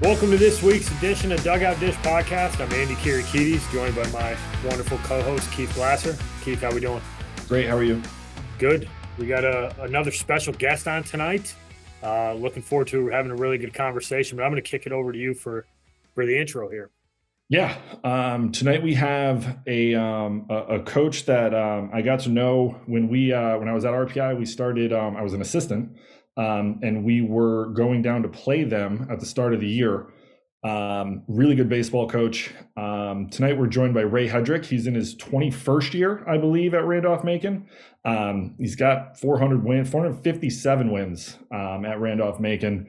Welcome 0.00 0.30
to 0.32 0.36
this 0.36 0.62
week's 0.62 0.90
edition 0.98 1.30
of 1.30 1.42
Dugout 1.44 1.78
Dish 1.78 1.94
Podcast. 1.96 2.60
I'm 2.60 2.72
Andy 2.72 2.94
Kirikides, 2.94 3.70
joined 3.70 3.94
by 3.94 4.06
my 4.10 4.36
wonderful 4.66 4.98
co-host 4.98 5.50
Keith 5.52 5.72
Glasser. 5.74 6.16
Keith, 6.42 6.60
how 6.60 6.72
we 6.72 6.80
doing? 6.80 7.00
Great. 7.46 7.68
How 7.68 7.76
are 7.76 7.84
you? 7.84 8.02
Good. 8.58 8.88
We 9.16 9.26
got 9.26 9.44
a, 9.44 9.74
another 9.82 10.10
special 10.10 10.54
guest 10.54 10.88
on 10.88 11.04
tonight. 11.04 11.54
Uh, 12.02 12.34
looking 12.34 12.62
forward 12.62 12.88
to 12.88 13.08
having 13.08 13.30
a 13.30 13.36
really 13.36 13.58
good 13.58 13.74
conversation. 13.74 14.36
But 14.36 14.42
I'm 14.42 14.50
going 14.50 14.62
to 14.62 14.68
kick 14.68 14.86
it 14.86 14.92
over 14.92 15.12
to 15.12 15.18
you 15.18 15.34
for 15.34 15.66
for 16.14 16.26
the 16.26 16.36
intro 16.36 16.68
here. 16.68 16.90
Yeah. 17.52 17.76
Um, 18.02 18.50
tonight 18.50 18.82
we 18.82 18.94
have 18.94 19.58
a 19.66 19.94
um, 19.94 20.46
a, 20.48 20.56
a, 20.76 20.82
coach 20.84 21.26
that 21.26 21.52
um, 21.54 21.90
I 21.92 22.00
got 22.00 22.20
to 22.20 22.30
know 22.30 22.80
when 22.86 23.08
we 23.10 23.30
uh, 23.30 23.58
when 23.58 23.68
I 23.68 23.74
was 23.74 23.84
at 23.84 23.92
RPI. 23.92 24.38
We 24.38 24.46
started. 24.46 24.90
Um, 24.90 25.18
I 25.18 25.22
was 25.22 25.34
an 25.34 25.42
assistant 25.42 25.94
um, 26.38 26.80
and 26.82 27.04
we 27.04 27.20
were 27.20 27.66
going 27.74 28.00
down 28.00 28.22
to 28.22 28.28
play 28.30 28.64
them 28.64 29.06
at 29.10 29.20
the 29.20 29.26
start 29.26 29.52
of 29.52 29.60
the 29.60 29.68
year. 29.68 30.06
Um, 30.64 31.24
really 31.28 31.54
good 31.54 31.68
baseball 31.68 32.08
coach. 32.08 32.54
Tonight 32.74 33.58
we're 33.58 33.66
joined 33.66 33.92
by 33.92 34.00
Ray 34.00 34.30
Hedrick. 34.30 34.64
He's 34.64 34.86
in 34.86 34.94
his 34.94 35.14
21st 35.16 35.92
year, 35.92 36.24
I 36.26 36.38
believe, 36.38 36.72
at 36.72 36.86
Randolph 36.86 37.22
Macon. 37.22 37.68
He's 38.58 38.76
got 38.76 39.20
400 39.20 39.62
wins, 39.62 39.90
457 39.90 40.90
wins 40.90 41.36
at 41.52 42.00
Randolph 42.00 42.40
Macon. 42.40 42.88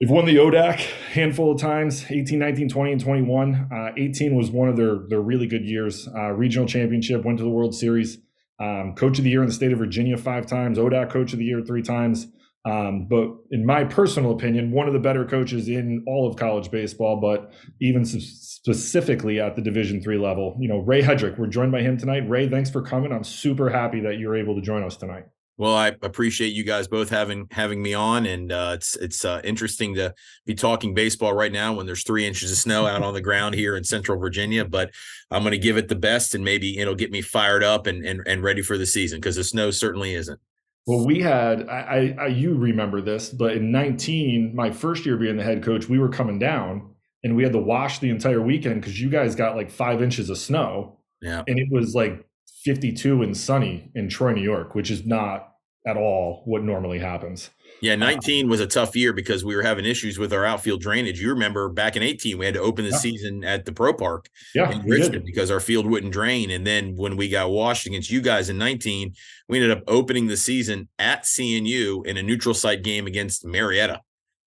They've 0.00 0.10
won 0.10 0.24
the 0.24 0.36
ODAC 0.36 0.80
handful 1.12 1.52
of 1.52 1.60
times 1.60 2.04
18, 2.10 2.38
19, 2.38 2.68
20, 2.68 2.92
and 2.92 3.00
21. 3.00 3.68
Uh, 3.72 3.92
18 3.96 4.34
was 4.34 4.50
one 4.50 4.68
of 4.68 4.76
their, 4.76 4.98
their 5.08 5.20
really 5.20 5.46
good 5.46 5.64
years. 5.64 6.08
Uh, 6.14 6.30
regional 6.30 6.66
championship, 6.66 7.24
went 7.24 7.38
to 7.38 7.44
the 7.44 7.50
World 7.50 7.74
Series. 7.74 8.18
Um, 8.60 8.94
coach 8.96 9.18
of 9.18 9.24
the 9.24 9.30
year 9.30 9.42
in 9.42 9.48
the 9.48 9.54
state 9.54 9.72
of 9.72 9.78
Virginia 9.78 10.16
five 10.16 10.46
times, 10.46 10.78
ODAC 10.78 11.10
coach 11.10 11.32
of 11.32 11.38
the 11.38 11.44
year 11.44 11.62
three 11.62 11.82
times. 11.82 12.26
Um, 12.66 13.06
but 13.08 13.28
in 13.50 13.66
my 13.66 13.84
personal 13.84 14.32
opinion, 14.32 14.72
one 14.72 14.86
of 14.86 14.94
the 14.94 14.98
better 14.98 15.24
coaches 15.24 15.68
in 15.68 16.02
all 16.06 16.28
of 16.28 16.36
college 16.36 16.70
baseball, 16.70 17.20
but 17.20 17.52
even 17.80 18.04
specifically 18.04 19.38
at 19.38 19.54
the 19.54 19.62
Division 19.62 20.00
three 20.00 20.18
level, 20.18 20.56
you 20.58 20.68
know, 20.68 20.78
Ray 20.78 21.02
Hedrick. 21.02 21.38
We're 21.38 21.46
joined 21.46 21.72
by 21.72 21.82
him 21.82 21.98
tonight. 21.98 22.28
Ray, 22.28 22.48
thanks 22.48 22.70
for 22.70 22.80
coming. 22.80 23.12
I'm 23.12 23.24
super 23.24 23.68
happy 23.68 24.00
that 24.00 24.18
you're 24.18 24.36
able 24.36 24.54
to 24.54 24.62
join 24.62 24.82
us 24.82 24.96
tonight. 24.96 25.24
Well, 25.56 25.74
I 25.74 25.88
appreciate 26.02 26.52
you 26.52 26.64
guys 26.64 26.88
both 26.88 27.10
having 27.10 27.46
having 27.52 27.80
me 27.80 27.94
on, 27.94 28.26
and 28.26 28.50
uh, 28.50 28.72
it's 28.74 28.96
it's 28.96 29.24
uh, 29.24 29.40
interesting 29.44 29.94
to 29.94 30.12
be 30.46 30.54
talking 30.54 30.94
baseball 30.94 31.32
right 31.32 31.52
now 31.52 31.74
when 31.74 31.86
there's 31.86 32.02
three 32.02 32.26
inches 32.26 32.50
of 32.50 32.58
snow 32.58 32.86
out 32.86 33.02
on 33.02 33.14
the 33.14 33.20
ground 33.20 33.54
here 33.54 33.76
in 33.76 33.84
Central 33.84 34.18
Virginia. 34.18 34.64
But 34.64 34.90
I'm 35.30 35.42
going 35.42 35.52
to 35.52 35.58
give 35.58 35.76
it 35.76 35.86
the 35.86 35.94
best, 35.94 36.34
and 36.34 36.44
maybe 36.44 36.78
it'll 36.78 36.96
get 36.96 37.12
me 37.12 37.20
fired 37.20 37.62
up 37.62 37.86
and 37.86 38.04
and, 38.04 38.20
and 38.26 38.42
ready 38.42 38.62
for 38.62 38.76
the 38.76 38.86
season 38.86 39.20
because 39.20 39.36
the 39.36 39.44
snow 39.44 39.70
certainly 39.70 40.14
isn't. 40.14 40.40
Well, 40.86 41.06
we 41.06 41.20
had 41.20 41.68
I, 41.68 42.16
I 42.20 42.26
you 42.26 42.56
remember 42.56 43.00
this, 43.00 43.30
but 43.30 43.56
in 43.56 43.70
19, 43.70 44.54
my 44.54 44.70
first 44.72 45.06
year 45.06 45.16
being 45.16 45.36
the 45.36 45.44
head 45.44 45.62
coach, 45.62 45.88
we 45.88 45.98
were 45.98 46.10
coming 46.10 46.38
down 46.38 46.90
and 47.22 47.34
we 47.34 47.42
had 47.42 47.52
to 47.52 47.58
wash 47.58 48.00
the 48.00 48.10
entire 48.10 48.42
weekend 48.42 48.80
because 48.80 49.00
you 49.00 49.08
guys 49.08 49.34
got 49.34 49.56
like 49.56 49.70
five 49.70 50.02
inches 50.02 50.28
of 50.28 50.36
snow. 50.36 50.98
Yeah. 51.22 51.42
And 51.46 51.58
it 51.58 51.68
was 51.70 51.94
like 51.94 52.26
52 52.64 53.22
and 53.22 53.36
sunny 53.36 53.90
in 53.94 54.08
Troy, 54.08 54.32
New 54.32 54.42
York, 54.42 54.74
which 54.74 54.90
is 54.90 55.04
not 55.04 55.54
at 55.86 55.96
all 55.96 56.42
what 56.46 56.62
normally 56.62 56.98
happens. 56.98 57.50
Yeah, 57.82 57.96
19 57.96 58.48
was 58.48 58.60
a 58.60 58.66
tough 58.66 58.96
year 58.96 59.12
because 59.12 59.44
we 59.44 59.54
were 59.54 59.62
having 59.62 59.84
issues 59.84 60.18
with 60.18 60.32
our 60.32 60.46
outfield 60.46 60.80
drainage. 60.80 61.20
You 61.20 61.28
remember 61.30 61.68
back 61.68 61.96
in 61.96 62.02
18, 62.02 62.38
we 62.38 62.46
had 62.46 62.54
to 62.54 62.60
open 62.60 62.84
the 62.84 62.92
yeah. 62.92 62.96
season 62.96 63.44
at 63.44 63.66
the 63.66 63.72
Pro 63.72 63.92
Park 63.92 64.30
yeah, 64.54 64.70
in 64.70 64.82
Richmond 64.82 65.24
because 65.26 65.50
our 65.50 65.60
field 65.60 65.86
wouldn't 65.86 66.12
drain. 66.12 66.50
And 66.50 66.66
then 66.66 66.96
when 66.96 67.16
we 67.16 67.28
got 67.28 67.50
washed 67.50 67.86
against 67.86 68.10
you 68.10 68.22
guys 68.22 68.48
in 68.48 68.56
19, 68.56 69.12
we 69.48 69.58
ended 69.58 69.76
up 69.76 69.84
opening 69.86 70.26
the 70.26 70.36
season 70.36 70.88
at 70.98 71.24
CNU 71.24 72.06
in 72.06 72.16
a 72.16 72.22
neutral 72.22 72.54
site 72.54 72.82
game 72.82 73.06
against 73.06 73.44
Marietta. 73.44 74.00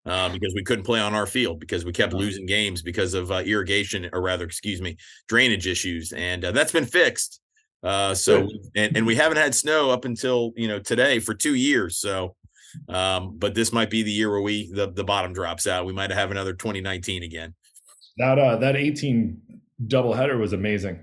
Uh, 0.05 0.29
because 0.29 0.53
we 0.55 0.63
couldn't 0.63 0.85
play 0.85 1.01
on 1.01 1.13
our 1.13 1.25
field 1.25 1.59
because 1.59 1.83
we 1.83 1.91
kept 1.91 2.13
losing 2.13 2.45
games 2.45 2.81
because 2.81 3.13
of 3.13 3.29
uh, 3.29 3.43
irrigation 3.45 4.09
or 4.13 4.21
rather 4.21 4.45
excuse 4.45 4.81
me 4.81 4.95
drainage 5.27 5.67
issues 5.67 6.13
and 6.13 6.45
uh, 6.45 6.51
that's 6.53 6.71
been 6.71 6.85
fixed 6.85 7.41
uh, 7.83 8.13
so 8.13 8.49
and, 8.75 8.97
and 8.97 9.05
we 9.05 9.15
haven't 9.15 9.37
had 9.37 9.53
snow 9.53 9.91
up 9.91 10.05
until 10.05 10.51
you 10.55 10.67
know 10.67 10.79
today 10.79 11.19
for 11.19 11.33
two 11.33 11.55
years 11.55 11.97
so 11.97 12.35
um, 12.89 13.37
but 13.37 13.55
this 13.55 13.71
might 13.71 13.89
be 13.89 14.03
the 14.03 14.11
year 14.11 14.29
where 14.29 14.41
we 14.41 14.71
the, 14.71 14.91
the 14.91 15.03
bottom 15.03 15.33
drops 15.33 15.67
out. 15.67 15.85
We 15.85 15.93
might 15.93 16.11
have 16.11 16.31
another 16.31 16.53
2019 16.53 17.23
again. 17.23 17.53
That 18.17 18.39
uh 18.39 18.57
that 18.57 18.75
18 18.75 19.39
doubleheader 19.87 20.39
was 20.39 20.53
amazing. 20.53 20.99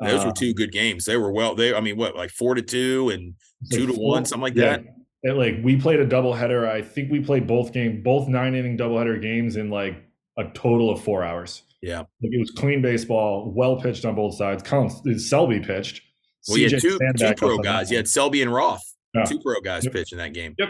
Those 0.00 0.24
uh, 0.24 0.28
were 0.28 0.32
two 0.32 0.54
good 0.54 0.72
games. 0.72 1.04
They 1.04 1.16
were 1.16 1.32
well. 1.32 1.54
They 1.54 1.74
I 1.74 1.80
mean 1.80 1.96
what 1.96 2.16
like 2.16 2.30
four 2.30 2.54
to 2.54 2.62
two 2.62 3.10
and 3.10 3.34
two 3.70 3.80
like 3.80 3.88
to 3.88 3.94
four, 3.94 4.10
one 4.10 4.24
something 4.24 4.42
like 4.42 4.54
yeah. 4.54 4.78
that. 4.78 4.84
It, 5.22 5.36
like 5.36 5.56
we 5.62 5.76
played 5.76 6.00
a 6.00 6.06
doubleheader. 6.06 6.68
I 6.68 6.82
think 6.82 7.10
we 7.10 7.20
played 7.20 7.46
both 7.46 7.72
game 7.72 8.02
both 8.02 8.28
nine 8.28 8.54
inning 8.54 8.76
doubleheader 8.76 9.20
games 9.20 9.56
in 9.56 9.70
like 9.70 10.04
a 10.36 10.44
total 10.54 10.90
of 10.90 11.02
four 11.02 11.24
hours. 11.24 11.62
Yeah, 11.80 11.98
like 11.98 12.32
it 12.32 12.38
was 12.38 12.50
clean 12.50 12.82
baseball, 12.82 13.52
well 13.54 13.80
pitched 13.80 14.04
on 14.04 14.14
both 14.14 14.34
sides. 14.34 14.62
Colin 14.62 15.18
Selby 15.18 15.60
pitched. 15.60 16.02
Well, 16.46 16.58
you 16.58 16.68
had 16.70 16.80
two, 16.80 16.98
two 17.16 17.34
pro 17.34 17.58
guys. 17.58 17.90
You 17.90 17.96
had 17.96 18.08
Selby 18.08 18.42
and 18.42 18.52
Roth. 18.52 18.82
Yeah. 19.14 19.24
Two 19.24 19.40
pro 19.40 19.60
guys 19.60 19.84
yep. 19.84 19.94
pitch 19.94 20.12
in 20.12 20.18
that 20.18 20.34
game. 20.34 20.54
Yep. 20.58 20.68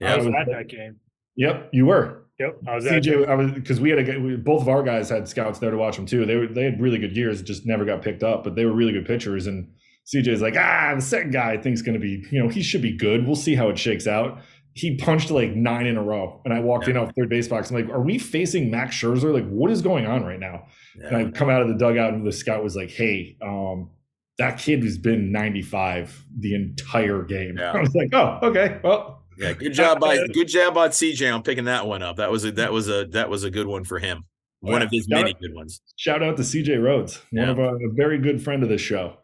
Yeah, 0.00 0.14
I 0.14 0.16
was, 0.16 0.26
at 0.26 0.46
that 0.46 0.68
game. 0.68 0.96
Yep, 1.36 1.70
you 1.72 1.86
were. 1.86 2.24
Yep, 2.38 2.58
I 2.66 2.74
was. 2.74 2.84
CJ, 2.84 3.28
I 3.28 3.34
was 3.34 3.52
because 3.52 3.80
we 3.80 3.90
had 3.90 4.08
a 4.08 4.18
we, 4.18 4.36
both 4.36 4.62
of 4.62 4.68
our 4.68 4.82
guys 4.82 5.08
had 5.08 5.28
scouts 5.28 5.60
there 5.60 5.70
to 5.70 5.76
watch 5.76 5.96
them 5.96 6.06
too. 6.06 6.26
They 6.26 6.36
were 6.36 6.48
they 6.48 6.64
had 6.64 6.80
really 6.80 6.98
good 6.98 7.16
years, 7.16 7.42
just 7.42 7.64
never 7.64 7.84
got 7.84 8.02
picked 8.02 8.24
up, 8.24 8.42
but 8.42 8.56
they 8.56 8.64
were 8.64 8.72
really 8.72 8.92
good 8.92 9.06
pitchers. 9.06 9.46
And 9.46 9.70
CJ's 10.12 10.42
like, 10.42 10.56
ah, 10.56 10.92
the 10.96 11.00
second 11.00 11.32
guy 11.32 11.52
I 11.52 11.56
think 11.58 11.74
is 11.74 11.82
going 11.82 11.94
to 11.94 12.00
be, 12.00 12.24
you 12.30 12.42
know, 12.42 12.48
he 12.48 12.62
should 12.62 12.82
be 12.82 12.96
good. 12.96 13.24
We'll 13.24 13.36
see 13.36 13.54
how 13.54 13.68
it 13.68 13.78
shakes 13.78 14.06
out. 14.06 14.40
He 14.72 14.96
punched 14.96 15.30
like 15.30 15.54
nine 15.54 15.86
in 15.86 15.96
a 15.96 16.02
row, 16.02 16.40
and 16.44 16.52
I 16.52 16.58
walked 16.58 16.86
yeah. 16.88 16.92
in 16.92 16.96
off 16.96 17.12
third 17.16 17.28
base 17.28 17.46
box. 17.46 17.70
I'm 17.70 17.76
like, 17.76 17.88
are 17.94 18.02
we 18.02 18.18
facing 18.18 18.68
Max 18.68 18.96
Scherzer? 18.96 19.32
Like, 19.32 19.48
what 19.48 19.70
is 19.70 19.80
going 19.80 20.04
on 20.04 20.24
right 20.24 20.40
now? 20.40 20.66
Yeah. 20.98 21.06
And 21.06 21.16
I 21.16 21.30
come 21.30 21.48
out 21.48 21.62
of 21.62 21.68
the 21.68 21.74
dugout, 21.74 22.14
and 22.14 22.26
the 22.26 22.32
scout 22.32 22.64
was 22.64 22.74
like, 22.74 22.90
hey, 22.90 23.36
um, 23.40 23.90
that 24.38 24.58
kid 24.58 24.82
has 24.82 24.98
been 24.98 25.30
95 25.30 26.24
the 26.38 26.54
entire 26.54 27.22
game. 27.22 27.56
Yeah. 27.58 27.72
I 27.74 27.80
was 27.80 27.94
like, 27.94 28.12
oh, 28.12 28.38
okay, 28.42 28.80
well 28.82 29.24
yeah, 29.36 29.52
good 29.52 29.72
job 29.72 30.00
by 30.00 30.26
good 30.32 30.48
job 30.48 30.74
by 30.74 30.88
CJ 30.88 31.32
on 31.34 31.42
picking 31.42 31.64
that 31.64 31.86
one 31.86 32.02
up. 32.02 32.16
That 32.16 32.30
was 32.30 32.44
a 32.44 32.52
that 32.52 32.72
was 32.72 32.88
a 32.88 33.06
that 33.06 33.28
was 33.28 33.44
a 33.44 33.50
good 33.50 33.66
one 33.66 33.84
for 33.84 33.98
him. 33.98 34.24
One 34.60 34.80
of 34.80 34.90
his 34.90 35.08
many 35.08 35.34
good 35.34 35.54
ones. 35.54 35.82
Shout 35.96 36.22
out 36.22 36.38
to 36.38 36.42
CJ 36.42 36.82
Rhodes, 36.82 37.20
one 37.30 37.44
yeah. 37.44 37.50
of 37.50 37.60
our, 37.60 37.76
a 37.76 37.92
very 37.92 38.16
good 38.18 38.42
friend 38.42 38.62
of 38.62 38.70
this 38.70 38.80
show, 38.80 39.14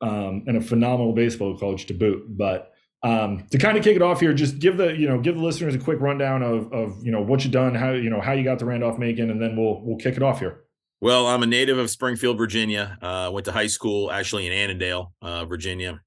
um, 0.00 0.42
and 0.48 0.56
a 0.56 0.60
phenomenal 0.60 1.12
baseball 1.12 1.56
coach 1.56 1.86
to 1.86 1.94
boot. 1.94 2.24
But 2.36 2.72
um, 3.04 3.46
to 3.52 3.58
kind 3.58 3.78
of 3.78 3.84
kick 3.84 3.94
it 3.94 4.02
off 4.02 4.18
here, 4.18 4.32
just 4.32 4.58
give 4.58 4.76
the 4.76 4.96
you 4.96 5.08
know 5.08 5.20
give 5.20 5.36
the 5.36 5.42
listeners 5.42 5.74
a 5.74 5.78
quick 5.78 6.00
rundown 6.00 6.42
of 6.42 6.72
of 6.72 7.04
you 7.04 7.12
know 7.12 7.22
what 7.22 7.44
you've 7.44 7.52
done, 7.52 7.76
how 7.76 7.92
you 7.92 8.10
know 8.10 8.20
how 8.20 8.32
you 8.32 8.42
got 8.42 8.58
to 8.58 8.64
Randolph 8.64 8.98
Macon, 8.98 9.30
and 9.30 9.40
then 9.40 9.56
we'll 9.56 9.80
we'll 9.84 9.98
kick 9.98 10.16
it 10.16 10.22
off 10.22 10.40
here. 10.40 10.64
Well, 11.00 11.28
I'm 11.28 11.44
a 11.44 11.46
native 11.46 11.78
of 11.78 11.90
Springfield, 11.90 12.38
Virginia. 12.38 12.98
Uh, 13.00 13.30
went 13.32 13.44
to 13.44 13.52
high 13.52 13.68
school 13.68 14.10
actually 14.10 14.46
in 14.46 14.52
Annandale, 14.52 15.12
uh, 15.22 15.44
Virginia, 15.44 16.00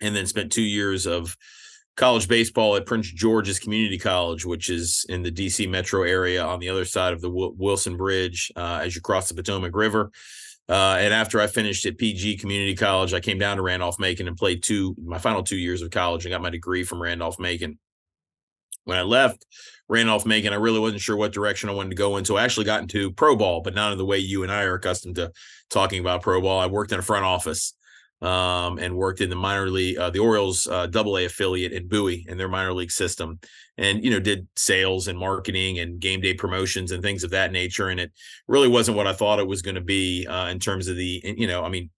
and 0.00 0.14
then 0.14 0.26
spent 0.26 0.52
two 0.52 0.62
years 0.62 1.06
of 1.06 1.36
college 1.96 2.28
baseball 2.28 2.76
at 2.76 2.86
Prince 2.86 3.10
George's 3.10 3.58
Community 3.58 3.98
College, 3.98 4.44
which 4.44 4.70
is 4.70 5.04
in 5.08 5.22
the 5.22 5.32
DC 5.32 5.68
metro 5.68 6.02
area 6.02 6.44
on 6.44 6.60
the 6.60 6.68
other 6.68 6.84
side 6.84 7.14
of 7.14 7.20
the 7.20 7.28
w- 7.28 7.54
Wilson 7.58 7.96
Bridge 7.96 8.52
uh, 8.54 8.80
as 8.84 8.94
you 8.94 9.00
cross 9.00 9.28
the 9.28 9.34
Potomac 9.34 9.74
River. 9.74 10.12
Uh, 10.68 10.96
and 10.98 11.14
after 11.14 11.40
I 11.40 11.46
finished 11.46 11.86
at 11.86 11.98
PG 11.98 12.38
Community 12.38 12.74
College, 12.74 13.14
I 13.14 13.20
came 13.20 13.38
down 13.38 13.56
to 13.56 13.62
Randolph 13.62 13.98
Macon 13.98 14.28
and 14.28 14.36
played 14.36 14.62
two 14.62 14.94
my 15.02 15.18
final 15.18 15.42
two 15.42 15.56
years 15.56 15.82
of 15.82 15.90
college 15.90 16.24
and 16.24 16.32
got 16.32 16.42
my 16.42 16.50
degree 16.50 16.84
from 16.84 17.00
Randolph 17.02 17.38
Macon. 17.38 17.78
When 18.86 18.96
I 18.96 19.02
left 19.02 19.44
Randolph 19.88 20.24
Macon, 20.24 20.52
I 20.52 20.56
really 20.56 20.78
wasn't 20.78 21.02
sure 21.02 21.16
what 21.16 21.32
direction 21.32 21.68
I 21.68 21.74
wanted 21.74 21.90
to 21.90 21.96
go 21.96 22.16
in. 22.16 22.24
So 22.24 22.36
I 22.36 22.44
actually 22.44 22.66
got 22.66 22.80
into 22.80 23.12
pro 23.12 23.36
ball, 23.36 23.60
but 23.60 23.74
not 23.74 23.92
in 23.92 23.98
the 23.98 24.06
way 24.06 24.18
you 24.18 24.42
and 24.42 24.50
I 24.50 24.62
are 24.62 24.74
accustomed 24.74 25.16
to 25.16 25.32
talking 25.70 26.00
about 26.00 26.22
pro 26.22 26.40
ball. 26.40 26.60
I 26.60 26.66
worked 26.66 26.92
in 26.92 26.98
a 26.98 27.02
front 27.02 27.24
office 27.24 27.74
um, 28.22 28.78
and 28.78 28.96
worked 28.96 29.20
in 29.20 29.28
the 29.28 29.36
minor 29.36 29.68
league, 29.68 29.98
uh, 29.98 30.10
the 30.10 30.20
Orioles 30.20 30.68
uh, 30.68 30.86
Double 30.86 31.18
A 31.18 31.24
affiliate 31.24 31.72
in 31.72 31.88
Bowie 31.88 32.24
in 32.28 32.38
their 32.38 32.48
minor 32.48 32.72
league 32.72 32.92
system, 32.92 33.40
and 33.76 34.02
you 34.04 34.10
know 34.10 34.20
did 34.20 34.46
sales 34.56 35.08
and 35.08 35.18
marketing 35.18 35.80
and 35.80 36.00
game 36.00 36.20
day 36.20 36.32
promotions 36.32 36.92
and 36.92 37.02
things 37.02 37.24
of 37.24 37.30
that 37.30 37.52
nature. 37.52 37.88
And 37.88 37.98
it 37.98 38.12
really 38.46 38.68
wasn't 38.68 38.96
what 38.96 39.08
I 39.08 39.12
thought 39.12 39.40
it 39.40 39.48
was 39.48 39.62
going 39.62 39.74
to 39.74 39.80
be 39.80 40.26
uh, 40.26 40.46
in 40.46 40.60
terms 40.60 40.88
of 40.88 40.96
the, 40.96 41.22
you 41.36 41.46
know, 41.46 41.64
I 41.64 41.68
mean, 41.68 41.90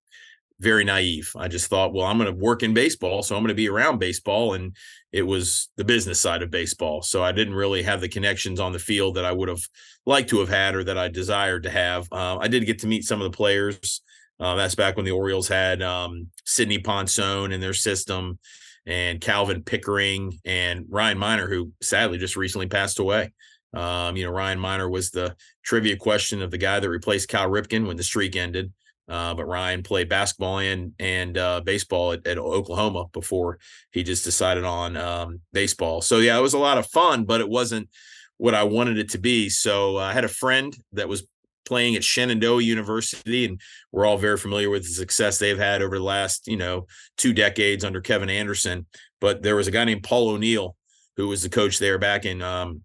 very 0.61 0.85
naive. 0.85 1.33
I 1.37 1.49
just 1.49 1.69
thought, 1.69 1.93
well, 1.93 2.07
I'm 2.07 2.19
going 2.19 2.33
to 2.33 2.45
work 2.45 2.63
in 2.63 2.75
baseball, 2.75 3.23
so 3.23 3.37
I'm 3.37 3.43
going 3.43 3.49
to 3.49 3.55
be 3.55 3.69
around 3.69 3.99
baseball, 3.99 4.55
and 4.55 4.77
it 5.13 5.23
was 5.23 5.69
the 5.77 5.85
business 5.85 6.21
side 6.21 6.43
of 6.43 6.51
baseball. 6.51 7.03
So 7.03 7.23
I 7.23 7.33
didn't 7.33 7.55
really 7.55 7.83
have 7.83 8.01
the 8.01 8.09
connections 8.09 8.61
on 8.61 8.73
the 8.73 8.79
field 8.79 9.17
that 9.17 9.25
I 9.25 9.33
would 9.33 9.49
have 9.49 9.63
liked 10.05 10.31
to 10.31 10.41
have 10.41 10.49
had 10.49 10.75
or 10.75 10.85
that 10.85 10.99
I 10.99 11.09
desired 11.09 11.63
to 11.63 11.71
have. 11.71 12.09
Uh, 12.11 12.39
I 12.39 12.49
did 12.49 12.67
get 12.67 12.81
to 12.81 12.87
meet 12.87 13.05
some 13.05 13.21
of 13.21 13.31
the 13.31 13.37
players. 13.37 14.03
Uh, 14.41 14.55
that's 14.55 14.75
back 14.75 14.97
when 14.97 15.05
the 15.05 15.13
Orioles 15.13 15.49
had 15.49 15.83
um, 15.83 16.29
Sidney 16.45 16.79
Ponson 16.79 17.53
in 17.53 17.61
their 17.61 17.75
system 17.75 18.39
and 18.87 19.21
Calvin 19.21 19.63
Pickering 19.63 20.39
and 20.45 20.87
Ryan 20.89 21.19
Minor, 21.19 21.49
who 21.49 21.73
sadly 21.83 22.19
just 22.19 22.37
recently 22.37 22.69
passed 22.69 22.99
away. 22.99 23.33
Um, 23.75 24.17
you 24.17 24.25
know, 24.25 24.31
Ryan 24.31 24.59
Minor 24.59 24.89
was 24.89 25.11
the 25.11 25.37
trivia 25.63 25.97
question 25.97 26.41
of 26.41 26.51
the 26.51 26.59
guy 26.59 26.81
that 26.81 26.89
replaced 26.89 27.29
Cal 27.29 27.49
Ripken 27.49 27.87
when 27.87 27.97
the 27.97 28.03
streak 28.03 28.35
ended. 28.35 28.73
Uh, 29.09 29.35
but 29.35 29.47
Ryan 29.47 29.83
played 29.83 30.09
basketball 30.09 30.59
and 30.59 30.93
and 30.99 31.39
uh, 31.39 31.61
baseball 31.61 32.13
at, 32.13 32.27
at, 32.27 32.39
Oklahoma 32.39 33.07
before 33.13 33.59
he 33.91 34.03
just 34.03 34.25
decided 34.25 34.65
on 34.65 34.97
um, 34.97 35.41
baseball. 35.53 36.03
So 36.03 36.19
yeah, 36.19 36.37
it 36.39 36.43
was 36.43 36.55
a 36.55 36.59
lot 36.59 36.79
of 36.79 36.87
fun, 36.87 37.25
but 37.25 37.41
it 37.41 37.49
wasn't 37.49 37.89
what 38.37 38.55
I 38.55 38.65
wanted 38.65 38.99
it 38.99 39.11
to 39.11 39.19
be. 39.19 39.49
So 39.49 39.97
uh, 39.97 40.03
I 40.03 40.13
had 40.13 40.25
a 40.25 40.29
friend 40.29 40.77
that 40.93 41.09
was 41.09 41.27
playing 41.65 41.97
at 41.97 42.05
Shenandoah 42.05 42.63
University, 42.63 43.45
and 43.45 43.61
we're 43.93 44.07
all 44.07 44.19
very 44.19 44.37
familiar 44.37 44.71
with 44.71 44.83
the 44.83 44.91
success 44.91 45.39
they've 45.39 45.59
had 45.59 45.83
over 45.83 45.97
the 45.97 46.05
last 46.05 46.47
you 46.47 46.57
know 46.57 46.87
two 47.17 47.33
decades 47.33 47.85
under 47.85 48.01
Kevin 48.01 48.31
Anderson. 48.31 48.87
But 49.21 49.43
there 49.43 49.57
was 49.57 49.69
a 49.69 49.73
guy 49.73 49.85
named 49.85 50.03
Paul 50.03 50.31
O'Neill 50.31 50.77
who 51.17 51.29
was 51.29 51.43
the 51.43 51.49
coach 51.49 51.79
there 51.79 51.99
back 51.99 52.25
in 52.25 52.41
um, 52.43 52.83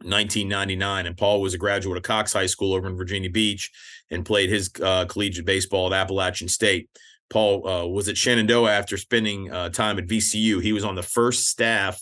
1999. 0.00 1.06
And 1.06 1.16
Paul 1.16 1.40
was 1.40 1.54
a 1.54 1.58
graduate 1.58 1.96
of 1.96 2.02
Cox 2.02 2.32
High 2.32 2.46
School 2.46 2.74
over 2.74 2.86
in 2.86 2.96
Virginia 2.96 3.30
Beach 3.30 3.70
and 4.10 4.24
played 4.24 4.50
his 4.50 4.70
uh, 4.82 5.04
collegiate 5.06 5.46
baseball 5.46 5.92
at 5.92 6.00
Appalachian 6.00 6.48
State. 6.48 6.88
Paul 7.30 7.68
uh, 7.68 7.86
was 7.86 8.08
at 8.08 8.16
Shenandoah 8.16 8.70
after 8.70 8.96
spending 8.96 9.50
uh, 9.50 9.68
time 9.68 9.98
at 9.98 10.06
VCU. 10.06 10.62
He 10.62 10.72
was 10.72 10.84
on 10.84 10.94
the 10.94 11.02
first 11.02 11.48
staff 11.48 12.00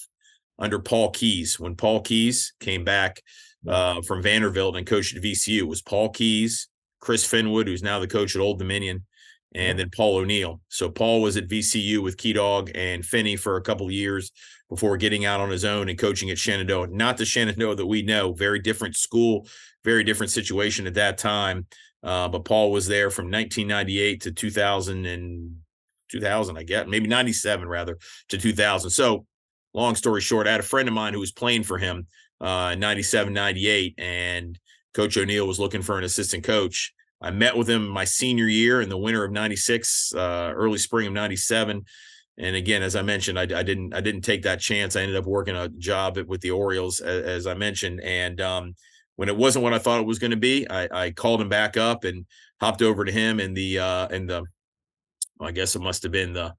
under 0.58 0.78
Paul 0.78 1.10
Keyes. 1.10 1.58
When 1.58 1.74
Paul 1.74 2.00
Keyes 2.02 2.52
came 2.60 2.84
back 2.84 3.20
uh, 3.66 4.02
from 4.02 4.22
Vanderbilt 4.22 4.76
and 4.76 4.86
coached 4.86 5.16
at 5.16 5.22
VCU, 5.22 5.58
it 5.58 5.68
was 5.68 5.82
Paul 5.82 6.10
Keyes, 6.10 6.68
Chris 7.00 7.26
Finwood, 7.26 7.66
who's 7.66 7.82
now 7.82 7.98
the 7.98 8.06
coach 8.06 8.36
at 8.36 8.42
Old 8.42 8.58
Dominion, 8.58 9.04
and 9.54 9.78
then 9.78 9.90
Paul 9.90 10.16
O'Neill. 10.16 10.60
So 10.68 10.88
Paul 10.88 11.22
was 11.22 11.36
at 11.36 11.48
VCU 11.48 12.02
with 12.02 12.16
Key 12.16 12.32
Dog 12.32 12.70
and 12.74 13.04
Finney 13.04 13.36
for 13.36 13.56
a 13.56 13.62
couple 13.62 13.86
of 13.86 13.92
years 13.92 14.30
before 14.68 14.96
getting 14.96 15.24
out 15.24 15.40
on 15.40 15.50
his 15.50 15.64
own 15.64 15.88
and 15.88 15.98
coaching 15.98 16.30
at 16.30 16.38
Shenandoah. 16.38 16.88
Not 16.88 17.16
the 17.16 17.24
Shenandoah 17.24 17.76
that 17.76 17.86
we 17.86 18.02
know, 18.02 18.32
very 18.32 18.58
different 18.58 18.96
school, 18.96 19.46
very 19.84 20.02
different 20.02 20.32
situation 20.32 20.86
at 20.86 20.94
that 20.94 21.18
time. 21.18 21.66
Uh, 22.02 22.28
but 22.28 22.44
Paul 22.44 22.70
was 22.70 22.86
there 22.86 23.10
from 23.10 23.26
1998 23.26 24.20
to 24.22 24.32
2000 24.32 25.06
and 25.06 25.56
2000, 26.10 26.56
I 26.56 26.62
guess, 26.62 26.86
maybe 26.86 27.08
97 27.08 27.68
rather 27.68 27.98
to 28.28 28.38
2000. 28.38 28.90
So, 28.90 29.26
long 29.74 29.94
story 29.94 30.20
short, 30.20 30.46
I 30.46 30.52
had 30.52 30.60
a 30.60 30.64
friend 30.64 30.88
of 30.88 30.94
mine 30.94 31.14
who 31.14 31.20
was 31.20 31.32
playing 31.32 31.64
for 31.64 31.78
him 31.78 32.06
uh, 32.40 32.70
in 32.74 32.80
97, 32.80 33.32
98, 33.32 33.94
and 33.98 34.58
Coach 34.94 35.16
O'Neill 35.16 35.46
was 35.46 35.58
looking 35.60 35.82
for 35.82 35.98
an 35.98 36.04
assistant 36.04 36.44
coach. 36.44 36.92
I 37.20 37.30
met 37.30 37.56
with 37.56 37.68
him 37.68 37.88
my 37.88 38.04
senior 38.04 38.46
year 38.46 38.80
in 38.80 38.88
the 38.88 38.98
winter 38.98 39.24
of 39.24 39.32
96, 39.32 40.14
uh, 40.14 40.52
early 40.54 40.78
spring 40.78 41.06
of 41.06 41.12
97 41.12 41.84
and 42.38 42.54
again, 42.54 42.82
as 42.82 42.96
I 42.96 43.02
mentioned, 43.02 43.38
I, 43.38 43.42
I, 43.42 43.62
didn't 43.62 43.94
I 43.94 44.00
didn't 44.00 44.22
take 44.22 44.42
that 44.42 44.60
chance. 44.60 44.94
I 44.94 45.00
ended 45.00 45.16
up 45.16 45.24
working 45.24 45.56
a 45.56 45.68
job 45.68 46.18
with 46.26 46.42
the 46.42 46.50
Orioles, 46.50 47.00
as, 47.00 47.24
as 47.24 47.46
I 47.46 47.54
mentioned, 47.54 48.00
and 48.02 48.40
um, 48.40 48.74
when 49.16 49.28
it 49.28 49.36
wasn't 49.36 49.62
what 49.62 49.72
I 49.72 49.78
thought 49.78 50.00
it 50.00 50.06
was 50.06 50.18
going 50.18 50.32
to 50.32 50.36
be, 50.36 50.68
I, 50.68 51.04
I, 51.04 51.10
called 51.10 51.40
him 51.40 51.48
back 51.48 51.78
up 51.78 52.04
and 52.04 52.26
hopped 52.60 52.82
over 52.82 53.04
to 53.04 53.12
him 53.12 53.40
in 53.40 53.54
the 53.54 53.78
uh, 53.78 54.08
in 54.08 54.26
the 54.26 54.44
well, 55.38 55.48
I 55.48 55.52
guess 55.52 55.76
it 55.76 55.82
must 55.82 56.02
have 56.02 56.12
been 56.12 56.34
the 56.34 56.54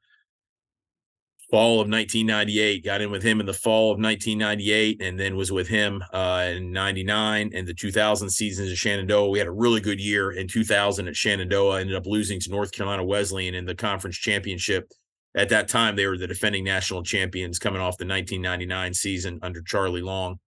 fall 1.51 1.73
of 1.73 1.89
1998. 1.89 2.83
Got 2.83 3.01
in 3.01 3.11
with 3.11 3.21
him 3.21 3.39
in 3.39 3.45
the 3.45 3.53
fall 3.53 3.91
of 3.91 3.99
1998, 3.99 4.99
and 5.01 5.19
then 5.19 5.35
was 5.35 5.51
with 5.51 5.67
him 5.67 6.03
uh, 6.11 6.47
in 6.55 6.71
'99 6.71 7.51
and 7.53 7.67
the 7.67 7.73
2000 7.75 8.29
seasons 8.31 8.71
at 8.71 8.77
Shenandoah. 8.77 9.29
We 9.29 9.37
had 9.37 9.47
a 9.47 9.51
really 9.51 9.79
good 9.79 10.01
year 10.01 10.31
in 10.31 10.47
2000 10.47 11.07
at 11.07 11.15
Shenandoah. 11.15 11.81
Ended 11.81 11.95
up 11.95 12.07
losing 12.07 12.39
to 12.39 12.49
North 12.49 12.71
Carolina 12.71 13.03
Wesleyan 13.03 13.53
in 13.53 13.65
the 13.65 13.75
conference 13.75 14.17
championship 14.17 14.91
at 15.35 15.49
that 15.49 15.67
time 15.67 15.95
they 15.95 16.07
were 16.07 16.17
the 16.17 16.27
defending 16.27 16.63
national 16.63 17.03
champions 17.03 17.59
coming 17.59 17.81
off 17.81 17.97
the 17.97 18.05
1999 18.05 18.93
season 18.93 19.39
under 19.41 19.61
Charlie 19.61 20.01
Long. 20.01 20.39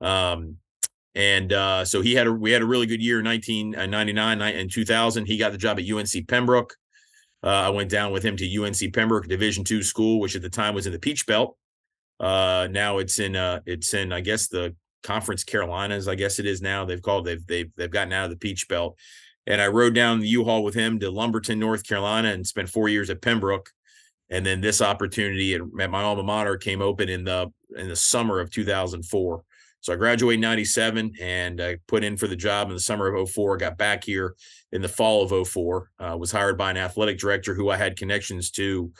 Um, 0.00 0.56
and 1.14 1.52
uh, 1.52 1.84
so 1.84 2.00
he 2.00 2.14
had 2.14 2.26
a 2.26 2.32
we 2.32 2.52
had 2.52 2.62
a 2.62 2.66
really 2.66 2.86
good 2.86 3.02
year 3.02 3.18
in 3.18 3.26
1999 3.26 4.40
uh, 4.40 4.44
and 4.44 4.70
2000. 4.70 5.26
He 5.26 5.36
got 5.36 5.52
the 5.52 5.58
job 5.58 5.78
at 5.78 5.90
UNC 5.90 6.28
Pembroke. 6.28 6.74
Uh, 7.42 7.48
I 7.48 7.70
went 7.70 7.90
down 7.90 8.12
with 8.12 8.22
him 8.22 8.36
to 8.36 8.62
UNC 8.62 8.92
Pembroke 8.92 9.26
Division 9.26 9.64
two 9.64 9.82
school, 9.82 10.20
which 10.20 10.36
at 10.36 10.42
the 10.42 10.50
time 10.50 10.74
was 10.74 10.86
in 10.86 10.92
the 10.92 10.98
Peach 10.98 11.26
Belt. 11.26 11.56
Uh, 12.20 12.68
now 12.70 12.98
it's 12.98 13.18
in 13.18 13.34
uh, 13.34 13.60
it's 13.66 13.92
in 13.94 14.12
I 14.12 14.20
guess 14.20 14.48
the 14.48 14.76
Conference 15.02 15.42
Carolinas. 15.42 16.06
I 16.06 16.14
guess 16.14 16.38
it 16.38 16.46
is 16.46 16.62
now. 16.62 16.84
They've 16.84 17.02
called 17.02 17.24
they've 17.24 17.44
they've 17.46 17.70
they've 17.76 17.90
gotten 17.90 18.12
out 18.12 18.24
of 18.24 18.30
the 18.30 18.36
Peach 18.36 18.68
Belt. 18.68 18.96
And 19.46 19.60
I 19.60 19.66
rode 19.66 19.94
down 19.94 20.20
the 20.20 20.28
U-Haul 20.28 20.62
with 20.62 20.74
him 20.74 21.00
to 21.00 21.10
Lumberton, 21.10 21.58
North 21.58 21.84
Carolina, 21.84 22.28
and 22.28 22.46
spent 22.46 22.68
four 22.68 22.88
years 22.88 23.10
at 23.10 23.22
Pembroke 23.22 23.70
and 24.30 24.46
then 24.46 24.60
this 24.60 24.80
opportunity 24.80 25.54
at, 25.54 25.60
my 25.72 26.02
alma 26.02 26.22
mater 26.22 26.56
came 26.56 26.80
open 26.80 27.08
in 27.08 27.24
the 27.24 27.50
in 27.76 27.88
the 27.88 27.96
summer 27.96 28.40
of 28.40 28.50
2004 28.50 29.44
so 29.80 29.92
i 29.92 29.96
graduated 29.96 30.40
97 30.40 31.12
and 31.20 31.60
i 31.60 31.76
put 31.86 32.04
in 32.04 32.16
for 32.16 32.26
the 32.26 32.36
job 32.36 32.68
in 32.68 32.74
the 32.74 32.80
summer 32.80 33.14
of 33.14 33.30
04 33.30 33.56
got 33.56 33.78
back 33.78 34.04
here 34.04 34.34
in 34.72 34.82
the 34.82 34.88
fall 34.88 35.22
of 35.22 35.48
04 35.48 35.90
uh, 35.98 36.16
was 36.16 36.32
hired 36.32 36.58
by 36.58 36.70
an 36.70 36.76
athletic 36.76 37.18
director 37.18 37.54
who 37.54 37.70
i 37.70 37.76
had 37.76 37.96
connections 37.96 38.50
to 38.50 38.90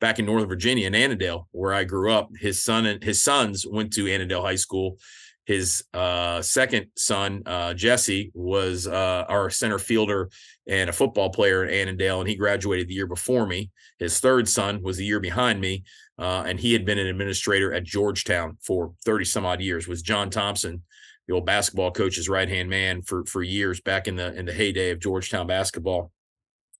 back 0.00 0.18
in 0.18 0.26
northern 0.26 0.48
virginia 0.48 0.86
in 0.86 0.94
annandale 0.94 1.48
where 1.52 1.72
i 1.72 1.84
grew 1.84 2.12
up. 2.12 2.28
His 2.38 2.62
son 2.62 2.86
and 2.86 3.02
his 3.02 3.22
sons 3.22 3.66
went 3.66 3.92
to 3.94 4.08
annandale 4.08 4.42
high 4.42 4.56
school 4.56 4.98
his 5.46 5.84
uh, 5.94 6.42
second 6.42 6.88
son, 6.96 7.44
uh, 7.46 7.72
Jesse, 7.72 8.32
was 8.34 8.88
uh, 8.88 9.24
our 9.28 9.48
center 9.48 9.78
fielder 9.78 10.28
and 10.66 10.90
a 10.90 10.92
football 10.92 11.30
player 11.30 11.64
at 11.64 11.72
Annandale, 11.72 12.20
and 12.20 12.28
he 12.28 12.34
graduated 12.34 12.88
the 12.88 12.94
year 12.94 13.06
before 13.06 13.46
me. 13.46 13.70
His 14.00 14.18
third 14.18 14.48
son 14.48 14.82
was 14.82 14.96
the 14.96 15.04
year 15.04 15.20
behind 15.20 15.60
me, 15.60 15.84
uh, 16.18 16.42
and 16.46 16.58
he 16.58 16.72
had 16.72 16.84
been 16.84 16.98
an 16.98 17.06
administrator 17.06 17.72
at 17.72 17.84
Georgetown 17.84 18.58
for 18.60 18.92
30 19.04 19.24
some 19.24 19.46
odd 19.46 19.60
years. 19.60 19.86
Was 19.86 20.02
John 20.02 20.30
Thompson, 20.30 20.82
the 21.28 21.34
old 21.34 21.46
basketball 21.46 21.92
coach's 21.92 22.28
right 22.28 22.48
hand 22.48 22.68
man 22.68 23.02
for 23.02 23.24
for 23.24 23.40
years 23.40 23.80
back 23.80 24.08
in 24.08 24.16
the 24.16 24.34
in 24.34 24.46
the 24.46 24.52
heyday 24.52 24.90
of 24.90 24.98
Georgetown 24.98 25.46
basketball. 25.46 26.10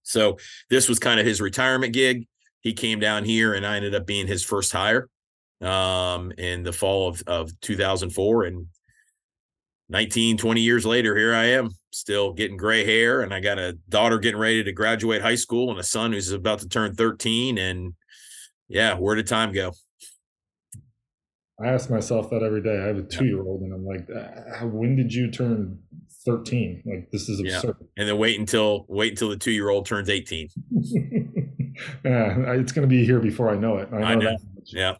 So 0.02 0.38
this 0.70 0.88
was 0.88 0.98
kind 0.98 1.20
of 1.20 1.26
his 1.26 1.40
retirement 1.40 1.92
gig. 1.92 2.26
He 2.62 2.72
came 2.72 2.98
down 2.98 3.24
here, 3.24 3.54
and 3.54 3.64
I 3.64 3.76
ended 3.76 3.94
up 3.94 4.06
being 4.06 4.26
his 4.26 4.42
first 4.42 4.72
hire 4.72 5.08
um, 5.62 6.32
in 6.32 6.62
the 6.62 6.72
fall 6.72 7.08
of, 7.08 7.22
of 7.26 7.60
2004. 7.60 8.44
And 8.44 8.66
19, 9.88 10.36
20 10.36 10.60
years 10.60 10.84
later, 10.84 11.16
here 11.16 11.34
I 11.34 11.46
am 11.46 11.70
still 11.90 12.32
getting 12.32 12.56
gray 12.56 12.84
hair. 12.84 13.22
And 13.22 13.32
I 13.32 13.40
got 13.40 13.58
a 13.58 13.78
daughter 13.88 14.18
getting 14.18 14.40
ready 14.40 14.64
to 14.64 14.72
graduate 14.72 15.22
high 15.22 15.36
school 15.36 15.70
and 15.70 15.78
a 15.78 15.84
son 15.84 16.12
who's 16.12 16.30
about 16.32 16.60
to 16.60 16.68
turn 16.68 16.94
13. 16.94 17.58
And 17.58 17.94
yeah, 18.68 18.94
where 18.94 19.14
did 19.14 19.26
time 19.26 19.52
go? 19.52 19.72
I 21.58 21.68
ask 21.68 21.88
myself 21.88 22.28
that 22.30 22.42
every 22.42 22.62
day. 22.62 22.78
I 22.78 22.86
have 22.86 22.98
a 22.98 23.02
two 23.02 23.24
year 23.24 23.42
old 23.42 23.62
and 23.62 23.72
I'm 23.72 23.84
like, 23.84 24.06
ah, 24.14 24.66
when 24.66 24.94
did 24.94 25.14
you 25.14 25.30
turn 25.30 25.78
13? 26.26 26.82
Like, 26.84 27.10
this 27.10 27.30
is 27.30 27.40
absurd. 27.40 27.76
Yeah. 27.80 27.86
And 27.96 28.08
then 28.08 28.18
wait 28.18 28.38
until, 28.38 28.84
wait 28.88 29.12
until 29.12 29.30
the 29.30 29.38
two 29.38 29.52
year 29.52 29.70
old 29.70 29.86
turns 29.86 30.10
18. 30.10 30.48
yeah, 32.04 32.52
it's 32.52 32.72
going 32.72 32.86
to 32.86 32.88
be 32.88 33.06
here 33.06 33.20
before 33.20 33.48
I 33.48 33.56
know 33.56 33.78
it. 33.78 33.88
I 33.90 33.98
know, 33.98 34.04
I 34.04 34.14
know. 34.16 34.36
Yeah. 34.66 34.96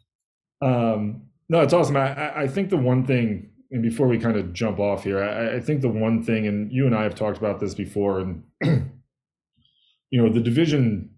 Um, 0.60 1.22
no, 1.48 1.60
it's 1.60 1.72
awesome. 1.72 1.96
I, 1.96 2.42
I 2.42 2.48
think 2.48 2.70
the 2.70 2.76
one 2.76 3.06
thing, 3.06 3.50
and 3.70 3.82
before 3.82 4.06
we 4.08 4.18
kind 4.18 4.36
of 4.36 4.52
jump 4.52 4.78
off 4.78 5.04
here, 5.04 5.22
I, 5.22 5.56
I 5.56 5.60
think 5.60 5.80
the 5.80 5.88
one 5.88 6.22
thing, 6.22 6.46
and 6.46 6.72
you 6.72 6.86
and 6.86 6.94
I 6.94 7.02
have 7.02 7.14
talked 7.14 7.38
about 7.38 7.60
this 7.60 7.74
before, 7.74 8.20
and 8.20 8.42
you 10.10 10.22
know, 10.22 10.32
the 10.32 10.40
division, 10.40 11.10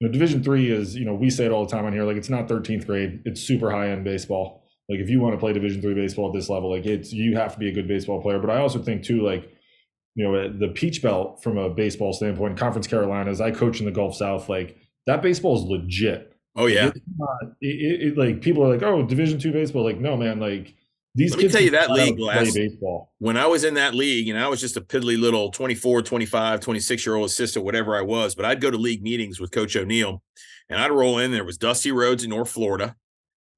you 0.00 0.06
know, 0.06 0.12
Division 0.12 0.42
three 0.42 0.70
is, 0.70 0.94
you 0.94 1.04
know, 1.04 1.14
we 1.14 1.30
say 1.30 1.46
it 1.46 1.52
all 1.52 1.64
the 1.64 1.70
time 1.70 1.86
on 1.86 1.92
here, 1.92 2.04
like 2.04 2.16
it's 2.16 2.28
not 2.28 2.48
13th 2.48 2.86
grade, 2.86 3.22
it's 3.24 3.40
super 3.40 3.70
high 3.70 3.90
end 3.90 4.04
baseball. 4.04 4.62
Like 4.88 5.00
if 5.00 5.08
you 5.08 5.20
want 5.20 5.34
to 5.34 5.38
play 5.38 5.52
Division 5.52 5.80
three 5.80 5.94
baseball 5.94 6.28
at 6.28 6.34
this 6.34 6.48
level, 6.48 6.70
like 6.70 6.86
it's 6.86 7.12
you 7.12 7.36
have 7.36 7.54
to 7.54 7.58
be 7.58 7.68
a 7.68 7.72
good 7.72 7.88
baseball 7.88 8.20
player. 8.20 8.38
But 8.38 8.50
I 8.50 8.58
also 8.58 8.80
think 8.80 9.02
too, 9.02 9.22
like 9.22 9.50
you 10.14 10.24
know, 10.24 10.48
the 10.50 10.68
Peach 10.68 11.02
Belt 11.02 11.42
from 11.42 11.58
a 11.58 11.68
baseball 11.68 12.12
standpoint, 12.12 12.56
Conference 12.56 12.86
Carolinas, 12.86 13.40
I 13.40 13.50
coach 13.50 13.80
in 13.80 13.86
the 13.86 13.92
Gulf 13.92 14.16
South, 14.16 14.48
like 14.48 14.76
that 15.06 15.22
baseball 15.22 15.56
is 15.56 15.62
legit. 15.62 16.35
Oh 16.56 16.66
yeah. 16.66 16.90
Not, 17.18 17.52
it, 17.60 17.66
it, 18.02 18.18
like 18.18 18.40
people 18.40 18.64
are 18.64 18.72
like, 18.72 18.82
oh, 18.82 19.02
Division 19.02 19.38
two 19.38 19.52
baseball. 19.52 19.84
Like, 19.84 19.98
no, 19.98 20.16
man. 20.16 20.40
Like 20.40 20.74
these 21.14 21.32
Let 21.32 21.40
kids 21.40 21.54
me 21.54 21.58
tell 21.58 21.64
you 21.64 21.70
that 21.72 21.90
league 21.90 22.18
last, 22.18 22.54
baseball. 22.54 23.12
When 23.18 23.36
I 23.36 23.46
was 23.46 23.64
in 23.64 23.74
that 23.74 23.94
league, 23.94 24.28
and 24.28 24.38
I 24.38 24.48
was 24.48 24.60
just 24.60 24.76
a 24.76 24.80
piddly 24.80 25.18
little 25.18 25.50
24, 25.50 26.02
25, 26.02 26.60
26 26.60 27.06
year 27.06 27.14
old 27.14 27.26
assistant, 27.26 27.64
whatever 27.64 27.96
I 27.96 28.02
was, 28.02 28.34
but 28.34 28.44
I'd 28.44 28.60
go 28.60 28.70
to 28.70 28.76
league 28.76 29.02
meetings 29.02 29.38
with 29.38 29.50
Coach 29.50 29.76
O'Neill, 29.76 30.22
and 30.68 30.80
I'd 30.80 30.90
roll 30.90 31.18
in. 31.18 31.30
There 31.30 31.44
was 31.44 31.58
Dusty 31.58 31.92
Rhodes 31.92 32.24
in 32.24 32.30
North 32.30 32.50
Florida. 32.50 32.96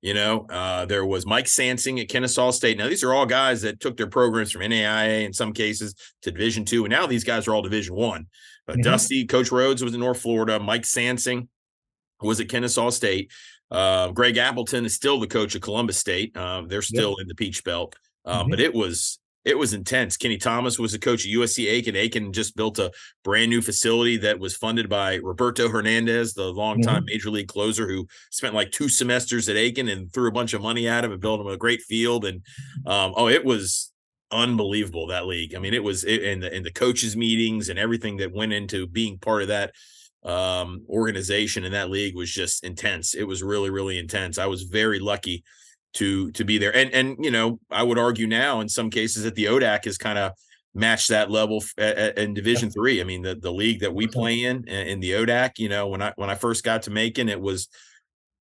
You 0.00 0.14
know, 0.14 0.46
uh, 0.48 0.84
there 0.86 1.04
was 1.04 1.26
Mike 1.26 1.46
Sansing 1.46 2.00
at 2.00 2.08
Kennesaw 2.08 2.52
State. 2.52 2.78
Now 2.78 2.88
these 2.88 3.02
are 3.02 3.12
all 3.12 3.26
guys 3.26 3.62
that 3.62 3.80
took 3.80 3.96
their 3.96 4.06
programs 4.06 4.52
from 4.52 4.62
NAIA 4.62 5.24
in 5.24 5.32
some 5.32 5.52
cases 5.52 5.94
to 6.22 6.30
Division 6.30 6.64
two, 6.64 6.84
and 6.84 6.92
now 6.92 7.06
these 7.06 7.24
guys 7.24 7.48
are 7.48 7.54
all 7.54 7.62
Division 7.62 7.96
one. 7.96 8.26
But 8.66 8.74
mm-hmm. 8.74 8.82
Dusty, 8.82 9.26
Coach 9.26 9.50
Rhodes 9.50 9.82
was 9.82 9.94
in 9.94 10.00
North 10.00 10.20
Florida. 10.20 10.60
Mike 10.60 10.82
Sansing 10.82 11.48
was 12.22 12.40
at 12.40 12.48
Kennesaw 12.48 12.90
State. 12.90 13.30
Uh, 13.70 14.08
Greg 14.08 14.36
Appleton 14.36 14.84
is 14.84 14.94
still 14.94 15.20
the 15.20 15.26
coach 15.26 15.54
of 15.54 15.60
Columbus 15.60 15.98
State. 15.98 16.36
Um, 16.36 16.68
they're 16.68 16.82
still 16.82 17.16
in 17.16 17.28
the 17.28 17.34
Peach 17.34 17.64
Belt, 17.64 17.96
um, 18.24 18.42
mm-hmm. 18.42 18.50
but 18.50 18.60
it 18.60 18.74
was 18.74 19.18
it 19.44 19.56
was 19.56 19.72
intense. 19.72 20.16
Kenny 20.16 20.36
Thomas 20.36 20.78
was 20.78 20.92
the 20.92 20.98
coach 20.98 21.24
of 21.24 21.30
USC 21.30 21.70
Aiken. 21.70 21.96
Aiken 21.96 22.32
just 22.32 22.54
built 22.54 22.78
a 22.78 22.92
brand 23.24 23.48
new 23.48 23.62
facility 23.62 24.18
that 24.18 24.38
was 24.38 24.54
funded 24.54 24.90
by 24.90 25.16
Roberto 25.16 25.68
Hernandez, 25.68 26.34
the 26.34 26.52
longtime 26.52 26.96
mm-hmm. 26.96 27.04
major 27.06 27.30
league 27.30 27.48
closer 27.48 27.88
who 27.88 28.06
spent 28.30 28.54
like 28.54 28.72
two 28.72 28.88
semesters 28.90 29.48
at 29.48 29.56
Aiken 29.56 29.88
and 29.88 30.12
threw 30.12 30.28
a 30.28 30.32
bunch 30.32 30.52
of 30.52 30.60
money 30.60 30.86
at 30.86 31.04
him 31.04 31.12
and 31.12 31.20
built 31.20 31.40
him 31.40 31.46
a 31.46 31.56
great 31.56 31.80
field. 31.82 32.26
And 32.26 32.42
um, 32.84 33.14
oh, 33.16 33.28
it 33.28 33.44
was 33.44 33.90
unbelievable 34.30 35.06
that 35.06 35.26
league. 35.26 35.54
I 35.54 35.60
mean, 35.60 35.72
it 35.72 35.84
was 35.84 36.04
in 36.04 36.40
the 36.40 36.54
in 36.54 36.62
the 36.62 36.72
coaches 36.72 37.16
meetings 37.16 37.68
and 37.68 37.78
everything 37.78 38.18
that 38.18 38.34
went 38.34 38.52
into 38.52 38.86
being 38.86 39.18
part 39.18 39.42
of 39.42 39.48
that 39.48 39.72
um, 40.28 40.84
organization 40.88 41.64
in 41.64 41.72
that 41.72 41.90
league 41.90 42.14
was 42.14 42.30
just 42.30 42.62
intense. 42.62 43.14
It 43.14 43.24
was 43.24 43.42
really 43.42 43.70
really 43.70 43.98
intense. 43.98 44.38
I 44.38 44.46
was 44.46 44.62
very 44.62 45.00
lucky 45.00 45.42
to 45.94 46.30
to 46.32 46.44
be 46.44 46.58
there. 46.58 46.74
And 46.74 46.92
and 46.92 47.16
you 47.20 47.30
know, 47.30 47.58
I 47.70 47.82
would 47.82 47.98
argue 47.98 48.26
now 48.26 48.60
in 48.60 48.68
some 48.68 48.90
cases 48.90 49.24
that 49.24 49.34
the 49.34 49.46
ODAC 49.46 49.86
is 49.86 49.98
kind 49.98 50.18
of 50.18 50.32
match 50.74 51.08
that 51.08 51.30
level 51.30 51.64
in 51.78 52.34
Division 52.34 52.70
Three. 52.70 53.00
I 53.00 53.04
mean, 53.04 53.22
the 53.22 53.34
the 53.34 53.52
league 53.52 53.80
that 53.80 53.94
we 53.94 54.06
play 54.06 54.44
in 54.44 54.64
in 54.68 55.00
the 55.00 55.12
ODAC. 55.12 55.58
You 55.58 55.68
know, 55.68 55.88
when 55.88 56.02
I 56.02 56.12
when 56.16 56.30
I 56.30 56.34
first 56.34 56.62
got 56.62 56.82
to 56.82 56.90
Macon, 56.90 57.28
it 57.28 57.40
was 57.40 57.68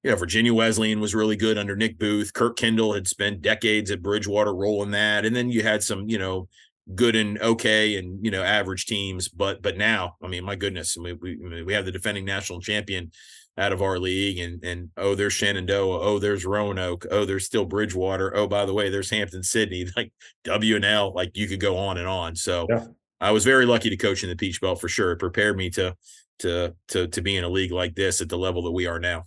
you 0.02 0.10
know 0.10 0.16
Virginia 0.16 0.54
Wesleyan 0.54 1.00
was 1.00 1.14
really 1.14 1.36
good 1.36 1.58
under 1.58 1.74
Nick 1.74 1.98
Booth. 1.98 2.32
Kirk 2.32 2.56
Kendall 2.56 2.94
had 2.94 3.08
spent 3.08 3.42
decades 3.42 3.90
at 3.90 4.02
Bridgewater 4.02 4.54
rolling 4.54 4.90
that, 4.92 5.24
and 5.24 5.34
then 5.34 5.50
you 5.50 5.62
had 5.62 5.82
some 5.82 6.08
you 6.08 6.18
know 6.18 6.48
good 6.94 7.16
and 7.16 7.38
okay 7.40 7.96
and 7.96 8.24
you 8.24 8.30
know 8.30 8.42
average 8.42 8.86
teams. 8.86 9.28
But 9.28 9.62
but 9.62 9.76
now, 9.76 10.16
I 10.22 10.28
mean, 10.28 10.44
my 10.44 10.56
goodness, 10.56 10.96
we 10.96 11.12
we, 11.14 11.62
we 11.62 11.72
have 11.72 11.84
the 11.84 11.92
defending 11.92 12.24
national 12.24 12.60
champion 12.60 13.10
out 13.58 13.72
of 13.72 13.82
our 13.82 13.98
league 13.98 14.38
and 14.38 14.62
and 14.64 14.88
oh 14.96 15.16
there's 15.16 15.32
Shenandoah 15.32 16.00
oh 16.00 16.18
there's 16.20 16.46
Roanoke 16.46 17.04
oh 17.10 17.24
there's 17.24 17.44
still 17.44 17.64
Bridgewater 17.64 18.34
oh 18.36 18.46
by 18.46 18.64
the 18.64 18.72
way 18.72 18.88
there's 18.88 19.10
hampden 19.10 19.42
sydney 19.42 19.86
like 19.96 20.12
W 20.44 20.76
and 20.76 20.84
L 20.84 21.12
like 21.12 21.36
you 21.36 21.48
could 21.48 21.60
go 21.60 21.76
on 21.76 21.98
and 21.98 22.06
on 22.06 22.36
so 22.36 22.66
yeah. 22.70 22.86
I 23.20 23.32
was 23.32 23.44
very 23.44 23.66
lucky 23.66 23.90
to 23.90 23.96
coach 23.96 24.22
in 24.22 24.30
the 24.30 24.36
Peach 24.36 24.60
Belt 24.60 24.80
for 24.80 24.88
sure 24.88 25.10
it 25.10 25.18
prepared 25.18 25.56
me 25.56 25.70
to 25.70 25.96
to 26.38 26.74
to 26.88 27.08
to 27.08 27.20
be 27.20 27.36
in 27.36 27.42
a 27.42 27.48
league 27.48 27.72
like 27.72 27.96
this 27.96 28.20
at 28.20 28.28
the 28.28 28.38
level 28.38 28.62
that 28.62 28.70
we 28.70 28.86
are 28.86 29.00
now 29.00 29.24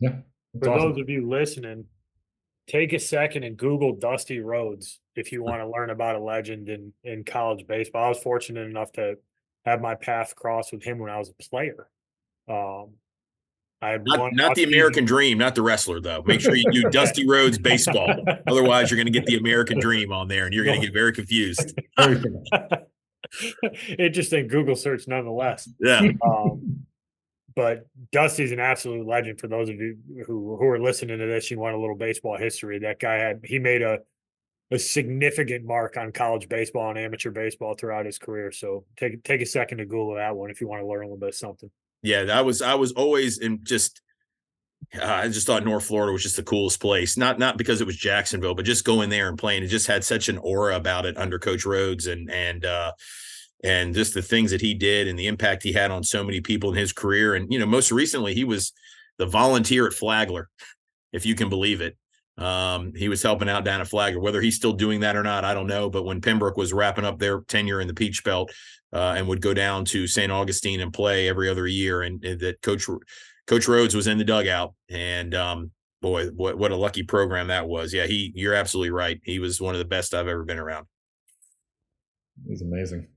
yeah 0.00 0.16
for 0.58 0.70
awesome. 0.70 0.92
those 0.92 1.00
of 1.02 1.10
you 1.10 1.28
listening 1.28 1.84
take 2.66 2.92
a 2.92 2.98
second 2.98 3.44
and 3.44 3.56
Google 3.56 3.94
Dusty 3.94 4.40
Rhodes 4.40 5.00
if 5.14 5.32
you 5.32 5.42
want 5.42 5.60
to 5.60 5.68
learn 5.68 5.90
about 5.90 6.16
a 6.16 6.20
legend 6.20 6.68
in 6.68 6.92
in 7.04 7.24
college 7.24 7.66
baseball 7.66 8.04
I 8.04 8.08
was 8.08 8.18
fortunate 8.18 8.68
enough 8.68 8.92
to 8.92 9.16
have 9.64 9.80
my 9.80 9.94
path 9.94 10.34
cross 10.36 10.72
with 10.72 10.82
him 10.82 10.98
when 10.98 11.10
I 11.10 11.18
was 11.18 11.30
a 11.30 11.48
player 11.48 11.88
um 12.48 12.90
I 13.82 13.98
not, 14.04 14.32
not 14.32 14.54
the 14.54 14.64
American 14.64 15.04
dream, 15.04 15.38
not 15.38 15.54
the 15.54 15.62
wrestler 15.62 16.00
though. 16.00 16.22
Make 16.26 16.40
sure 16.40 16.54
you 16.54 16.70
do 16.72 16.82
Dusty 16.90 17.28
Rhodes 17.28 17.58
baseball. 17.58 18.08
Otherwise, 18.46 18.90
you're 18.90 18.96
going 18.96 19.06
to 19.06 19.12
get 19.12 19.26
the 19.26 19.36
American 19.36 19.78
dream 19.78 20.12
on 20.12 20.28
there, 20.28 20.46
and 20.46 20.54
you're 20.54 20.64
going 20.64 20.80
to 20.80 20.86
get 20.86 20.94
very 20.94 21.12
confused. 21.12 21.78
Interesting 23.98 24.48
Google 24.48 24.76
search, 24.76 25.06
nonetheless. 25.06 25.68
Yeah. 25.80 26.00
Um, 26.26 26.85
but 27.56 27.86
Dusty's 28.12 28.52
an 28.52 28.60
absolute 28.60 29.06
legend 29.06 29.40
for 29.40 29.48
those 29.48 29.68
of 29.68 29.76
you 29.76 29.96
who 30.26 30.56
who 30.56 30.66
are 30.66 30.78
listening 30.78 31.18
to 31.18 31.26
this. 31.26 31.50
You 31.50 31.58
want 31.58 31.74
a 31.74 31.80
little 31.80 31.96
baseball 31.96 32.36
history. 32.38 32.78
That 32.78 33.00
guy 33.00 33.14
had 33.14 33.40
he 33.42 33.58
made 33.58 33.82
a 33.82 33.98
a 34.70 34.78
significant 34.78 35.64
mark 35.64 35.96
on 35.96 36.12
college 36.12 36.48
baseball 36.48 36.90
and 36.90 36.98
amateur 36.98 37.30
baseball 37.30 37.74
throughout 37.74 38.06
his 38.06 38.18
career. 38.18 38.52
So 38.52 38.84
take 38.96 39.24
take 39.24 39.40
a 39.40 39.46
second 39.46 39.78
to 39.78 39.84
Google 39.84 40.14
that 40.14 40.36
one 40.36 40.50
if 40.50 40.60
you 40.60 40.68
want 40.68 40.82
to 40.82 40.86
learn 40.86 41.02
a 41.02 41.06
little 41.06 41.18
bit 41.18 41.30
of 41.30 41.34
something 41.34 41.70
yeah, 42.06 42.24
that 42.24 42.44
was 42.44 42.62
I 42.62 42.74
was 42.74 42.92
always 42.92 43.38
in 43.38 43.60
just 43.64 44.00
uh, 45.00 45.04
I 45.04 45.28
just 45.28 45.46
thought 45.46 45.64
North 45.64 45.84
Florida 45.84 46.12
was 46.12 46.22
just 46.22 46.36
the 46.36 46.42
coolest 46.42 46.80
place. 46.80 47.16
Not 47.16 47.38
not 47.38 47.56
because 47.56 47.80
it 47.80 47.86
was 47.86 47.96
Jacksonville, 47.96 48.54
but 48.54 48.64
just 48.64 48.84
going 48.84 49.10
there 49.10 49.28
and 49.28 49.36
playing. 49.38 49.64
It 49.64 49.68
just 49.68 49.88
had 49.88 50.04
such 50.04 50.28
an 50.28 50.38
aura 50.38 50.76
about 50.76 51.04
it 51.04 51.16
under 51.16 51.38
Coach 51.38 51.64
Rhodes 51.64 52.06
and 52.06 52.30
and 52.30 52.64
uh 52.64 52.92
and 53.66 53.94
just 53.94 54.14
the 54.14 54.22
things 54.22 54.52
that 54.52 54.60
he 54.60 54.74
did 54.74 55.08
and 55.08 55.18
the 55.18 55.26
impact 55.26 55.64
he 55.64 55.72
had 55.72 55.90
on 55.90 56.04
so 56.04 56.22
many 56.22 56.40
people 56.40 56.70
in 56.70 56.76
his 56.76 56.92
career. 56.92 57.34
And 57.34 57.52
you 57.52 57.58
know, 57.58 57.66
most 57.66 57.90
recently 57.90 58.32
he 58.32 58.44
was 58.44 58.72
the 59.18 59.26
volunteer 59.26 59.86
at 59.86 59.92
Flagler, 59.92 60.48
if 61.12 61.26
you 61.26 61.34
can 61.34 61.48
believe 61.48 61.80
it. 61.80 61.96
Um, 62.38 62.92
he 62.94 63.08
was 63.08 63.22
helping 63.22 63.48
out 63.48 63.64
down 63.64 63.80
at 63.80 63.88
Flagler. 63.88 64.20
Whether 64.20 64.40
he's 64.40 64.56
still 64.56 64.74
doing 64.74 65.00
that 65.00 65.16
or 65.16 65.22
not, 65.24 65.44
I 65.44 65.52
don't 65.52 65.66
know. 65.66 65.90
But 65.90 66.04
when 66.04 66.20
Pembroke 66.20 66.56
was 66.56 66.72
wrapping 66.72 67.04
up 67.04 67.18
their 67.18 67.40
tenure 67.40 67.80
in 67.80 67.88
the 67.88 67.94
Peach 67.94 68.22
Belt, 68.22 68.52
uh, 68.92 69.14
and 69.16 69.26
would 69.26 69.40
go 69.40 69.52
down 69.52 69.84
to 69.84 70.06
St. 70.06 70.30
Augustine 70.30 70.80
and 70.80 70.92
play 70.92 71.28
every 71.28 71.48
other 71.48 71.66
year. 71.66 72.02
And, 72.02 72.24
and, 72.24 72.40
that 72.40 72.62
Coach 72.62 72.86
Coach 73.46 73.66
Rhodes 73.66 73.96
was 73.96 74.06
in 74.06 74.16
the 74.16 74.24
dugout, 74.24 74.74
and 74.88 75.34
um, 75.34 75.70
boy, 76.02 76.28
what 76.28 76.56
what 76.56 76.72
a 76.72 76.76
lucky 76.76 77.02
program 77.02 77.48
that 77.48 77.66
was. 77.66 77.92
Yeah, 77.92 78.06
he 78.06 78.32
you're 78.34 78.54
absolutely 78.54 78.90
right. 78.90 79.20
He 79.24 79.38
was 79.38 79.60
one 79.60 79.74
of 79.74 79.78
the 79.78 79.84
best 79.84 80.14
I've 80.14 80.28
ever 80.28 80.44
been 80.44 80.58
around. 80.58 80.86
He's 82.46 82.62
amazing. 82.62 83.08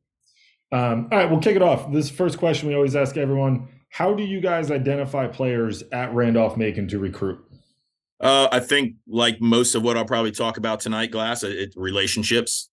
Um, 0.72 1.08
all 1.12 1.18
right, 1.18 1.30
we'll 1.30 1.40
kick 1.40 1.56
it 1.56 1.62
off. 1.62 1.92
This 1.92 2.10
first 2.10 2.38
question 2.38 2.68
we 2.68 2.76
always 2.76 2.96
ask 2.96 3.18
everyone: 3.18 3.68
How 3.90 4.14
do 4.14 4.24
you 4.24 4.40
guys 4.40 4.72
identify 4.72 5.28
players 5.28 5.84
at 5.92 6.14
Randolph 6.14 6.58
Macon 6.58 6.88
to 6.90 7.00
recruit? 7.00 7.40
Uh, 8.20 8.50
I 8.52 8.60
think, 8.60 8.96
like 9.08 9.42
most 9.42 9.76
of 9.76 9.84
what 9.84 9.98
I'll 9.98 10.06
probably 10.06 10.32
talk 10.32 10.58
about 10.58 10.82
tonight, 10.82 11.12
Glass, 11.12 11.44
it, 11.44 11.74
relationships 11.76 12.70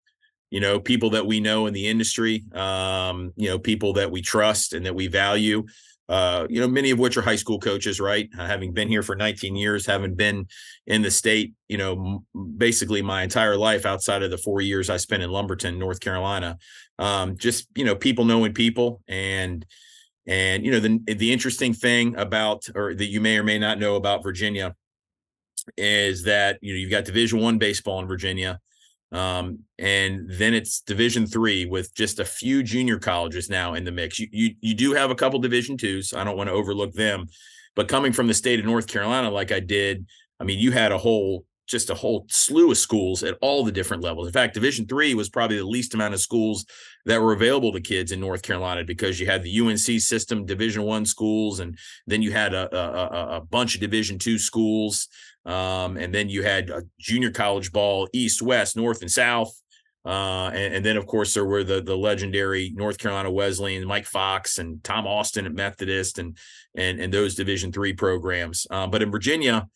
you 0.50 0.60
know 0.60 0.78
people 0.78 1.10
that 1.10 1.26
we 1.26 1.40
know 1.40 1.66
in 1.66 1.74
the 1.74 1.86
industry 1.86 2.44
um, 2.52 3.32
you 3.36 3.48
know 3.48 3.58
people 3.58 3.92
that 3.94 4.10
we 4.10 4.22
trust 4.22 4.72
and 4.72 4.86
that 4.86 4.94
we 4.94 5.06
value 5.06 5.64
uh, 6.08 6.46
you 6.48 6.60
know 6.60 6.68
many 6.68 6.90
of 6.90 6.98
which 6.98 7.16
are 7.16 7.22
high 7.22 7.36
school 7.36 7.58
coaches 7.58 8.00
right 8.00 8.28
uh, 8.38 8.46
having 8.46 8.72
been 8.72 8.88
here 8.88 9.02
for 9.02 9.16
19 9.16 9.56
years 9.56 9.86
having 9.86 10.14
been 10.14 10.46
in 10.86 11.02
the 11.02 11.10
state 11.10 11.54
you 11.68 11.78
know 11.78 11.92
m- 11.92 12.35
basically 12.56 13.02
my 13.02 13.22
entire 13.22 13.56
life 13.56 13.86
outside 13.86 14.22
of 14.22 14.30
the 14.30 14.38
four 14.38 14.60
years 14.60 14.90
i 14.90 14.96
spent 14.96 15.22
in 15.22 15.30
lumberton 15.30 15.78
north 15.78 16.00
carolina. 16.00 16.58
Um, 16.98 17.36
just 17.36 17.68
you 17.74 17.84
know 17.84 17.94
people 17.94 18.24
knowing 18.24 18.54
people 18.54 19.02
and 19.06 19.66
and 20.26 20.64
you 20.64 20.70
know 20.70 20.80
the 20.80 21.00
the 21.14 21.32
interesting 21.32 21.74
thing 21.74 22.16
about 22.16 22.68
or 22.74 22.94
that 22.94 23.06
you 23.06 23.20
may 23.20 23.38
or 23.38 23.44
may 23.44 23.58
not 23.58 23.78
know 23.78 23.96
about 23.96 24.22
virginia 24.22 24.74
is 25.76 26.22
that 26.24 26.58
you 26.62 26.72
know 26.72 26.78
you've 26.78 26.90
got 26.90 27.04
division 27.04 27.40
one 27.40 27.58
baseball 27.58 28.00
in 28.00 28.08
virginia 28.08 28.58
um, 29.12 29.60
and 29.78 30.28
then 30.28 30.52
it's 30.52 30.80
division 30.80 31.26
three 31.26 31.64
with 31.66 31.94
just 31.94 32.18
a 32.18 32.24
few 32.24 32.62
junior 32.62 32.98
colleges 32.98 33.48
now 33.48 33.74
in 33.74 33.84
the 33.84 33.92
mix. 33.92 34.18
You 34.18 34.28
you, 34.32 34.54
you 34.60 34.74
do 34.74 34.94
have 34.94 35.10
a 35.10 35.14
couple 35.14 35.38
division 35.38 35.76
twos. 35.76 36.12
I 36.12 36.24
don't 36.24 36.36
want 36.36 36.48
to 36.48 36.54
overlook 36.54 36.92
them 36.92 37.28
but 37.76 37.86
coming 37.86 38.12
from 38.12 38.26
the 38.26 38.34
state 38.34 38.58
of 38.58 38.66
north 38.66 38.88
carolina 38.88 39.30
like 39.30 39.52
i 39.52 39.60
did 39.60 40.04
i 40.40 40.44
mean 40.44 40.58
you 40.58 40.72
had 40.72 40.90
a 40.90 40.98
whole 40.98 41.44
just 41.66 41.90
a 41.90 41.94
whole 41.94 42.26
slew 42.28 42.70
of 42.70 42.78
schools 42.78 43.22
at 43.22 43.36
all 43.40 43.64
the 43.64 43.72
different 43.72 44.02
levels 44.02 44.26
in 44.26 44.32
fact 44.32 44.54
division 44.54 44.86
three 44.86 45.14
was 45.14 45.28
probably 45.28 45.58
the 45.58 45.66
least 45.66 45.94
amount 45.94 46.14
of 46.14 46.20
schools 46.20 46.64
that 47.04 47.20
were 47.20 47.32
available 47.32 47.72
to 47.72 47.80
kids 47.80 48.12
in 48.12 48.20
north 48.20 48.42
carolina 48.42 48.84
because 48.84 49.18
you 49.18 49.26
had 49.26 49.42
the 49.42 49.60
unc 49.60 49.78
system 49.78 50.46
division 50.46 50.82
one 50.82 51.04
schools 51.04 51.60
and 51.60 51.76
then 52.06 52.22
you 52.22 52.32
had 52.32 52.54
a, 52.54 52.74
a, 52.76 53.36
a 53.36 53.40
bunch 53.40 53.74
of 53.74 53.80
division 53.80 54.18
two 54.18 54.38
schools 54.38 55.08
um, 55.46 55.96
and 55.96 56.12
then 56.12 56.28
you 56.28 56.42
had 56.42 56.70
a 56.70 56.82
junior 56.98 57.30
college 57.30 57.70
ball, 57.70 58.08
east, 58.12 58.42
west, 58.42 58.76
north, 58.76 59.00
and 59.00 59.10
south. 59.10 59.62
Uh, 60.04 60.50
and, 60.52 60.74
and, 60.74 60.86
then, 60.86 60.96
of 60.96 61.06
course, 61.06 61.34
there 61.34 61.44
were 61.44 61.64
the 61.64 61.82
the 61.82 61.96
legendary 61.96 62.72
North 62.76 62.98
Carolina 62.98 63.30
Wesleyan, 63.30 63.84
Mike 63.86 64.06
Fox, 64.06 64.58
and 64.58 64.82
Tom 64.84 65.04
Austin 65.04 65.46
at 65.46 65.52
Methodist, 65.52 66.18
and 66.18 66.36
and 66.76 67.00
and 67.00 67.12
those 67.12 67.34
Division 67.34 67.72
three 67.72 67.92
programs. 67.92 68.66
Uh, 68.70 68.86
but 68.86 69.02
in 69.02 69.10
Virginia, 69.10 69.66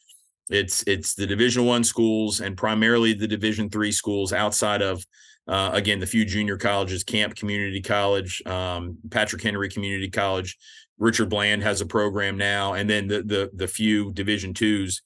it's 0.51 0.83
it's 0.87 1.15
the 1.15 1.27
Division 1.27 1.65
one 1.65 1.85
schools 1.85 2.41
and 2.41 2.57
primarily 2.57 3.13
the 3.15 3.29
Division 3.29 3.71
three 3.71 3.93
schools 3.93 4.33
outside 4.33 4.83
of 4.83 5.05
uh, 5.49 5.71
again 5.73 6.01
the 6.01 6.07
few 6.07 6.25
junior 6.25 6.57
colleges, 6.57 7.05
Camp 7.05 7.35
Community 7.35 7.81
College, 7.81 8.43
um, 8.47 8.99
Patrick 9.11 9.43
Henry 9.43 9.69
Community 9.69 10.11
College. 10.11 10.59
Richard 10.99 11.31
Bland 11.31 11.63
has 11.63 11.81
a 11.81 11.87
program 11.87 12.37
now, 12.37 12.75
and 12.75 12.91
then 12.91 13.07
the 13.07 13.23
the 13.23 13.51
the 13.55 13.69
few 13.69 14.13
Division 14.13 14.53
twos 14.53 15.03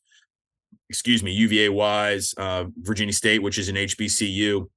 excuse 0.88 1.22
me, 1.22 1.32
UVA 1.32 1.70
Wise, 1.70 2.34
uh, 2.36 2.64
Virginia 2.80 3.12
State, 3.12 3.42
which 3.42 3.58
is 3.58 3.68
an 3.68 3.76
HBCU. 3.76 4.68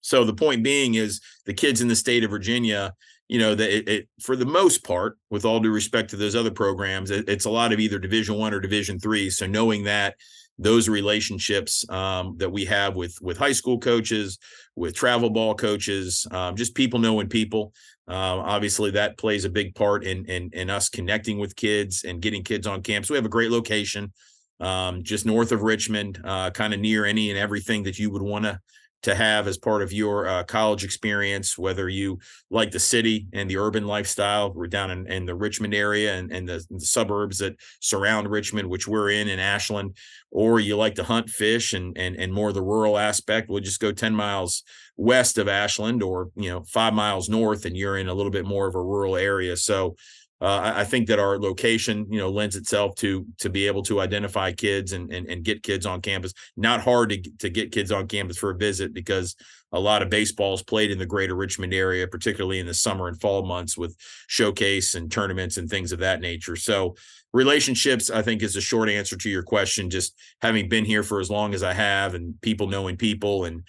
So 0.00 0.24
the 0.24 0.34
point 0.34 0.62
being 0.62 0.94
is 0.94 1.20
the 1.46 1.54
kids 1.54 1.80
in 1.80 1.88
the 1.88 1.96
state 1.96 2.24
of 2.24 2.30
Virginia, 2.30 2.94
you 3.30 3.38
know, 3.38 3.54
that 3.54 3.70
it, 3.70 3.88
it, 3.88 4.08
for 4.20 4.34
the 4.34 4.44
most 4.44 4.82
part, 4.82 5.16
with 5.30 5.44
all 5.44 5.60
due 5.60 5.70
respect 5.70 6.10
to 6.10 6.16
those 6.16 6.34
other 6.34 6.50
programs, 6.50 7.12
it, 7.12 7.28
it's 7.28 7.44
a 7.44 7.50
lot 7.50 7.72
of 7.72 7.78
either 7.78 8.00
Division 8.00 8.34
One 8.34 8.52
or 8.52 8.58
Division 8.58 8.98
Three. 8.98 9.30
So 9.30 9.46
knowing 9.46 9.84
that 9.84 10.16
those 10.58 10.88
relationships 10.88 11.88
um, 11.90 12.34
that 12.38 12.50
we 12.50 12.64
have 12.64 12.96
with 12.96 13.16
with 13.22 13.38
high 13.38 13.52
school 13.52 13.78
coaches, 13.78 14.36
with 14.74 14.96
travel 14.96 15.30
ball 15.30 15.54
coaches, 15.54 16.26
um, 16.32 16.56
just 16.56 16.74
people 16.74 16.98
knowing 16.98 17.28
people. 17.28 17.72
Uh, 18.08 18.42
obviously, 18.42 18.90
that 18.90 19.16
plays 19.16 19.44
a 19.44 19.50
big 19.50 19.76
part 19.76 20.02
in, 20.02 20.24
in 20.24 20.50
in 20.52 20.68
us 20.68 20.88
connecting 20.88 21.38
with 21.38 21.54
kids 21.54 22.02
and 22.02 22.20
getting 22.20 22.42
kids 22.42 22.66
on 22.66 22.82
campus. 22.82 23.10
We 23.10 23.16
have 23.16 23.26
a 23.26 23.28
great 23.28 23.52
location 23.52 24.12
um, 24.60 25.02
just 25.02 25.24
north 25.24 25.52
of 25.52 25.62
Richmond, 25.62 26.20
uh, 26.24 26.50
kind 26.50 26.74
of 26.74 26.80
near 26.80 27.04
any 27.04 27.30
and 27.30 27.38
everything 27.38 27.84
that 27.84 27.98
you 27.98 28.10
would 28.10 28.22
want 28.22 28.44
to 28.44 28.60
to 29.02 29.14
have 29.14 29.46
as 29.46 29.56
part 29.56 29.82
of 29.82 29.92
your 29.92 30.28
uh, 30.28 30.44
college 30.44 30.84
experience, 30.84 31.56
whether 31.56 31.88
you 31.88 32.18
like 32.50 32.70
the 32.70 32.78
city 32.78 33.26
and 33.32 33.48
the 33.48 33.56
urban 33.56 33.86
lifestyle. 33.86 34.52
We're 34.52 34.66
down 34.66 34.90
in, 34.90 35.06
in 35.10 35.24
the 35.24 35.34
Richmond 35.34 35.74
area 35.74 36.16
and, 36.16 36.30
and 36.30 36.48
the, 36.48 36.64
the, 36.70 36.80
suburbs 36.80 37.38
that 37.38 37.56
surround 37.80 38.28
Richmond, 38.28 38.68
which 38.68 38.86
we're 38.86 39.10
in 39.10 39.28
in 39.28 39.38
Ashland, 39.38 39.96
or 40.30 40.60
you 40.60 40.76
like 40.76 40.96
to 40.96 41.04
hunt, 41.04 41.30
fish, 41.30 41.72
and 41.72 41.96
and 41.96 42.16
and 42.16 42.32
more 42.32 42.52
the 42.52 42.62
rural 42.62 42.98
aspect. 42.98 43.48
We'll 43.48 43.60
just 43.60 43.80
go 43.80 43.92
ten 43.92 44.14
miles 44.14 44.62
west 44.96 45.38
of 45.38 45.48
Ashland, 45.48 46.02
or 46.02 46.30
you 46.36 46.50
know 46.50 46.62
five 46.64 46.92
miles 46.92 47.28
north, 47.28 47.64
and 47.64 47.76
you're 47.76 47.98
in 47.98 48.08
a 48.08 48.14
little 48.14 48.32
bit 48.32 48.44
more 48.44 48.66
of 48.66 48.74
a 48.74 48.82
rural 48.82 49.16
area. 49.16 49.56
So 49.56 49.96
uh, 50.42 50.72
I, 50.76 50.84
think 50.84 51.06
that 51.08 51.18
our 51.18 51.38
location, 51.38 52.06
you 52.08 52.18
know, 52.18 52.30
lends 52.30 52.56
itself 52.56 52.94
to 52.96 53.26
to 53.40 53.50
be 53.50 53.66
able 53.66 53.82
to 53.82 54.00
identify 54.00 54.52
kids 54.52 54.92
and 54.92 55.12
and, 55.12 55.26
and 55.26 55.44
get 55.44 55.62
kids 55.62 55.84
on 55.84 56.00
campus. 56.00 56.32
Not 56.56 56.80
hard 56.80 57.10
to 57.10 57.22
to 57.40 57.50
get 57.50 57.72
kids 57.72 57.92
on 57.92 58.08
campus 58.08 58.38
for 58.38 58.50
a 58.50 58.56
visit 58.56 58.94
because 58.94 59.36
a 59.72 59.78
lot 59.78 60.00
of 60.00 60.08
baseballs 60.08 60.62
played 60.62 60.90
in 60.90 60.98
the 60.98 61.06
greater 61.06 61.34
Richmond 61.34 61.74
area, 61.74 62.08
particularly 62.08 62.58
in 62.58 62.66
the 62.66 62.74
summer 62.74 63.06
and 63.06 63.20
fall 63.20 63.44
months 63.44 63.76
with 63.76 63.94
showcase 64.28 64.94
and 64.94 65.12
tournaments 65.12 65.58
and 65.58 65.68
things 65.68 65.92
of 65.92 65.98
that 66.00 66.20
nature. 66.20 66.56
So 66.56 66.96
relationships, 67.34 68.10
I 68.10 68.22
think, 68.22 68.42
is 68.42 68.56
a 68.56 68.62
short 68.62 68.88
answer 68.88 69.16
to 69.18 69.30
your 69.30 69.42
question. 69.42 69.90
Just 69.90 70.16
having 70.40 70.70
been 70.70 70.86
here 70.86 71.02
for 71.02 71.20
as 71.20 71.30
long 71.30 71.52
as 71.52 71.62
I 71.62 71.74
have, 71.74 72.14
and 72.14 72.40
people 72.40 72.66
knowing 72.66 72.96
people, 72.96 73.44
and 73.44 73.62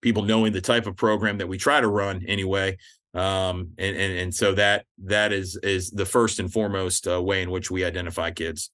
people 0.00 0.24
knowing 0.24 0.52
the 0.52 0.60
type 0.60 0.86
of 0.86 0.96
program 0.96 1.38
that 1.38 1.48
we 1.48 1.58
try 1.58 1.80
to 1.80 1.88
run 1.88 2.24
anyway 2.26 2.76
um, 3.14 3.70
and, 3.78 3.96
and 3.96 4.18
and 4.18 4.34
so 4.34 4.54
that 4.54 4.84
that 5.04 5.32
is 5.32 5.58
is 5.62 5.90
the 5.90 6.06
first 6.06 6.38
and 6.38 6.52
foremost 6.52 7.08
uh, 7.08 7.22
way 7.22 7.42
in 7.42 7.50
which 7.50 7.70
we 7.70 7.84
identify 7.84 8.30
kids. 8.30 8.70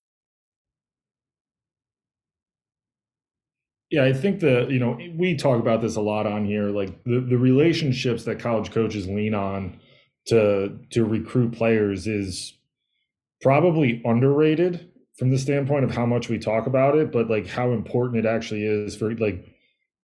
Yeah 3.90 4.04
i 4.04 4.12
think 4.12 4.40
the 4.40 4.66
you 4.68 4.80
know 4.80 4.98
we 5.16 5.36
talk 5.36 5.60
about 5.60 5.80
this 5.80 5.94
a 5.94 6.00
lot 6.00 6.26
on 6.26 6.44
here 6.44 6.70
like 6.70 7.04
the, 7.04 7.20
the 7.20 7.38
relationships 7.38 8.24
that 8.24 8.40
college 8.40 8.72
coaches 8.72 9.06
lean 9.06 9.34
on 9.34 9.78
to 10.26 10.80
to 10.90 11.04
recruit 11.04 11.52
players 11.52 12.08
is 12.08 12.54
probably 13.40 14.02
underrated 14.04 14.90
from 15.16 15.30
the 15.30 15.38
standpoint 15.38 15.84
of 15.84 15.92
how 15.92 16.06
much 16.06 16.28
we 16.28 16.38
talk 16.38 16.66
about 16.66 16.96
it 16.96 17.12
but 17.12 17.30
like 17.30 17.46
how 17.46 17.70
important 17.70 18.24
it 18.24 18.28
actually 18.28 18.64
is 18.64 18.96
for 18.96 19.14
like 19.14 19.46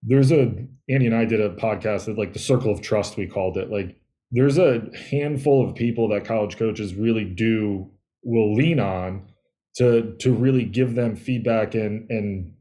there's 0.05 0.31
a 0.31 0.55
andy 0.89 1.07
and 1.07 1.17
i 1.17 1.25
did 1.25 1.41
a 1.41 1.51
podcast 1.57 2.05
that 2.05 2.19
like 2.19 2.33
the 2.33 2.39
circle 2.39 2.71
of 2.71 2.81
trust 2.81 3.17
we 3.17 3.27
called 3.27 3.57
it 3.57 3.71
like 3.71 4.00
there's 4.31 4.59
a 4.59 4.83
handful 5.11 5.67
of 5.67 5.75
people 5.75 6.09
that 6.09 6.25
college 6.25 6.57
coaches 6.57 6.95
really 6.95 7.25
do 7.25 7.91
will 8.23 8.55
lean 8.55 8.79
on 8.79 9.27
to 9.77 10.15
to 10.19 10.33
really 10.33 10.65
give 10.65 10.95
them 10.95 11.17
feedback 11.17 11.75
and 11.75 12.11
and 12.11 12.53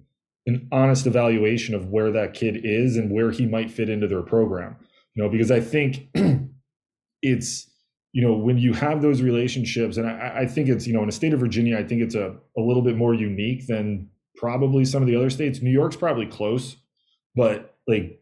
an 0.46 0.68
honest 0.72 1.06
evaluation 1.06 1.76
of 1.76 1.88
where 1.90 2.12
that 2.12 2.34
kid 2.34 2.62
is 2.64 2.98
and 2.98 3.12
where 3.12 3.32
he 3.32 3.46
might 3.46 3.70
fit 3.70 3.90
into 3.90 4.08
their 4.08 4.22
program 4.22 4.76
you 5.14 5.24
know 5.24 5.30
because 5.30 5.52
i 5.52 5.60
think 5.60 6.08
it's 7.22 7.70
you 8.14 8.22
know 8.22 8.34
when 8.34 8.58
you 8.58 8.74
have 8.74 9.02
those 9.02 9.22
relationships 9.22 9.98
and 9.98 10.08
I, 10.08 10.40
I 10.42 10.46
think 10.48 10.70
it's 10.70 10.88
you 10.88 10.94
know 10.94 11.02
in 11.02 11.08
the 11.08 11.12
state 11.12 11.34
of 11.34 11.40
virginia 11.40 11.78
i 11.78 11.84
think 11.84 12.02
it's 12.02 12.16
a, 12.16 12.36
a 12.58 12.62
little 12.62 12.82
bit 12.82 12.96
more 12.96 13.14
unique 13.14 13.68
than 13.68 14.10
probably 14.38 14.86
some 14.86 15.02
of 15.02 15.08
the 15.08 15.18
other 15.18 15.30
states. 15.30 15.62
New 15.62 15.72
york's 15.72 15.96
probably 15.96 16.26
close 16.26 16.78
but 17.36 17.76
like 17.88 18.19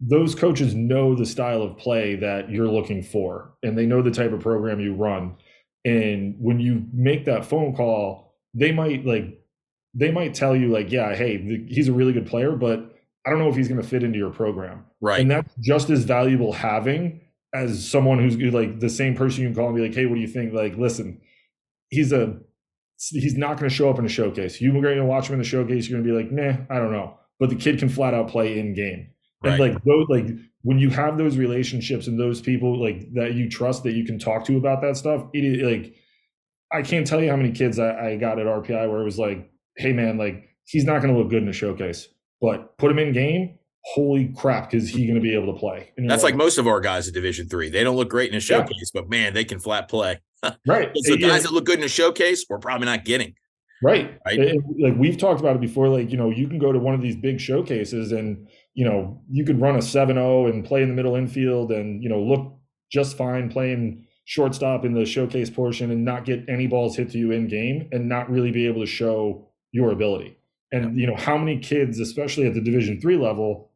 those 0.00 0.34
coaches 0.34 0.74
know 0.74 1.14
the 1.14 1.26
style 1.26 1.62
of 1.62 1.78
play 1.78 2.16
that 2.16 2.50
you're 2.50 2.68
looking 2.68 3.02
for 3.02 3.54
and 3.62 3.78
they 3.78 3.86
know 3.86 4.02
the 4.02 4.10
type 4.10 4.32
of 4.32 4.40
program 4.40 4.80
you 4.80 4.94
run. 4.94 5.36
And 5.84 6.34
when 6.38 6.60
you 6.60 6.84
make 6.92 7.24
that 7.26 7.46
phone 7.46 7.74
call 7.74 8.26
they 8.56 8.72
might 8.72 9.04
like 9.04 9.38
they 9.94 10.10
might 10.10 10.34
tell 10.34 10.56
you 10.56 10.68
like 10.68 10.90
yeah 10.90 11.14
hey 11.14 11.66
he's 11.68 11.88
a 11.88 11.92
really 11.92 12.12
good 12.12 12.26
player 12.26 12.52
but 12.52 12.96
i 13.26 13.30
don't 13.30 13.38
know 13.38 13.48
if 13.48 13.56
he's 13.56 13.68
going 13.68 13.80
to 13.80 13.86
fit 13.86 14.02
into 14.02 14.18
your 14.18 14.30
program. 14.30 14.84
Right. 15.00 15.20
And 15.20 15.30
that's 15.30 15.54
just 15.60 15.90
as 15.90 16.04
valuable 16.04 16.52
having 16.52 17.20
as 17.54 17.88
someone 17.88 18.18
who's 18.18 18.36
like 18.52 18.80
the 18.80 18.90
same 18.90 19.14
person 19.14 19.42
you 19.42 19.48
can 19.48 19.56
call 19.56 19.68
and 19.68 19.76
be 19.76 19.82
like 19.82 19.94
hey 19.94 20.06
what 20.06 20.16
do 20.16 20.20
you 20.20 20.26
think? 20.26 20.52
Like 20.52 20.76
listen 20.76 21.20
he's 21.90 22.12
a 22.12 22.38
he's 23.10 23.36
not 23.36 23.58
going 23.58 23.68
to 23.68 23.74
show 23.74 23.90
up 23.90 23.98
in 23.98 24.06
a 24.06 24.08
showcase. 24.08 24.60
You're 24.60 24.72
going 24.72 24.96
to 24.96 25.04
watch 25.04 25.28
him 25.28 25.34
in 25.34 25.38
the 25.38 25.44
showcase 25.44 25.88
you're 25.88 26.00
going 26.00 26.06
to 26.06 26.10
be 26.10 26.16
like 26.16 26.32
nah 26.32 26.64
i 26.74 26.78
don't 26.78 26.92
know. 26.92 27.18
But 27.38 27.50
the 27.50 27.56
kid 27.56 27.78
can 27.78 27.90
flat 27.90 28.14
out 28.14 28.28
play 28.28 28.58
in 28.58 28.74
game 28.74 29.10
and 29.44 29.58
like 29.58 29.84
those 29.84 30.06
like 30.08 30.26
when 30.62 30.78
you 30.78 30.90
have 30.90 31.18
those 31.18 31.36
relationships 31.36 32.06
and 32.06 32.18
those 32.18 32.40
people 32.40 32.80
like 32.82 33.12
that 33.14 33.34
you 33.34 33.48
trust 33.48 33.82
that 33.84 33.92
you 33.92 34.04
can 34.04 34.18
talk 34.18 34.44
to 34.44 34.56
about 34.56 34.80
that 34.80 34.96
stuff 34.96 35.26
it 35.32 35.64
like 35.64 35.94
i 36.72 36.82
can't 36.82 37.06
tell 37.06 37.22
you 37.22 37.30
how 37.30 37.36
many 37.36 37.52
kids 37.52 37.78
I, 37.78 38.10
I 38.10 38.16
got 38.16 38.38
at 38.38 38.46
rpi 38.46 38.90
where 38.90 39.00
it 39.00 39.04
was 39.04 39.18
like 39.18 39.50
hey 39.76 39.92
man 39.92 40.18
like 40.18 40.48
he's 40.64 40.84
not 40.84 41.02
going 41.02 41.14
to 41.14 41.20
look 41.20 41.30
good 41.30 41.42
in 41.42 41.48
a 41.48 41.52
showcase 41.52 42.08
but 42.40 42.76
put 42.78 42.90
him 42.90 42.98
in 42.98 43.12
game 43.12 43.58
holy 43.94 44.32
crap 44.36 44.74
is 44.74 44.88
he 44.88 45.06
going 45.06 45.14
to 45.14 45.20
be 45.20 45.34
able 45.34 45.52
to 45.52 45.58
play 45.58 45.92
that's 45.96 46.24
like, 46.24 46.32
like, 46.32 46.38
most 46.38 46.58
of 46.58 46.66
our 46.66 46.80
guys 46.80 47.06
at 47.06 47.14
division 47.14 47.48
three 47.48 47.70
they 47.70 47.84
don't 47.84 47.96
look 47.96 48.10
great 48.10 48.30
in 48.30 48.36
a 48.36 48.40
showcase 48.40 48.90
yeah. 48.94 49.00
but 49.00 49.08
man 49.08 49.32
they 49.32 49.44
can 49.44 49.60
flat 49.60 49.88
play 49.88 50.18
right 50.66 50.90
so 50.96 51.16
guys 51.16 51.20
yeah. 51.20 51.38
that 51.38 51.52
look 51.52 51.64
good 51.64 51.78
in 51.78 51.84
a 51.84 51.88
showcase 51.88 52.44
we're 52.48 52.58
probably 52.58 52.86
not 52.86 53.04
getting 53.04 53.34
right, 53.82 54.18
right? 54.26 54.38
It, 54.38 54.62
like 54.80 54.94
we've 54.96 55.18
talked 55.18 55.40
about 55.40 55.56
it 55.56 55.60
before 55.60 55.88
like 55.88 56.10
you 56.10 56.16
know 56.16 56.30
you 56.30 56.48
can 56.48 56.58
go 56.58 56.72
to 56.72 56.78
one 56.78 56.94
of 56.94 57.02
these 57.02 57.16
big 57.16 57.40
showcases 57.40 58.12
and 58.12 58.48
you 58.76 58.84
know, 58.84 59.18
you 59.30 59.42
could 59.42 59.58
run 59.58 59.74
a 59.74 59.78
7-0 59.78 60.50
and 60.50 60.62
play 60.62 60.82
in 60.82 60.90
the 60.90 60.94
middle 60.94 61.16
infield 61.16 61.72
and, 61.72 62.02
you 62.02 62.10
know, 62.10 62.20
look 62.20 62.52
just 62.92 63.16
fine 63.16 63.48
playing 63.48 64.06
shortstop 64.26 64.84
in 64.84 64.92
the 64.92 65.06
showcase 65.06 65.48
portion 65.48 65.90
and 65.90 66.04
not 66.04 66.26
get 66.26 66.44
any 66.46 66.66
balls 66.66 66.94
hit 66.94 67.10
to 67.10 67.18
you 67.18 67.32
in 67.32 67.48
game 67.48 67.88
and 67.90 68.06
not 68.06 68.30
really 68.30 68.50
be 68.50 68.66
able 68.66 68.82
to 68.82 68.86
show 68.86 69.48
your 69.72 69.92
ability. 69.92 70.36
And 70.72 71.00
you 71.00 71.06
know, 71.06 71.16
how 71.16 71.38
many 71.38 71.58
kids, 71.58 71.98
especially 72.00 72.46
at 72.46 72.52
the 72.52 72.60
division 72.60 73.00
three 73.00 73.16
level, 73.16 73.70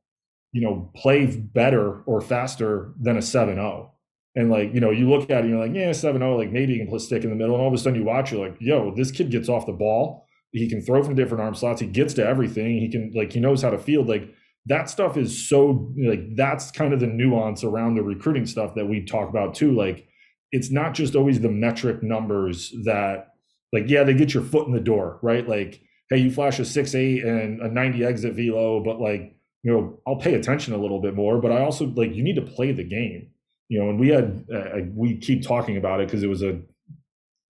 you 0.52 0.60
know, 0.60 0.90
play 0.94 1.26
better 1.26 2.02
or 2.02 2.20
faster 2.20 2.92
than 3.00 3.16
a 3.16 3.20
7-0. 3.20 3.88
And 4.34 4.50
like, 4.50 4.74
you 4.74 4.80
know, 4.80 4.90
you 4.90 5.08
look 5.08 5.30
at 5.30 5.38
it 5.38 5.40
and 5.40 5.50
you're 5.50 5.66
like, 5.66 5.74
yeah, 5.74 5.90
7-0, 5.90 6.36
like 6.36 6.52
maybe 6.52 6.74
you 6.74 6.80
can 6.80 6.88
put 6.88 6.96
a 6.96 7.00
stick 7.00 7.24
in 7.24 7.30
the 7.30 7.36
middle. 7.36 7.54
And 7.54 7.62
all 7.62 7.68
of 7.68 7.74
a 7.74 7.78
sudden 7.78 7.98
you 7.98 8.04
watch, 8.04 8.32
you're 8.32 8.46
like, 8.46 8.58
yo, 8.60 8.94
this 8.94 9.10
kid 9.10 9.30
gets 9.30 9.48
off 9.48 9.64
the 9.64 9.72
ball. 9.72 10.26
He 10.52 10.68
can 10.68 10.82
throw 10.82 11.02
from 11.02 11.14
different 11.14 11.42
arm 11.42 11.54
slots. 11.54 11.80
He 11.80 11.86
gets 11.86 12.12
to 12.14 12.26
everything. 12.26 12.80
He 12.80 12.90
can 12.90 13.12
like 13.14 13.32
he 13.32 13.40
knows 13.40 13.62
how 13.62 13.70
to 13.70 13.78
field. 13.78 14.08
Like 14.08 14.28
that 14.66 14.90
stuff 14.90 15.16
is 15.16 15.48
so 15.48 15.92
like 15.96 16.36
that's 16.36 16.70
kind 16.70 16.92
of 16.92 17.00
the 17.00 17.06
nuance 17.06 17.64
around 17.64 17.94
the 17.94 18.02
recruiting 18.02 18.46
stuff 18.46 18.74
that 18.74 18.86
we 18.86 19.04
talk 19.04 19.28
about 19.28 19.54
too. 19.54 19.72
Like 19.72 20.06
it's 20.52 20.70
not 20.70 20.94
just 20.94 21.16
always 21.16 21.40
the 21.40 21.48
metric 21.48 22.02
numbers 22.02 22.72
that 22.84 23.34
like 23.72 23.84
yeah 23.88 24.04
they 24.04 24.14
get 24.14 24.34
your 24.34 24.42
foot 24.42 24.66
in 24.66 24.72
the 24.72 24.80
door 24.80 25.18
right? 25.22 25.48
Like 25.48 25.80
hey 26.10 26.18
you 26.18 26.30
flash 26.30 26.58
a 26.58 26.62
6-8 26.62 27.26
and 27.26 27.60
a 27.60 27.68
90 27.68 28.04
exit 28.04 28.34
velo 28.34 28.82
but 28.82 29.00
like 29.00 29.36
you 29.62 29.72
know 29.72 30.00
i'll 30.08 30.16
pay 30.16 30.34
attention 30.34 30.74
a 30.74 30.76
little 30.76 31.00
bit 31.00 31.14
more 31.14 31.40
but 31.40 31.52
i 31.52 31.60
also 31.60 31.86
like 31.86 32.12
you 32.12 32.24
need 32.24 32.34
to 32.34 32.42
play 32.42 32.72
the 32.72 32.82
game 32.82 33.30
you 33.70 33.82
know? 33.82 33.88
And 33.88 33.98
we 33.98 34.08
had 34.08 34.44
uh, 34.54 34.80
we 34.94 35.16
keep 35.16 35.42
talking 35.42 35.78
about 35.78 36.00
it 36.00 36.08
because 36.08 36.22
it 36.22 36.26
was 36.26 36.42
a 36.42 36.60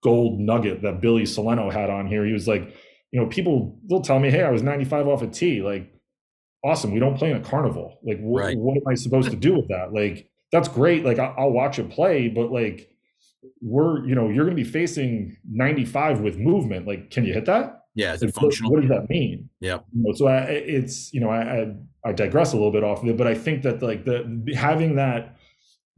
gold 0.05 0.39
nugget 0.39 0.83
that 0.83 1.01
billy 1.01 1.25
Cilento 1.25 1.73
had 1.73 1.91
on 1.91 2.07
here. 2.07 2.25
He 2.25 2.33
was 2.33 2.47
like 2.47 2.73
you 3.11 3.21
know 3.21 3.27
people 3.27 3.77
they'll 3.89 4.03
tell 4.03 4.21
me 4.21 4.31
hey 4.31 4.45
i 4.45 4.51
was 4.51 4.63
95 4.63 5.09
off 5.09 5.23
a 5.23 5.27
tee. 5.27 5.63
Like 5.63 5.93
awesome. 6.65 6.93
We 6.93 7.01
don't 7.01 7.17
play 7.17 7.31
in 7.31 7.37
a 7.37 7.41
carnival. 7.41 7.99
Like, 8.03 8.19
wh- 8.19 8.37
right. 8.37 8.57
what 8.57 8.77
am 8.77 8.83
I 8.89 8.95
supposed 8.95 9.31
to 9.31 9.37
do 9.37 9.55
with 9.55 9.69
that? 9.69 9.93
Like, 9.93 10.31
that's 10.53 10.69
great. 10.69 11.05
Like, 11.05 11.19
I- 11.19 11.35
will 11.39 11.53
watch 11.53 11.79
it 11.79 11.91
play, 11.91 12.29
but 12.29 12.51
like, 12.51 12.89
we're, 13.63 14.07
you 14.07 14.15
know, 14.15 14.29
you're 14.29 14.45
going 14.45 14.57
to 14.57 14.63
be 14.63 14.69
facing 14.69 15.37
95 15.51 16.21
with 16.21 16.37
movement. 16.37 16.87
Like, 16.87 17.11
can 17.11 17.25
you 17.25 17.33
hit 17.33 17.47
that? 17.47 17.85
Yeah, 17.95 18.13
it's 18.13 18.23
like, 18.23 18.35
functional. 18.35 18.71
What, 18.71 18.83
what, 18.83 18.89
does 18.89 19.01
that 19.01 19.11
mean? 19.11 19.49
Yeah. 19.61 19.81
You 19.93 20.03
know, 20.03 20.13
so 20.13 20.27
I, 20.27 20.41
it's, 20.43 21.13
you 21.13 21.21
know, 21.21 21.31
I, 21.31 21.63
I, 21.63 21.75
I 22.05 22.13
digress 22.13 22.53
a 22.53 22.57
little 22.57 22.73
bit 22.73 22.85
off 22.85 23.03
of 23.03 23.09
it, 23.09 23.17
but 23.17 23.27
I 23.27 23.35
think 23.35 23.63
that 23.63 23.83
like 23.83 24.05
the 24.05 24.55
having 24.57 24.97
that 24.97 25.37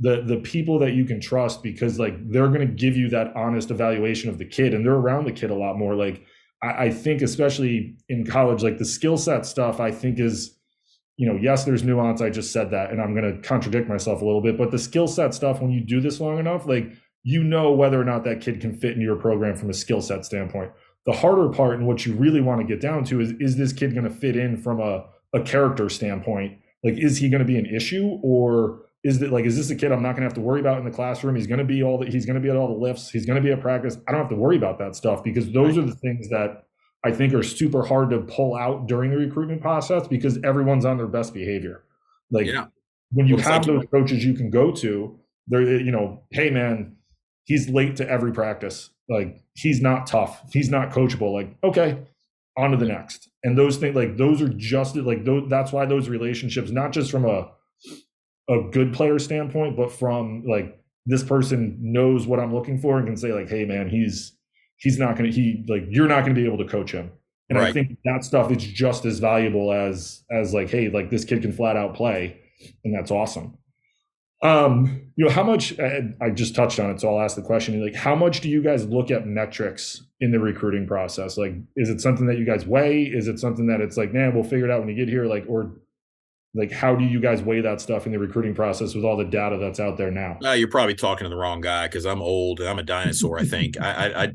the 0.00 0.22
the 0.22 0.38
people 0.38 0.78
that 0.80 0.94
you 0.94 1.04
can 1.04 1.20
trust 1.20 1.62
because 1.62 1.98
like 1.98 2.14
they're 2.28 2.48
going 2.48 2.66
to 2.66 2.74
give 2.74 2.96
you 2.96 3.08
that 3.10 3.32
honest 3.36 3.70
evaluation 3.70 4.28
of 4.28 4.38
the 4.38 4.44
kid 4.44 4.74
and 4.74 4.84
they're 4.84 4.94
around 4.94 5.24
the 5.24 5.32
kid 5.32 5.50
a 5.50 5.54
lot 5.54 5.78
more 5.78 5.94
like 5.94 6.24
I, 6.62 6.84
I 6.84 6.90
think 6.90 7.22
especially 7.22 7.96
in 8.08 8.26
college, 8.26 8.62
like 8.62 8.78
the 8.78 8.84
skill 8.84 9.16
set 9.16 9.46
stuff, 9.46 9.80
I 9.80 9.90
think 9.90 10.18
is, 10.18 10.58
you 11.16 11.26
know, 11.26 11.38
yes, 11.40 11.64
there's 11.64 11.82
nuance. 11.82 12.20
I 12.20 12.30
just 12.30 12.52
said 12.52 12.70
that, 12.70 12.90
and 12.90 13.00
I'm 13.00 13.14
going 13.14 13.30
to 13.30 13.46
contradict 13.46 13.88
myself 13.88 14.22
a 14.22 14.24
little 14.24 14.40
bit. 14.40 14.56
But 14.56 14.70
the 14.70 14.78
skill 14.78 15.06
set 15.06 15.34
stuff, 15.34 15.60
when 15.60 15.70
you 15.70 15.80
do 15.80 16.00
this 16.00 16.20
long 16.20 16.38
enough, 16.38 16.66
like 16.66 16.92
you 17.22 17.44
know 17.44 17.72
whether 17.72 18.00
or 18.00 18.04
not 18.04 18.24
that 18.24 18.40
kid 18.40 18.60
can 18.60 18.74
fit 18.74 18.92
into 18.92 19.04
your 19.04 19.16
program 19.16 19.56
from 19.56 19.70
a 19.70 19.74
skill 19.74 20.00
set 20.00 20.24
standpoint. 20.24 20.72
The 21.06 21.12
harder 21.12 21.48
part 21.48 21.78
and 21.78 21.86
what 21.86 22.06
you 22.06 22.14
really 22.14 22.40
want 22.40 22.60
to 22.60 22.66
get 22.66 22.80
down 22.80 23.04
to 23.04 23.20
is 23.20 23.32
is 23.40 23.56
this 23.56 23.72
kid 23.72 23.92
going 23.94 24.08
to 24.08 24.10
fit 24.10 24.36
in 24.36 24.56
from 24.56 24.80
a, 24.80 25.04
a 25.34 25.40
character 25.40 25.88
standpoint? 25.88 26.58
Like, 26.84 26.94
is 26.96 27.18
he 27.18 27.28
going 27.28 27.40
to 27.40 27.44
be 27.44 27.58
an 27.58 27.66
issue 27.66 28.18
or 28.22 28.82
is 29.04 29.18
that 29.18 29.32
like 29.32 29.44
is 29.44 29.56
this 29.56 29.70
a 29.70 29.76
kid 29.76 29.92
I'm 29.92 30.02
not 30.02 30.12
going 30.12 30.22
to 30.22 30.26
have 30.26 30.34
to 30.34 30.40
worry 30.40 30.60
about 30.60 30.78
in 30.78 30.84
the 30.84 30.90
classroom? 30.90 31.34
He's 31.34 31.46
going 31.46 31.58
to 31.58 31.64
be 31.64 31.82
all 31.82 31.98
that 31.98 32.08
he's 32.08 32.24
going 32.24 32.34
to 32.34 32.40
be 32.40 32.50
at 32.50 32.56
all 32.56 32.68
the 32.68 32.80
lifts. 32.80 33.10
He's 33.10 33.26
going 33.26 33.36
to 33.36 33.42
be 33.42 33.52
at 33.52 33.60
practice. 33.60 33.98
I 34.06 34.12
don't 34.12 34.20
have 34.20 34.30
to 34.30 34.36
worry 34.36 34.56
about 34.56 34.78
that 34.78 34.94
stuff 34.94 35.24
because 35.24 35.50
those 35.52 35.76
are 35.76 35.82
the 35.82 35.94
things 35.96 36.28
that 36.28 36.64
I 37.04 37.10
think 37.10 37.34
are 37.34 37.42
super 37.42 37.84
hard 37.84 38.10
to 38.10 38.20
pull 38.20 38.54
out 38.54 38.86
during 38.86 39.10
the 39.10 39.16
recruitment 39.16 39.60
process 39.60 40.06
because 40.06 40.38
everyone's 40.44 40.84
on 40.84 40.98
their 40.98 41.08
best 41.08 41.34
behavior. 41.34 41.82
Like 42.30 42.46
yeah. 42.46 42.66
when 43.10 43.26
you 43.26 43.36
have 43.38 43.66
those 43.66 43.84
coaches 43.90 44.24
you 44.24 44.34
can 44.34 44.50
go 44.50 44.70
to, 44.72 45.18
they're 45.48 45.62
you 45.62 45.90
know, 45.90 46.22
hey 46.30 46.50
man, 46.50 46.96
he's 47.44 47.68
late 47.68 47.96
to 47.96 48.08
every 48.08 48.32
practice. 48.32 48.90
Like 49.08 49.42
he's 49.54 49.80
not 49.80 50.06
tough. 50.06 50.42
He's 50.52 50.70
not 50.70 50.90
coachable. 50.90 51.32
Like 51.32 51.56
okay, 51.64 51.98
on 52.56 52.70
to 52.70 52.76
the 52.76 52.86
next. 52.86 53.28
And 53.42 53.58
those 53.58 53.78
things 53.78 53.96
like 53.96 54.16
those 54.16 54.40
are 54.40 54.48
just 54.48 54.94
like 54.94 55.24
those, 55.24 55.48
that's 55.48 55.72
why 55.72 55.86
those 55.86 56.08
relationships, 56.08 56.70
not 56.70 56.92
just 56.92 57.10
from 57.10 57.24
a 57.24 57.50
a 58.48 58.60
good 58.70 58.92
player 58.92 59.18
standpoint, 59.18 59.76
but 59.76 59.92
from 59.92 60.44
like 60.46 60.78
this 61.06 61.22
person 61.22 61.76
knows 61.80 62.26
what 62.26 62.40
I'm 62.40 62.54
looking 62.54 62.78
for 62.78 62.98
and 62.98 63.06
can 63.06 63.16
say 63.16 63.32
like, 63.32 63.48
hey 63.48 63.64
man, 63.64 63.88
he's 63.88 64.36
he's 64.76 64.98
not 64.98 65.16
to 65.16 65.30
he 65.30 65.64
like 65.68 65.84
you're 65.88 66.08
not 66.08 66.24
to 66.24 66.34
be 66.34 66.44
able 66.44 66.58
to 66.58 66.66
coach 66.66 66.92
him. 66.92 67.10
And 67.48 67.58
right. 67.58 67.68
I 67.68 67.72
think 67.72 67.98
that 68.04 68.24
stuff 68.24 68.50
is 68.50 68.64
just 68.64 69.04
as 69.04 69.18
valuable 69.18 69.72
as 69.72 70.24
as 70.30 70.54
like, 70.54 70.70
hey, 70.70 70.88
like 70.88 71.10
this 71.10 71.24
kid 71.24 71.42
can 71.42 71.52
flat 71.52 71.76
out 71.76 71.94
play, 71.94 72.40
and 72.84 72.94
that's 72.94 73.10
awesome. 73.10 73.58
Um, 74.42 75.02
you 75.14 75.24
know, 75.24 75.30
how 75.30 75.44
much 75.44 75.78
I 75.78 76.30
just 76.30 76.54
touched 76.56 76.80
on 76.80 76.90
it, 76.90 77.00
so 77.00 77.08
I'll 77.08 77.22
ask 77.22 77.36
the 77.36 77.42
question 77.42 77.82
like 77.82 77.94
how 77.94 78.16
much 78.16 78.40
do 78.40 78.48
you 78.48 78.62
guys 78.62 78.84
look 78.86 79.10
at 79.10 79.26
metrics 79.26 80.02
in 80.20 80.32
the 80.32 80.40
recruiting 80.40 80.86
process? 80.86 81.36
Like, 81.36 81.54
is 81.76 81.90
it 81.90 82.00
something 82.00 82.26
that 82.26 82.38
you 82.38 82.44
guys 82.44 82.66
weigh? 82.66 83.02
Is 83.02 83.28
it 83.28 83.38
something 83.38 83.66
that 83.66 83.80
it's 83.80 83.96
like, 83.96 84.12
man, 84.12 84.34
we'll 84.34 84.44
figure 84.44 84.64
it 84.64 84.70
out 84.70 84.80
when 84.80 84.88
you 84.88 84.96
get 84.96 85.08
here? 85.08 85.26
Like, 85.26 85.44
or 85.48 85.76
like 86.54 86.70
how 86.70 86.94
do 86.94 87.04
you 87.04 87.18
guys 87.18 87.42
weigh 87.42 87.62
that 87.62 87.80
stuff 87.80 88.06
in 88.06 88.12
the 88.12 88.18
recruiting 88.18 88.54
process 88.54 88.94
with 88.94 89.04
all 89.04 89.16
the 89.16 89.24
data 89.24 89.56
that's 89.56 89.80
out 89.80 89.96
there 89.96 90.10
now? 90.10 90.38
Uh, 90.44 90.52
you're 90.52 90.68
probably 90.68 90.94
talking 90.94 91.24
to 91.24 91.30
the 91.30 91.36
wrong 91.36 91.60
guy 91.60 91.86
because 91.86 92.04
I'm 92.04 92.20
old 92.20 92.60
and 92.60 92.68
I'm 92.68 92.78
a 92.78 92.82
dinosaur. 92.82 93.38
I 93.38 93.44
think 93.44 93.80
I, 93.80 93.92
I, 93.92 94.22
I, 94.24 94.32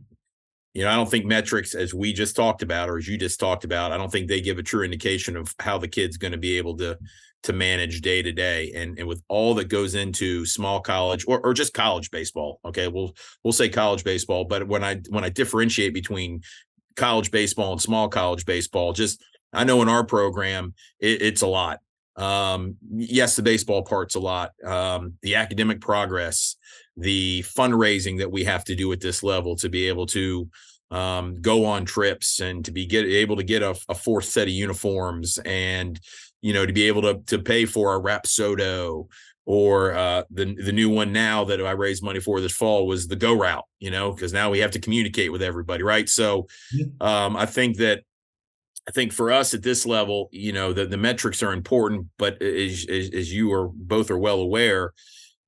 you 0.73 0.83
know, 0.83 0.89
I 0.89 0.95
don't 0.95 1.09
think 1.09 1.25
metrics, 1.25 1.75
as 1.75 1.93
we 1.93 2.13
just 2.13 2.35
talked 2.35 2.63
about, 2.63 2.89
or 2.89 2.97
as 2.97 3.07
you 3.07 3.17
just 3.17 3.39
talked 3.39 3.63
about, 3.63 3.91
I 3.91 3.97
don't 3.97 4.11
think 4.11 4.27
they 4.27 4.41
give 4.41 4.57
a 4.57 4.63
true 4.63 4.83
indication 4.83 5.37
of 5.37 5.53
how 5.59 5.77
the 5.77 5.87
kid's 5.87 6.17
going 6.17 6.33
to 6.33 6.37
be 6.37 6.57
able 6.57 6.77
to 6.77 6.97
to 7.43 7.53
manage 7.53 8.01
day 8.01 8.21
to 8.21 8.31
day 8.31 8.71
and 8.75 8.97
and 8.97 9.07
with 9.07 9.21
all 9.27 9.53
that 9.53 9.69
goes 9.69 9.95
into 9.95 10.45
small 10.45 10.81
college 10.81 11.23
or, 11.27 11.39
or 11.45 11.53
just 11.53 11.73
college 11.73 12.09
baseball 12.09 12.59
okay 12.65 12.87
we'll 12.87 13.15
we'll 13.43 13.53
say 13.53 13.69
college 13.69 14.03
baseball 14.03 14.43
but 14.43 14.67
when 14.67 14.83
i 14.83 14.99
when 15.09 15.23
i 15.23 15.29
differentiate 15.29 15.93
between 15.93 16.41
college 16.95 17.29
baseball 17.29 17.73
and 17.73 17.81
small 17.81 18.09
college 18.09 18.43
baseball 18.43 18.91
just 18.91 19.23
i 19.53 19.63
know 19.63 19.83
in 19.83 19.87
our 19.87 20.03
program 20.03 20.73
it, 20.99 21.21
it's 21.21 21.43
a 21.43 21.47
lot 21.47 21.79
um 22.17 22.75
yes 22.95 23.35
the 23.35 23.43
baseball 23.43 23.83
part's 23.83 24.15
a 24.15 24.19
lot 24.19 24.51
um 24.65 25.13
the 25.21 25.35
academic 25.35 25.79
progress 25.79 26.55
the 26.95 27.43
fundraising 27.43 28.17
that 28.17 28.31
we 28.31 28.43
have 28.43 28.63
to 28.63 28.75
do 28.75 28.91
at 28.91 28.99
this 28.99 29.21
level 29.21 29.55
to 29.55 29.69
be 29.69 29.87
able 29.87 30.05
to 30.05 30.49
um, 30.89 31.41
go 31.41 31.65
on 31.65 31.83
trips 31.83 32.39
and 32.39 32.63
to 32.63 32.71
be 32.71 32.85
get 32.85 33.05
able 33.05 33.35
to 33.35 33.43
get 33.43 33.61
a, 33.61 33.77
a 33.89 33.93
fourth 33.93 34.23
set 34.23 34.47
of 34.47 34.53
uniforms 34.53 35.37
and 35.45 35.99
you 36.41 36.53
know, 36.53 36.65
to 36.65 36.73
be 36.73 36.83
able 36.83 37.01
to 37.01 37.19
to 37.27 37.39
pay 37.39 37.65
for 37.65 37.95
a 37.95 37.99
Rapsodo 37.99 39.07
or 39.45 39.93
uh, 39.93 40.23
the 40.29 40.55
the 40.55 40.71
new 40.71 40.89
one 40.89 41.11
now 41.11 41.43
that 41.45 41.65
I 41.65 41.71
raised 41.71 42.03
money 42.03 42.19
for 42.19 42.41
this 42.41 42.51
fall 42.51 42.85
was 42.85 43.07
the 43.07 43.17
GoRout. 43.17 43.63
You 43.79 43.91
know, 43.91 44.11
because 44.11 44.33
now 44.33 44.49
we 44.49 44.59
have 44.59 44.71
to 44.71 44.79
communicate 44.79 45.31
with 45.31 45.41
everybody, 45.41 45.83
right? 45.83 46.07
So, 46.07 46.47
um, 47.01 47.35
I 47.35 47.45
think 47.45 47.77
that 47.77 48.03
I 48.87 48.91
think 48.91 49.11
for 49.11 49.31
us 49.31 49.53
at 49.53 49.63
this 49.63 49.85
level, 49.85 50.29
you 50.31 50.53
know, 50.53 50.71
the 50.71 50.85
the 50.85 50.97
metrics 50.97 51.43
are 51.43 51.53
important, 51.53 52.07
but 52.17 52.41
as 52.41 52.85
as, 52.89 53.09
as 53.13 53.33
you 53.33 53.51
are 53.51 53.67
both 53.67 54.09
are 54.09 54.17
well 54.17 54.39
aware, 54.39 54.93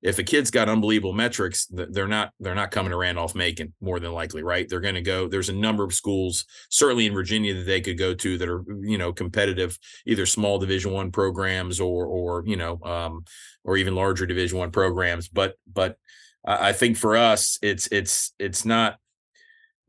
if 0.01 0.17
a 0.17 0.23
kid's 0.23 0.51
got 0.51 0.69
unbelievable 0.69 1.13
metrics, 1.13 1.67
they're 1.71 2.07
not 2.07 2.31
they're 2.39 2.55
not 2.55 2.71
coming 2.71 2.91
to 2.91 2.97
Randolph 2.97 3.35
Macon 3.35 3.73
more 3.81 3.99
than 3.99 4.13
likely, 4.13 4.43
right? 4.43 4.67
They're 4.67 4.79
going 4.79 4.95
to 4.95 5.01
go. 5.01 5.27
There's 5.27 5.49
a 5.49 5.53
number 5.53 5.83
of 5.83 5.93
schools, 5.93 6.45
certainly 6.69 7.05
in 7.05 7.13
Virginia, 7.13 7.53
that 7.53 7.65
they 7.65 7.81
could 7.81 7.97
go 7.97 8.13
to 8.13 8.37
that 8.37 8.49
are 8.49 8.63
you 8.81 8.97
know 8.97 9.11
competitive, 9.11 9.77
either 10.05 10.25
small 10.25 10.57
Division 10.57 10.91
One 10.91 11.11
programs 11.11 11.79
or 11.79 12.05
or 12.05 12.43
you 12.45 12.55
know 12.55 12.79
um, 12.83 13.23
or 13.63 13.77
even 13.77 13.95
larger 13.95 14.25
Division 14.25 14.57
One 14.57 14.71
programs. 14.71 15.27
But 15.27 15.55
but 15.71 15.97
I 16.45 16.71
think 16.71 16.97
for 16.97 17.17
us, 17.17 17.59
it's 17.61 17.87
it's 17.91 18.33
it's 18.39 18.65
not. 18.65 18.97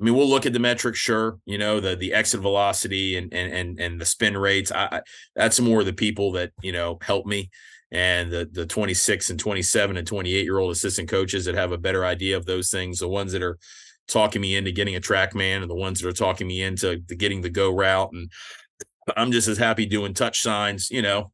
I 0.01 0.05
mean, 0.05 0.15
we'll 0.15 0.29
look 0.29 0.47
at 0.47 0.55
the 0.55 0.59
metrics, 0.59 0.99
sure. 0.99 1.39
You 1.45 1.59
know, 1.59 1.79
the 1.79 1.95
the 1.95 2.15
exit 2.15 2.41
velocity 2.41 3.17
and 3.17 3.33
and 3.35 3.53
and 3.53 3.81
and 3.81 4.01
the 4.01 4.07
spin 4.07 4.37
rates. 4.37 4.73
I, 4.73 5.03
that's 5.37 5.61
more 5.61 5.85
the 5.85 5.93
people 5.93 6.33
that 6.33 6.53
you 6.63 6.73
know 6.73 6.99
help 7.03 7.27
me 7.27 7.51
and 7.93 8.31
the 8.31 8.49
the 8.51 8.67
26 8.67 9.31
and 9.31 9.41
27 9.41 9.97
and 9.97 10.07
28 10.07 10.45
year 10.45 10.59
old 10.59 10.73
assistant 10.73 11.09
coaches 11.09 11.45
that 11.45 11.55
have 11.55 11.73
a 11.73 11.79
better 11.79 12.05
idea 12.05 12.37
of 12.37 12.47
those 12.47 12.71
things 12.71 12.99
the 12.99 13.09
ones 13.09 13.33
that 13.33 13.43
are 13.43 13.59
talking 14.07 14.41
me 14.41 14.57
into 14.57 14.73
getting 14.73 14.97
a 14.97 15.01
TrackMan 15.01 15.63
and 15.63 15.71
the 15.71 15.75
ones 15.75 16.01
that 16.01 16.09
are 16.09 16.13
talking 16.13 16.47
me 16.47 16.63
into 16.63 16.99
getting 16.99 17.41
the 17.41 17.51
GoRout 17.51 18.11
and 18.13 18.31
i'm 19.17 19.33
just 19.33 19.49
as 19.49 19.59
happy 19.59 19.87
doing 19.87 20.15
touch 20.15 20.41
signs 20.41 20.91
you 20.91 21.03
know 21.03 21.33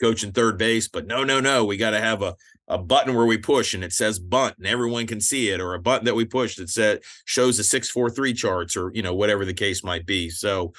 coaching 0.00 0.32
third 0.32 0.58
base 0.58 0.88
but 0.88 1.06
no 1.06 1.24
no 1.24 1.40
no 1.40 1.64
we 1.64 1.76
got 1.76 1.90
to 1.90 2.00
have 2.00 2.20
a 2.20 2.34
a 2.68 2.78
button 2.78 3.14
where 3.14 3.26
we 3.26 3.36
push 3.36 3.74
and 3.74 3.84
it 3.84 3.92
says 3.92 4.18
bunt 4.18 4.56
and 4.56 4.66
everyone 4.66 5.06
can 5.06 5.20
see 5.20 5.50
it 5.50 5.60
or 5.60 5.74
a 5.74 5.80
button 5.80 6.06
that 6.06 6.14
we 6.14 6.24
push 6.24 6.56
that 6.56 6.70
said 6.70 7.00
shows 7.26 7.58
the 7.58 7.64
643 7.64 8.32
charts 8.32 8.76
or 8.76 8.90
you 8.94 9.02
know 9.02 9.14
whatever 9.14 9.44
the 9.44 9.52
case 9.52 9.84
might 9.84 10.06
be 10.06 10.30
so 10.30 10.72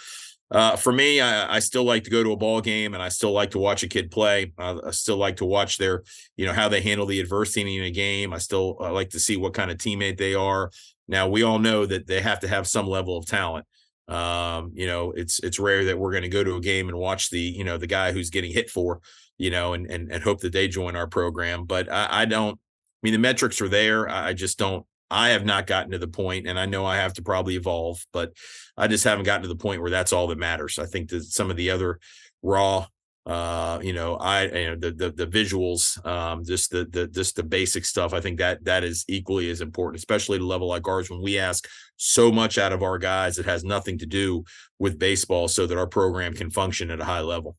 uh, 0.51 0.75
for 0.75 0.93
me, 0.93 1.19
I, 1.19 1.55
I, 1.55 1.59
still 1.59 1.83
like 1.83 2.03
to 2.03 2.11
go 2.11 2.23
to 2.23 2.31
a 2.31 2.37
ball 2.37 2.61
game, 2.61 2.93
and 2.93 3.01
I 3.01 3.09
still 3.09 3.31
like 3.31 3.51
to 3.51 3.59
watch 3.59 3.81
a 3.81 3.87
kid 3.87 4.11
play. 4.11 4.53
I 4.59 4.91
still 4.91 5.17
like 5.17 5.37
to 5.37 5.45
watch 5.45 5.79
their, 5.79 6.03
you 6.37 6.45
know, 6.45 6.53
how 6.53 6.69
they 6.69 6.81
handle 6.81 7.07
the 7.07 7.19
adversity 7.19 7.77
in 7.77 7.83
a 7.83 7.91
game. 7.91 8.31
I 8.31 8.37
still 8.37 8.77
I 8.79 8.89
like 8.89 9.09
to 9.11 9.19
see 9.19 9.37
what 9.37 9.55
kind 9.55 9.71
of 9.71 9.77
teammate 9.77 10.17
they 10.17 10.35
are. 10.35 10.69
Now, 11.07 11.27
we 11.27 11.41
all 11.41 11.57
know 11.57 11.85
that 11.87 12.05
they 12.05 12.21
have 12.21 12.41
to 12.41 12.47
have 12.47 12.67
some 12.67 12.87
level 12.87 13.17
of 13.17 13.25
talent. 13.25 13.65
Um, 14.07 14.71
you 14.75 14.85
know, 14.85 15.11
it's 15.11 15.39
it's 15.39 15.57
rare 15.57 15.85
that 15.85 15.97
we're 15.97 16.11
going 16.11 16.23
to 16.23 16.29
go 16.29 16.43
to 16.43 16.55
a 16.57 16.61
game 16.61 16.89
and 16.89 16.97
watch 16.97 17.31
the, 17.31 17.39
you 17.39 17.63
know, 17.63 17.77
the 17.77 17.87
guy 17.87 18.11
who's 18.11 18.29
getting 18.29 18.51
hit 18.51 18.69
for, 18.69 19.01
you 19.37 19.49
know, 19.49 19.73
and 19.73 19.89
and 19.89 20.11
and 20.11 20.23
hope 20.23 20.41
that 20.41 20.53
they 20.53 20.67
join 20.67 20.95
our 20.95 21.07
program. 21.07 21.65
But 21.65 21.91
I, 21.91 22.07
I 22.21 22.25
don't. 22.25 22.53
I 22.55 23.07
mean, 23.07 23.13
the 23.13 23.19
metrics 23.19 23.61
are 23.61 23.69
there. 23.69 24.09
I 24.09 24.33
just 24.33 24.57
don't 24.57 24.85
I 25.11 25.29
have 25.29 25.45
not 25.45 25.67
gotten 25.67 25.91
to 25.91 25.99
the 25.99 26.07
point, 26.07 26.47
and 26.47 26.59
I 26.59 26.65
know 26.65 26.85
I 26.85 26.97
have 26.97 27.13
to 27.13 27.21
probably 27.21 27.55
evolve, 27.55 28.05
but 28.11 28.33
I 28.75 28.87
just 28.87 29.03
haven't 29.03 29.25
gotten 29.25 29.43
to 29.43 29.47
the 29.47 29.55
point 29.55 29.81
where 29.81 29.91
that's 29.91 30.11
all 30.13 30.27
that 30.27 30.37
matters. 30.37 30.79
I 30.79 30.85
think 30.85 31.09
that 31.09 31.23
some 31.23 31.51
of 31.51 31.57
the 31.57 31.69
other 31.69 31.99
raw, 32.41 32.87
uh, 33.25 33.79
you 33.83 33.93
know, 33.93 34.15
I 34.15 34.45
you 34.45 34.69
know 34.71 34.75
the 34.75 34.91
the, 34.91 35.11
the 35.11 35.27
visuals, 35.27 36.03
um, 36.05 36.43
just 36.43 36.71
the 36.71 36.85
the 36.85 37.07
just 37.07 37.35
the 37.35 37.43
basic 37.43 37.85
stuff. 37.85 38.13
I 38.13 38.19
think 38.19 38.39
that 38.39 38.65
that 38.65 38.83
is 38.83 39.05
equally 39.07 39.51
as 39.51 39.61
important, 39.61 39.99
especially 39.99 40.37
at 40.37 40.41
a 40.41 40.45
level 40.45 40.67
like 40.67 40.87
ours 40.87 41.09
when 41.09 41.21
we 41.21 41.37
ask 41.37 41.67
so 41.97 42.31
much 42.31 42.57
out 42.57 42.73
of 42.73 42.81
our 42.81 42.97
guys 42.97 43.35
that 43.35 43.45
has 43.45 43.63
nothing 43.63 43.99
to 43.99 44.07
do 44.07 44.43
with 44.79 44.97
baseball, 44.97 45.47
so 45.47 45.67
that 45.67 45.77
our 45.77 45.87
program 45.87 46.33
can 46.33 46.49
function 46.49 46.89
at 46.89 46.99
a 46.99 47.05
high 47.05 47.21
level. 47.21 47.57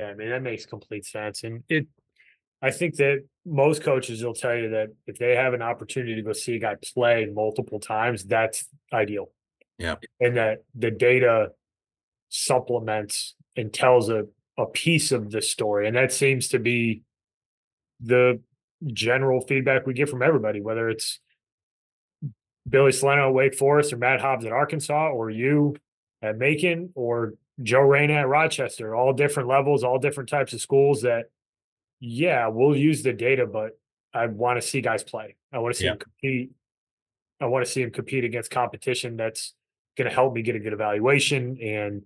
Yeah, 0.00 0.06
I 0.06 0.14
mean 0.14 0.30
that 0.30 0.42
makes 0.42 0.64
complete 0.64 1.04
sense, 1.04 1.44
and 1.44 1.62
it 1.68 1.86
I 2.62 2.70
think 2.70 2.96
that 2.96 3.24
most 3.44 3.82
coaches 3.82 4.22
will 4.22 4.34
tell 4.34 4.54
you 4.54 4.70
that 4.70 4.88
if 5.06 5.18
they 5.18 5.34
have 5.36 5.54
an 5.54 5.62
opportunity 5.62 6.14
to 6.14 6.22
go 6.22 6.32
see 6.32 6.56
a 6.56 6.58
guy 6.58 6.76
play 6.94 7.26
multiple 7.26 7.80
times, 7.80 8.24
that's 8.24 8.66
ideal. 8.92 9.30
Yeah. 9.78 9.96
And 10.20 10.36
that 10.36 10.64
the 10.74 10.90
data 10.90 11.52
supplements 12.28 13.34
and 13.56 13.72
tells 13.72 14.10
a, 14.10 14.24
a 14.58 14.66
piece 14.66 15.10
of 15.10 15.30
the 15.30 15.40
story. 15.40 15.86
And 15.86 15.96
that 15.96 16.12
seems 16.12 16.48
to 16.48 16.58
be 16.58 17.02
the 18.00 18.40
general 18.86 19.40
feedback 19.40 19.86
we 19.86 19.94
get 19.94 20.08
from 20.08 20.22
everybody, 20.22 20.60
whether 20.60 20.90
it's 20.90 21.18
Billy 22.68 22.92
Cilento 22.92 23.28
at 23.28 23.34
Wake 23.34 23.54
Forest 23.54 23.92
or 23.92 23.96
Matt 23.96 24.20
Hobbs 24.20 24.44
at 24.44 24.52
Arkansas 24.52 25.10
or 25.10 25.30
you 25.30 25.76
at 26.22 26.36
Macon 26.36 26.90
or 26.94 27.34
Joe 27.62 27.80
Reina 27.80 28.14
at 28.14 28.28
Rochester, 28.28 28.94
all 28.94 29.12
different 29.12 29.48
levels, 29.48 29.84
all 29.84 29.98
different 29.98 30.28
types 30.28 30.52
of 30.52 30.60
schools 30.60 31.02
that 31.02 31.26
yeah, 32.00 32.48
we'll 32.48 32.74
use 32.74 33.02
the 33.02 33.12
data, 33.12 33.46
but 33.46 33.78
I 34.14 34.26
want 34.26 34.60
to 34.60 34.66
see 34.66 34.80
guys 34.80 35.04
play. 35.04 35.36
I 35.52 35.58
want 35.58 35.74
to 35.74 35.78
see 35.78 35.84
yeah. 35.84 35.92
them 35.92 35.98
compete. 35.98 36.50
I 37.40 37.46
want 37.46 37.64
to 37.64 37.70
see 37.70 37.82
them 37.82 37.90
compete 37.90 38.24
against 38.24 38.50
competition 38.50 39.16
that's 39.16 39.54
going 39.96 40.08
to 40.08 40.14
help 40.14 40.34
me 40.34 40.42
get 40.42 40.56
a 40.56 40.58
good 40.58 40.72
evaluation. 40.72 41.58
And, 41.62 42.02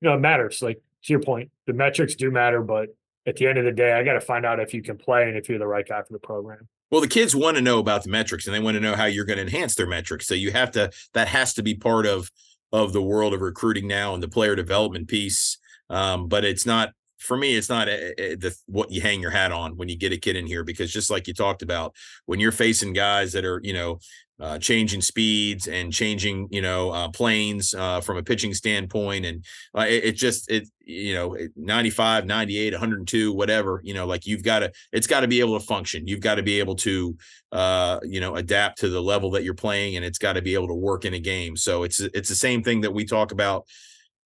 you 0.00 0.08
know, 0.08 0.14
it 0.14 0.20
matters. 0.20 0.62
Like 0.62 0.80
to 1.04 1.12
your 1.12 1.20
point, 1.20 1.50
the 1.66 1.72
metrics 1.72 2.14
do 2.14 2.30
matter, 2.30 2.62
but 2.62 2.88
at 3.26 3.36
the 3.36 3.46
end 3.46 3.58
of 3.58 3.64
the 3.64 3.72
day, 3.72 3.92
I 3.92 4.04
got 4.04 4.14
to 4.14 4.20
find 4.20 4.46
out 4.46 4.60
if 4.60 4.72
you 4.74 4.82
can 4.82 4.96
play 4.96 5.28
and 5.28 5.36
if 5.36 5.48
you're 5.48 5.58
the 5.58 5.66
right 5.66 5.86
guy 5.86 6.02
for 6.02 6.12
the 6.12 6.18
program. 6.18 6.68
Well, 6.90 7.00
the 7.00 7.08
kids 7.08 7.34
want 7.34 7.56
to 7.56 7.62
know 7.62 7.78
about 7.78 8.04
the 8.04 8.10
metrics 8.10 8.46
and 8.46 8.54
they 8.54 8.60
want 8.60 8.76
to 8.76 8.80
know 8.80 8.94
how 8.94 9.06
you're 9.06 9.24
going 9.24 9.38
to 9.38 9.42
enhance 9.42 9.74
their 9.74 9.86
metrics. 9.86 10.26
So 10.26 10.34
you 10.34 10.52
have 10.52 10.70
to, 10.72 10.90
that 11.14 11.28
has 11.28 11.54
to 11.54 11.62
be 11.62 11.74
part 11.74 12.06
of, 12.06 12.30
of 12.74 12.92
the 12.92 13.00
world 13.00 13.32
of 13.32 13.40
recruiting 13.40 13.86
now 13.86 14.14
and 14.14 14.22
the 14.22 14.28
player 14.28 14.56
development 14.56 15.06
piece. 15.06 15.58
Um, 15.88 16.26
but 16.26 16.44
it's 16.44 16.66
not 16.66 16.90
for 17.18 17.36
me, 17.36 17.54
it's 17.54 17.68
not 17.68 17.88
a, 17.88 17.92
eh, 17.92 18.12
a, 18.18 18.32
eh, 18.32 18.36
the 18.38 18.54
what 18.66 18.90
you 18.90 19.00
hang 19.00 19.20
your 19.20 19.30
hat 19.30 19.52
on 19.52 19.76
when 19.76 19.88
you 19.88 19.96
get 19.96 20.12
a 20.12 20.18
kid 20.18 20.34
in 20.34 20.44
here 20.44 20.64
because 20.64 20.92
just 20.92 21.08
like 21.08 21.28
you 21.28 21.34
talked 21.34 21.62
about, 21.62 21.94
when 22.26 22.40
you're 22.40 22.52
facing 22.52 22.92
guys 22.92 23.32
that 23.32 23.44
are 23.44 23.60
you 23.62 23.72
know 23.72 24.00
uh, 24.40 24.58
changing 24.58 25.00
speeds 25.00 25.68
and 25.68 25.92
changing 25.92 26.48
you 26.50 26.60
know 26.60 26.90
uh, 26.90 27.08
planes 27.08 27.72
uh, 27.74 28.00
from 28.00 28.16
a 28.16 28.22
pitching 28.22 28.52
standpoint, 28.52 29.24
and 29.24 29.44
uh, 29.76 29.86
it, 29.88 30.04
it, 30.04 30.12
just 30.12 30.50
it 30.50 30.68
you 30.80 31.14
know 31.14 31.36
95, 31.56 32.26
98, 32.26 32.72
102, 32.72 33.32
whatever 33.32 33.80
you 33.84 33.94
know, 33.94 34.06
like 34.06 34.26
you've 34.26 34.42
got 34.42 34.60
to 34.60 34.72
it's 34.92 35.06
got 35.06 35.20
to 35.20 35.28
be 35.28 35.40
able 35.40 35.58
to 35.58 35.64
function. 35.64 36.06
You've 36.06 36.20
got 36.20 36.34
to 36.36 36.42
be 36.42 36.58
able 36.58 36.74
to 36.76 37.16
uh, 37.52 38.00
you 38.02 38.20
know 38.20 38.34
adapt 38.34 38.78
to 38.80 38.88
the 38.88 39.02
level 39.02 39.30
that 39.32 39.44
you're 39.44 39.54
playing, 39.54 39.96
and 39.96 40.04
it's 40.04 40.18
got 40.18 40.34
to 40.34 40.42
be 40.42 40.54
able 40.54 40.68
to 40.68 40.74
work 40.74 41.04
in 41.04 41.14
a 41.14 41.20
game. 41.20 41.56
So 41.56 41.84
it's 41.84 42.00
it's 42.00 42.28
the 42.28 42.34
same 42.34 42.62
thing 42.62 42.80
that 42.80 42.92
we 42.92 43.04
talk 43.04 43.32
about 43.32 43.66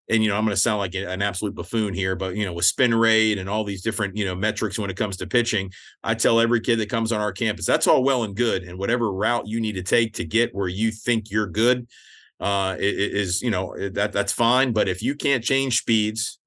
and 0.09 0.23
you 0.23 0.29
know 0.29 0.37
i'm 0.37 0.45
going 0.45 0.55
to 0.55 0.61
sound 0.61 0.79
like 0.79 0.95
an 0.95 1.23
absolute 1.23 1.55
buffoon 1.55 1.95
here 1.95 2.17
but 2.17 2.35
you 2.37 2.45
know 2.45 2.53
with 2.53 2.65
spin 2.65 2.95
rate 2.95 3.39
and 3.39 3.49
all 3.49 3.65
these 3.65 3.83
different 3.83 4.17
you 4.17 4.25
know 4.25 4.35
metrics 4.35 4.79
when 4.79 4.91
it 4.91 4.97
comes 4.97 5.17
to 5.17 5.27
pitching 5.27 5.71
i 6.03 6.15
tell 6.15 6.41
every 6.41 6.61
kid 6.61 6.77
that 6.77 6.89
comes 6.89 7.13
on 7.13 7.21
our 7.21 7.33
campus 7.33 7.67
that's 7.67 7.87
all 7.87 8.03
well 8.03 8.25
and 8.25 8.37
good 8.37 8.63
and 8.63 8.79
whatever 8.79 9.13
route 9.13 9.47
you 9.47 9.61
need 9.61 9.75
to 9.75 9.83
take 9.83 10.15
to 10.15 10.25
get 10.25 10.55
where 10.55 10.69
you 10.69 10.91
think 10.91 11.31
you're 11.31 11.47
good 11.47 11.87
uh 12.41 12.77
is 12.79 13.43
you 13.43 13.51
know 13.51 13.75
that 13.91 14.13
that's 14.13 14.33
fine 14.33 14.73
but 14.73 14.89
if 14.89 15.03
you 15.03 15.15
can't 15.15 15.45
change 15.45 15.79
speeds 15.79 16.38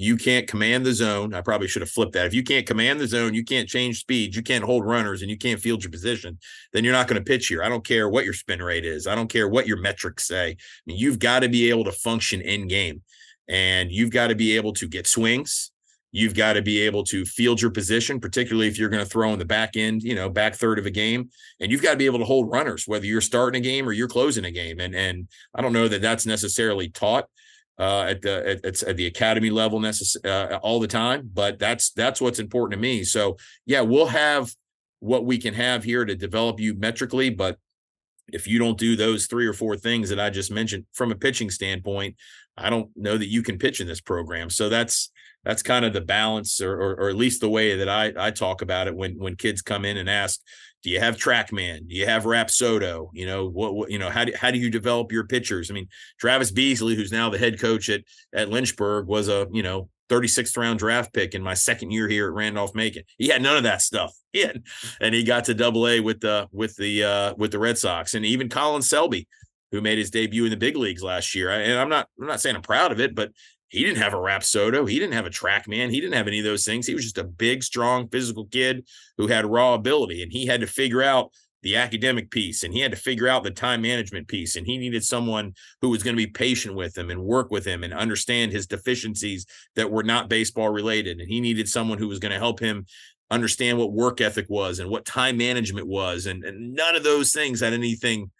you 0.00 0.16
can't 0.16 0.46
command 0.46 0.86
the 0.86 0.92
zone. 0.92 1.34
I 1.34 1.40
probably 1.40 1.66
should 1.66 1.82
have 1.82 1.90
flipped 1.90 2.12
that. 2.12 2.26
If 2.26 2.32
you 2.32 2.44
can't 2.44 2.64
command 2.64 3.00
the 3.00 3.08
zone, 3.08 3.34
you 3.34 3.42
can't 3.44 3.68
change 3.68 3.98
speed, 3.98 4.32
you 4.32 4.44
can't 4.44 4.62
hold 4.62 4.86
runners, 4.86 5.22
and 5.22 5.30
you 5.30 5.36
can't 5.36 5.58
field 5.58 5.82
your 5.82 5.90
position, 5.90 6.38
then 6.72 6.84
you're 6.84 6.92
not 6.92 7.08
going 7.08 7.20
to 7.20 7.24
pitch 7.24 7.48
here. 7.48 7.64
I 7.64 7.68
don't 7.68 7.84
care 7.84 8.08
what 8.08 8.24
your 8.24 8.32
spin 8.32 8.62
rate 8.62 8.84
is. 8.84 9.08
I 9.08 9.16
don't 9.16 9.26
care 9.26 9.48
what 9.48 9.66
your 9.66 9.78
metrics 9.78 10.28
say. 10.28 10.50
I 10.50 10.56
mean, 10.86 10.98
you've 10.98 11.18
got 11.18 11.40
to 11.40 11.48
be 11.48 11.68
able 11.68 11.82
to 11.82 11.90
function 11.90 12.40
in 12.40 12.68
game, 12.68 13.02
and 13.48 13.90
you've 13.90 14.12
got 14.12 14.28
to 14.28 14.36
be 14.36 14.54
able 14.54 14.72
to 14.74 14.86
get 14.86 15.08
swings. 15.08 15.72
You've 16.12 16.34
got 16.34 16.52
to 16.52 16.62
be 16.62 16.80
able 16.82 17.02
to 17.06 17.24
field 17.24 17.60
your 17.60 17.72
position, 17.72 18.20
particularly 18.20 18.68
if 18.68 18.78
you're 18.78 18.90
going 18.90 19.04
to 19.04 19.10
throw 19.10 19.32
in 19.32 19.40
the 19.40 19.44
back 19.44 19.76
end, 19.76 20.04
you 20.04 20.14
know, 20.14 20.30
back 20.30 20.54
third 20.54 20.78
of 20.78 20.86
a 20.86 20.92
game, 20.92 21.30
and 21.58 21.72
you've 21.72 21.82
got 21.82 21.90
to 21.90 21.96
be 21.96 22.06
able 22.06 22.20
to 22.20 22.24
hold 22.24 22.52
runners, 22.52 22.84
whether 22.86 23.04
you're 23.04 23.20
starting 23.20 23.60
a 23.60 23.64
game 23.64 23.88
or 23.88 23.92
you're 23.92 24.06
closing 24.06 24.44
a 24.44 24.52
game. 24.52 24.78
And 24.78 24.94
and 24.94 25.26
I 25.56 25.60
don't 25.60 25.72
know 25.72 25.88
that 25.88 26.02
that's 26.02 26.24
necessarily 26.24 26.88
taught 26.88 27.24
uh, 27.78 28.06
at 28.08 28.22
the 28.22 28.60
at, 28.64 28.82
at, 28.82 28.96
the 28.96 29.06
academy 29.06 29.50
level 29.50 29.80
necess- 29.80 30.24
uh, 30.24 30.58
all 30.58 30.80
the 30.80 30.88
time, 30.88 31.30
but 31.32 31.58
that's 31.58 31.90
that's 31.90 32.20
what's 32.20 32.38
important 32.38 32.72
to 32.72 32.82
me. 32.82 33.04
So 33.04 33.36
yeah, 33.66 33.82
we'll 33.82 34.06
have 34.06 34.52
what 35.00 35.24
we 35.24 35.38
can 35.38 35.54
have 35.54 35.84
here 35.84 36.04
to 36.04 36.16
develop 36.16 36.58
you 36.58 36.74
metrically, 36.74 37.30
but 37.30 37.58
if 38.32 38.46
you 38.46 38.58
don't 38.58 38.78
do 38.78 38.96
those 38.96 39.26
three 39.26 39.46
or 39.46 39.52
four 39.52 39.76
things 39.76 40.10
that 40.10 40.20
I 40.20 40.30
just 40.30 40.50
mentioned 40.50 40.86
from 40.92 41.12
a 41.12 41.14
pitching 41.14 41.50
standpoint, 41.50 42.16
I 42.56 42.68
don't 42.68 42.90
know 42.96 43.16
that 43.16 43.28
you 43.28 43.42
can 43.42 43.58
pitch 43.58 43.80
in 43.80 43.86
this 43.86 44.00
program. 44.00 44.50
So 44.50 44.68
that's 44.68 45.10
that's 45.48 45.62
kind 45.62 45.86
of 45.86 45.94
the 45.94 46.02
balance, 46.02 46.60
or, 46.60 46.74
or, 46.74 46.94
or 47.00 47.08
at 47.08 47.16
least 47.16 47.40
the 47.40 47.48
way 47.48 47.74
that 47.78 47.88
I 47.88 48.12
I 48.18 48.30
talk 48.32 48.60
about 48.60 48.86
it 48.86 48.94
when 48.94 49.18
when 49.18 49.34
kids 49.34 49.62
come 49.62 49.86
in 49.86 49.96
and 49.96 50.08
ask, 50.08 50.38
do 50.82 50.90
you 50.90 51.00
have 51.00 51.16
TrackMan? 51.16 51.88
Do 51.88 51.94
you 51.94 52.04
have 52.04 52.24
Rapsodo? 52.24 53.08
You 53.14 53.24
know 53.24 53.48
what, 53.48 53.74
what 53.74 53.90
you 53.90 53.98
know 53.98 54.10
how 54.10 54.26
do 54.26 54.32
how 54.38 54.50
do 54.50 54.58
you 54.58 54.68
develop 54.68 55.10
your 55.10 55.26
pitchers? 55.26 55.70
I 55.70 55.74
mean, 55.74 55.88
Travis 56.20 56.52
Beazley, 56.52 56.96
who's 56.96 57.10
now 57.10 57.30
the 57.30 57.38
head 57.38 57.58
coach 57.58 57.88
at 57.88 58.02
at 58.34 58.50
Lynchburg, 58.50 59.06
was 59.06 59.28
a 59.28 59.46
you 59.50 59.62
know 59.62 59.88
36th 60.10 60.54
round 60.58 60.80
draft 60.80 61.14
pick 61.14 61.34
in 61.34 61.42
my 61.42 61.54
second 61.54 61.92
year 61.92 62.08
here 62.08 62.26
at 62.26 62.34
Randolph 62.34 62.74
Macon. 62.74 63.04
He 63.16 63.28
had 63.28 63.40
none 63.40 63.56
of 63.56 63.62
that 63.62 63.80
stuff. 63.80 64.14
He 64.34 64.40
had, 64.40 64.62
and 65.00 65.14
he 65.14 65.24
got 65.24 65.44
to 65.44 65.54
double 65.54 65.88
A 65.88 66.00
with 66.00 66.20
the 66.20 66.48
with 66.52 66.76
the 66.76 67.02
uh 67.02 67.34
with 67.38 67.50
the 67.50 67.58
Red 67.58 67.78
Sox 67.78 68.12
and 68.12 68.26
even 68.26 68.50
Colin 68.50 68.82
Selby, 68.82 69.26
who 69.72 69.80
made 69.80 69.96
his 69.96 70.10
debut 70.10 70.44
in 70.44 70.50
the 70.50 70.56
big 70.58 70.76
leagues 70.76 71.02
last 71.02 71.34
year. 71.34 71.48
And 71.48 71.80
I'm 71.80 71.88
not 71.88 72.08
I'm 72.20 72.26
not 72.26 72.42
saying 72.42 72.54
I'm 72.54 72.60
proud 72.60 72.92
of 72.92 73.00
it, 73.00 73.14
but 73.14 73.32
he 73.68 73.84
didn't 73.84 74.02
have 74.02 74.14
a 74.14 74.18
Rapsodo. 74.18 74.88
He 74.88 74.98
didn't 74.98 75.14
have 75.14 75.26
a 75.26 75.30
TrackMan. 75.30 75.90
He 75.90 76.00
didn't 76.00 76.14
have 76.14 76.26
any 76.26 76.38
of 76.38 76.44
those 76.44 76.64
things. 76.64 76.86
He 76.86 76.94
was 76.94 77.04
just 77.04 77.18
a 77.18 77.24
big, 77.24 77.62
strong, 77.62 78.08
physical 78.08 78.46
kid 78.46 78.86
who 79.18 79.26
had 79.26 79.46
raw 79.46 79.74
ability. 79.74 80.22
And 80.22 80.32
he 80.32 80.46
had 80.46 80.60
to 80.62 80.66
figure 80.66 81.02
out 81.02 81.32
the 81.62 81.76
academic 81.76 82.30
piece 82.30 82.62
and 82.62 82.72
he 82.72 82.80
had 82.80 82.92
to 82.92 82.96
figure 82.96 83.26
out 83.26 83.42
the 83.42 83.50
time 83.50 83.82
management 83.82 84.28
piece 84.28 84.54
and 84.54 84.66
he 84.66 84.78
needed 84.78 85.02
someone 85.02 85.52
who 85.80 85.88
was 85.88 86.02
going 86.02 86.14
to 86.14 86.24
be 86.24 86.30
patient 86.30 86.74
with 86.74 86.96
him 86.96 87.10
and 87.10 87.20
work 87.20 87.50
with 87.50 87.64
him 87.64 87.82
and 87.82 87.92
understand 87.92 88.52
his 88.52 88.66
deficiencies 88.66 89.44
that 89.74 89.90
were 89.90 90.04
not 90.04 90.28
baseball 90.28 90.68
related 90.68 91.18
and 91.18 91.28
he 91.28 91.40
needed 91.40 91.68
someone 91.68 91.98
who 91.98 92.06
was 92.06 92.20
going 92.20 92.30
to 92.32 92.38
help 92.38 92.60
him 92.60 92.86
understand 93.30 93.76
what 93.76 93.92
work 93.92 94.20
ethic 94.20 94.46
was 94.48 94.78
and 94.78 94.88
what 94.88 95.04
time 95.04 95.36
management 95.36 95.88
was 95.88 96.26
and, 96.26 96.44
and 96.44 96.74
none 96.74 96.94
of 96.94 97.02
those 97.02 97.32
things 97.32 97.60
had 97.60 97.72
anything 97.72 98.30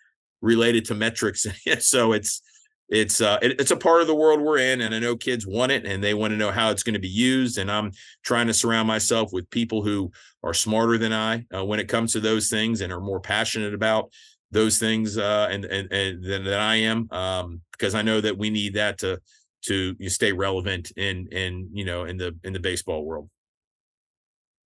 related 0.41 0.85
to 0.85 0.95
metrics 0.95 1.45
so 1.81 2.12
it's 2.12 2.41
it's 2.88 3.20
uh 3.20 3.38
it, 3.42 3.61
it's 3.61 3.70
a 3.70 3.77
part 3.77 4.01
of 4.01 4.07
the 4.07 4.14
world 4.14 4.40
we're 4.40 4.59
in 4.59 4.81
and 4.81 4.94
i 4.94 4.98
know 4.98 5.14
kids 5.14 5.46
want 5.46 5.70
it 5.70 5.85
and 5.85 6.03
they 6.03 6.14
want 6.14 6.31
to 6.31 6.37
know 6.37 6.51
how 6.51 6.70
it's 6.70 6.83
going 6.83 6.94
to 6.94 7.01
be 7.01 7.09
used 7.09 7.59
and 7.59 7.70
i'm 7.70 7.92
trying 8.22 8.46
to 8.46 8.55
surround 8.55 8.88
myself 8.88 9.33
with 9.33 9.48
people 9.51 9.83
who 9.83 10.11
are 10.42 10.55
smarter 10.55 10.96
than 10.96 11.12
i 11.12 11.44
uh, 11.55 11.64
when 11.64 11.81
it 11.81 11.88
comes 11.88 12.12
to 12.12 12.20
those 12.20 12.48
things 12.48 12.81
and 12.81 12.92
are 12.92 13.01
more 13.01 13.20
passionate 13.20 13.74
about 13.74 14.11
those 14.51 14.79
things 14.79 15.18
uh 15.18 15.48
and 15.51 15.64
and, 15.66 15.92
and 15.92 16.24
than, 16.24 16.44
than 16.44 16.59
i 16.59 16.77
am 16.77 17.09
um 17.11 17.61
because 17.72 17.94
i 17.94 18.03
know 18.03 18.20
that 18.20 18.38
we 18.38 18.48
need 18.48 18.74
that 18.74 18.98
to 18.98 19.20
to 19.62 19.96
stay 20.09 20.33
relevant 20.33 20.92
in 20.96 21.29
in 21.33 21.68
you 21.72 21.85
know 21.85 22.05
in 22.05 22.16
the 22.16 22.37
in 22.44 22.53
the 22.53 22.61
baseball 22.61 23.05
world. 23.05 23.29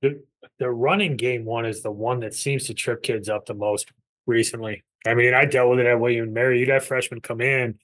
The, 0.02 0.22
the 0.58 0.70
running 0.70 1.16
game 1.16 1.44
one 1.44 1.64
is 1.64 1.82
the 1.82 1.90
one 1.90 2.20
that 2.20 2.34
seems 2.34 2.66
to 2.66 2.74
trip 2.74 3.02
kids 3.02 3.28
up 3.28 3.46
the 3.46 3.54
most 3.54 3.90
recently. 4.26 4.82
I 5.06 5.14
mean 5.14 5.34
i 5.34 5.44
dealt 5.44 5.70
with 5.70 5.80
it 5.80 5.86
at 5.86 5.98
william 5.98 6.32
mary. 6.32 6.60
You'd 6.60 6.68
have 6.68 6.84
freshmen 6.84 7.20
come 7.20 7.40
in 7.40 7.78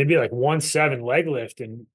it'd 0.00 0.08
be 0.08 0.18
like 0.18 0.32
one 0.32 0.60
seven 0.60 1.02
leg 1.02 1.26
lift 1.26 1.60
and 1.60 1.86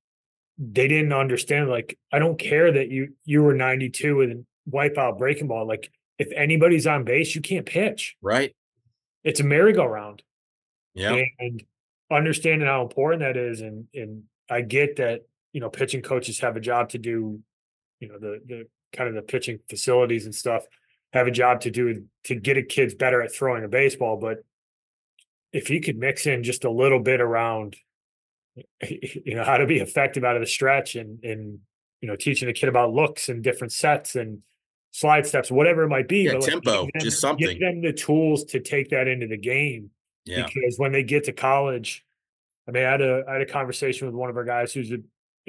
they 0.57 0.88
didn't 0.88 1.13
understand 1.13 1.69
like 1.69 1.97
i 2.12 2.19
don't 2.19 2.39
care 2.39 2.71
that 2.71 2.89
you 2.89 3.13
you 3.25 3.43
were 3.43 3.53
92 3.53 4.15
with 4.15 4.31
a 4.31 4.45
wipeout 4.69 5.17
breaking 5.17 5.47
ball 5.47 5.67
like 5.67 5.91
if 6.17 6.31
anybody's 6.36 6.88
on 6.88 7.03
base 7.03 7.36
you 7.36 7.41
can't 7.41 7.65
pitch. 7.65 8.15
Right. 8.21 8.55
It's 9.23 9.39
a 9.39 9.43
merry-go-round. 9.43 10.23
Yeah 10.93 11.21
and 11.38 11.63
understanding 12.12 12.67
how 12.67 12.81
important 12.81 13.21
that 13.21 13.38
is 13.38 13.62
and 13.62 13.86
and 13.93 14.23
i 14.49 14.62
get 14.62 14.95
that 14.95 15.21
you 15.51 15.60
know 15.60 15.69
pitching 15.69 16.01
coaches 16.01 16.39
have 16.39 16.55
a 16.55 16.60
job 16.62 16.89
to 16.89 16.97
do 16.97 17.39
you 17.99 18.07
know 18.07 18.17
the 18.17 18.41
the 18.45 18.67
kind 18.93 19.10
of 19.10 19.15
the 19.15 19.21
pitching 19.21 19.60
facilities 19.69 20.25
and 20.25 20.33
stuff 20.33 20.63
have 21.13 21.27
a 21.27 21.31
job 21.31 21.60
to 21.62 21.69
do 21.69 22.05
to 22.23 22.36
get 22.36 22.57
a 22.57 22.63
kids 22.63 22.95
better 22.95 23.21
at 23.21 23.33
throwing 23.33 23.63
a 23.63 23.67
baseball 23.67 24.17
but 24.17 24.38
if 25.51 25.69
you 25.69 25.81
could 25.81 25.97
mix 25.97 26.25
in 26.25 26.43
just 26.43 26.63
a 26.63 26.71
little 26.71 26.99
bit 26.99 27.19
around 27.19 27.75
you 28.89 29.35
know 29.35 29.43
how 29.43 29.57
to 29.57 29.65
be 29.65 29.77
effective 29.77 30.23
out 30.23 30.35
of 30.35 30.41
the 30.41 30.47
stretch 30.47 30.95
and 30.95 31.23
and 31.23 31.59
you 32.01 32.07
know 32.07 32.15
teaching 32.15 32.49
a 32.49 32.53
kid 32.53 32.69
about 32.69 32.93
looks 32.93 33.29
and 33.29 33.43
different 33.43 33.71
sets 33.71 34.15
and 34.15 34.39
slide 34.91 35.25
steps 35.25 35.51
whatever 35.51 35.83
it 35.83 35.89
might 35.89 36.07
be 36.07 36.23
yeah, 36.23 36.33
but 36.33 36.41
like, 36.41 36.49
tempo 36.49 36.81
them, 36.81 36.89
just 36.99 37.19
something. 37.19 37.47
give 37.47 37.59
them 37.59 37.81
the 37.81 37.93
tools 37.93 38.43
to 38.43 38.59
take 38.59 38.89
that 38.89 39.07
into 39.07 39.27
the 39.27 39.37
game 39.37 39.89
yeah. 40.25 40.45
because 40.45 40.77
when 40.77 40.91
they 40.91 41.03
get 41.03 41.23
to 41.23 41.33
college 41.33 42.05
i 42.67 42.71
mean 42.71 42.83
i 42.83 42.91
had 42.91 43.01
a 43.01 43.23
i 43.27 43.33
had 43.33 43.41
a 43.41 43.45
conversation 43.45 44.07
with 44.07 44.15
one 44.15 44.29
of 44.29 44.37
our 44.37 44.43
guys 44.43 44.73
who's 44.73 44.91
a 44.91 44.97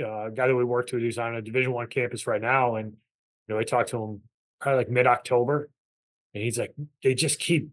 uh, 0.05 0.29
guy 0.29 0.47
that 0.47 0.55
we 0.55 0.65
worked 0.65 0.93
with 0.93 1.03
who's 1.03 1.19
on 1.19 1.35
a 1.35 1.43
division 1.43 1.73
one 1.73 1.87
campus 1.87 2.27
right 2.27 2.43
now 2.43 2.77
and 2.77 2.93
you 3.47 3.55
know 3.55 3.59
i 3.59 3.65
talked 3.65 3.91
to 3.91 4.03
him 4.03 4.21
probably 4.61 4.79
like 4.79 4.91
mid-october 4.91 5.69
and 6.35 6.43
he's 6.43 6.59
like 6.59 6.73
they 7.03 7.15
just 7.15 7.41
keep 7.41 7.71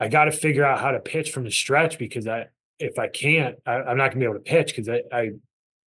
i 0.00 0.08
got 0.08 0.24
to 0.24 0.32
figure 0.32 0.64
out 0.64 0.80
how 0.80 0.90
to 0.90 0.98
pitch 0.98 1.30
from 1.30 1.44
the 1.44 1.50
stretch 1.50 1.98
because 1.98 2.26
i 2.26 2.46
if 2.78 2.98
I 2.98 3.08
can't, 3.08 3.56
I, 3.66 3.90
am 3.90 3.96
not 3.96 4.10
gonna 4.10 4.20
be 4.20 4.24
able 4.24 4.34
to 4.34 4.40
pitch 4.40 4.74
because 4.74 4.88
I, 4.88 5.02
I, 5.12 5.30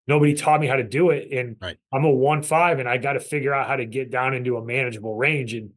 nobody 0.07 0.35
taught 0.35 0.61
me 0.61 0.67
how 0.67 0.77
to 0.77 0.85
do 0.85 1.11
it. 1.11 1.29
And 1.33 1.57
right. 1.61 1.77
I'm 1.93 2.05
a 2.05 2.11
one 2.11 2.43
five 2.43 2.79
and 2.79 2.89
I 2.89 2.99
got 2.99 3.15
to 3.15 3.21
figure 3.21 3.53
out 3.53 3.67
how 3.67 3.77
to 3.77 3.85
get 3.85 4.11
down 4.11 4.35
into 4.35 4.57
a 4.57 4.65
manageable 4.65 5.17
range. 5.17 5.53
And, 5.53 5.71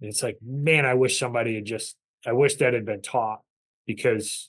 and 0.00 0.10
it's 0.10 0.22
like, 0.22 0.38
man, 0.42 0.86
I 0.86 0.94
wish 0.94 1.18
somebody 1.18 1.54
had 1.54 1.64
just 1.64 1.96
I 2.26 2.32
wish 2.32 2.56
that 2.56 2.72
had 2.72 2.86
been 2.86 3.02
taught 3.02 3.40
because 3.86 4.48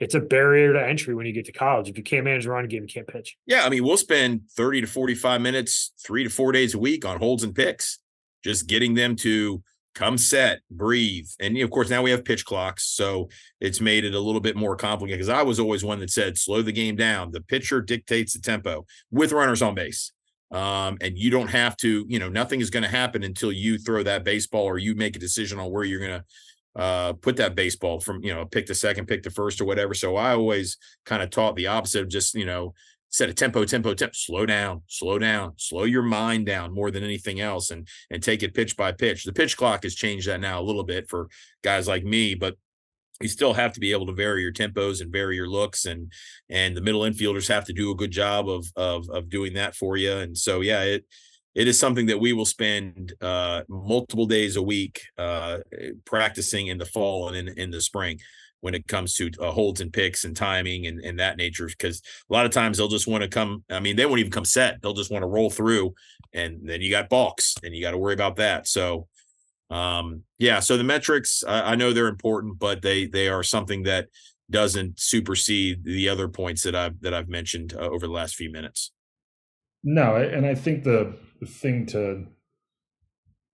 it's 0.00 0.14
a 0.14 0.20
barrier 0.20 0.72
to 0.72 0.84
entry 0.84 1.14
when 1.14 1.26
you 1.26 1.32
get 1.32 1.44
to 1.44 1.52
college. 1.52 1.88
If 1.88 1.96
you 1.96 2.02
can't 2.02 2.24
manage 2.24 2.46
a 2.46 2.50
run 2.50 2.66
game, 2.66 2.82
you 2.82 2.88
can't 2.88 3.06
pitch. 3.06 3.36
Yeah, 3.46 3.64
I 3.64 3.68
mean, 3.68 3.84
we'll 3.84 3.96
spend 3.96 4.42
30 4.56 4.80
to 4.82 4.86
45 4.88 5.40
minutes, 5.40 5.92
three 6.04 6.24
to 6.24 6.30
four 6.30 6.50
days 6.50 6.74
a 6.74 6.78
week 6.78 7.04
on 7.04 7.18
holds 7.18 7.44
and 7.44 7.54
picks, 7.54 8.00
just 8.42 8.66
getting 8.66 8.94
them 8.94 9.14
to 9.16 9.62
come 9.94 10.18
set, 10.18 10.60
breathe. 10.70 11.28
And 11.40 11.56
of 11.58 11.70
course, 11.70 11.90
now 11.90 12.02
we 12.02 12.10
have 12.10 12.24
pitch 12.24 12.44
clocks. 12.44 12.84
So 12.84 13.28
it's 13.60 13.80
made 13.80 14.04
it 14.04 14.14
a 14.14 14.20
little 14.20 14.40
bit 14.40 14.56
more 14.56 14.76
complicated 14.76 15.18
because 15.18 15.28
I 15.28 15.42
was 15.42 15.60
always 15.60 15.84
one 15.84 16.00
that 16.00 16.10
said, 16.10 16.38
slow 16.38 16.62
the 16.62 16.72
game 16.72 16.96
down. 16.96 17.32
The 17.32 17.42
pitcher 17.42 17.80
dictates 17.80 18.32
the 18.32 18.40
tempo 18.40 18.86
with 19.10 19.32
runners 19.32 19.62
on 19.62 19.74
base. 19.74 20.12
Um, 20.50 20.98
and 21.00 21.16
you 21.16 21.30
don't 21.30 21.48
have 21.48 21.76
to, 21.78 22.04
you 22.08 22.18
know, 22.18 22.28
nothing 22.28 22.60
is 22.60 22.70
going 22.70 22.82
to 22.82 22.88
happen 22.88 23.22
until 23.22 23.50
you 23.50 23.78
throw 23.78 24.02
that 24.02 24.24
baseball 24.24 24.64
or 24.64 24.78
you 24.78 24.94
make 24.94 25.16
a 25.16 25.20
decision 25.20 25.58
on 25.58 25.70
where 25.70 25.84
you're 25.84 26.00
going 26.00 26.20
to 26.20 26.24
uh 26.74 27.12
put 27.12 27.36
that 27.36 27.54
baseball 27.54 28.00
from 28.00 28.24
you 28.24 28.32
know 28.32 28.46
pick 28.46 28.64
the 28.64 28.74
second 28.74 29.04
pick 29.04 29.22
the 29.22 29.28
first 29.28 29.60
or 29.60 29.66
whatever 29.66 29.92
so 29.92 30.16
i 30.16 30.32
always 30.32 30.78
kind 31.04 31.22
of 31.22 31.28
taught 31.28 31.54
the 31.54 31.66
opposite 31.66 32.00
of 32.00 32.08
just 32.08 32.34
you 32.34 32.46
know 32.46 32.72
set 33.12 33.28
a 33.28 33.34
tempo, 33.34 33.64
tempo, 33.64 33.92
tempo, 33.94 34.12
slow 34.14 34.46
down, 34.46 34.82
slow 34.88 35.18
down, 35.18 35.52
slow 35.58 35.84
your 35.84 36.02
mind 36.02 36.46
down 36.46 36.74
more 36.74 36.90
than 36.90 37.04
anything 37.04 37.40
else 37.40 37.70
and 37.70 37.86
and 38.10 38.22
take 38.22 38.42
it 38.42 38.54
pitch 38.54 38.76
by 38.76 38.90
pitch. 38.90 39.24
The 39.24 39.32
pitch 39.32 39.56
clock 39.56 39.84
has 39.84 39.94
changed 39.94 40.26
that 40.26 40.40
now 40.40 40.60
a 40.60 40.64
little 40.64 40.82
bit 40.82 41.08
for 41.08 41.28
guys 41.62 41.86
like 41.86 42.04
me, 42.04 42.34
but 42.34 42.56
you 43.20 43.28
still 43.28 43.52
have 43.52 43.72
to 43.74 43.80
be 43.80 43.92
able 43.92 44.06
to 44.06 44.14
vary 44.14 44.42
your 44.42 44.52
tempos 44.52 45.00
and 45.00 45.12
vary 45.12 45.36
your 45.36 45.48
looks 45.48 45.84
and 45.84 46.10
and 46.48 46.76
the 46.76 46.80
middle 46.80 47.02
infielders 47.02 47.46
have 47.48 47.66
to 47.66 47.72
do 47.72 47.90
a 47.90 47.94
good 47.96 48.10
job 48.10 48.48
of 48.48 48.66
of 48.76 49.08
of 49.10 49.28
doing 49.28 49.54
that 49.54 49.76
for 49.76 49.96
you. 49.96 50.12
And 50.12 50.36
so 50.36 50.62
yeah, 50.62 50.82
it 50.82 51.04
it 51.54 51.68
is 51.68 51.78
something 51.78 52.06
that 52.06 52.18
we 52.18 52.32
will 52.32 52.46
spend 52.46 53.12
uh, 53.20 53.62
multiple 53.68 54.24
days 54.24 54.56
a 54.56 54.62
week 54.62 55.02
uh, 55.18 55.58
practicing 56.06 56.68
in 56.68 56.78
the 56.78 56.86
fall 56.86 57.28
and 57.28 57.36
in, 57.36 57.58
in 57.58 57.70
the 57.70 57.80
spring 57.82 58.18
when 58.62 58.74
it 58.74 58.88
comes 58.88 59.14
to 59.16 59.30
uh, 59.40 59.50
holds 59.50 59.80
and 59.80 59.92
picks 59.92 60.24
and 60.24 60.34
timing 60.36 60.86
and, 60.86 61.00
and 61.00 61.18
that 61.18 61.36
nature 61.36 61.66
because 61.66 62.00
a 62.30 62.32
lot 62.32 62.46
of 62.46 62.52
times 62.52 62.78
they'll 62.78 62.88
just 62.88 63.08
want 63.08 63.22
to 63.22 63.28
come 63.28 63.62
i 63.70 63.78
mean 63.78 63.96
they 63.96 64.06
won't 64.06 64.20
even 64.20 64.32
come 64.32 64.44
set. 64.44 64.80
They'll 64.80 64.94
just 64.94 65.10
want 65.10 65.22
to 65.22 65.28
roll 65.28 65.50
through 65.50 65.94
and 66.32 66.60
then 66.62 66.80
you 66.80 66.90
got 66.90 67.10
balks 67.10 67.54
and 67.62 67.74
you 67.74 67.82
got 67.82 67.90
to 67.90 67.98
worry 67.98 68.14
about 68.14 68.36
that. 68.36 68.66
So 68.66 69.08
um 69.70 70.22
yeah 70.38 70.60
so 70.60 70.76
the 70.76 70.84
metrics 70.84 71.42
I, 71.48 71.72
I, 71.72 71.74
know 71.76 71.94
they're 71.94 72.08
important 72.08 72.58
but 72.58 72.82
they 72.82 73.06
they 73.06 73.28
are 73.28 73.42
something 73.42 73.84
that 73.84 74.08
doesn't 74.50 75.00
supersede 75.00 75.82
the 75.82 76.10
other 76.10 76.28
points 76.28 76.62
that 76.64 76.74
i've 76.74 77.00
that 77.00 77.14
i've 77.14 77.30
mentioned 77.30 77.72
uh, 77.74 77.88
over 77.88 78.06
the 78.06 78.12
last 78.12 78.34
few 78.34 78.52
minutes. 78.52 78.92
No 79.82 80.16
and 80.16 80.44
i 80.44 80.54
think 80.54 80.84
the 80.84 81.16
thing 81.46 81.86
to 81.86 82.26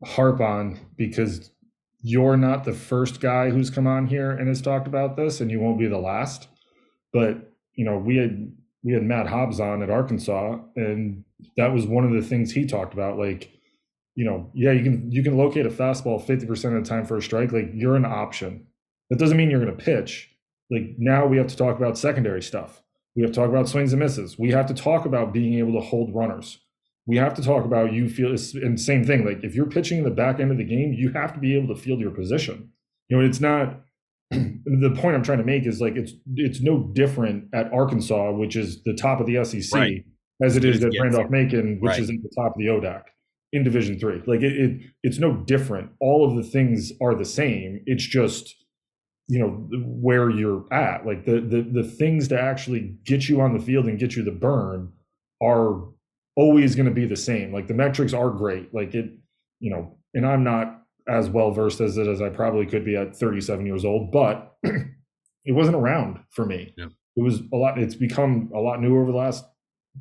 harp 0.04 0.40
on 0.40 0.78
because 0.96 1.52
you're 2.00 2.37
not 2.37 2.64
the 2.64 2.72
first 2.72 3.20
guy 3.20 3.50
who's 3.50 3.70
come 3.70 3.87
on 3.87 4.06
here 4.06 4.30
and 4.30 4.48
has 4.48 4.62
talked 4.62 4.87
about 4.87 5.16
this, 5.16 5.40
and 5.40 5.50
you 5.50 5.61
won't 5.61 5.78
be 5.78 5.88
the 5.88 5.98
last. 5.98 6.48
But 7.12 7.52
you 7.74 7.84
know, 7.84 7.98
we 7.98 8.16
had 8.16 8.52
we 8.82 8.92
had 8.92 9.02
Matt 9.02 9.26
Hobbs 9.26 9.61
on 9.61 9.82
at 9.82 9.90
Arkansas, 9.90 10.58
and 10.76 11.24
that 11.56 11.72
was 11.72 11.87
one 11.87 12.04
of 12.04 12.12
the 12.12 12.26
things 12.26 12.52
he 12.52 12.66
talked 12.66 12.94
about. 12.94 13.18
Like, 13.18 13.50
you 14.14 14.24
know, 14.24 14.50
yeah, 14.54 14.72
you 14.72 14.82
can 14.82 15.11
you 15.11 15.22
can 15.22 15.37
locate 15.37 15.66
a 15.66 15.70
fastball 15.70 16.24
fifty 16.24 16.46
percent 16.46 16.76
of 16.76 16.84
the 16.84 16.88
time 16.88 17.04
for 17.04 17.16
a 17.16 17.22
strike. 17.22 17.52
Like, 17.52 17.70
you're 17.74 17.96
an 17.96 18.04
option. 18.04 18.66
That 19.11 19.18
doesn't 19.18 19.37
mean 19.37 19.50
you're 19.50 19.64
going 19.64 19.76
to 19.76 19.84
pitch. 19.84 20.30
Like 20.70 20.94
now, 20.98 21.26
we 21.26 21.38
have 21.38 21.48
to 21.48 21.56
talk 21.56 21.76
about 21.76 21.96
secondary 21.96 22.42
stuff. 22.42 22.82
We 23.16 23.22
have 23.22 23.32
to 23.32 23.40
talk 23.40 23.48
about 23.48 23.68
swings 23.68 23.92
and 23.92 24.00
misses. 24.00 24.38
We 24.38 24.50
have 24.50 24.66
to 24.66 24.74
talk 24.74 25.06
about 25.06 25.32
being 25.32 25.54
able 25.54 25.72
to 25.72 25.87
hold 25.87 26.14
runners. 26.14 26.58
We 27.08 27.16
have 27.16 27.32
to 27.34 27.42
talk 27.42 27.64
about 27.64 27.94
you 27.94 28.08
feel 28.08 28.36
and 28.62 28.78
same 28.78 29.02
thing. 29.02 29.24
Like 29.24 29.42
if 29.42 29.54
you're 29.54 29.66
pitching 29.66 29.98
in 29.98 30.04
the 30.04 30.10
back 30.10 30.38
end 30.38 30.50
of 30.52 30.58
the 30.58 30.64
game, 30.64 30.92
you 30.92 31.10
have 31.12 31.32
to 31.32 31.40
be 31.40 31.56
able 31.56 31.74
to 31.74 31.80
field 31.80 32.00
your 32.00 32.10
position. 32.10 32.70
You 33.08 33.16
know, 33.16 33.24
it's 33.24 33.40
not 33.40 33.80
the 34.30 34.94
point 34.94 35.16
I'm 35.16 35.22
trying 35.22 35.38
to 35.38 35.44
make 35.44 35.66
is 35.66 35.80
like 35.80 35.96
it's 35.96 36.12
it's 36.36 36.60
no 36.60 36.82
different 36.92 37.46
at 37.54 37.72
Arkansas, 37.72 38.32
which 38.32 38.56
is 38.56 38.82
the 38.84 38.92
top 38.92 39.20
of 39.20 39.26
the 39.26 39.42
SEC, 39.42 39.72
right. 39.72 40.04
as 40.42 40.56
it 40.58 40.66
is 40.66 40.84
at 40.84 40.92
Randolph 41.00 41.30
Macon, 41.30 41.78
which 41.80 41.88
right. 41.88 42.00
is 42.00 42.10
at 42.10 42.16
the 42.22 42.30
top 42.36 42.52
of 42.52 42.58
the 42.58 42.66
ODAC 42.66 43.04
in 43.54 43.64
Division 43.64 43.98
Three. 43.98 44.22
Like 44.26 44.42
it, 44.42 44.52
it, 44.52 44.80
it's 45.02 45.18
no 45.18 45.32
different. 45.34 45.90
All 46.00 46.28
of 46.28 46.36
the 46.36 46.48
things 46.48 46.92
are 47.00 47.14
the 47.14 47.24
same. 47.24 47.82
It's 47.86 48.04
just 48.06 48.54
you 49.28 49.38
know 49.38 49.66
where 49.82 50.28
you're 50.28 50.66
at. 50.70 51.06
Like 51.06 51.24
the 51.24 51.40
the 51.40 51.62
the 51.62 51.88
things 51.88 52.28
to 52.28 52.38
actually 52.38 52.98
get 53.06 53.30
you 53.30 53.40
on 53.40 53.56
the 53.56 53.64
field 53.64 53.86
and 53.86 53.98
get 53.98 54.14
you 54.14 54.22
the 54.22 54.30
burn 54.30 54.92
are 55.40 55.84
always 56.38 56.77
going 56.77 56.87
to 56.87 56.94
be 56.94 57.05
the 57.05 57.16
same. 57.16 57.53
Like 57.53 57.66
the 57.66 57.74
metrics 57.74 58.12
are 58.14 58.31
great. 58.31 58.72
Like 58.72 58.94
it, 58.94 59.11
you 59.59 59.70
know, 59.70 59.98
and 60.14 60.24
I'm 60.24 60.44
not 60.44 60.83
as 61.09 61.29
well 61.29 61.51
versed 61.51 61.81
as 61.81 61.98
it 61.98 62.07
as 62.07 62.22
I 62.22 62.29
probably 62.29 62.64
could 62.64 62.85
be 62.85 62.96
at 62.96 63.16
37 63.16 63.66
years 63.66 63.85
old, 63.85 64.12
but 64.12 64.57
it 64.62 65.53
wasn't 65.53 65.77
around 65.77 66.20
for 66.31 66.46
me. 66.46 66.72
Yeah. 66.77 66.87
It 67.16 67.22
was 67.22 67.40
a 67.53 67.57
lot. 67.57 67.77
It's 67.79 67.96
become 67.96 68.53
a 68.55 68.61
lot 68.61 68.81
newer 68.81 69.03
over 69.03 69.11
the 69.11 69.18
last 69.18 69.44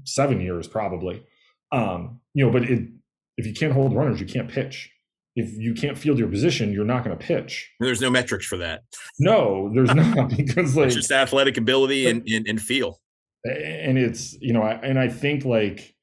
seven 0.04 0.40
years, 0.40 0.68
probably. 0.68 1.24
Um, 1.72 2.22
you 2.36 2.46
know, 2.46 2.52
but 2.52 2.64
it, 2.64 2.88
if 3.38 3.48
you 3.48 3.54
can't 3.54 3.74
hold 3.74 3.96
runners, 3.96 4.22
you 4.22 4.28
can't 4.28 4.48
pitch. 4.48 4.92
If 5.36 5.54
you 5.54 5.74
can't 5.74 5.98
field 5.98 6.20
your 6.20 6.28
position, 6.28 6.72
you're 6.72 6.86
not 6.86 7.04
going 7.04 7.18
to 7.18 7.24
pitch. 7.24 7.72
There's 7.80 8.02
no 8.02 8.12
metrics 8.12 8.46
for 8.46 8.58
that. 8.58 8.84
No, 9.20 9.72
there's 9.74 9.94
not 9.94 10.30
because 10.38 10.76
like 10.76 10.88
it's 10.88 10.96
just 10.96 11.12
athletic 11.12 11.58
ability 11.58 12.08
and, 12.08 12.28
and, 12.28 12.48
and 12.48 12.62
feel. 12.62 13.02
And 13.44 13.98
it's 13.98 14.38
you 14.40 14.54
know, 14.54 14.62
I, 14.62 14.74
and 14.74 15.00
I 15.00 15.10
think 15.10 15.44
like 15.44 15.96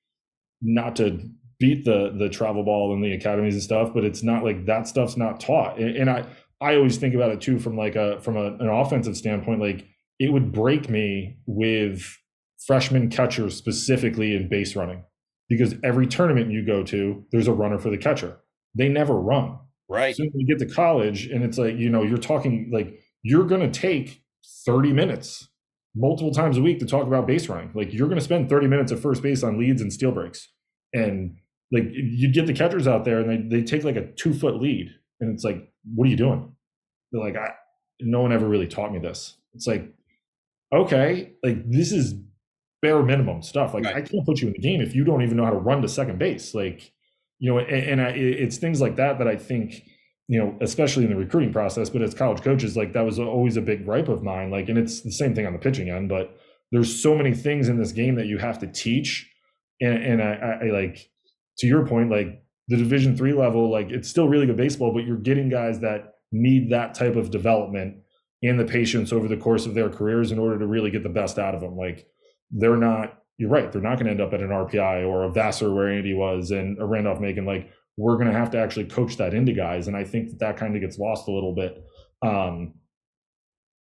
not 0.61 0.97
to 0.97 1.21
beat 1.61 1.85
the 1.85 2.15
the 2.19 2.29
travel 2.29 2.65
ball 2.65 2.93
and 2.93 3.05
the 3.05 3.13
academies 3.13 3.55
and 3.55 3.63
stuff, 3.63 3.93
but 3.95 4.05
it's 4.05 4.23
not 4.23 4.45
like 4.45 4.67
that 4.67 4.89
stuff's 4.89 5.17
not 5.17 5.41
taught. 5.41 5.79
And, 5.79 5.97
and 5.97 6.11
I 6.11 6.27
I 6.61 6.77
always 6.77 6.97
think 6.97 7.15
about 7.15 7.31
it 7.31 7.41
too 7.41 7.59
from 7.59 7.77
like 7.77 7.97
a 7.97 8.21
from 8.21 8.37
a, 8.37 8.55
an 8.55 8.69
offensive 8.69 9.17
standpoint. 9.17 9.61
Like 9.61 9.87
it 10.19 10.33
would 10.33 10.53
break 10.53 10.89
me 10.89 11.39
with 11.47 12.17
freshman 12.67 13.11
catchers 13.11 13.57
specifically 13.57 14.35
in 14.35 14.49
base 14.49 14.75
running 14.75 15.05
because 15.49 15.75
every 15.85 16.07
tournament 16.07 16.51
you 16.51 16.65
go 16.65 16.83
to, 16.83 17.25
there's 17.31 17.49
a 17.49 17.53
runner 17.53 17.79
for 17.79 17.91
the 17.91 17.99
catcher. 17.99 18.39
They 18.75 18.89
never 18.89 19.15
run. 19.15 19.59
Right. 19.89 20.17
So 20.17 20.23
you 20.23 20.47
get 20.47 20.67
to 20.67 20.75
college 20.75 21.27
and 21.27 21.45
it's 21.45 21.59
like, 21.59 21.77
you 21.77 21.91
know, 21.91 22.03
you're 22.03 22.17
talking 22.17 22.71
like 22.73 22.99
you're 23.23 23.45
going 23.45 23.61
to 23.61 23.81
take 23.81 24.23
30 24.65 24.93
minutes 24.93 25.49
multiple 25.95 26.33
times 26.33 26.59
a 26.59 26.63
week 26.63 26.79
to 26.81 26.87
talk 26.87 27.07
about 27.07 27.27
base 27.27 27.49
running. 27.49 27.71
Like 27.75 27.93
you're 27.93 28.09
going 28.09 28.19
to 28.19 28.25
spend 28.25 28.49
30 28.49 28.67
minutes 28.67 28.93
at 28.93 28.99
first 28.99 29.23
base 29.23 29.43
on 29.43 29.59
leads 29.59 29.81
and 29.81 29.93
steal 29.93 30.13
breaks. 30.13 30.49
And 30.93 31.37
like 31.71 31.85
you 31.93 32.33
get 32.33 32.47
the 32.47 32.53
catchers 32.53 32.87
out 32.87 33.05
there 33.05 33.21
and 33.21 33.51
they, 33.51 33.59
they 33.59 33.65
take 33.65 33.85
like 33.85 33.97
a 33.97 34.13
two 34.13 34.35
foot 34.35 34.61
lead. 34.61 34.91
And 35.21 35.33
it's 35.33 35.45
like, 35.45 35.73
what 35.95 36.07
are 36.07 36.11
you 36.11 36.17
doing? 36.17 36.53
They're 37.13 37.23
like, 37.23 37.37
I, 37.37 37.51
no 38.01 38.23
one 38.23 38.33
ever 38.33 38.49
really 38.49 38.67
taught 38.67 38.93
me 38.93 38.99
this. 38.99 39.37
It's 39.55 39.67
like, 39.67 39.93
okay, 40.73 41.33
like 41.43 41.71
this 41.71 41.93
is 41.93 42.15
bare 42.83 43.03
minimum 43.03 43.43
stuff. 43.43 43.73
Like 43.75 43.85
right. 43.85 43.97
I 43.97 44.01
can't 44.03 44.27
put 44.27 44.41
you 44.41 44.49
in 44.49 44.55
the 44.55 44.59
game 44.59 44.81
if 44.81 44.95
you 44.95 45.05
don't 45.05 45.23
even 45.23 45.37
know 45.37 45.45
how 45.45 45.51
to 45.51 45.57
run 45.57 45.83
to 45.83 45.89
second 45.89 46.19
base. 46.19 46.55
Like, 46.55 46.93
you 47.39 47.53
know, 47.53 47.59
and, 47.59 48.01
and 48.01 48.01
I, 48.01 48.09
it's 48.11 48.59
things 48.59 48.81
like 48.81 48.97
that 48.97 49.19
that 49.19 49.29
I 49.29 49.37
think, 49.37 49.85
you 50.29 50.39
know, 50.39 50.57
especially 50.61 51.05
in 51.05 51.11
the 51.11 51.17
recruiting 51.17 51.53
process, 51.53 51.91
but 51.91 52.03
as 52.03 52.15
college 52.15 52.43
coaches, 52.43 52.77
like 52.77 52.93
that 52.95 53.05
was 53.05 53.19
always 53.19 53.57
a 53.57 53.63
big 53.63 53.85
gripe 53.85 54.09
of 54.09 54.23
mine. 54.23 54.51
Like, 54.51 54.69
and 54.69 54.79
it's 54.79 55.03
the 55.03 55.13
same 55.13 55.35
thing 55.35 55.47
on 55.47 55.53
the 55.53 55.59
pitching 55.59 55.91
end, 55.91 56.09
but 56.09 56.39
there's 56.73 57.03
so 57.03 57.15
many 57.15 57.35
things 57.35 57.69
in 57.69 57.79
this 57.79 57.93
game 57.93 58.15
that 58.17 58.27
you 58.27 58.39
have 58.39 58.59
to 58.61 58.67
teach. 58.67 59.31
And, 59.81 60.03
and 60.03 60.23
I, 60.23 60.61
I 60.63 60.71
like, 60.71 61.11
to 61.59 61.67
your 61.67 61.87
point, 61.87 62.11
like 62.11 62.43
the 62.69 62.77
division 62.77 63.17
three 63.17 63.35
level, 63.35 63.71
like 63.71 63.91
it's 63.91 64.09
still 64.09 64.29
really 64.29 64.47
good 64.47 64.57
baseball, 64.57 64.93
but 64.93 65.05
you're 65.05 65.19
getting 65.19 65.49
guys 65.49 65.81
that 65.81 66.15
need 66.33 66.71
that 66.71 66.95
type 66.95 67.17
of 67.17 67.31
development 67.31 67.99
and 68.43 68.59
the 68.59 68.65
patience 68.65 69.13
over 69.13 69.29
the 69.29 69.37
course 69.37 69.67
of 69.67 69.75
their 69.75 69.89
careers 69.89 70.33
in 70.33 70.39
order 70.39 70.59
to 70.59 70.67
really 70.67 70.91
get 70.91 71.03
the 71.03 71.09
best 71.09 71.39
out 71.39 71.55
of 71.55 71.61
them. 71.61 71.77
Like 71.77 72.07
they're 72.51 72.77
not, 72.77 73.23
you're 73.37 73.51
right, 73.51 73.71
they're 73.71 73.83
not 73.83 73.97
going 73.97 74.07
to 74.07 74.13
end 74.13 74.21
up 74.21 74.33
at 74.33 74.41
an 74.41 74.49
RPI 74.49 75.07
or 75.07 75.25
a 75.25 75.31
Vassar 75.31 75.73
where 75.73 75.91
Andy 75.91 76.15
was 76.15 76.51
and 76.51 76.79
a 76.81 76.85
Randolph 76.85 77.21
Macon. 77.21 77.45
Like 77.45 77.71
we're 77.97 78.17
going 78.17 78.29
to 78.29 78.39
have 78.39 78.51
to 78.51 78.59
actually 78.59 78.87
coach 78.87 79.17
that 79.17 79.35
into 79.35 79.53
guys. 79.53 79.87
And 79.89 79.97
I 79.97 80.05
think 80.05 80.31
that, 80.31 80.39
that 80.41 80.57
kind 80.57 80.75
of 80.75 80.83
gets 80.83 80.99
lost 80.99 81.29
a 81.29 81.33
little 81.33 81.55
bit 81.55 81.85
um, 82.23 82.75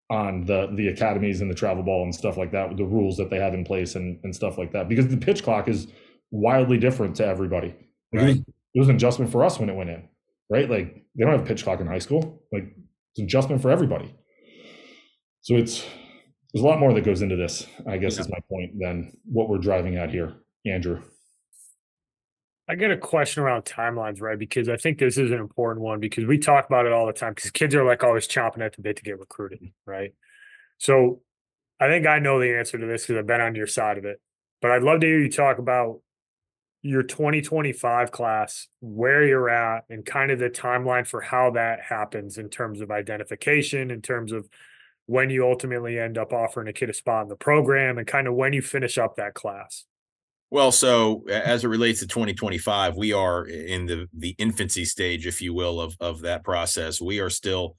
on 0.09 0.45
the 0.45 0.69
the 0.75 0.89
academies 0.89 1.41
and 1.41 1.49
the 1.49 1.55
travel 1.55 1.81
ball 1.83 2.03
and 2.03 2.13
stuff 2.13 2.37
like 2.37 2.51
that 2.51 2.69
with 2.69 2.77
the 2.77 2.85
rules 2.85 3.17
that 3.17 3.29
they 3.29 3.39
have 3.39 3.53
in 3.53 3.63
place 3.63 3.95
and, 3.95 4.19
and 4.23 4.35
stuff 4.35 4.57
like 4.57 4.71
that 4.73 4.87
because 4.89 5.07
the 5.07 5.17
pitch 5.17 5.43
clock 5.43 5.67
is 5.67 5.87
wildly 6.31 6.77
different 6.77 7.15
to 7.15 7.25
everybody. 7.25 7.73
Right. 8.13 8.23
it, 8.23 8.27
was, 8.27 8.37
it 8.75 8.79
was 8.79 8.89
an 8.89 8.95
adjustment 8.95 9.31
for 9.31 9.43
us 9.43 9.59
when 9.59 9.69
it 9.69 9.75
went 9.75 9.89
in, 9.89 10.07
right? 10.49 10.69
Like 10.69 11.05
they 11.15 11.23
don't 11.23 11.37
have 11.37 11.47
pitch 11.47 11.63
clock 11.63 11.79
in 11.79 11.87
high 11.87 11.99
school. 11.99 12.43
Like 12.51 12.65
it's 12.65 13.19
an 13.19 13.25
adjustment 13.25 13.61
for 13.61 13.71
everybody. 13.71 14.13
So 15.41 15.55
it's 15.55 15.83
there's 16.53 16.63
a 16.63 16.67
lot 16.67 16.79
more 16.79 16.93
that 16.93 17.03
goes 17.03 17.21
into 17.21 17.35
this, 17.35 17.65
I 17.87 17.97
guess 17.97 18.15
yeah. 18.15 18.21
is 18.21 18.29
my 18.29 18.39
point, 18.47 18.79
than 18.79 19.17
what 19.25 19.49
we're 19.49 19.57
driving 19.57 19.97
at 19.97 20.11
here, 20.11 20.35
Andrew. 20.65 21.01
I 22.67 22.75
get 22.75 22.91
a 22.91 22.97
question 22.97 23.43
around 23.43 23.65
timelines, 23.65 24.21
right? 24.21 24.39
Because 24.39 24.69
I 24.69 24.77
think 24.77 24.97
this 24.97 25.17
is 25.17 25.31
an 25.31 25.39
important 25.39 25.83
one 25.83 25.99
because 25.99 26.25
we 26.25 26.37
talk 26.37 26.65
about 26.65 26.85
it 26.85 26.93
all 26.93 27.05
the 27.05 27.13
time 27.13 27.33
because 27.33 27.51
kids 27.51 27.75
are 27.75 27.83
like 27.83 28.03
always 28.03 28.27
chomping 28.27 28.61
at 28.61 28.75
the 28.75 28.81
bit 28.81 28.95
to 28.97 29.03
get 29.03 29.19
recruited, 29.19 29.59
right? 29.85 30.13
So 30.77 31.21
I 31.79 31.87
think 31.87 32.07
I 32.07 32.19
know 32.19 32.39
the 32.39 32.57
answer 32.57 32.77
to 32.77 32.85
this 32.85 33.03
because 33.03 33.17
I've 33.19 33.27
been 33.27 33.41
on 33.41 33.55
your 33.55 33.67
side 33.67 33.97
of 33.97 34.05
it. 34.05 34.21
But 34.61 34.71
I'd 34.71 34.83
love 34.83 35.01
to 35.01 35.07
hear 35.07 35.19
you 35.19 35.29
talk 35.29 35.57
about 35.57 35.99
your 36.83 37.03
2025 37.03 38.11
class, 38.11 38.67
where 38.79 39.25
you're 39.25 39.49
at, 39.49 39.83
and 39.89 40.05
kind 40.05 40.31
of 40.31 40.39
the 40.39 40.49
timeline 40.49 41.05
for 41.05 41.19
how 41.19 41.51
that 41.51 41.81
happens 41.81 42.37
in 42.37 42.49
terms 42.49 42.79
of 42.79 42.91
identification, 42.91 43.91
in 43.91 44.01
terms 44.01 44.31
of 44.31 44.47
when 45.05 45.29
you 45.29 45.45
ultimately 45.45 45.99
end 45.99 46.17
up 46.17 46.31
offering 46.31 46.69
a 46.69 46.73
kid 46.73 46.89
a 46.89 46.93
spot 46.93 47.23
in 47.23 47.29
the 47.29 47.35
program 47.35 47.97
and 47.97 48.07
kind 48.07 48.27
of 48.27 48.35
when 48.35 48.53
you 48.53 48.61
finish 48.61 48.97
up 48.97 49.17
that 49.17 49.33
class? 49.33 49.83
Well, 50.53 50.71
so 50.71 51.23
as 51.31 51.63
it 51.63 51.67
relates 51.67 52.01
to 52.01 52.07
2025, 52.07 52.95
we 52.95 53.11
are 53.11 53.43
in 53.47 53.87
the 53.87 54.07
the 54.15 54.35
infancy 54.37 54.85
stage, 54.85 55.25
if 55.25 55.41
you 55.41 55.51
will, 55.51 55.81
of 55.81 55.97
of 55.99 56.21
that 56.21 56.43
process. 56.43 57.01
We 57.01 57.21
are 57.21 57.31
still 57.31 57.75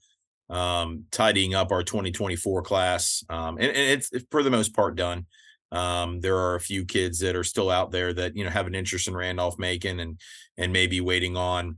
um, 0.49 1.05
tidying 1.09 1.55
up 1.55 1.71
our 1.71 1.83
2024 1.83 2.63
class, 2.63 3.23
um, 3.29 3.57
and, 3.59 3.69
and 3.69 3.77
it's, 3.77 4.11
it's, 4.11 4.25
for 4.29 4.43
the 4.43 4.51
most 4.51 4.75
part 4.75 4.97
done. 4.97 5.25
Um, 5.71 6.19
there 6.19 6.35
are 6.35 6.55
a 6.55 6.59
few 6.59 6.83
kids 6.83 7.19
that 7.19 7.37
are 7.37 7.45
still 7.45 7.69
out 7.69 7.91
there 7.91 8.11
that 8.11 8.35
you 8.35 8.43
know 8.43 8.49
have 8.49 8.67
an 8.67 8.75
interest 8.75 9.07
in 9.07 9.15
Randolph 9.15 9.57
Macon 9.57 10.01
and 10.01 10.19
and 10.57 10.73
maybe 10.73 10.99
waiting 10.99 11.37
on 11.37 11.77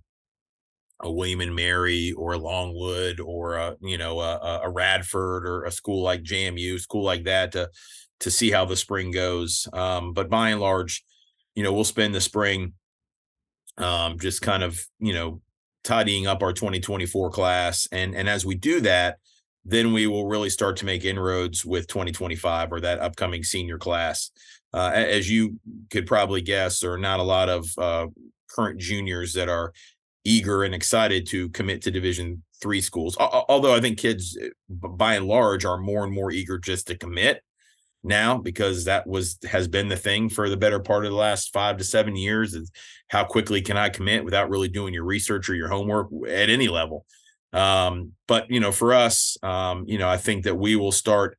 a 1.02 1.12
William 1.12 1.42
and 1.42 1.56
Mary 1.56 2.12
or 2.14 2.34
a 2.34 2.40
Longwood 2.40 3.20
or 3.20 3.58
a 3.58 3.76
you 3.82 4.00
know 4.00 4.20
a, 4.20 4.62
a, 4.64 4.70
Radford 4.72 5.48
or 5.48 5.66
a 5.66 5.72
school 5.72 6.02
like 6.02 6.24
JMU, 6.24 6.80
school 6.80 7.04
like 7.04 7.26
that 7.26 7.52
to 7.52 7.70
to 8.20 8.32
see 8.32 8.52
how 8.52 8.66
the 8.66 8.76
spring 8.76 9.12
goes. 9.12 9.68
Um, 9.74 10.14
but 10.14 10.30
by 10.30 10.50
and 10.50 10.62
large, 10.62 11.04
you 11.56 11.64
know, 11.64 11.74
we'll 11.74 11.84
spend 11.84 12.14
the 12.14 12.22
spring 12.22 12.74
um, 13.78 14.18
just 14.20 14.42
kind 14.42 14.64
of 14.64 14.80
you 15.00 15.14
know 15.14 15.42
tidying 15.84 16.28
up 16.28 16.42
our 16.42 16.54
2024 16.54 17.30
class, 17.30 17.88
and 17.92 18.16
and 18.16 18.28
as 18.28 18.46
we 18.46 18.56
do 18.56 18.82
that, 18.82 19.18
then 19.66 19.94
we 19.94 20.08
will 20.08 20.28
really 20.28 20.50
start 20.50 20.78
to 20.78 20.86
make 20.86 21.06
inroads 21.06 21.66
with 21.66 21.88
2025 21.88 22.72
or 22.72 22.82
that 22.82 23.00
upcoming 23.00 23.44
senior 23.44 23.78
class. 23.78 24.32
Uh, 24.74 24.92
as 24.94 25.30
you 25.30 25.60
could 25.90 26.06
probably 26.06 26.42
guess, 26.42 26.80
there 26.80 26.92
are 26.92 26.98
not 26.98 27.20
a 27.20 27.24
lot 27.24 27.50
of 27.50 27.70
uh, 27.78 28.08
current 28.50 28.80
juniors 28.80 29.34
that 29.34 29.50
are 29.50 29.74
eager 30.24 30.64
and 30.64 30.76
excited 30.76 31.26
to 31.26 31.50
commit 31.50 31.82
to 31.82 31.92
division 31.92 32.44
three 32.62 32.82
schools 32.82 33.16
although 33.20 33.74
i 33.74 33.80
think 33.80 33.98
kids 33.98 34.38
eh, 34.42 34.50
by 34.68 35.14
and 35.14 35.26
large 35.26 35.64
are 35.64 35.78
more 35.78 36.04
and 36.04 36.14
more 36.14 36.32
eager 36.32 36.58
just 36.58 36.88
to 36.88 36.98
commit 36.98 37.42
now 38.08 38.38
because 38.38 38.86
that 38.86 39.06
was 39.06 39.38
has 39.44 39.68
been 39.68 39.88
the 39.88 39.96
thing 39.96 40.30
for 40.30 40.50
the 40.50 40.58
better 40.58 40.80
part 40.80 41.06
of 41.06 41.12
the 41.12 41.18
last 41.18 41.54
five 41.54 41.78
to 41.78 41.84
seven 41.84 42.16
years 42.16 42.54
is 42.54 42.72
how 43.10 43.24
quickly 43.24 43.62
can 43.62 43.78
i 43.78 43.90
commit 43.90 44.24
without 44.24 44.50
really 44.50 44.68
doing 44.68 44.94
your 44.94 45.04
research 45.04 45.50
or 45.50 45.56
your 45.56 45.70
homework 45.70 46.08
at 46.28 46.50
any 46.50 46.68
level. 46.68 47.06
Um, 47.54 48.14
but 48.28 48.50
you 48.50 48.60
know 48.60 48.72
for 48.72 48.94
us 48.94 49.38
um, 49.42 49.86
you 49.88 49.98
know 49.98 50.10
i 50.10 50.18
think 50.18 50.44
that 50.44 50.56
we 50.56 50.76
will 50.76 50.92
start 50.92 51.38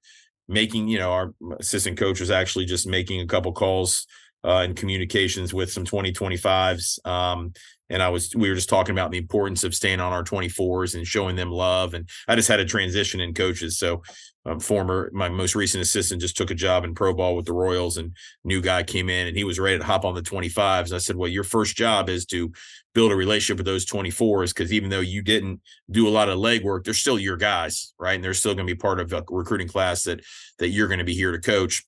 making 0.49 0.89
you 0.89 0.99
know 0.99 1.13
our 1.13 1.35
assistant 1.61 1.99
coach 1.99 2.21
was 2.21 2.31
actually 2.31 2.65
just 2.65 2.87
making 2.87 3.21
a 3.21 3.27
couple 3.27 3.53
calls 3.53 4.07
uh, 4.45 4.63
in 4.65 4.75
communications 4.75 5.53
with 5.53 5.71
some 5.71 5.85
2025s 5.85 7.05
um, 7.07 7.53
and 7.91 8.03
I 8.03 8.09
was 8.09 8.35
we 8.35 8.49
were 8.49 8.55
just 8.55 8.69
talking 8.69 8.95
about 8.95 9.11
the 9.11 9.19
importance 9.19 9.65
of 9.65 9.75
staying 9.75 10.01
on 10.01 10.13
our 10.13 10.23
24s 10.23 10.95
and 10.95 11.07
showing 11.07 11.37
them 11.37 11.51
love. 11.51 11.95
And 11.95 12.09
I 12.27 12.37
just 12.37 12.49
had 12.49 12.61
a 12.61 12.65
transition 12.65 13.21
in 13.21 13.35
coaches. 13.35 13.79
So 13.79 14.03
um, 14.45 14.61
former 14.61 15.11
my 15.13 15.29
most 15.29 15.55
recent 15.55 15.83
assistant 15.83 16.21
just 16.21 16.37
took 16.37 16.51
a 16.51 16.55
job 16.55 16.85
in 16.85 16.95
pro 16.95 17.13
ball 17.13 17.37
with 17.37 17.47
the 17.47 17.53
Royals 17.53 17.97
and 17.97 18.17
new 18.45 18.61
guy 18.61 18.83
came 18.83 19.09
in 19.09 19.27
and 19.27 19.37
he 19.37 19.45
was 19.45 19.59
ready 19.59 19.79
to 19.79 19.85
hop 19.85 20.05
on 20.05 20.15
the 20.15 20.23
25s. 20.23 20.87
And 20.87 20.95
I 20.95 20.99
said, 20.99 21.17
Well, 21.17 21.29
your 21.29 21.45
first 21.45 21.77
job 21.77 22.09
is 22.09 22.25
to 22.27 22.53
build 22.95 23.13
a 23.13 23.17
relationship 23.17 23.59
with 23.59 23.67
those 23.67 23.87
24s 23.87 24.49
because 24.49 24.73
even 24.73 24.91
though 24.91 25.01
you 25.01 25.23
didn't 25.23 25.61
do 25.91 26.09
a 26.09 26.11
lot 26.11 26.29
of 26.29 26.39
legwork, 26.39 26.85
they're 26.85 26.95
still 26.95 27.19
your 27.19 27.37
guys, 27.37 27.95
right? 27.99 28.15
And 28.15 28.25
they're 28.25 28.35
still 28.35 28.55
going 28.55 28.67
to 28.67 28.75
be 28.75 28.79
part 28.79 29.01
of 29.01 29.13
a 29.13 29.25
recruiting 29.29 29.69
class 29.69 30.05
that 30.05 30.21
that 30.59 30.69
you're 30.69 30.89
going 30.89 30.99
to 30.99 31.05
be 31.05 31.15
here 31.15 31.33
to 31.33 31.41
coach. 31.41 31.85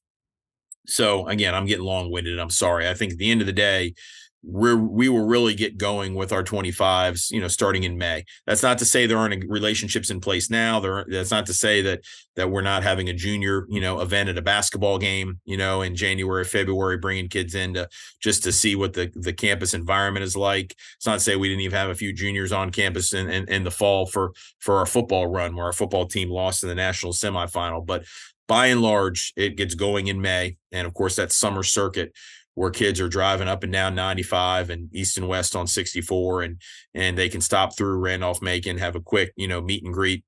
So 0.86 1.26
again, 1.28 1.54
I'm 1.54 1.66
getting 1.66 1.84
long 1.84 2.10
winded. 2.10 2.38
I'm 2.38 2.50
sorry. 2.50 2.88
I 2.88 2.94
think 2.94 3.12
at 3.12 3.18
the 3.18 3.30
end 3.30 3.40
of 3.40 3.46
the 3.46 3.52
day, 3.52 3.94
we're 4.42 4.76
we 4.76 5.08
will 5.08 5.26
really 5.26 5.54
get 5.54 5.76
going 5.76 6.14
with 6.14 6.32
our 6.32 6.42
25s 6.42 7.30
you 7.30 7.40
know 7.40 7.48
starting 7.48 7.84
in 7.84 7.98
may. 7.98 8.24
That's 8.46 8.62
not 8.62 8.78
to 8.78 8.84
say 8.84 9.06
there 9.06 9.18
aren't 9.18 9.44
relationships 9.48 10.10
in 10.10 10.20
place 10.20 10.48
now. 10.50 10.80
There 10.80 11.04
that's 11.08 11.30
not 11.30 11.46
to 11.46 11.54
say 11.54 11.82
that 11.82 12.00
that 12.36 12.50
we're 12.50 12.62
not 12.62 12.82
having 12.82 13.08
a 13.08 13.12
junior 13.12 13.66
you 13.68 13.80
know 13.80 14.00
event 14.00 14.30
at 14.30 14.38
a 14.38 14.42
basketball 14.42 14.98
game 14.98 15.40
you 15.44 15.56
know 15.56 15.82
in 15.82 15.94
january 15.94 16.44
february 16.44 16.96
bringing 16.96 17.28
kids 17.28 17.54
in 17.54 17.74
to 17.74 17.88
just 18.22 18.42
to 18.44 18.52
see 18.52 18.76
what 18.76 18.94
the 18.94 19.10
the 19.14 19.32
campus 19.32 19.74
environment 19.74 20.24
is 20.24 20.36
like. 20.36 20.74
It's 20.96 21.06
not 21.06 21.14
to 21.14 21.20
say 21.20 21.36
we 21.36 21.48
didn't 21.48 21.62
even 21.62 21.78
have 21.78 21.90
a 21.90 21.94
few 21.94 22.12
juniors 22.12 22.52
on 22.52 22.70
campus 22.70 23.12
in, 23.12 23.28
in, 23.28 23.46
in 23.48 23.64
the 23.64 23.70
fall 23.70 24.06
for 24.06 24.32
for 24.58 24.76
our 24.76 24.86
football 24.86 25.26
run 25.26 25.54
where 25.54 25.66
our 25.66 25.72
football 25.72 26.06
team 26.06 26.30
lost 26.30 26.62
in 26.62 26.68
the 26.68 26.74
national 26.74 27.12
semifinal. 27.12 27.84
But 27.84 28.04
by 28.48 28.66
and 28.66 28.82
large 28.82 29.32
it 29.36 29.56
gets 29.56 29.74
going 29.74 30.08
in 30.08 30.20
may. 30.20 30.56
And 30.72 30.86
of 30.86 30.94
course 30.94 31.16
that 31.16 31.30
summer 31.30 31.62
circuit 31.62 32.12
where 32.60 32.70
kids 32.70 33.00
are 33.00 33.08
driving 33.08 33.48
up 33.48 33.64
and 33.64 33.72
down 33.72 33.94
95 33.94 34.68
and 34.68 34.94
east 34.94 35.16
and 35.16 35.26
west 35.26 35.56
on 35.56 35.66
64 35.66 36.42
and 36.42 36.60
and 36.92 37.16
they 37.16 37.30
can 37.30 37.40
stop 37.40 37.74
through 37.74 37.96
Randolph 37.96 38.42
Macon, 38.42 38.76
have 38.76 38.96
a 38.96 39.00
quick, 39.00 39.32
you 39.34 39.48
know, 39.48 39.62
meet 39.62 39.82
and 39.82 39.94
greet, 39.94 40.26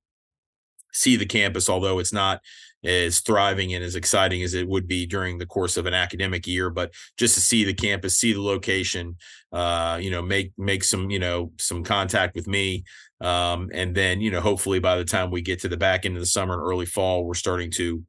see 0.95 1.17
the 1.17 1.27
campus, 1.27 1.69
although 1.69 1.99
it's 1.99 2.13
not 2.13 2.41
as 2.83 3.21
thriving 3.21 3.75
and 3.75 3.85
as 3.85 3.97
exciting 3.97 4.43
as 4.43 4.55
it 4.55 4.67
would 4.67 4.89
be 4.89 5.05
during 5.05 5.37
the 5.37 5.45
course 5.45 5.77
of 5.77 5.85
an 5.85 5.93
academic 5.93 6.47
year, 6.47 6.71
but 6.71 6.95
just 7.19 7.35
to 7.35 7.43
see 7.43 7.65
the 7.65 7.75
campus, 7.75 8.17
see 8.17 8.33
the 8.33 8.41
location, 8.41 9.19
uh, 9.53 9.99
you 10.01 10.11
know, 10.11 10.23
make 10.23 10.53
make 10.57 10.85
some, 10.85 11.11
you 11.11 11.19
know, 11.19 11.53
some 11.59 11.85
contact 11.85 12.35
with 12.35 12.49
me. 12.49 12.83
Um, 13.21 13.69
and 13.75 13.95
then, 13.95 14.23
you 14.23 14.31
know, 14.31 14.41
hopefully 14.41 14.79
by 14.79 14.97
the 14.97 15.05
time 15.05 15.31
we 15.31 15.43
get 15.43 15.61
to 15.61 15.69
the 15.69 15.77
back 15.77 16.07
end 16.07 16.17
of 16.17 16.23
the 16.23 16.27
summer 16.27 16.55
and 16.55 16.63
early 16.63 16.87
fall, 16.87 17.27
we're 17.27 17.35
starting 17.35 17.71
to 17.73 18.03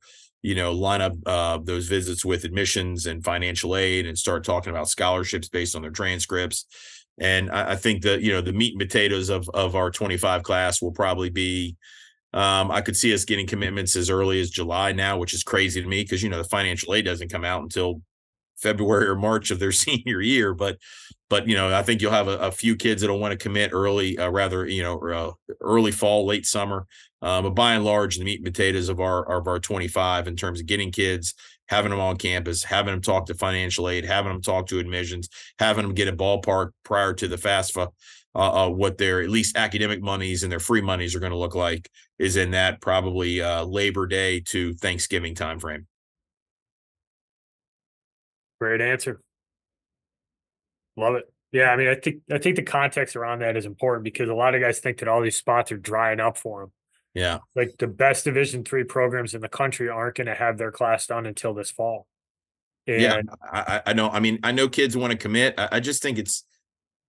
you 0.43 0.55
know, 0.55 0.73
line 0.73 1.01
up 1.01 1.13
uh, 1.25 1.57
those 1.63 1.87
visits 1.87 2.23
with 2.23 2.43
admissions 2.43 3.05
and 3.05 3.23
financial 3.23 3.77
aid 3.77 4.05
and 4.05 4.17
start 4.17 4.43
talking 4.43 4.71
about 4.71 4.89
scholarships 4.89 5.47
based 5.47 5.73
on 5.75 5.81
their 5.81 5.89
transcripts. 5.89 6.65
And 7.17 7.49
I, 7.49 7.71
I 7.71 7.75
think 7.77 8.03
that, 8.03 8.21
you 8.21 8.33
know, 8.33 8.41
the 8.41 8.51
meat 8.51 8.73
and 8.73 8.81
potatoes 8.81 9.29
of, 9.29 9.49
of 9.53 9.75
our 9.75 9.89
25 9.89 10.43
class 10.43 10.81
will 10.81 10.91
probably 10.91 11.29
be, 11.29 11.77
um, 12.33 12.71
I 12.71 12.81
could 12.81 12.97
see 12.97 13.13
us 13.13 13.23
getting 13.23 13.47
commitments 13.47 13.95
as 13.95 14.09
early 14.09 14.41
as 14.41 14.49
July 14.49 14.91
now, 14.91 15.17
which 15.17 15.33
is 15.33 15.43
crazy 15.43 15.81
to 15.81 15.87
me 15.87 16.03
because, 16.03 16.21
you 16.21 16.29
know, 16.29 16.39
the 16.39 16.43
financial 16.43 16.93
aid 16.93 17.05
doesn't 17.05 17.31
come 17.31 17.45
out 17.45 17.63
until 17.63 18.01
February 18.57 19.07
or 19.07 19.15
March 19.15 19.49
of 19.49 19.59
their 19.59 19.71
senior 19.71 20.19
year. 20.19 20.53
But, 20.53 20.77
but, 21.29 21.47
you 21.47 21.55
know, 21.55 21.73
I 21.73 21.83
think 21.83 22.01
you'll 22.01 22.11
have 22.11 22.27
a, 22.27 22.37
a 22.39 22.51
few 22.51 22.75
kids 22.75 23.01
that'll 23.01 23.19
want 23.19 23.31
to 23.31 23.37
commit 23.37 23.71
early, 23.71 24.17
uh, 24.17 24.29
rather, 24.29 24.67
you 24.67 24.83
know, 24.83 24.99
uh, 24.99 25.31
early 25.61 25.91
fall, 25.91 26.25
late 26.25 26.45
summer. 26.45 26.85
Uh, 27.23 27.41
but 27.41 27.51
by 27.51 27.73
and 27.73 27.85
large, 27.85 28.17
the 28.17 28.25
meat 28.25 28.39
and 28.39 28.45
potatoes 28.45 28.89
of 28.89 28.99
our 28.99 29.23
of 29.31 29.47
our 29.47 29.57
25 29.57 30.27
in 30.27 30.35
terms 30.35 30.59
of 30.59 30.65
getting 30.65 30.91
kids, 30.91 31.33
having 31.67 31.89
them 31.89 31.99
on 32.01 32.17
campus, 32.17 32.63
having 32.63 32.93
them 32.93 33.01
talk 33.01 33.25
to 33.25 33.33
financial 33.33 33.87
aid, 33.87 34.03
having 34.03 34.31
them 34.31 34.41
talk 34.41 34.67
to 34.67 34.77
admissions, 34.77 35.29
having 35.57 35.83
them 35.83 35.95
get 35.95 36.09
a 36.09 36.13
ballpark 36.13 36.71
prior 36.83 37.13
to 37.13 37.27
the 37.29 37.37
FAFSA, 37.37 37.87
uh, 38.35 38.65
uh, 38.65 38.69
what 38.69 38.97
their 38.97 39.21
at 39.21 39.29
least 39.29 39.55
academic 39.55 40.01
monies 40.01 40.43
and 40.43 40.51
their 40.51 40.59
free 40.59 40.81
monies 40.81 41.15
are 41.15 41.19
going 41.19 41.31
to 41.31 41.37
look 41.37 41.55
like 41.55 41.89
is 42.19 42.35
in 42.35 42.51
that 42.51 42.81
probably 42.81 43.41
uh, 43.41 43.63
Labor 43.63 44.05
Day 44.05 44.41
to 44.41 44.73
Thanksgiving 44.73 45.33
timeframe. 45.33 45.85
Great 48.59 48.81
answer. 48.81 49.21
Love 50.97 51.15
it. 51.15 51.33
Yeah, 51.53 51.69
I 51.69 51.77
mean, 51.77 51.87
I 51.87 51.95
think 51.95 52.21
I 52.31 52.37
think 52.39 52.55
the 52.55 52.63
context 52.63 53.15
around 53.15 53.39
that 53.39 53.55
is 53.55 53.65
important 53.65 54.03
because 54.03 54.27
a 54.27 54.33
lot 54.33 54.55
of 54.55 54.61
guys 54.61 54.79
think 54.79 54.97
that 54.99 55.07
all 55.07 55.21
these 55.21 55.37
spots 55.37 55.71
are 55.71 55.77
drying 55.77 56.19
up 56.19 56.37
for 56.37 56.61
them. 56.61 56.71
Yeah. 57.13 57.39
Like 57.55 57.75
the 57.77 57.87
best 57.87 58.25
Division 58.25 58.63
three 58.63 58.83
programs 58.83 59.33
in 59.33 59.41
the 59.41 59.49
country 59.49 59.89
aren't 59.89 60.15
going 60.15 60.27
to 60.27 60.35
have 60.35 60.57
their 60.57 60.71
class 60.71 61.05
done 61.07 61.25
until 61.25 61.53
this 61.53 61.69
fall. 61.69 62.07
And 62.87 63.01
yeah, 63.01 63.21
I, 63.51 63.81
I 63.87 63.93
know. 63.93 64.09
I 64.09 64.19
mean, 64.19 64.39
I 64.43 64.51
know 64.51 64.67
kids 64.67 64.97
want 64.97 65.11
to 65.11 65.17
commit. 65.17 65.55
I, 65.57 65.69
I 65.73 65.79
just 65.79 66.01
think 66.01 66.17
it's. 66.17 66.43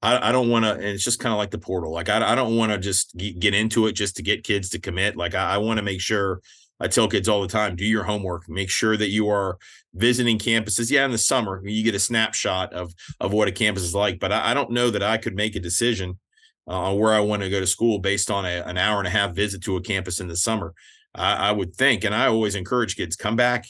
I, 0.02 0.28
I 0.28 0.32
don't 0.32 0.50
want 0.50 0.66
to, 0.66 0.72
and 0.74 0.84
it's 0.84 1.02
just 1.02 1.18
kind 1.18 1.32
of 1.32 1.38
like 1.38 1.50
the 1.50 1.58
portal. 1.58 1.90
Like 1.90 2.08
I, 2.08 2.32
I 2.32 2.34
don't 2.34 2.56
want 2.56 2.72
to 2.72 2.78
just 2.78 3.16
get 3.16 3.54
into 3.54 3.86
it 3.86 3.92
just 3.92 4.16
to 4.16 4.22
get 4.22 4.44
kids 4.44 4.68
to 4.70 4.78
commit. 4.78 5.16
Like 5.16 5.34
I, 5.34 5.54
I 5.54 5.58
want 5.58 5.78
to 5.78 5.82
make 5.82 6.00
sure. 6.00 6.42
I 6.80 6.88
tell 6.88 7.06
kids 7.06 7.28
all 7.28 7.40
the 7.40 7.48
time, 7.48 7.76
do 7.76 7.84
your 7.84 8.02
homework. 8.02 8.48
Make 8.48 8.68
sure 8.68 8.96
that 8.96 9.08
you 9.08 9.28
are 9.28 9.58
visiting 9.94 10.38
campuses. 10.38 10.90
Yeah, 10.90 11.04
in 11.04 11.12
the 11.12 11.18
summer 11.18 11.62
you 11.64 11.84
get 11.84 11.94
a 11.94 12.00
snapshot 12.00 12.72
of 12.72 12.92
of 13.20 13.32
what 13.32 13.46
a 13.46 13.52
campus 13.52 13.84
is 13.84 13.94
like, 13.94 14.18
but 14.18 14.32
I, 14.32 14.50
I 14.50 14.54
don't 14.54 14.72
know 14.72 14.90
that 14.90 15.02
I 15.02 15.16
could 15.16 15.36
make 15.36 15.54
a 15.54 15.60
decision 15.60 16.18
uh, 16.66 16.94
where 16.94 17.12
I 17.12 17.20
want 17.20 17.42
to 17.42 17.50
go 17.50 17.60
to 17.60 17.66
school 17.66 17.98
based 17.98 18.30
on 18.30 18.44
a, 18.44 18.62
an 18.62 18.78
hour 18.78 18.98
and 18.98 19.06
a 19.06 19.10
half 19.10 19.34
visit 19.34 19.62
to 19.64 19.76
a 19.76 19.82
campus 19.82 20.20
in 20.20 20.28
the 20.28 20.36
summer. 20.36 20.74
I, 21.14 21.48
I 21.48 21.52
would 21.52 21.74
think, 21.74 22.04
and 22.04 22.14
I 22.14 22.26
always 22.26 22.54
encourage 22.54 22.96
kids 22.96 23.16
come 23.16 23.36
back, 23.36 23.66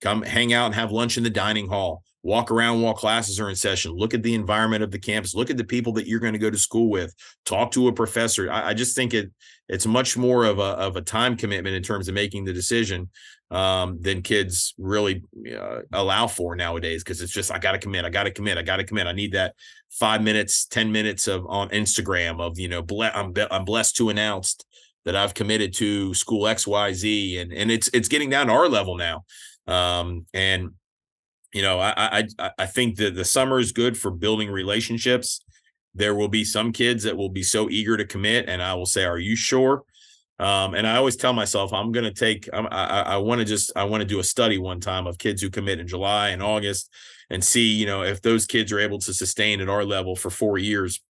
come 0.00 0.22
hang 0.22 0.52
out 0.52 0.66
and 0.66 0.74
have 0.74 0.92
lunch 0.92 1.16
in 1.16 1.24
the 1.24 1.30
dining 1.30 1.68
hall. 1.68 2.02
Walk 2.22 2.50
around 2.50 2.82
while 2.82 2.92
classes 2.92 3.38
are 3.38 3.48
in 3.48 3.54
session. 3.54 3.92
Look 3.92 4.12
at 4.12 4.24
the 4.24 4.34
environment 4.34 4.82
of 4.82 4.90
the 4.90 4.98
campus. 4.98 5.36
Look 5.36 5.48
at 5.48 5.56
the 5.56 5.62
people 5.64 5.92
that 5.92 6.08
you're 6.08 6.18
going 6.18 6.32
to 6.32 6.40
go 6.40 6.50
to 6.50 6.58
school 6.58 6.90
with. 6.90 7.14
Talk 7.44 7.70
to 7.72 7.86
a 7.86 7.92
professor. 7.92 8.50
I, 8.50 8.70
I 8.70 8.74
just 8.74 8.96
think 8.96 9.14
it 9.14 9.30
it's 9.68 9.86
much 9.86 10.16
more 10.16 10.44
of 10.44 10.58
a, 10.58 10.62
of 10.62 10.96
a 10.96 11.02
time 11.02 11.36
commitment 11.36 11.76
in 11.76 11.82
terms 11.84 12.08
of 12.08 12.14
making 12.14 12.44
the 12.44 12.52
decision 12.52 13.10
um, 13.50 13.98
than 14.00 14.22
kids 14.22 14.74
really 14.76 15.22
uh, 15.56 15.80
allow 15.92 16.26
for 16.26 16.56
nowadays 16.56 17.04
because 17.04 17.20
it's 17.20 17.32
just 17.32 17.52
i 17.52 17.58
gotta 17.58 17.78
commit 17.78 18.04
i 18.04 18.10
gotta 18.10 18.30
commit 18.30 18.58
i 18.58 18.62
gotta 18.62 18.82
commit 18.82 19.06
i 19.06 19.12
need 19.12 19.32
that 19.32 19.54
five 19.90 20.22
minutes 20.22 20.66
ten 20.66 20.90
minutes 20.90 21.28
of 21.28 21.46
on 21.48 21.68
instagram 21.68 22.40
of 22.40 22.58
you 22.58 22.68
know 22.68 22.82
ble- 22.82 23.04
I'm, 23.04 23.32
be- 23.32 23.46
I'm 23.50 23.64
blessed 23.64 23.96
to 23.96 24.08
announce 24.08 24.56
that 25.04 25.14
i've 25.14 25.34
committed 25.34 25.72
to 25.74 26.12
school 26.12 26.42
xyz 26.42 27.40
and 27.40 27.52
and 27.52 27.70
it's 27.70 27.88
it's 27.92 28.08
getting 28.08 28.30
down 28.30 28.48
to 28.48 28.52
our 28.52 28.68
level 28.68 28.96
now 28.96 29.24
um, 29.68 30.26
and 30.32 30.70
you 31.56 31.62
know, 31.62 31.80
I 31.80 32.26
I 32.38 32.50
I 32.58 32.66
think 32.66 32.96
that 32.96 33.14
the 33.14 33.24
summer 33.24 33.58
is 33.58 33.72
good 33.72 33.96
for 33.96 34.10
building 34.10 34.50
relationships. 34.50 35.40
There 35.94 36.14
will 36.14 36.28
be 36.28 36.44
some 36.44 36.70
kids 36.70 37.04
that 37.04 37.16
will 37.16 37.30
be 37.30 37.42
so 37.42 37.70
eager 37.70 37.96
to 37.96 38.04
commit, 38.04 38.46
and 38.46 38.62
I 38.62 38.74
will 38.74 38.84
say, 38.84 39.04
"Are 39.04 39.18
you 39.18 39.36
sure?" 39.36 39.84
Um, 40.38 40.74
and 40.74 40.86
I 40.86 40.96
always 40.96 41.16
tell 41.16 41.32
myself, 41.32 41.72
I'm 41.72 41.92
going 41.92 42.04
to 42.04 42.12
take. 42.12 42.48
I'm, 42.52 42.66
I 42.70 43.02
I 43.02 43.16
want 43.16 43.38
to 43.40 43.44
just 43.44 43.72
I 43.74 43.84
want 43.84 44.02
to 44.02 44.06
do 44.06 44.18
a 44.18 44.24
study 44.24 44.58
one 44.58 44.80
time 44.80 45.06
of 45.06 45.18
kids 45.18 45.40
who 45.40 45.50
commit 45.50 45.80
in 45.80 45.86
July 45.86 46.28
and 46.30 46.42
August, 46.42 46.92
and 47.30 47.42
see 47.42 47.72
you 47.72 47.86
know 47.86 48.02
if 48.02 48.20
those 48.20 48.44
kids 48.46 48.70
are 48.72 48.78
able 48.78 48.98
to 49.00 49.14
sustain 49.14 49.60
at 49.60 49.68
our 49.68 49.84
level 49.84 50.14
for 50.14 50.30
four 50.30 50.58
years 50.58 51.00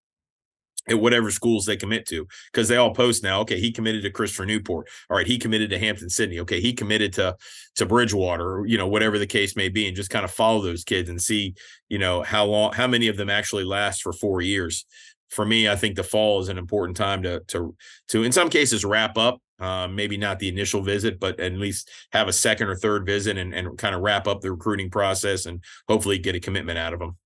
at 0.88 1.00
whatever 1.00 1.32
schools 1.32 1.66
they 1.66 1.76
commit 1.76 2.06
to. 2.06 2.26
Because 2.52 2.68
they 2.68 2.76
all 2.76 2.94
post 2.94 3.24
now 3.24 3.40
okay 3.40 3.58
he 3.58 3.72
committed 3.72 4.02
to 4.02 4.10
christopher 4.10 4.46
newport. 4.46 4.88
All 5.10 5.16
right 5.16 5.26
he 5.26 5.38
committed 5.38 5.70
to 5.70 5.78
hampden 5.78 6.08
sydney. 6.08 6.38
Okay 6.40 6.60
he 6.60 6.72
committed 6.72 7.12
to 7.14 7.36
to 7.76 7.86
bridgewater 7.86 8.64
you 8.66 8.78
know 8.78 8.86
whatever 8.86 9.18
the 9.18 9.26
case 9.26 9.56
may 9.56 9.68
be 9.68 9.86
and 9.86 9.96
just 9.96 10.10
kind 10.10 10.24
of 10.24 10.30
follow 10.30 10.62
those 10.62 10.84
kids 10.84 11.10
and 11.10 11.20
see 11.20 11.54
you 11.88 11.98
know 11.98 12.22
how 12.22 12.44
long 12.44 12.72
how 12.72 12.86
many 12.86 13.08
of 13.08 13.16
them 13.16 13.30
actually 13.30 13.64
last 13.64 14.02
for 14.02 14.12
four 14.12 14.40
years 14.40 14.86
for 15.28 15.44
me 15.44 15.68
i 15.68 15.76
think 15.76 15.96
the 15.96 16.02
fall 16.02 16.40
is 16.40 16.48
an 16.48 16.58
important 16.58 16.96
time 16.96 17.22
to 17.22 17.40
to 17.46 17.74
to 18.08 18.22
in 18.22 18.32
some 18.32 18.48
cases 18.48 18.84
wrap 18.84 19.16
up 19.16 19.40
uh, 19.58 19.88
maybe 19.88 20.18
not 20.18 20.38
the 20.38 20.50
initial 20.50 20.82
visit, 20.82 21.18
but 21.18 21.40
at 21.40 21.50
least 21.54 21.88
have 22.12 22.28
a 22.28 22.32
second 22.32 22.68
or 22.68 22.76
third 22.76 23.06
visit 23.06 23.38
and, 23.38 23.54
and 23.54 23.78
kind 23.78 23.94
of 23.94 24.02
wrap 24.02 24.26
up 24.26 24.42
the 24.42 24.50
recruiting 24.50 24.90
process 24.90 25.46
and 25.46 25.64
hopefully 25.88 26.18
get 26.18 26.34
a 26.34 26.40
commitment 26.40 26.76
out 26.76 26.92
of 26.92 26.98
them. 26.98 27.16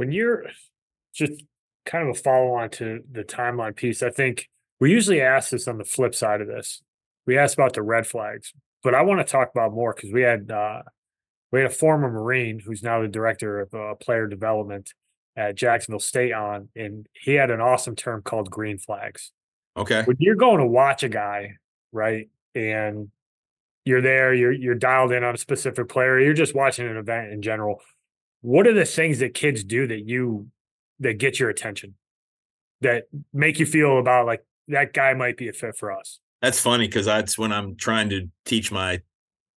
when 0.00 0.12
you're 0.12 0.46
just 1.12 1.42
kind 1.84 2.08
of 2.08 2.16
a 2.16 2.18
follow 2.18 2.54
on 2.54 2.70
to 2.70 3.00
the 3.12 3.22
timeline 3.22 3.76
piece, 3.76 4.02
I 4.02 4.08
think 4.08 4.48
we 4.80 4.90
usually 4.90 5.20
ask 5.20 5.50
this 5.50 5.68
on 5.68 5.76
the 5.76 5.84
flip 5.84 6.14
side 6.14 6.40
of 6.40 6.48
this. 6.48 6.80
We 7.26 7.36
ask 7.36 7.52
about 7.52 7.74
the 7.74 7.82
red 7.82 8.06
flags, 8.06 8.54
but 8.82 8.94
I 8.94 9.02
want 9.02 9.20
to 9.20 9.30
talk 9.30 9.50
about 9.54 9.74
more 9.74 9.92
because 9.94 10.10
we 10.10 10.22
had 10.22 10.50
uh, 10.50 10.84
we 11.52 11.60
had 11.60 11.70
a 11.70 11.74
former 11.74 12.10
Marine 12.10 12.60
who's 12.64 12.82
now 12.82 13.02
the 13.02 13.08
director 13.08 13.60
of 13.60 13.74
uh, 13.74 13.94
player 13.96 14.26
development 14.26 14.92
at 15.36 15.56
Jacksonville 15.56 16.00
State 16.00 16.32
on, 16.32 16.68
and 16.76 17.06
he 17.12 17.34
had 17.34 17.50
an 17.50 17.60
awesome 17.60 17.96
term 17.96 18.22
called 18.22 18.50
green 18.50 18.78
flags. 18.78 19.32
Okay. 19.76 20.02
When 20.04 20.16
you're 20.18 20.36
going 20.36 20.58
to 20.58 20.66
watch 20.66 21.02
a 21.02 21.08
guy, 21.08 21.54
right, 21.92 22.28
and 22.54 23.08
you're 23.84 24.02
there, 24.02 24.34
you're 24.34 24.52
you're 24.52 24.74
dialed 24.74 25.12
in 25.12 25.24
on 25.24 25.34
a 25.34 25.38
specific 25.38 25.88
player, 25.88 26.20
you're 26.20 26.34
just 26.34 26.54
watching 26.54 26.86
an 26.86 26.96
event 26.96 27.32
in 27.32 27.42
general 27.42 27.80
what 28.42 28.66
are 28.66 28.72
the 28.72 28.84
things 28.84 29.18
that 29.18 29.34
kids 29.34 29.64
do 29.64 29.86
that 29.86 30.08
you 30.08 30.48
that 30.98 31.18
get 31.18 31.38
your 31.38 31.50
attention 31.50 31.94
that 32.80 33.04
make 33.32 33.58
you 33.58 33.66
feel 33.66 33.98
about 33.98 34.26
like 34.26 34.44
that 34.68 34.92
guy 34.92 35.14
might 35.14 35.36
be 35.36 35.48
a 35.48 35.52
fit 35.52 35.76
for 35.76 35.92
us 35.92 36.20
that's 36.40 36.60
funny 36.60 36.86
because 36.86 37.06
that's 37.06 37.38
when 37.38 37.52
i'm 37.52 37.76
trying 37.76 38.08
to 38.08 38.28
teach 38.44 38.72
my 38.72 39.00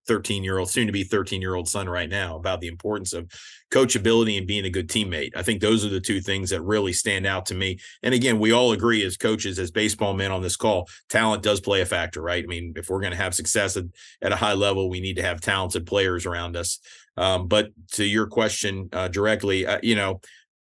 13 0.08 0.44
year 0.44 0.58
old 0.58 0.70
soon 0.70 0.88
to 0.88 0.94
be 0.94 1.04
13 1.04 1.42
year 1.42 1.56
old 1.56 1.68
son 1.68 1.88
right 1.88 2.10
now 2.10 2.36
about 2.36 2.62
the 2.62 2.68
importance 2.68 3.14
of 3.14 3.30
coachability 3.72 4.38
and 4.38 4.48
being 4.48 4.66
a 4.66 4.70
good 4.70 4.88
teammate 4.88 5.32
i 5.36 5.42
think 5.42 5.62
those 5.62 5.86
are 5.86 5.90
the 5.90 6.00
two 6.00 6.22
things 6.22 6.50
that 6.50 6.62
really 6.62 6.94
stand 6.94 7.26
out 7.26 7.46
to 7.46 7.56
me 7.56 7.80
and 8.04 8.14
again 8.14 8.40
we 8.40 8.52
all 8.52 8.72
agree 8.72 9.04
as 9.04 9.18
coaches 9.18 9.58
as 9.58 9.72
baseball 9.72 10.14
men 10.14 10.32
on 10.32 10.42
this 10.42 10.56
call 10.56 10.88
talent 11.10 11.42
does 11.42 11.60
play 11.60 11.82
a 11.82 11.86
factor 11.86 12.22
right 12.22 12.44
i 12.44 12.48
mean 12.48 12.74
if 12.76 12.90
we're 12.90 13.02
going 13.02 13.12
to 13.12 13.18
have 13.18 13.34
success 13.34 13.76
at, 13.78 13.86
at 14.22 14.32
a 14.32 14.36
high 14.36 14.54
level 14.54 14.90
we 14.90 15.02
need 15.02 15.16
to 15.16 15.24
have 15.24 15.42
talented 15.42 15.86
players 15.86 16.26
around 16.26 16.56
us 16.56 16.80
um, 17.18 17.48
but 17.48 17.70
to 17.92 18.06
your 18.06 18.28
question 18.28 18.90
uh, 18.92 19.08
directly, 19.08 19.66
uh, 19.66 19.80
you 19.84 19.96
know, 19.96 20.22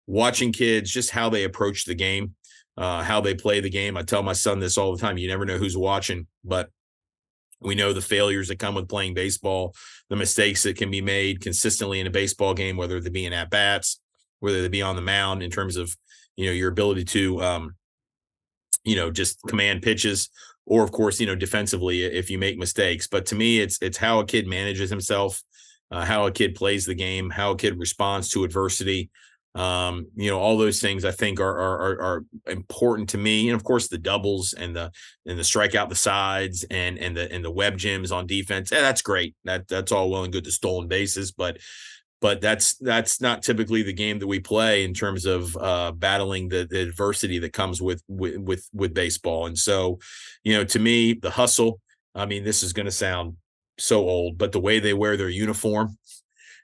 watching 0.07 0.51
kids, 0.51 0.91
just 0.91 1.11
how 1.11 1.29
they 1.29 1.43
approach 1.43 1.85
the 1.85 1.95
game, 1.95 2.35
uh, 2.77 3.03
how 3.03 3.21
they 3.21 3.35
play 3.35 3.59
the 3.59 3.69
game. 3.69 3.97
I 3.97 4.03
tell 4.03 4.23
my 4.23 4.33
son 4.33 4.59
this 4.59 4.77
all 4.77 4.95
the 4.95 5.01
time. 5.01 5.17
You 5.17 5.27
never 5.27 5.45
know 5.45 5.57
who's 5.57 5.77
watching, 5.77 6.27
but 6.43 6.69
We 7.61 7.75
know 7.75 7.93
the 7.93 8.01
failures 8.01 8.47
that 8.47 8.59
come 8.59 8.75
with 8.75 8.87
playing 8.87 9.13
baseball, 9.13 9.75
the 10.09 10.15
mistakes 10.15 10.63
that 10.63 10.77
can 10.77 10.89
be 10.89 11.01
made 11.01 11.41
consistently 11.41 11.99
in 11.99 12.07
a 12.07 12.11
baseball 12.11 12.53
game, 12.53 12.77
whether 12.77 12.99
they 12.99 13.09
be 13.09 13.25
in 13.25 13.33
at 13.33 13.49
bats, 13.49 13.99
whether 14.39 14.61
they 14.61 14.69
be 14.69 14.81
on 14.81 14.95
the 14.95 15.01
mound 15.01 15.43
in 15.43 15.51
terms 15.51 15.75
of 15.75 15.95
you 16.37 16.45
know 16.45 16.51
your 16.51 16.69
ability 16.69 17.03
to 17.03 17.41
um, 17.43 17.75
you 18.83 18.95
know 18.95 19.11
just 19.11 19.41
command 19.47 19.81
pitches 19.81 20.29
or 20.65 20.83
of 20.83 20.91
course 20.91 21.19
you 21.19 21.27
know 21.27 21.35
defensively 21.35 22.03
if 22.03 22.29
you 22.29 22.37
make 22.37 22.57
mistakes. 22.57 23.07
But 23.07 23.25
to 23.27 23.35
me 23.35 23.59
it's 23.59 23.77
it's 23.81 23.97
how 23.97 24.19
a 24.19 24.25
kid 24.25 24.47
manages 24.47 24.89
himself 24.89 25.41
uh, 25.91 26.05
how 26.05 26.27
a 26.27 26.31
kid 26.31 26.55
plays 26.55 26.85
the 26.85 26.95
game 26.95 27.29
how 27.29 27.51
a 27.51 27.57
kid 27.57 27.77
responds 27.77 28.29
to 28.29 28.43
adversity 28.43 29.09
um, 29.55 30.05
you 30.15 30.29
know 30.29 30.39
all 30.39 30.57
those 30.57 30.79
things 30.79 31.03
i 31.03 31.11
think 31.11 31.39
are, 31.39 31.59
are 31.59 32.01
are 32.01 32.25
important 32.47 33.09
to 33.09 33.17
me 33.17 33.49
and 33.49 33.55
of 33.55 33.63
course 33.63 33.87
the 33.87 33.97
doubles 33.97 34.53
and 34.53 34.75
the 34.75 34.91
and 35.25 35.39
the 35.39 35.43
strike 35.43 35.75
out 35.75 35.89
the 35.89 35.95
sides 35.95 36.63
and 36.69 36.99
and 36.99 37.17
the 37.17 37.31
and 37.31 37.43
the 37.43 37.51
web 37.51 37.77
gems 37.77 38.11
on 38.11 38.27
defense 38.27 38.71
yeah, 38.71 38.81
that's 38.81 39.01
great 39.01 39.35
that 39.45 39.67
that's 39.67 39.91
all 39.91 40.09
well 40.09 40.23
and 40.23 40.33
good 40.33 40.45
the 40.45 40.51
stolen 40.51 40.87
bases 40.87 41.31
but 41.31 41.57
but 42.21 42.41
that's 42.41 42.75
that's 42.75 43.21
not 43.21 43.43
typically 43.43 43.81
the 43.81 43.93
game 43.93 44.19
that 44.19 44.27
we 44.27 44.39
play 44.39 44.83
in 44.83 44.93
terms 44.93 45.25
of 45.25 45.55
uh, 45.57 45.91
battling 45.91 46.49
the, 46.49 46.67
the, 46.69 46.81
adversity 46.81 47.39
that 47.39 47.53
comes 47.53 47.81
with, 47.81 48.03
with 48.07 48.37
with 48.37 48.69
with 48.73 48.93
baseball. 48.93 49.45
And 49.45 49.57
so, 49.57 49.99
you 50.43 50.53
know, 50.53 50.63
to 50.65 50.79
me, 50.79 51.13
the 51.13 51.31
hustle. 51.31 51.79
I 52.15 52.25
mean, 52.25 52.43
this 52.43 52.63
is 52.63 52.73
going 52.73 52.87
to 52.87 52.91
sound 52.91 53.37
so 53.77 53.99
old, 53.99 54.37
but 54.37 54.51
the 54.51 54.59
way 54.59 54.79
they 54.79 54.93
wear 54.93 55.15
their 55.15 55.29
uniform, 55.29 55.97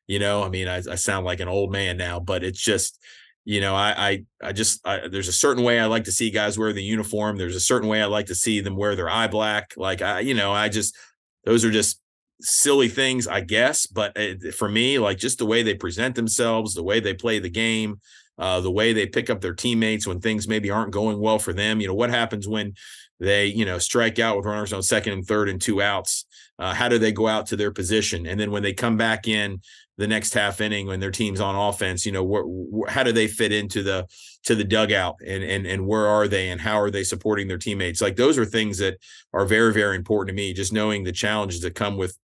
you 0.08 0.20
know, 0.20 0.44
I 0.44 0.50
mean, 0.50 0.68
I, 0.68 0.78
I 0.78 0.96
sound 0.96 1.26
like 1.26 1.40
an 1.40 1.48
old 1.48 1.72
man 1.72 1.98
now, 1.98 2.20
but 2.20 2.44
it's 2.44 2.62
just, 2.62 3.00
you 3.44 3.62
know, 3.62 3.76
I 3.76 4.10
I 4.10 4.24
I 4.50 4.52
just 4.52 4.86
I, 4.88 5.08
there's 5.08 5.28
a 5.28 5.34
certain 5.34 5.64
way 5.64 5.80
I 5.80 5.86
like 5.86 6.06
to 6.06 6.12
see 6.12 6.32
guys 6.32 6.58
wear 6.58 6.74
the 6.74 6.84
uniform. 6.84 7.38
There's 7.38 7.56
a 7.56 7.60
certain 7.60 7.88
way 7.90 8.02
I 8.02 8.06
like 8.06 8.28
to 8.28 8.36
see 8.36 8.60
them 8.60 8.76
wear 8.76 8.96
their 8.96 9.10
eye 9.10 9.28
black. 9.28 9.74
Like 9.78 10.02
I, 10.02 10.22
you 10.22 10.34
know, 10.34 10.52
I 10.52 10.70
just 10.70 10.98
those 11.46 11.64
are 11.64 11.72
just 11.72 12.00
silly 12.42 12.90
things, 12.90 13.28
I 13.28 13.42
guess. 13.42 13.86
But 13.86 14.18
for 14.56 14.68
me, 14.68 15.00
like 15.00 15.18
just 15.18 15.38
the 15.38 15.46
way 15.46 15.64
they 15.64 15.76
present 15.76 16.16
themselves, 16.16 16.74
the 16.74 16.84
way 16.84 17.00
they 17.00 17.14
play 17.14 17.40
the 17.40 17.50
game, 17.50 18.00
uh, 18.38 18.62
the 18.62 18.72
way 18.72 18.94
they 18.94 19.06
pick 19.06 19.30
up 19.30 19.42
their 19.42 19.54
teammates 19.54 20.08
when 20.08 20.20
things 20.20 20.48
maybe 20.48 20.72
aren't 20.72 20.92
going 20.92 21.20
well 21.20 21.40
for 21.40 21.54
them. 21.54 21.80
You 21.80 21.88
know, 21.88 21.94
what 21.94 22.10
happens 22.10 22.48
when 22.48 22.74
they, 23.20 23.48
you 23.48 23.66
know, 23.66 23.78
strike 23.78 24.20
out 24.20 24.38
with 24.38 24.46
runners 24.46 24.74
on 24.74 24.84
second 24.84 25.14
and 25.14 25.26
third 25.26 25.50
and 25.50 25.62
two 25.62 25.82
outs? 25.82 26.26
Uh, 26.58 26.74
how 26.74 26.90
do 26.90 26.98
they 26.98 27.12
go 27.12 27.28
out 27.28 27.48
to 27.48 27.56
their 27.56 27.72
position? 27.72 28.26
And 28.26 28.40
then 28.40 28.52
when 28.52 28.64
they 28.64 28.74
come 28.74 28.98
back 28.98 29.28
in 29.28 29.62
the 29.98 30.08
next 30.08 30.34
half 30.34 30.60
inning 30.60 30.88
when 30.88 31.00
their 31.00 31.12
team's 31.12 31.40
on 31.40 31.56
offense, 31.56 32.06
you 32.06 32.12
know, 32.12 32.26
wh- 32.26 32.88
wh- 32.88 32.92
how 32.92 33.04
do 33.04 33.12
they 33.12 33.28
fit 33.28 33.52
into 33.52 33.82
the 33.82 34.08
to 34.44 34.56
the 34.56 34.64
dugout 34.64 35.16
and 35.26 35.44
and 35.44 35.66
and 35.66 35.88
where 35.88 36.08
are 36.08 36.28
they 36.28 36.50
and 36.50 36.62
how 36.62 36.80
are 36.80 36.92
they 36.92 37.04
supporting 37.04 37.48
their 37.48 37.58
teammates? 37.58 38.02
Like 38.02 38.16
those 38.16 38.38
are 38.38 38.46
things 38.46 38.78
that 38.80 38.98
are 39.34 39.46
very 39.46 39.74
very 39.74 39.96
important 39.96 40.36
to 40.36 40.42
me. 40.42 40.54
Just 40.54 40.74
knowing 40.74 41.04
the 41.04 41.12
challenges 41.12 41.62
that 41.62 41.76
come 41.76 41.98
with 41.98 42.18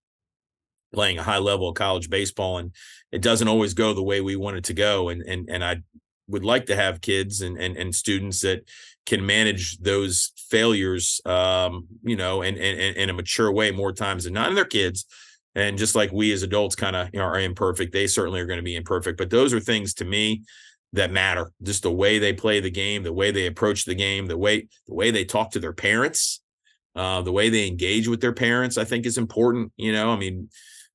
playing 0.94 1.18
a 1.18 1.24
high 1.24 1.38
level 1.38 1.70
of 1.70 1.76
college 1.76 2.10
baseball 2.10 2.58
and 2.58 2.74
it 3.12 3.22
doesn't 3.22 3.48
always 3.48 3.74
go 3.74 3.94
the 3.94 4.04
way 4.04 4.20
we 4.20 4.36
want 4.36 4.58
it 4.58 4.64
to 4.66 4.74
go 4.74 5.10
and 5.10 5.22
and 5.22 5.50
and 5.50 5.64
I 5.64 5.78
would 6.28 6.44
like 6.44 6.66
to 6.66 6.76
have 6.76 7.02
kids 7.02 7.42
and 7.42 7.58
and, 7.58 7.78
and 7.78 7.96
students 7.96 8.42
that 8.42 8.70
can 9.06 9.26
manage 9.26 9.78
those 9.80 10.34
failures 10.50 11.22
um 11.26 11.88
you 12.04 12.16
know 12.18 12.42
in, 12.42 12.58
in 12.58 12.96
in 12.96 13.10
a 13.10 13.14
mature 13.14 13.52
way 13.52 13.72
more 13.72 13.94
times 13.94 14.26
than 14.26 14.34
not 14.34 14.50
in 14.50 14.56
they're 14.56 14.66
kids 14.66 15.06
and 15.56 15.78
just 15.78 15.96
like 15.96 16.12
we 16.12 16.32
as 16.32 16.44
adults 16.44 16.76
kind 16.76 16.96
of 16.96 17.10
you 17.14 17.20
know, 17.20 17.26
are 17.26 17.40
imperfect 17.40 17.92
they 17.92 18.08
certainly 18.08 18.40
are 18.40 18.46
going 18.46 18.60
to 18.60 18.64
be 18.64 18.76
imperfect 18.76 19.18
but 19.18 19.30
those 19.30 19.54
are 19.54 19.60
things 19.60 19.94
to 19.94 20.06
me 20.06 20.44
that 20.94 21.12
matter 21.12 21.52
just 21.64 21.84
the 21.84 21.92
way 21.92 22.20
they 22.20 22.34
play 22.34 22.60
the 22.60 22.72
game 22.72 23.04
the 23.04 23.14
way 23.14 23.32
they 23.32 23.48
approach 23.48 23.86
the 23.86 23.96
game 23.96 24.26
the 24.28 24.38
way 24.38 24.68
the 24.88 24.94
way 24.94 25.12
they 25.12 25.26
talk 25.26 25.52
to 25.52 25.60
their 25.60 25.74
parents 25.74 26.42
uh, 26.96 27.22
the 27.22 27.32
way 27.32 27.50
they 27.50 27.68
engage 27.68 28.08
with 28.08 28.22
their 28.22 28.34
parents 28.34 28.78
i 28.78 28.84
think 28.84 29.06
is 29.06 29.18
important 29.18 29.72
you 29.78 29.92
know 29.92 30.12
i 30.12 30.18
mean 30.18 30.50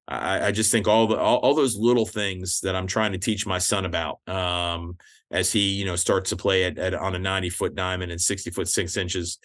I, 0.09 0.47
I 0.47 0.53
just 0.53 0.71
think 0.71 0.87
all 0.87 1.07
the 1.07 1.17
all, 1.17 1.39
all, 1.39 1.55
those 1.55 1.77
little 1.77 2.07
things 2.07 2.61
that 2.61 2.77
I'm 2.77 2.87
trying 2.87 3.13
to 3.13 3.19
teach 3.19 3.47
my 3.47 3.59
son 3.59 3.85
about 3.85 4.21
um, 4.29 4.97
as 5.31 5.53
he 5.53 5.73
you 5.73 5.85
know 5.85 5.97
starts 5.97 6.31
to 6.31 6.37
play 6.37 6.65
at, 6.65 6.79
at 6.79 6.95
on 6.95 7.15
a 7.15 7.19
90 7.19 7.51
foot 7.51 7.75
diamond 7.75 8.13
and 8.13 8.21
60 8.21 8.51
foot 8.51 8.69
six 8.69 8.97
inches. 8.97 9.39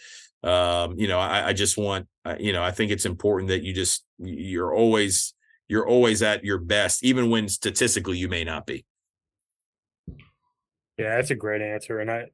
Um, 0.44 0.98
you 0.98 1.08
know, 1.08 1.20
I, 1.20 1.50
I 1.50 1.54
just 1.54 1.78
want 1.78 2.08
you 2.39 2.54
know 2.54 2.64
I 2.64 2.72
think 2.72 2.92
it's 2.92 3.06
important 3.06 3.50
that 3.50 3.64
you 3.64 3.74
just 3.74 4.06
you're 4.18 4.74
always 4.74 5.34
you're 5.68 5.88
always 5.88 6.22
at 6.22 6.44
your 6.44 6.58
best, 6.58 7.04
even 7.04 7.30
when 7.30 7.48
statistically 7.48 8.18
you 8.18 8.28
may 8.28 8.44
not 8.44 8.66
be. 8.66 8.86
Yeah, 10.98 11.16
that's 11.16 11.32
a 11.32 11.36
great 11.36 11.62
answer, 11.62 12.00
and 12.00 12.12
I 12.12 12.26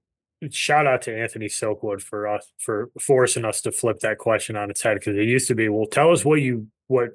shout 0.51 0.85
out 0.85 1.01
to 1.03 1.17
Anthony 1.17 1.47
Silkwood 1.47 2.01
for 2.01 2.27
us 2.27 2.51
for 2.57 2.89
forcing 2.99 3.45
us 3.45 3.61
to 3.61 3.71
flip 3.71 3.99
that 3.99 4.17
question 4.17 4.55
on 4.55 4.69
its 4.69 4.81
head 4.81 4.95
because 4.95 5.17
it 5.17 5.23
used 5.23 5.47
to 5.47 5.55
be, 5.55 5.69
well, 5.69 5.87
tell 5.87 6.11
us 6.11 6.23
what 6.23 6.41
you 6.41 6.67
what 6.87 7.09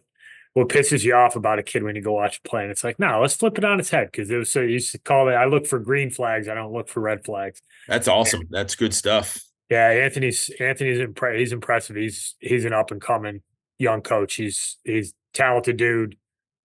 what 0.54 0.68
pisses 0.68 1.02
you 1.02 1.14
off 1.14 1.34
about 1.34 1.58
a 1.58 1.62
kid 1.62 1.82
when 1.82 1.96
you 1.96 2.02
go 2.02 2.12
watch 2.12 2.38
a 2.44 2.48
play. 2.48 2.62
And 2.62 2.70
it's 2.70 2.84
like, 2.84 2.98
no, 2.98 3.22
let's 3.22 3.34
flip 3.34 3.56
it 3.56 3.64
on 3.64 3.80
its 3.80 3.88
head 3.88 4.08
because 4.12 4.30
it 4.30 4.36
was 4.36 4.52
so 4.52 4.60
you 4.60 4.74
used 4.74 4.92
to 4.92 4.98
call 4.98 5.28
it. 5.28 5.32
I 5.32 5.46
look 5.46 5.66
for 5.66 5.78
green 5.78 6.10
flags. 6.10 6.48
I 6.48 6.54
don't 6.54 6.72
look 6.72 6.88
for 6.88 7.00
red 7.00 7.24
flags. 7.24 7.62
That's 7.88 8.08
awesome. 8.08 8.42
That's 8.50 8.74
good 8.74 8.92
stuff. 8.92 9.42
Yeah, 9.70 9.88
Anthony's 9.88 10.50
Anthony's 10.60 10.98
impre- 10.98 11.38
he's 11.38 11.52
impressive. 11.52 11.96
He's 11.96 12.36
he's 12.40 12.64
an 12.64 12.72
up 12.72 12.90
and 12.90 13.00
coming 13.00 13.40
young 13.78 14.02
coach. 14.02 14.34
He's 14.34 14.78
he's 14.84 15.14
talented 15.32 15.76
dude, 15.76 16.16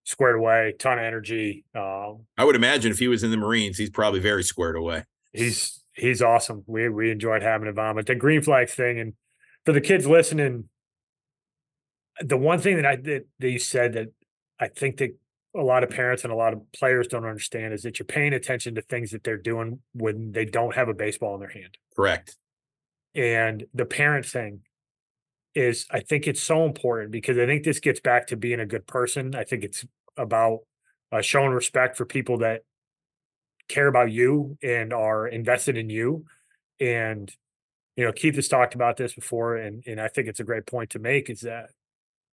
squared 0.04 0.36
away, 0.36 0.74
ton 0.80 1.00
of 1.00 1.06
energy. 1.06 1.66
Um, 1.76 2.26
I 2.38 2.44
would 2.44 2.56
imagine 2.56 2.92
if 2.92 3.00
he 3.00 3.08
was 3.08 3.24
in 3.24 3.32
the 3.32 3.38
Marines, 3.38 3.78
he's 3.78 3.90
probably 3.90 4.20
very 4.20 4.44
squared 4.44 4.76
away. 4.76 5.04
He's 5.34 5.84
he's 5.94 6.22
awesome. 6.22 6.64
We 6.68 6.90
we 6.90 7.12
enjoyed 7.12 7.42
having 7.44 7.68
him 7.68 7.80
on. 7.80 7.96
But 7.96 8.06
the 8.06 8.16
green 8.16 8.42
flags 8.42 8.74
thing, 8.74 9.00
and 9.00 9.14
for 9.66 9.72
the 9.72 9.82
kids 9.82 10.08
listening, 10.08 10.66
the 12.20 12.38
one 12.38 12.60
thing 12.60 12.76
that 12.78 12.86
I 12.86 12.96
that, 12.98 13.26
that 13.40 13.50
you 13.50 13.60
said 13.60 13.94
that 13.94 14.08
I 14.60 14.68
think 14.68 14.98
that 14.98 15.12
a 15.56 15.64
lot 15.64 15.84
of 15.84 15.90
parents 15.90 16.24
and 16.24 16.32
a 16.32 16.36
lot 16.36 16.54
of 16.54 16.60
players 16.72 17.08
don't 17.08 17.26
understand 17.26 17.74
is 17.74 17.82
that 17.82 18.00
you're 18.00 18.06
paying 18.06 18.34
attention 18.34 18.76
to 18.76 18.82
things 18.82 19.12
that 19.12 19.24
they're 19.24 19.38
doing 19.38 19.80
when 19.94 20.32
they 20.32 20.46
don't 20.46 20.76
have 20.76 20.88
a 20.88 20.94
baseball 20.94 21.34
in 21.34 21.40
their 21.40 21.50
hand. 21.50 21.78
Correct. 21.96 22.38
And 23.18 23.66
the 23.74 23.86
parent 23.86 24.28
thing 24.28 24.62
is 25.56 25.88
I 25.90 26.02
think 26.02 26.28
it's 26.28 26.42
so 26.42 26.66
important 26.66 27.12
because 27.12 27.38
I 27.40 27.48
think 27.48 27.64
this 27.64 27.80
gets 27.80 28.00
back 28.00 28.28
to 28.28 28.38
being 28.38 28.60
a 28.60 28.66
good 28.66 28.86
person. 28.86 29.36
I 29.36 29.44
think 29.44 29.64
it's 29.64 29.84
about 30.16 30.60
uh, 31.12 31.22
showing 31.22 31.52
respect 31.52 31.98
for 31.98 32.06
people 32.06 32.38
that 32.40 32.62
care 33.68 33.88
about 33.88 34.12
you 34.12 34.58
and 34.62 34.94
are 34.94 35.28
invested 35.28 35.78
in 35.78 35.90
you. 35.90 36.26
And 36.80 37.34
you 37.96 38.06
know, 38.06 38.12
Keith 38.12 38.36
has 38.36 38.48
talked 38.48 38.76
about 38.76 38.98
this 38.98 39.16
before, 39.16 39.58
and 39.58 39.84
and 39.88 40.00
I 40.00 40.08
think 40.08 40.28
it's 40.28 40.40
a 40.40 40.46
great 40.46 40.68
point 40.68 40.92
to 40.92 41.00
make 41.00 41.28
is 41.32 41.42
that 41.42 41.72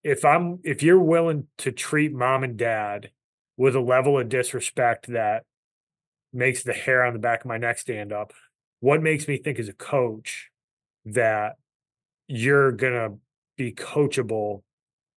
if 0.03 0.23
I'm 0.23 0.59
if 0.63 0.83
you're 0.83 1.01
willing 1.01 1.47
to 1.59 1.73
treat 1.73 2.13
mom 2.13 2.45
and 2.45 2.59
dad 2.59 3.11
with 3.57 3.75
a 3.75 3.81
level 3.81 4.19
of 4.19 4.29
disrespect 4.29 5.07
that 5.07 5.45
makes 6.35 6.63
the 6.63 6.75
hair 6.75 7.05
on 7.05 7.15
the 7.15 7.19
back 7.19 7.41
of 7.41 7.47
my 7.47 7.57
neck 7.57 7.79
stand 7.79 8.13
up, 8.13 8.35
what 8.81 9.03
makes 9.03 9.27
me 9.27 9.39
think 9.39 9.59
as 9.59 9.69
a 9.69 9.73
coach 9.73 10.51
that 11.07 11.57
you're 12.27 12.73
gonna 12.73 13.11
be 13.57 13.73
coachable 13.73 14.63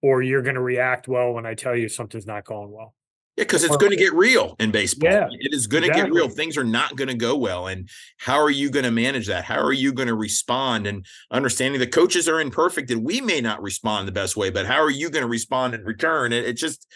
or 0.02 0.22
you're 0.22 0.42
gonna 0.42 0.62
react 0.62 1.08
well 1.08 1.34
when 1.34 1.46
I 1.46 1.54
tell 1.54 1.76
you 1.76 1.90
something's 1.90 2.28
not 2.28 2.46
going 2.46 2.72
well? 2.72 2.94
Yeah, 3.38 3.44
because 3.44 3.64
it's 3.64 3.78
going 3.78 3.92
to 3.92 3.98
get 3.98 4.14
real 4.14 4.56
in 4.60 4.72
baseball. 4.72 5.12
Yeah, 5.12 5.28
it 5.30 5.54
is 5.54 5.68
going 5.68 5.84
to 5.84 5.90
exactly. 5.90 6.10
get 6.10 6.16
real. 6.16 6.28
Things 6.28 6.58
are 6.58 6.64
not 6.64 6.96
going 6.96 7.10
to 7.10 7.14
go 7.14 7.38
well. 7.38 7.68
And 7.68 7.88
how 8.18 8.42
are 8.42 8.50
you 8.50 8.72
going 8.72 8.86
to 8.86 8.90
manage 8.90 9.28
that? 9.28 9.44
How 9.44 9.62
are 9.62 9.74
you 9.74 9.94
going 9.94 10.08
to 10.08 10.16
respond? 10.16 10.88
And 10.88 11.06
understanding 11.30 11.80
the 11.80 11.86
coaches 11.86 12.28
are 12.28 12.42
imperfect 12.42 12.90
and 12.90 13.04
we 13.04 13.22
may 13.22 13.40
not 13.40 13.62
respond 13.62 14.08
the 14.08 14.12
best 14.12 14.38
way, 14.38 14.50
but 14.50 14.66
how 14.66 14.82
are 14.82 14.90
you 14.90 15.12
going 15.12 15.22
to 15.22 15.30
respond 15.30 15.76
in 15.76 15.84
return? 15.84 16.34
It, 16.34 16.46
it 16.46 16.54
just, 16.54 16.88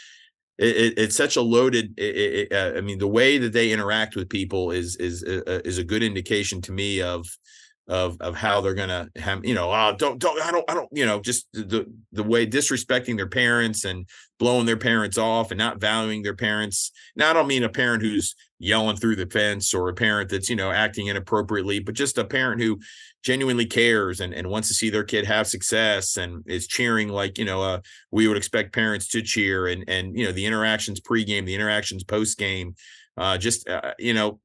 it, 0.58 0.98
it's 0.98 1.16
such 1.16 1.36
a 1.36 1.42
loaded. 1.42 1.94
It, 1.98 2.52
uh, 2.52 2.76
I 2.76 2.82
mean, 2.82 2.98
the 2.98 3.08
way 3.08 3.38
that 3.38 3.54
they 3.54 3.72
interact 3.72 4.16
with 4.16 4.28
people 4.28 4.72
is 4.72 4.96
is 4.96 5.24
uh, 5.24 5.62
is 5.64 5.78
a 5.78 5.84
good 5.84 6.02
indication 6.02 6.60
to 6.62 6.72
me 6.72 7.04
of 7.04 7.28
of 7.92 8.16
of 8.22 8.36
how 8.36 8.62
they're 8.62 8.74
gonna 8.74 9.10
have 9.18 9.44
you 9.44 9.54
know 9.54 9.70
oh, 9.70 9.94
don't 9.98 10.18
don't 10.18 10.42
I 10.42 10.50
don't 10.50 10.64
I 10.70 10.74
don't 10.74 10.88
you 10.94 11.06
know 11.06 11.20
just 11.20 11.46
the 11.52 11.86
the 12.14 12.24
way 12.24 12.48
disrespecting 12.48 13.18
their 13.18 13.28
parents 13.28 13.84
and 13.84 14.08
blowing 14.40 14.66
their 14.66 14.78
parents 14.78 15.18
off 15.18 15.52
and 15.52 15.58
not 15.58 15.82
valuing 15.82 16.24
their 16.24 16.36
parents. 16.36 16.92
Now 17.18 17.30
I 17.30 17.34
don't 17.34 17.50
mean 17.50 17.64
a 17.64 17.70
parent 17.70 18.02
who's 18.02 18.34
yelling 18.60 18.96
through 18.96 19.18
the 19.18 19.26
fence 19.26 19.74
or 19.74 19.90
a 19.90 19.94
parent 19.94 20.30
that's 20.30 20.50
you 20.50 20.56
know 20.56 20.72
acting 20.72 21.08
inappropriately, 21.08 21.80
but 21.80 21.94
just 21.94 22.18
a 22.18 22.24
parent 22.24 22.62
who 22.62 22.80
genuinely 23.24 23.66
cares 23.66 24.22
and, 24.22 24.34
and 24.34 24.50
wants 24.50 24.70
to 24.70 24.74
see 24.74 24.90
their 24.90 25.04
kid 25.04 25.26
have 25.26 25.46
success 25.46 26.16
and 26.16 26.44
is 26.48 26.68
cheering 26.68 27.10
like 27.10 27.38
you 27.38 27.46
know 27.46 27.62
uh, 27.62 27.82
we 28.10 28.26
would 28.26 28.38
expect 28.38 28.74
parents 28.74 29.10
to 29.10 29.22
cheer 29.22 29.68
and 29.68 29.84
and 29.90 30.18
you 30.18 30.26
know 30.26 30.32
the 30.32 30.46
interactions 30.46 31.02
pregame, 31.02 31.46
the 31.46 31.56
interactions 31.56 32.06
postgame. 32.06 32.74
Uh, 33.18 33.38
just 33.38 33.68
uh, 33.68 33.94
you 34.00 34.14
know 34.14 34.40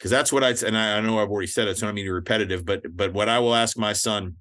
because 0.00 0.10
that's 0.10 0.32
what 0.32 0.42
I 0.42 0.54
and 0.66 0.78
I, 0.78 0.98
know 1.00 1.18
I've 1.18 1.28
already 1.28 1.46
said 1.46 1.68
it, 1.68 1.76
so 1.76 1.86
I 1.86 1.88
don't 1.88 1.96
mean 1.96 2.06
to 2.06 2.08
be 2.08 2.12
repetitive, 2.12 2.64
but 2.64 2.80
but 2.96 3.12
what 3.12 3.28
I 3.28 3.38
will 3.38 3.54
ask 3.54 3.76
my 3.76 3.92
son 3.92 4.36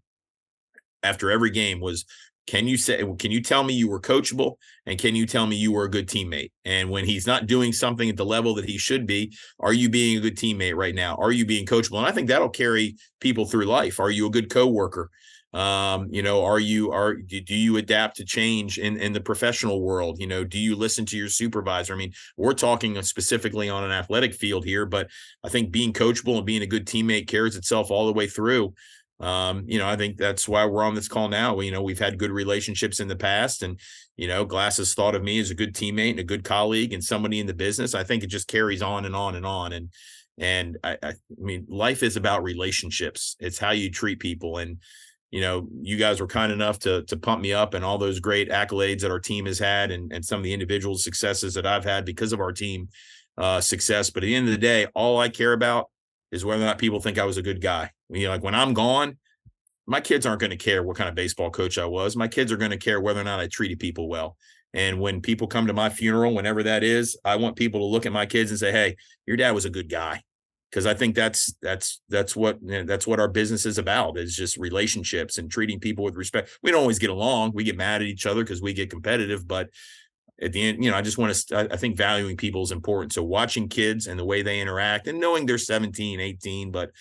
after 1.04 1.30
every 1.30 1.50
game 1.50 1.82
was, 1.82 2.06
can 2.48 2.66
you 2.66 2.78
say, 2.78 3.04
can 3.18 3.30
you 3.30 3.42
tell 3.42 3.66
me 3.66 3.74
you 3.74 3.90
were 3.90 4.00
coachable, 4.00 4.56
and 4.86 4.98
can 4.98 5.18
you 5.18 5.26
tell 5.26 5.46
me 5.46 5.58
you 5.58 5.74
were 5.74 5.84
a 5.84 5.92
good 5.92 6.08
teammate? 6.08 6.52
And 6.64 6.90
when 6.90 7.04
he's 7.04 7.28
not 7.28 7.46
doing 7.46 7.74
something 7.74 8.10
at 8.10 8.16
the 8.16 8.26
level 8.26 8.56
that 8.56 8.64
he 8.64 8.78
should 8.78 9.06
be, 9.06 9.36
are 9.60 9.74
you 9.74 9.90
being 9.90 10.18
a 10.18 10.22
good 10.22 10.38
teammate 10.38 10.76
right 10.76 10.96
now? 10.96 11.16
Are 11.16 11.34
you 11.34 11.46
being 11.46 11.66
coachable? 11.66 11.98
And 11.98 12.08
I 12.08 12.14
think 12.14 12.30
that'll 12.30 12.50
carry 12.50 12.96
people 13.20 13.46
through 13.46 13.66
life. 13.66 14.00
Are 14.00 14.12
you 14.12 14.28
a 14.28 14.32
good 14.32 14.50
coworker? 14.50 15.10
Um 15.54 16.08
you 16.12 16.22
know 16.22 16.44
are 16.46 16.60
you 16.60 16.92
are 16.92 17.16
do, 17.16 17.42
do 17.42 17.56
you 17.56 17.78
adapt 17.78 18.18
to 18.18 18.26
change 18.26 18.78
in 18.78 18.98
in 18.98 19.14
the 19.14 19.22
professional 19.22 19.82
world? 19.82 20.20
You 20.20 20.28
know 20.28 20.44
do 20.44 20.60
you 20.60 20.76
listen 20.76 21.06
to 21.08 21.18
your 21.18 21.30
supervisor? 21.30 21.94
I 21.94 21.98
mean 21.98 22.14
we're 22.38 22.54
talking 22.54 23.02
specifically 23.02 23.68
on 23.68 23.84
an 23.84 23.92
athletic 23.92 24.36
field 24.36 24.64
here 24.64 24.86
but 24.86 25.10
i 25.44 25.50
think 25.50 25.72
being 25.72 25.92
coachable 25.94 26.38
and 26.38 26.46
being 26.46 26.62
a 26.62 26.68
good 26.68 26.86
teammate 26.86 27.28
carries 27.28 27.56
itself 27.56 27.90
all 27.90 28.06
the 28.06 28.14
way 28.14 28.28
through. 28.28 28.74
Um 29.20 29.64
you 29.68 29.80
know 29.80 29.88
i 29.90 29.96
think 29.96 30.18
that's 30.18 30.48
why 30.48 30.66
we're 30.66 30.84
on 30.84 30.94
this 30.96 31.08
call 31.08 31.30
now. 31.30 31.60
You 31.60 31.72
know 31.72 31.82
we've 31.82 32.00
had 32.00 32.20
good 32.20 32.32
relationships 32.32 33.00
in 33.00 33.08
the 33.08 33.16
past 33.16 33.64
and 33.64 33.80
you 34.18 34.28
know 34.28 34.46
glass 34.46 34.78
has 34.78 34.94
thought 34.94 35.16
of 35.16 35.24
me 35.24 35.40
as 35.40 35.50
a 35.50 35.56
good 35.56 35.74
teammate 35.74 36.12
and 36.12 36.20
a 36.20 36.24
good 36.24 36.44
colleague 36.44 36.94
and 36.94 37.04
somebody 37.04 37.40
in 37.40 37.48
the 37.48 37.54
business. 37.56 37.96
I 37.96 38.04
think 38.04 38.24
it 38.24 38.28
just 38.28 38.48
carries 38.48 38.84
on 38.84 39.06
and 39.06 39.16
on 39.16 39.36
and 39.36 39.46
on. 39.48 39.74
And 39.74 39.90
and 40.38 40.78
I, 40.84 40.98
I 41.04 41.14
mean 41.38 41.66
life 41.70 42.02
is 42.02 42.16
about 42.16 42.44
relationships. 42.44 43.36
It's 43.40 43.58
how 43.58 43.72
you 43.72 43.92
treat 43.92 44.20
people. 44.20 44.58
And 44.58 44.78
you 45.32 45.42
know, 45.42 45.68
you 45.82 45.98
guys 45.98 46.20
were 46.20 46.28
kind 46.28 46.52
enough 46.52 46.80
to 46.80 47.04
to 47.04 47.18
pump 47.18 47.42
me 47.42 47.54
up 47.54 47.74
and 47.74 47.86
all 47.86 47.98
those 47.98 48.20
great 48.20 48.50
accolades 48.50 49.02
that 49.02 49.12
our 49.12 49.20
team 49.20 49.46
has 49.46 49.60
had 49.60 49.92
and, 49.92 50.12
and 50.12 50.26
some 50.26 50.40
of 50.40 50.44
the 50.44 50.54
individual 50.54 50.98
successes 50.98 51.54
that 51.54 51.66
I've 51.66 51.84
had 51.84 52.06
because 52.06 52.34
of 52.34 52.40
our 52.40 52.52
team 52.52 52.90
uh, 53.38 53.62
success. 53.62 54.10
But 54.10 54.24
at 54.24 54.28
the 54.28 54.36
end 54.36 54.48
of 54.48 54.52
the 54.52 54.60
day, 54.60 54.88
all 54.96 55.20
I 55.20 55.30
care 55.30 55.54
about 55.54 55.90
is 56.32 56.46
whether 56.46 56.62
or 56.62 56.66
not 56.66 56.78
people 56.78 57.00
think 57.00 57.18
I 57.18 57.26
was 57.26 57.38
a 57.38 57.42
good 57.42 57.62
guy. 57.62 57.92
You 58.10 58.26
know, 58.26 58.32
like 58.32 58.44
when 58.44 58.56
I'm 58.56 58.74
gone, 58.74 59.18
my 59.86 60.02
kids 60.02 60.26
aren't 60.26 60.42
going 60.42 60.52
to 60.52 60.58
care 60.58 60.84
what 60.84 60.98
kind 60.98 61.10
of 61.10 61.16
baseball 61.16 61.50
coach 61.50 61.78
I 61.78 61.86
was. 61.86 62.16
My 62.16 62.28
kids 62.28 62.52
are 62.52 62.58
going 62.58 62.72
to 62.72 62.78
care 62.78 63.00
whether 63.00 63.22
or 63.22 63.24
not 63.24 63.40
I 63.40 63.48
treated 63.48 63.80
people 63.80 64.08
well. 64.08 64.36
And 64.74 65.00
when 65.00 65.22
people 65.22 65.48
come 65.48 65.66
to 65.68 65.74
my 65.74 65.90
funeral, 65.90 66.36
whenever 66.36 66.62
that 66.64 66.84
is, 66.84 67.18
I 67.26 67.38
want 67.38 67.56
people 67.56 67.80
to 67.80 67.86
look 67.86 68.06
at 68.06 68.12
my 68.12 68.28
kids 68.28 68.52
and 68.52 68.60
say, 68.60 68.72
"Hey, 68.72 68.98
your 69.26 69.36
dad 69.36 69.52
was 69.52 69.66
a 69.66 69.70
good 69.70 69.90
guy." 69.90 70.22
Because 70.70 70.86
I 70.86 70.94
think 70.94 71.16
that's 71.16 71.54
that's 71.62 72.02
that's 72.10 72.36
what 72.36 72.60
you 72.62 72.80
know, 72.80 72.84
that's 72.84 73.08
what 73.08 73.20
our 73.20 73.28
business 73.28 73.66
is 73.66 73.78
about 73.78 74.18
is 74.18 74.36
just 74.36 74.58
relationships 74.58 75.38
and 75.38 75.50
treating 75.50 75.80
people 75.80 76.04
with 76.04 76.16
respect. 76.16 76.58
We 76.62 76.72
don't 76.72 76.82
always 76.82 77.00
get 77.00 77.10
along. 77.10 77.52
We 77.54 77.64
get 77.64 77.78
mad 77.78 78.02
at 78.02 78.08
each 78.08 78.26
other 78.26 78.44
because 78.44 78.62
we 78.62 78.74
get 78.74 78.90
competitive, 78.90 79.48
but 79.48 79.70
at 80.42 80.54
the 80.54 80.62
end, 80.62 80.84
you 80.84 80.92
know, 80.92 80.98
I 80.98 81.02
just 81.02 81.18
want 81.18 81.34
to 81.34 81.70
I 81.72 81.76
think 81.76 81.98
valuing 81.98 82.38
people 82.38 82.62
is 82.62 82.72
important. 82.72 83.14
So 83.14 83.24
watching 83.24 83.68
kids 83.68 84.08
and 84.08 84.20
the 84.20 84.26
way 84.26 84.42
they 84.42 84.62
interact 84.62 85.08
and 85.08 85.20
knowing 85.20 85.46
they're 85.46 85.58
17, 85.58 86.20
18, 86.20 86.72
but 86.72 86.92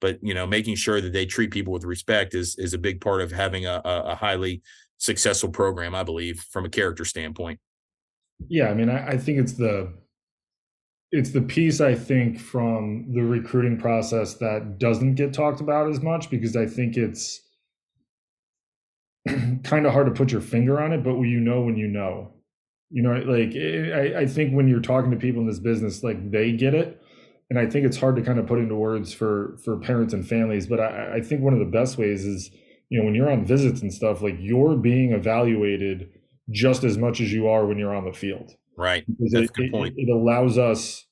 but 0.00 0.18
you 0.22 0.34
know, 0.34 0.46
making 0.46 0.76
sure 0.76 1.00
that 1.00 1.12
they 1.12 1.26
treat 1.26 1.50
people 1.50 1.72
with 1.72 1.84
respect 1.84 2.34
is 2.34 2.56
is 2.58 2.72
a 2.72 2.78
big 2.78 3.00
part 3.00 3.20
of 3.20 3.30
having 3.30 3.66
a, 3.66 3.80
a 3.84 4.14
highly 4.14 4.62
successful 4.96 5.50
program, 5.50 5.94
I 5.94 6.02
believe, 6.02 6.40
from 6.50 6.64
a 6.64 6.70
character 6.70 7.04
standpoint. 7.04 7.60
Yeah, 8.48 8.68
I 8.68 8.74
mean, 8.74 8.88
I, 8.88 9.08
I 9.08 9.16
think 9.18 9.38
it's 9.38 9.54
the 9.54 9.92
it's 11.10 11.30
the 11.30 11.40
piece 11.40 11.80
I 11.80 11.94
think 11.94 12.38
from 12.38 13.12
the 13.12 13.22
recruiting 13.22 13.78
process 13.78 14.34
that 14.34 14.78
doesn't 14.78 15.14
get 15.14 15.32
talked 15.32 15.60
about 15.60 15.88
as 15.88 16.00
much 16.02 16.28
because 16.28 16.54
I 16.54 16.66
think 16.66 16.96
it's 16.96 17.40
kind 19.62 19.86
of 19.86 19.92
hard 19.92 20.06
to 20.06 20.12
put 20.12 20.30
your 20.30 20.40
finger 20.40 20.80
on 20.80 20.92
it, 20.92 21.02
but 21.02 21.14
you 21.20 21.40
know 21.40 21.62
when 21.62 21.76
you 21.76 21.88
know. 21.88 22.32
You 22.90 23.02
know, 23.02 23.12
like 23.16 23.54
eh, 23.54 23.92
I, 23.92 24.20
I 24.20 24.26
think 24.26 24.54
when 24.54 24.66
you're 24.66 24.80
talking 24.80 25.10
to 25.10 25.16
people 25.16 25.42
in 25.42 25.46
this 25.46 25.58
business, 25.58 26.02
like 26.02 26.30
they 26.30 26.52
get 26.52 26.74
it, 26.74 27.00
and 27.50 27.58
I 27.58 27.66
think 27.66 27.84
it's 27.84 27.98
hard 27.98 28.16
to 28.16 28.22
kind 28.22 28.38
of 28.38 28.46
put 28.46 28.58
into 28.58 28.74
words 28.74 29.12
for 29.12 29.58
for 29.62 29.76
parents 29.76 30.14
and 30.14 30.26
families. 30.26 30.66
But 30.66 30.80
I, 30.80 31.16
I 31.16 31.20
think 31.20 31.42
one 31.42 31.52
of 31.52 31.58
the 31.58 31.66
best 31.66 31.98
ways 31.98 32.24
is, 32.24 32.50
you 32.88 32.98
know, 32.98 33.04
when 33.04 33.14
you're 33.14 33.30
on 33.30 33.44
visits 33.44 33.82
and 33.82 33.92
stuff, 33.92 34.22
like 34.22 34.36
you're 34.38 34.74
being 34.74 35.12
evaluated 35.12 36.08
just 36.50 36.82
as 36.82 36.96
much 36.96 37.20
as 37.20 37.30
you 37.30 37.46
are 37.46 37.66
when 37.66 37.76
you're 37.76 37.94
on 37.94 38.06
the 38.06 38.12
field. 38.12 38.54
Right. 38.78 39.04
Because 39.06 39.32
That's 39.32 39.44
it, 39.46 39.50
a 39.50 39.52
good 39.54 39.72
point. 39.72 39.94
It, 39.96 40.08
it, 40.08 40.12
allows 40.12 40.56
us 40.56 41.04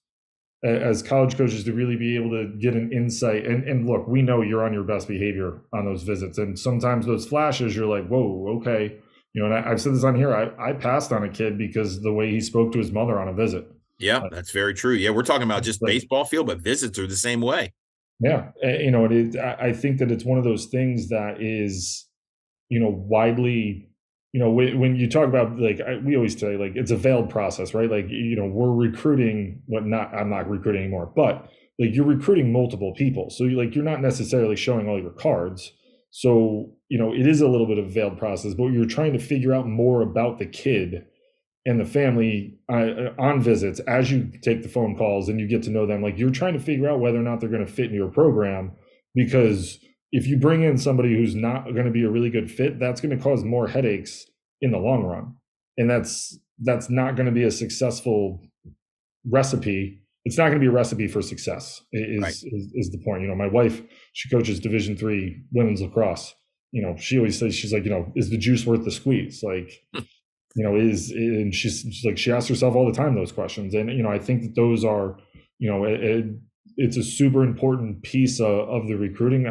as 0.62 1.02
college 1.02 1.36
coaches 1.36 1.64
to 1.64 1.72
really 1.72 1.96
be 1.96 2.16
able 2.16 2.30
to 2.30 2.56
get 2.60 2.74
an 2.74 2.92
insight. 2.92 3.44
And, 3.44 3.64
and 3.64 3.86
look, 3.86 4.06
we 4.06 4.22
know 4.22 4.40
you're 4.40 4.64
on 4.64 4.72
your 4.72 4.84
best 4.84 5.08
behavior 5.08 5.60
on 5.74 5.84
those 5.84 6.04
visits. 6.04 6.38
And 6.38 6.56
sometimes 6.56 7.06
those 7.06 7.26
flashes, 7.26 7.74
you're 7.74 7.86
like, 7.86 8.06
whoa, 8.06 8.58
okay. 8.60 8.96
You 9.34 9.42
know, 9.42 9.46
and 9.46 9.66
I, 9.66 9.68
have 9.68 9.80
said 9.80 9.94
this 9.94 10.04
on 10.04 10.14
here. 10.14 10.34
I, 10.34 10.70
I 10.70 10.72
passed 10.74 11.12
on 11.12 11.24
a 11.24 11.28
kid 11.28 11.58
because 11.58 12.00
the 12.00 12.12
way 12.12 12.30
he 12.30 12.40
spoke 12.40 12.72
to 12.72 12.78
his 12.78 12.92
mother 12.92 13.18
on 13.18 13.28
a 13.28 13.34
visit. 13.34 13.66
Yeah, 13.98 14.18
uh, 14.18 14.28
that's 14.30 14.52
very 14.52 14.72
true. 14.72 14.94
Yeah, 14.94 15.10
we're 15.10 15.24
talking 15.24 15.42
about 15.42 15.62
just 15.62 15.80
baseball 15.82 16.24
field, 16.24 16.46
but 16.46 16.58
visits 16.58 16.98
are 16.98 17.06
the 17.06 17.16
same 17.16 17.40
way. 17.40 17.72
Yeah, 18.20 18.50
you 18.62 18.90
know, 18.90 19.04
it 19.04 19.12
is. 19.12 19.36
I 19.36 19.72
think 19.74 19.98
that 19.98 20.10
it's 20.10 20.24
one 20.24 20.38
of 20.38 20.44
those 20.44 20.66
things 20.66 21.08
that 21.08 21.36
is, 21.40 22.06
you 22.70 22.80
know, 22.80 22.88
widely 22.88 23.90
you 24.36 24.42
know 24.42 24.50
when, 24.50 24.96
you 24.96 25.08
talk 25.08 25.26
about 25.26 25.58
like 25.58 25.80
we 26.04 26.14
always 26.14 26.38
say 26.38 26.58
like 26.58 26.72
it's 26.74 26.90
a 26.90 26.96
veiled 26.96 27.30
process 27.30 27.72
right? 27.72 27.90
Like 27.90 28.10
you 28.10 28.36
know 28.36 28.44
we're 28.44 28.70
recruiting 28.70 29.62
what 29.64 29.86
not 29.86 30.12
i'm 30.14 30.28
not 30.28 30.46
recruiting 30.46 30.82
anymore 30.82 31.10
but 31.16 31.50
like 31.78 31.94
you're 31.94 32.04
recruiting 32.04 32.52
multiple 32.52 32.92
people. 32.94 33.30
So 33.30 33.44
you 33.44 33.56
like 33.56 33.74
you're 33.74 33.82
not 33.82 34.02
necessarily 34.02 34.54
showing 34.54 34.90
all 34.90 35.00
your 35.00 35.12
cards. 35.12 35.72
So 36.10 36.74
you 36.90 36.98
know 36.98 37.14
it 37.14 37.26
is 37.26 37.40
a 37.40 37.48
little 37.48 37.66
bit 37.66 37.78
of 37.78 37.86
a 37.86 37.88
veiled 37.88 38.18
process 38.18 38.52
but 38.52 38.66
you're 38.66 38.84
trying 38.84 39.14
to 39.14 39.18
figure 39.18 39.54
out 39.54 39.66
more 39.66 40.02
about 40.02 40.38
the 40.38 40.44
kid 40.44 41.06
and 41.64 41.80
the 41.80 41.86
family 41.86 42.58
uh, 42.70 43.12
on 43.18 43.40
visits 43.40 43.80
as 43.88 44.10
you 44.10 44.30
take 44.42 44.62
the 44.62 44.68
phone 44.68 44.98
calls 44.98 45.30
and 45.30 45.40
you 45.40 45.48
get 45.48 45.62
to 45.62 45.70
know 45.70 45.86
them. 45.86 46.02
Like 46.02 46.18
you're 46.18 46.28
trying 46.28 46.52
to 46.52 46.60
figure 46.60 46.90
out 46.90 47.00
whether 47.00 47.18
or 47.18 47.22
not 47.22 47.40
they're 47.40 47.48
going 47.48 47.64
to 47.64 47.72
fit 47.72 47.86
in 47.86 47.94
your 47.94 48.10
program 48.10 48.72
because 49.14 49.78
if 50.12 50.26
you 50.26 50.36
bring 50.36 50.62
in 50.62 50.78
somebody 50.78 51.14
who's 51.16 51.34
not 51.34 51.64
going 51.72 51.86
to 51.86 51.90
be 51.90 52.04
a 52.04 52.10
really 52.10 52.30
good 52.30 52.50
fit, 52.50 52.78
that's 52.78 53.00
going 53.00 53.16
to 53.16 53.22
cause 53.22 53.44
more 53.44 53.68
headaches 53.68 54.26
in 54.60 54.70
the 54.70 54.78
long 54.78 55.04
run. 55.04 55.34
And 55.76 55.90
that's 55.90 56.38
that's 56.60 56.88
not 56.88 57.16
going 57.16 57.26
to 57.26 57.32
be 57.32 57.42
a 57.42 57.50
successful 57.50 58.40
recipe. 59.30 60.02
It's 60.24 60.38
not 60.38 60.44
going 60.44 60.54
to 60.54 60.60
be 60.60 60.66
a 60.66 60.72
recipe 60.72 61.06
for 61.06 61.22
success. 61.22 61.82
Is, 61.92 62.22
right. 62.22 62.32
is, 62.32 62.72
is 62.74 62.90
the 62.90 63.02
point? 63.04 63.22
You 63.22 63.28
know, 63.28 63.34
my 63.34 63.46
wife 63.46 63.82
she 64.12 64.28
coaches 64.28 64.60
Division 64.60 64.96
three 64.96 65.42
women's 65.52 65.82
lacrosse. 65.82 66.34
You 66.72 66.82
know, 66.82 66.96
she 66.96 67.18
always 67.18 67.38
says 67.38 67.54
she's 67.54 67.72
like, 67.72 67.84
you 67.84 67.90
know, 67.90 68.12
is 68.16 68.30
the 68.30 68.38
juice 68.38 68.66
worth 68.66 68.84
the 68.84 68.90
squeeze? 68.90 69.42
Like, 69.42 69.70
hmm. 69.94 70.02
you 70.54 70.64
know, 70.64 70.76
is 70.76 71.10
and 71.10 71.54
she's, 71.54 71.80
she's, 71.80 72.04
like 72.04 72.18
she 72.18 72.32
asks 72.32 72.48
herself 72.48 72.74
all 72.74 72.86
the 72.86 72.96
time 72.96 73.14
those 73.14 73.32
questions. 73.32 73.74
And 73.74 73.90
you 73.90 74.02
know, 74.02 74.10
I 74.10 74.18
think 74.18 74.42
that 74.42 74.54
those 74.54 74.84
are, 74.84 75.18
you 75.58 75.70
know, 75.70 75.84
it, 75.84 76.02
it, 76.02 76.24
it's 76.76 76.96
a 76.96 77.02
super 77.02 77.42
important 77.42 78.02
piece 78.02 78.40
of, 78.40 78.68
of 78.68 78.88
the 78.88 78.94
recruiting 78.94 79.46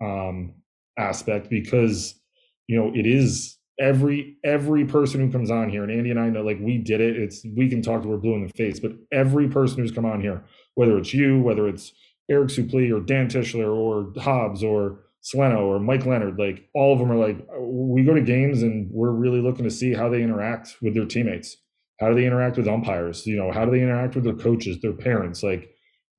um, 0.00 0.54
aspect 0.98 1.50
because 1.50 2.18
you 2.66 2.76
know 2.76 2.92
it 2.94 3.06
is 3.06 3.56
every 3.78 4.36
every 4.44 4.84
person 4.84 5.20
who 5.20 5.30
comes 5.30 5.50
on 5.50 5.68
here 5.68 5.82
and 5.82 5.92
Andy 5.92 6.10
and 6.10 6.18
I 6.18 6.28
know 6.30 6.42
like 6.42 6.58
we 6.60 6.78
did 6.78 7.00
it 7.00 7.16
it's 7.16 7.44
we 7.56 7.68
can 7.68 7.82
talk 7.82 8.02
to 8.02 8.08
we're 8.08 8.16
blue 8.16 8.34
in 8.34 8.46
the 8.46 8.52
face 8.52 8.80
but 8.80 8.92
every 9.12 9.48
person 9.48 9.78
who's 9.78 9.92
come 9.92 10.06
on 10.06 10.20
here 10.20 10.44
whether 10.74 10.96
it's 10.96 11.12
you 11.12 11.40
whether 11.40 11.68
it's 11.68 11.92
Eric 12.30 12.48
Suplee 12.48 12.90
or 12.90 13.00
Dan 13.00 13.28
Tischler 13.28 13.74
or 13.74 14.12
Hobbs 14.20 14.64
or 14.64 15.00
Cilento 15.22 15.60
or 15.60 15.78
Mike 15.78 16.06
Leonard 16.06 16.38
like 16.38 16.68
all 16.74 16.92
of 16.92 16.98
them 16.98 17.12
are 17.12 17.16
like 17.16 17.46
we 17.60 18.02
go 18.04 18.14
to 18.14 18.22
games 18.22 18.62
and 18.62 18.88
we're 18.90 19.10
really 19.10 19.40
looking 19.40 19.64
to 19.64 19.70
see 19.70 19.92
how 19.92 20.08
they 20.08 20.22
interact 20.22 20.76
with 20.80 20.94
their 20.94 21.06
teammates. 21.06 21.56
How 22.00 22.08
do 22.08 22.14
they 22.14 22.26
interact 22.26 22.56
with 22.56 22.68
umpires? 22.68 23.26
You 23.26 23.36
know 23.36 23.52
how 23.52 23.64
do 23.64 23.70
they 23.70 23.82
interact 23.82 24.14
with 24.14 24.24
their 24.24 24.34
coaches 24.34 24.80
their 24.80 24.92
parents? 24.92 25.42
Like 25.42 25.70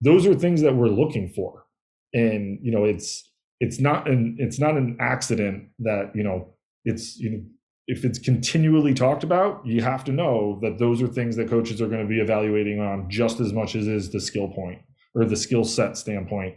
those 0.01 0.27
are 0.27 0.35
things 0.35 0.61
that 0.61 0.75
we're 0.75 0.89
looking 0.89 1.29
for. 1.29 1.63
And 2.13 2.59
you 2.61 2.71
know 2.71 2.83
it's 2.83 3.27
it's 3.59 3.79
not 3.79 4.07
an 4.09 4.35
it's 4.39 4.59
not 4.59 4.77
an 4.77 4.97
accident 4.99 5.69
that 5.79 6.11
you 6.15 6.23
know 6.23 6.53
it's 6.85 7.17
you 7.17 7.29
know 7.29 7.43
if 7.87 8.03
it's 8.03 8.19
continually 8.19 8.93
talked 8.93 9.23
about 9.23 9.65
you 9.65 9.81
have 9.81 10.03
to 10.03 10.11
know 10.11 10.59
that 10.61 10.77
those 10.77 11.01
are 11.01 11.07
things 11.07 11.35
that 11.35 11.49
coaches 11.49 11.81
are 11.81 11.87
going 11.87 12.01
to 12.01 12.07
be 12.07 12.19
evaluating 12.19 12.79
on 12.79 13.09
just 13.09 13.39
as 13.39 13.53
much 13.53 13.75
as 13.75 13.87
is 13.87 14.11
the 14.11 14.19
skill 14.19 14.49
point 14.49 14.79
or 15.15 15.25
the 15.25 15.35
skill 15.35 15.63
set 15.63 15.97
standpoint 15.97 16.55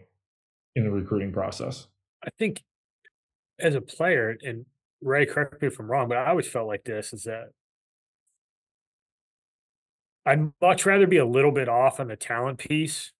in 0.76 0.84
the 0.84 0.90
recruiting 0.90 1.32
process. 1.32 1.86
I 2.24 2.30
think 2.38 2.62
as 3.60 3.74
a 3.74 3.80
player 3.80 4.36
and 4.42 4.66
ray 5.02 5.24
correct 5.26 5.60
me 5.60 5.68
if 5.68 5.78
i'm 5.78 5.90
wrong 5.90 6.08
but 6.08 6.18
i 6.18 6.28
always 6.28 6.48
felt 6.48 6.66
like 6.66 6.84
this 6.84 7.12
is 7.12 7.24
that 7.24 7.48
i'd 10.26 10.52
much 10.60 10.84
rather 10.84 11.06
be 11.06 11.16
a 11.16 11.26
little 11.26 11.52
bit 11.52 11.68
off 11.68 12.00
on 12.00 12.08
the 12.08 12.16
talent 12.16 12.58
piece 12.58 13.12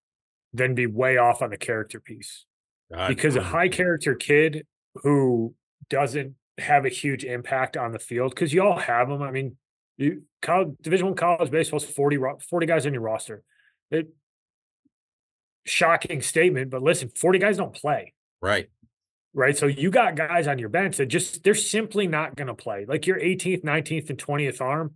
than 0.52 0.74
be 0.74 0.86
way 0.86 1.16
off 1.16 1.42
on 1.42 1.50
the 1.50 1.56
character 1.56 2.00
piece 2.00 2.44
God, 2.92 3.08
because 3.08 3.36
a 3.36 3.42
high 3.42 3.68
character 3.68 4.14
kid 4.14 4.66
who 4.96 5.54
doesn't 5.88 6.34
have 6.58 6.84
a 6.84 6.88
huge 6.88 7.24
impact 7.24 7.76
on 7.76 7.92
the 7.92 7.98
field 7.98 8.30
because 8.34 8.52
you 8.52 8.62
all 8.62 8.78
have 8.78 9.08
them. 9.08 9.22
I 9.22 9.30
mean, 9.30 9.56
you 9.96 10.22
college, 10.42 10.76
Division 10.82 11.06
One 11.06 11.16
college 11.16 11.50
baseball 11.50 11.78
is 11.78 11.84
40, 11.84 12.18
40 12.48 12.66
guys 12.66 12.86
in 12.86 12.92
your 12.92 13.02
roster. 13.02 13.42
It 13.90 14.08
shocking 15.66 16.22
statement, 16.22 16.70
but 16.70 16.82
listen, 16.82 17.10
40 17.10 17.38
guys 17.38 17.56
don't 17.56 17.74
play. 17.74 18.14
Right. 18.40 18.68
Right. 19.32 19.56
So 19.56 19.66
you 19.66 19.90
got 19.90 20.16
guys 20.16 20.48
on 20.48 20.58
your 20.58 20.68
bench 20.68 20.96
that 20.96 21.06
just 21.06 21.44
they're 21.44 21.54
simply 21.54 22.08
not 22.08 22.34
going 22.34 22.48
to 22.48 22.54
play. 22.54 22.84
Like 22.88 23.06
your 23.06 23.18
18th, 23.18 23.62
19th, 23.62 24.10
and 24.10 24.18
20th 24.18 24.60
arm, 24.60 24.94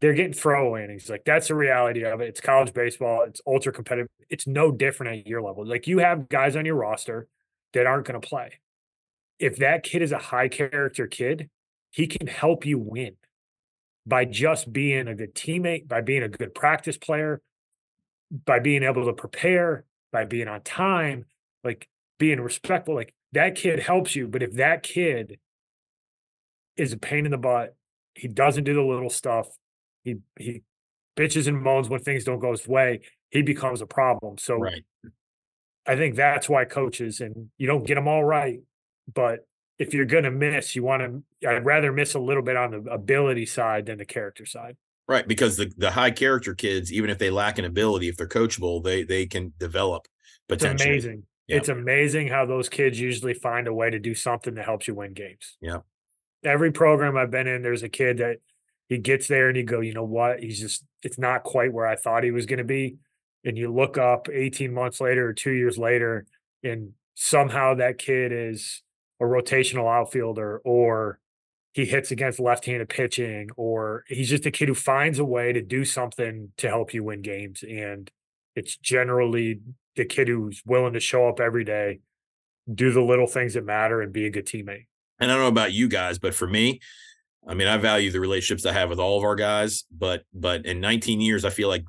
they're 0.00 0.14
getting 0.14 0.32
throwaway 0.32 0.84
innings. 0.84 1.08
Like 1.08 1.24
that's 1.24 1.48
the 1.48 1.54
reality 1.54 2.04
of 2.04 2.20
it. 2.20 2.28
It's 2.28 2.40
college 2.40 2.72
baseball. 2.72 3.24
It's 3.26 3.40
ultra 3.46 3.72
competitive. 3.72 4.08
It's 4.30 4.46
no 4.46 4.70
different 4.70 5.18
at 5.18 5.26
your 5.26 5.42
level. 5.42 5.66
Like 5.66 5.86
you 5.86 5.98
have 5.98 6.28
guys 6.28 6.56
on 6.56 6.64
your 6.64 6.76
roster 6.76 7.28
that 7.74 7.86
aren't 7.86 8.06
going 8.06 8.20
to 8.20 8.26
play. 8.26 8.52
If 9.38 9.56
that 9.58 9.82
kid 9.82 10.02
is 10.02 10.12
a 10.12 10.18
high 10.18 10.48
character 10.48 11.06
kid, 11.06 11.50
he 11.90 12.06
can 12.06 12.26
help 12.26 12.66
you 12.66 12.78
win 12.78 13.16
by 14.06 14.24
just 14.24 14.72
being 14.72 15.08
a 15.08 15.14
good 15.14 15.34
teammate, 15.34 15.86
by 15.86 16.00
being 16.00 16.22
a 16.22 16.28
good 16.28 16.54
practice 16.54 16.96
player, 16.96 17.40
by 18.44 18.58
being 18.58 18.82
able 18.82 19.04
to 19.06 19.12
prepare, 19.12 19.84
by 20.12 20.24
being 20.24 20.48
on 20.48 20.62
time. 20.62 21.24
Like 21.64 21.88
being 22.18 22.40
respectful. 22.40 22.94
Like 22.94 23.14
that 23.32 23.54
kid 23.54 23.78
helps 23.78 24.14
you, 24.14 24.28
but 24.28 24.42
if 24.42 24.54
that 24.54 24.82
kid 24.82 25.38
is 26.76 26.92
a 26.92 26.96
pain 26.98 27.24
in 27.24 27.30
the 27.30 27.38
butt, 27.38 27.74
he 28.14 28.28
doesn't 28.28 28.64
do 28.64 28.74
the 28.74 28.82
little 28.82 29.10
stuff. 29.10 29.48
He 30.04 30.16
he 30.38 30.62
bitches 31.16 31.48
and 31.48 31.60
moans 31.60 31.88
when 31.88 32.00
things 32.00 32.24
don't 32.24 32.38
go 32.38 32.52
his 32.52 32.66
way. 32.66 33.00
He 33.30 33.42
becomes 33.42 33.80
a 33.80 33.86
problem. 33.86 34.38
So 34.38 34.56
Right. 34.56 34.84
I 35.86 35.96
think 35.96 36.16
that's 36.16 36.48
why 36.48 36.64
coaches 36.64 37.20
and 37.20 37.50
you 37.56 37.66
don't 37.66 37.86
get 37.86 37.94
them 37.94 38.08
all 38.08 38.24
right, 38.24 38.60
but 39.12 39.40
if 39.78 39.94
you're 39.94 40.06
gonna 40.06 40.30
miss, 40.30 40.76
you 40.76 40.82
want 40.82 41.02
to. 41.02 41.48
I'd 41.48 41.64
rather 41.64 41.92
miss 41.92 42.14
a 42.14 42.18
little 42.18 42.42
bit 42.42 42.56
on 42.56 42.70
the 42.72 42.90
ability 42.90 43.46
side 43.46 43.86
than 43.86 43.98
the 43.98 44.04
character 44.04 44.44
side. 44.44 44.76
Right. 45.06 45.26
Because 45.26 45.56
the, 45.56 45.72
the 45.78 45.90
high 45.90 46.10
character 46.10 46.54
kids, 46.54 46.92
even 46.92 47.08
if 47.08 47.18
they 47.18 47.30
lack 47.30 47.58
an 47.58 47.64
ability, 47.64 48.08
if 48.08 48.16
they're 48.16 48.28
coachable, 48.28 48.82
they 48.84 49.04
they 49.04 49.24
can 49.26 49.52
develop 49.58 50.06
It's 50.48 50.64
amazing. 50.64 51.24
Yeah. 51.46 51.56
It's 51.56 51.70
amazing 51.70 52.28
how 52.28 52.44
those 52.44 52.68
kids 52.68 53.00
usually 53.00 53.32
find 53.32 53.66
a 53.66 53.72
way 53.72 53.88
to 53.88 53.98
do 53.98 54.14
something 54.14 54.54
that 54.54 54.66
helps 54.66 54.86
you 54.86 54.94
win 54.94 55.14
games. 55.14 55.56
Yeah. 55.62 55.78
Every 56.44 56.70
program 56.72 57.16
I've 57.16 57.30
been 57.30 57.46
in, 57.46 57.62
there's 57.62 57.82
a 57.82 57.88
kid 57.88 58.18
that 58.18 58.36
he 58.88 58.98
gets 58.98 59.28
there 59.28 59.48
and 59.48 59.56
you 59.56 59.64
go, 59.64 59.80
you 59.80 59.92
know 59.92 60.04
what? 60.04 60.40
He's 60.40 60.60
just, 60.60 60.84
it's 61.02 61.18
not 61.18 61.42
quite 61.42 61.72
where 61.72 61.86
I 61.86 61.96
thought 61.96 62.24
he 62.24 62.30
was 62.30 62.46
going 62.46 62.58
to 62.58 62.64
be. 62.64 62.96
And 63.44 63.56
you 63.56 63.72
look 63.72 63.98
up 63.98 64.28
18 64.32 64.72
months 64.72 65.00
later 65.00 65.28
or 65.28 65.32
two 65.32 65.52
years 65.52 65.78
later, 65.78 66.26
and 66.64 66.92
somehow 67.14 67.74
that 67.74 67.98
kid 67.98 68.32
is 68.32 68.82
a 69.20 69.24
rotational 69.24 69.92
outfielder 69.92 70.58
or 70.64 71.18
he 71.72 71.84
hits 71.84 72.10
against 72.10 72.40
left-handed 72.40 72.88
pitching 72.88 73.50
or 73.56 74.04
he's 74.08 74.30
just 74.30 74.46
a 74.46 74.50
kid 74.50 74.68
who 74.68 74.74
finds 74.74 75.18
a 75.18 75.24
way 75.24 75.52
to 75.52 75.60
do 75.60 75.84
something 75.84 76.52
to 76.56 76.68
help 76.68 76.94
you 76.94 77.04
win 77.04 77.20
games 77.20 77.62
and 77.62 78.10
it's 78.54 78.76
generally 78.76 79.60
the 79.96 80.04
kid 80.04 80.28
who's 80.28 80.62
willing 80.64 80.92
to 80.92 81.00
show 81.00 81.28
up 81.28 81.40
every 81.40 81.64
day 81.64 81.98
do 82.72 82.92
the 82.92 83.02
little 83.02 83.26
things 83.26 83.54
that 83.54 83.64
matter 83.64 84.00
and 84.00 84.12
be 84.12 84.26
a 84.26 84.30
good 84.30 84.46
teammate 84.46 84.86
and 85.18 85.30
I 85.30 85.34
don't 85.34 85.42
know 85.42 85.48
about 85.48 85.72
you 85.72 85.88
guys, 85.88 86.18
but 86.18 86.34
for 86.34 86.46
me, 86.46 86.80
I 87.46 87.54
mean, 87.54 87.68
I 87.68 87.76
value 87.76 88.10
the 88.10 88.20
relationships 88.20 88.66
I 88.66 88.72
have 88.72 88.90
with 88.90 88.98
all 88.98 89.18
of 89.18 89.24
our 89.24 89.36
guys, 89.36 89.84
but 89.96 90.22
but 90.34 90.66
in 90.66 90.80
19 90.80 91.20
years, 91.20 91.44
I 91.44 91.50
feel 91.50 91.68
like 91.68 91.84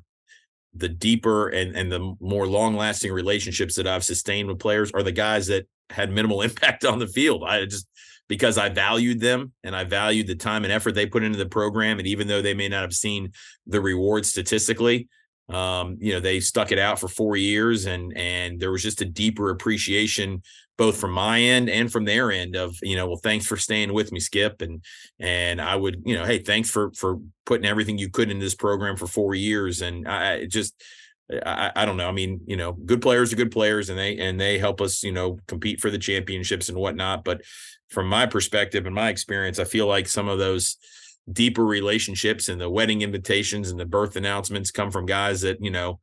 the 0.74 0.88
deeper 0.88 1.48
and 1.48 1.76
and 1.76 1.90
the 1.90 2.14
more 2.20 2.46
long 2.46 2.76
lasting 2.76 3.12
relationships 3.12 3.74
that 3.76 3.86
I've 3.86 4.04
sustained 4.04 4.48
with 4.48 4.58
players 4.58 4.92
are 4.92 5.02
the 5.02 5.12
guys 5.12 5.48
that 5.48 5.66
had 5.90 6.10
minimal 6.10 6.42
impact 6.48 6.84
on 6.84 6.98
the 6.98 7.06
field. 7.06 7.44
I 7.44 7.64
just 7.64 7.86
because 8.28 8.58
I 8.58 8.68
valued 8.68 9.18
them 9.18 9.52
and 9.64 9.74
I 9.74 9.82
valued 9.82 10.28
the 10.28 10.36
time 10.36 10.62
and 10.62 10.72
effort 10.72 10.94
they 10.94 11.06
put 11.06 11.24
into 11.24 11.38
the 11.38 11.46
program, 11.46 11.98
and 11.98 12.06
even 12.06 12.28
though 12.28 12.42
they 12.42 12.54
may 12.54 12.68
not 12.68 12.82
have 12.82 12.94
seen 12.94 13.32
the 13.66 13.80
reward 13.80 14.24
statistically, 14.24 15.08
um, 15.52 15.96
you 16.00 16.12
know, 16.12 16.20
they 16.20 16.38
stuck 16.38 16.70
it 16.70 16.78
out 16.78 17.00
for 17.00 17.08
four 17.08 17.36
years, 17.36 17.86
and 17.86 18.16
and 18.16 18.60
there 18.60 18.70
was 18.70 18.82
just 18.82 19.00
a 19.00 19.04
deeper 19.04 19.50
appreciation 19.50 20.42
both 20.80 20.96
from 20.96 21.10
my 21.10 21.38
end 21.42 21.68
and 21.68 21.92
from 21.92 22.06
their 22.06 22.32
end 22.32 22.56
of 22.56 22.74
you 22.80 22.96
know 22.96 23.06
well 23.06 23.20
thanks 23.22 23.44
for 23.44 23.58
staying 23.58 23.92
with 23.92 24.12
me 24.12 24.18
skip 24.18 24.62
and 24.62 24.82
and 25.18 25.60
i 25.60 25.76
would 25.76 26.02
you 26.06 26.16
know 26.16 26.24
hey 26.24 26.38
thanks 26.38 26.70
for 26.70 26.90
for 26.92 27.18
putting 27.44 27.66
everything 27.66 27.98
you 27.98 28.08
could 28.08 28.30
in 28.30 28.38
this 28.38 28.54
program 28.54 28.96
for 28.96 29.06
four 29.06 29.34
years 29.34 29.82
and 29.82 30.08
i 30.08 30.46
just 30.46 30.82
I, 31.46 31.70
I 31.76 31.84
don't 31.84 31.96
know. 31.96 32.08
I 32.08 32.10
mean, 32.10 32.40
you 32.44 32.56
know, 32.56 32.72
good 32.72 33.00
players 33.00 33.32
are 33.32 33.36
good 33.36 33.52
players, 33.52 33.88
and 33.88 33.96
they 33.96 34.18
and 34.18 34.40
they 34.40 34.58
help 34.58 34.80
us, 34.80 35.04
you 35.04 35.12
know, 35.12 35.38
compete 35.46 35.80
for 35.80 35.88
the 35.88 35.96
championships 35.96 36.68
and 36.68 36.76
whatnot. 36.76 37.22
But 37.22 37.42
from 37.88 38.08
my 38.08 38.26
perspective 38.26 38.84
and 38.84 38.94
my 38.96 39.10
experience, 39.10 39.60
I 39.60 39.64
feel 39.64 39.86
like 39.86 40.08
some 40.08 40.28
of 40.28 40.40
those 40.40 40.76
deeper 41.32 41.64
relationships 41.64 42.48
and 42.48 42.60
the 42.60 42.68
wedding 42.68 43.02
invitations 43.02 43.70
and 43.70 43.78
the 43.78 43.86
birth 43.86 44.16
announcements 44.16 44.72
come 44.72 44.90
from 44.90 45.06
guys 45.06 45.42
that 45.42 45.58
you 45.62 45.70
know 45.70 46.00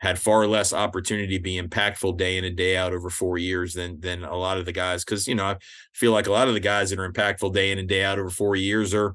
had 0.00 0.18
far 0.18 0.46
less 0.46 0.72
opportunity 0.72 1.36
to 1.36 1.42
be 1.42 1.60
impactful 1.60 2.16
day 2.16 2.38
in 2.38 2.44
and 2.44 2.56
day 2.56 2.74
out 2.76 2.94
over 2.94 3.10
four 3.10 3.36
years 3.36 3.74
than 3.74 4.00
than 4.00 4.24
a 4.24 4.34
lot 4.34 4.56
of 4.56 4.64
the 4.64 4.72
guys. 4.72 5.04
Because 5.04 5.28
you 5.28 5.34
know, 5.34 5.44
I 5.44 5.56
feel 5.92 6.12
like 6.12 6.26
a 6.26 6.32
lot 6.32 6.48
of 6.48 6.54
the 6.54 6.60
guys 6.60 6.90
that 6.90 6.98
are 6.98 7.10
impactful 7.10 7.52
day 7.52 7.70
in 7.70 7.78
and 7.78 7.88
day 7.88 8.02
out 8.02 8.18
over 8.18 8.30
four 8.30 8.56
years 8.56 8.94
are 8.94 9.14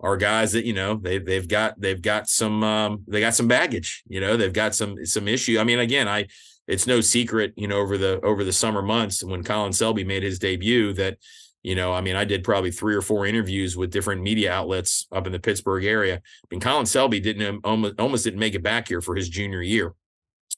are 0.00 0.16
guys 0.16 0.52
that 0.52 0.64
you 0.64 0.72
know 0.72 0.96
they 0.96 1.18
they've 1.18 1.46
got 1.46 1.78
they've 1.78 2.00
got 2.00 2.28
some 2.28 2.64
um, 2.64 3.04
they 3.06 3.20
got 3.20 3.34
some 3.34 3.48
baggage. 3.48 4.02
You 4.08 4.20
know, 4.20 4.36
they've 4.36 4.52
got 4.52 4.74
some 4.74 5.04
some 5.04 5.28
issue. 5.28 5.58
I 5.58 5.64
mean, 5.64 5.78
again, 5.78 6.08
I 6.08 6.26
it's 6.66 6.86
no 6.86 7.02
secret. 7.02 7.52
You 7.56 7.68
know, 7.68 7.76
over 7.76 7.98
the 7.98 8.18
over 8.22 8.44
the 8.44 8.52
summer 8.52 8.80
months 8.82 9.22
when 9.22 9.44
Colin 9.44 9.74
Selby 9.74 10.04
made 10.04 10.22
his 10.22 10.38
debut 10.38 10.92
that. 10.94 11.18
You 11.66 11.74
know, 11.74 11.94
I 11.94 12.02
mean, 12.02 12.14
I 12.14 12.26
did 12.26 12.44
probably 12.44 12.70
three 12.70 12.94
or 12.94 13.00
four 13.00 13.24
interviews 13.24 13.74
with 13.74 13.90
different 13.90 14.20
media 14.20 14.52
outlets 14.52 15.06
up 15.10 15.24
in 15.24 15.32
the 15.32 15.38
Pittsburgh 15.38 15.86
area. 15.86 16.16
I 16.16 16.46
mean, 16.50 16.60
Colin 16.60 16.84
Selby 16.84 17.20
didn't 17.20 17.64
almost 17.64 17.98
almost 17.98 18.24
didn't 18.24 18.38
make 18.38 18.54
it 18.54 18.62
back 18.62 18.88
here 18.88 19.00
for 19.00 19.16
his 19.16 19.30
junior 19.30 19.62
year. 19.62 19.94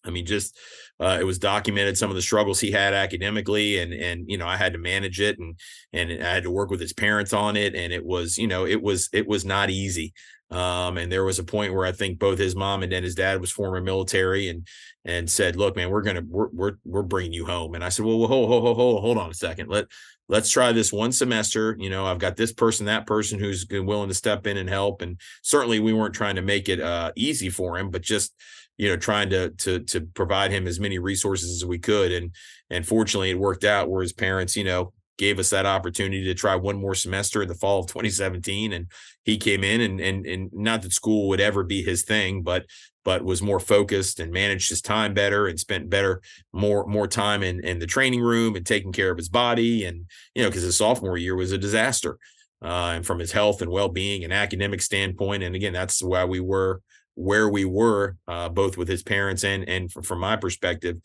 I 0.04 0.10
mean, 0.10 0.26
just 0.26 0.56
uh, 1.00 1.18
it 1.20 1.24
was 1.24 1.38
documented 1.38 1.98
some 1.98 2.10
of 2.10 2.16
the 2.16 2.22
struggles 2.22 2.60
he 2.60 2.70
had 2.70 2.94
academically, 2.94 3.78
and 3.78 3.92
and 3.92 4.30
you 4.30 4.38
know 4.38 4.46
I 4.46 4.56
had 4.56 4.72
to 4.72 4.78
manage 4.78 5.20
it, 5.20 5.38
and 5.38 5.58
and 5.92 6.22
I 6.24 6.34
had 6.34 6.44
to 6.44 6.50
work 6.50 6.70
with 6.70 6.80
his 6.80 6.92
parents 6.92 7.32
on 7.32 7.56
it, 7.56 7.74
and 7.74 7.92
it 7.92 8.04
was 8.04 8.38
you 8.38 8.46
know 8.46 8.66
it 8.66 8.82
was 8.82 9.08
it 9.12 9.26
was 9.26 9.44
not 9.44 9.70
easy. 9.70 10.12
Um, 10.48 10.96
and 10.96 11.10
there 11.10 11.24
was 11.24 11.40
a 11.40 11.44
point 11.44 11.74
where 11.74 11.84
I 11.84 11.90
think 11.90 12.20
both 12.20 12.38
his 12.38 12.54
mom 12.54 12.84
and 12.84 12.92
then 12.92 13.02
his 13.02 13.16
dad 13.16 13.40
was 13.40 13.50
former 13.50 13.80
military, 13.80 14.48
and 14.48 14.66
and 15.04 15.28
said, 15.28 15.56
"Look, 15.56 15.76
man, 15.76 15.90
we're 15.90 16.02
gonna 16.02 16.22
we're 16.26 16.48
we're, 16.52 16.72
we're 16.84 17.02
bringing 17.02 17.32
you 17.32 17.46
home." 17.46 17.74
And 17.74 17.84
I 17.84 17.88
said, 17.88 18.04
"Well, 18.04 18.18
well 18.18 18.28
hold, 18.28 18.48
hold 18.48 18.76
hold 18.76 19.00
hold 19.00 19.18
on 19.18 19.30
a 19.30 19.34
second. 19.34 19.68
Let 19.68 19.86
let's 20.28 20.50
try 20.50 20.72
this 20.72 20.92
one 20.92 21.12
semester. 21.12 21.76
You 21.78 21.90
know, 21.90 22.06
I've 22.06 22.18
got 22.18 22.36
this 22.36 22.52
person, 22.52 22.86
that 22.86 23.06
person 23.06 23.38
who's 23.38 23.66
willing 23.70 24.08
to 24.08 24.14
step 24.14 24.46
in 24.46 24.56
and 24.56 24.68
help. 24.68 25.02
And 25.02 25.20
certainly, 25.42 25.80
we 25.80 25.92
weren't 25.92 26.14
trying 26.14 26.36
to 26.36 26.42
make 26.42 26.68
it 26.68 26.80
uh, 26.80 27.12
easy 27.16 27.50
for 27.50 27.78
him, 27.78 27.90
but 27.90 28.02
just 28.02 28.32
you 28.76 28.88
know 28.88 28.96
trying 28.96 29.30
to 29.30 29.50
to 29.50 29.80
to 29.80 30.00
provide 30.00 30.50
him 30.50 30.66
as 30.66 30.80
many 30.80 30.98
resources 30.98 31.50
as 31.50 31.64
we 31.64 31.78
could 31.78 32.12
and 32.12 32.34
and 32.70 32.86
fortunately 32.86 33.30
it 33.30 33.38
worked 33.38 33.64
out 33.64 33.88
where 33.88 34.02
his 34.02 34.12
parents 34.12 34.56
you 34.56 34.64
know 34.64 34.92
gave 35.18 35.38
us 35.38 35.50
that 35.50 35.66
opportunity 35.66 36.24
to 36.24 36.34
try 36.34 36.54
one 36.54 36.78
more 36.78 36.94
semester 36.94 37.42
in 37.42 37.48
the 37.48 37.54
fall 37.54 37.80
of 37.80 37.86
2017 37.86 38.72
and 38.72 38.86
he 39.24 39.36
came 39.36 39.64
in 39.64 39.80
and 39.80 40.00
and 40.00 40.26
and 40.26 40.50
not 40.52 40.82
that 40.82 40.92
school 40.92 41.28
would 41.28 41.40
ever 41.40 41.62
be 41.64 41.82
his 41.82 42.02
thing 42.02 42.42
but 42.42 42.66
but 43.04 43.24
was 43.24 43.40
more 43.40 43.60
focused 43.60 44.18
and 44.18 44.32
managed 44.32 44.68
his 44.68 44.82
time 44.82 45.14
better 45.14 45.46
and 45.46 45.58
spent 45.58 45.88
better 45.88 46.20
more 46.52 46.86
more 46.86 47.06
time 47.06 47.42
in 47.42 47.64
in 47.64 47.78
the 47.78 47.86
training 47.86 48.20
room 48.20 48.56
and 48.56 48.66
taking 48.66 48.92
care 48.92 49.10
of 49.10 49.16
his 49.16 49.28
body 49.28 49.84
and 49.84 50.04
you 50.34 50.42
know 50.42 50.48
because 50.48 50.62
his 50.62 50.76
sophomore 50.76 51.16
year 51.16 51.36
was 51.36 51.52
a 51.52 51.58
disaster 51.58 52.18
uh, 52.62 52.92
and 52.94 53.06
from 53.06 53.18
his 53.18 53.32
health 53.32 53.62
and 53.62 53.70
well-being 53.70 54.24
and 54.24 54.32
academic 54.32 54.82
standpoint 54.82 55.42
and 55.42 55.54
again 55.54 55.72
that's 55.72 56.02
why 56.02 56.24
we 56.24 56.40
were 56.40 56.80
where 57.16 57.48
we 57.48 57.64
were, 57.64 58.16
uh, 58.28 58.48
both 58.48 58.76
with 58.76 58.88
his 58.88 59.02
parents 59.02 59.42
and 59.42 59.68
and 59.68 59.92
from 59.92 60.20
my 60.20 60.36
perspective, 60.36 60.98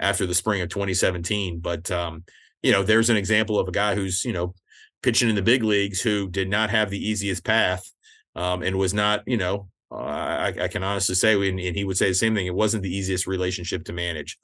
after 0.00 0.26
the 0.26 0.34
spring 0.34 0.60
of 0.60 0.68
2017. 0.68 1.60
But 1.60 1.90
um, 1.90 2.24
you 2.62 2.72
know, 2.72 2.82
there's 2.82 3.10
an 3.10 3.16
example 3.16 3.58
of 3.58 3.68
a 3.68 3.72
guy 3.72 3.94
who's 3.94 4.24
you 4.24 4.32
know 4.32 4.54
pitching 5.02 5.28
in 5.28 5.34
the 5.34 5.42
big 5.42 5.62
leagues 5.62 6.00
who 6.00 6.28
did 6.28 6.48
not 6.48 6.70
have 6.70 6.90
the 6.90 7.08
easiest 7.08 7.44
path 7.44 7.88
um, 8.34 8.62
and 8.62 8.76
was 8.76 8.94
not, 8.94 9.22
you 9.26 9.36
know, 9.36 9.68
uh, 9.90 9.94
I, 9.94 10.54
I, 10.62 10.68
can 10.68 10.82
honestly 10.82 11.14
say, 11.14 11.48
and, 11.48 11.58
he 11.58 11.84
would 11.84 11.96
say 11.96 12.08
the 12.08 12.14
same 12.14 12.34
thing. 12.34 12.46
It 12.46 12.54
wasn't 12.54 12.82
the 12.82 12.94
easiest 12.94 13.26
relationship 13.26 13.84
to 13.84 13.92
manage 13.92 14.36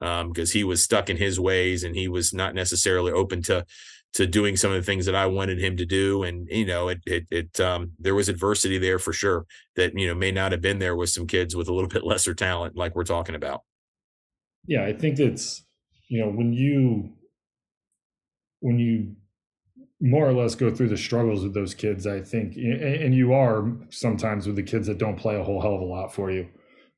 because 0.00 0.50
um, 0.50 0.52
he 0.52 0.64
was 0.64 0.82
stuck 0.82 1.10
in 1.10 1.16
his 1.16 1.38
ways 1.38 1.84
and 1.84 1.94
he 1.94 2.08
was 2.08 2.34
not 2.34 2.54
necessarily 2.54 3.12
open 3.12 3.42
to 3.42 3.64
to 4.12 4.26
doing 4.26 4.56
some 4.56 4.72
of 4.72 4.76
the 4.76 4.82
things 4.82 5.06
that 5.06 5.14
I 5.14 5.26
wanted 5.26 5.60
him 5.60 5.76
to 5.76 5.86
do. 5.86 6.24
And, 6.24 6.48
you 6.50 6.66
know, 6.66 6.88
it, 6.88 7.00
it, 7.06 7.26
it, 7.30 7.60
um, 7.60 7.92
there 7.98 8.14
was 8.14 8.28
adversity 8.28 8.78
there 8.78 8.98
for 8.98 9.12
sure 9.12 9.46
that, 9.76 9.96
you 9.96 10.06
know, 10.06 10.14
may 10.14 10.32
not 10.32 10.52
have 10.52 10.60
been 10.60 10.80
there 10.80 10.96
with 10.96 11.10
some 11.10 11.26
kids 11.26 11.54
with 11.54 11.68
a 11.68 11.72
little 11.72 11.88
bit 11.90 12.04
lesser 12.04 12.34
talent, 12.34 12.76
like 12.76 12.94
we're 12.94 13.04
talking 13.04 13.34
about. 13.34 13.62
Yeah. 14.66 14.84
I 14.84 14.92
think 14.92 15.18
it's, 15.18 15.64
you 16.08 16.20
know, 16.20 16.30
when 16.30 16.52
you, 16.52 17.12
when 18.60 18.78
you 18.78 19.14
more 20.00 20.26
or 20.26 20.32
less 20.32 20.54
go 20.54 20.74
through 20.74 20.88
the 20.88 20.96
struggles 20.96 21.42
with 21.42 21.54
those 21.54 21.74
kids, 21.74 22.06
I 22.06 22.20
think, 22.20 22.56
and 22.56 23.14
you 23.14 23.32
are 23.32 23.70
sometimes 23.90 24.46
with 24.46 24.56
the 24.56 24.62
kids 24.62 24.86
that 24.88 24.98
don't 24.98 25.16
play 25.16 25.36
a 25.36 25.44
whole 25.44 25.60
hell 25.60 25.74
of 25.74 25.82
a 25.82 25.84
lot 25.84 26.12
for 26.12 26.30
you, 26.30 26.48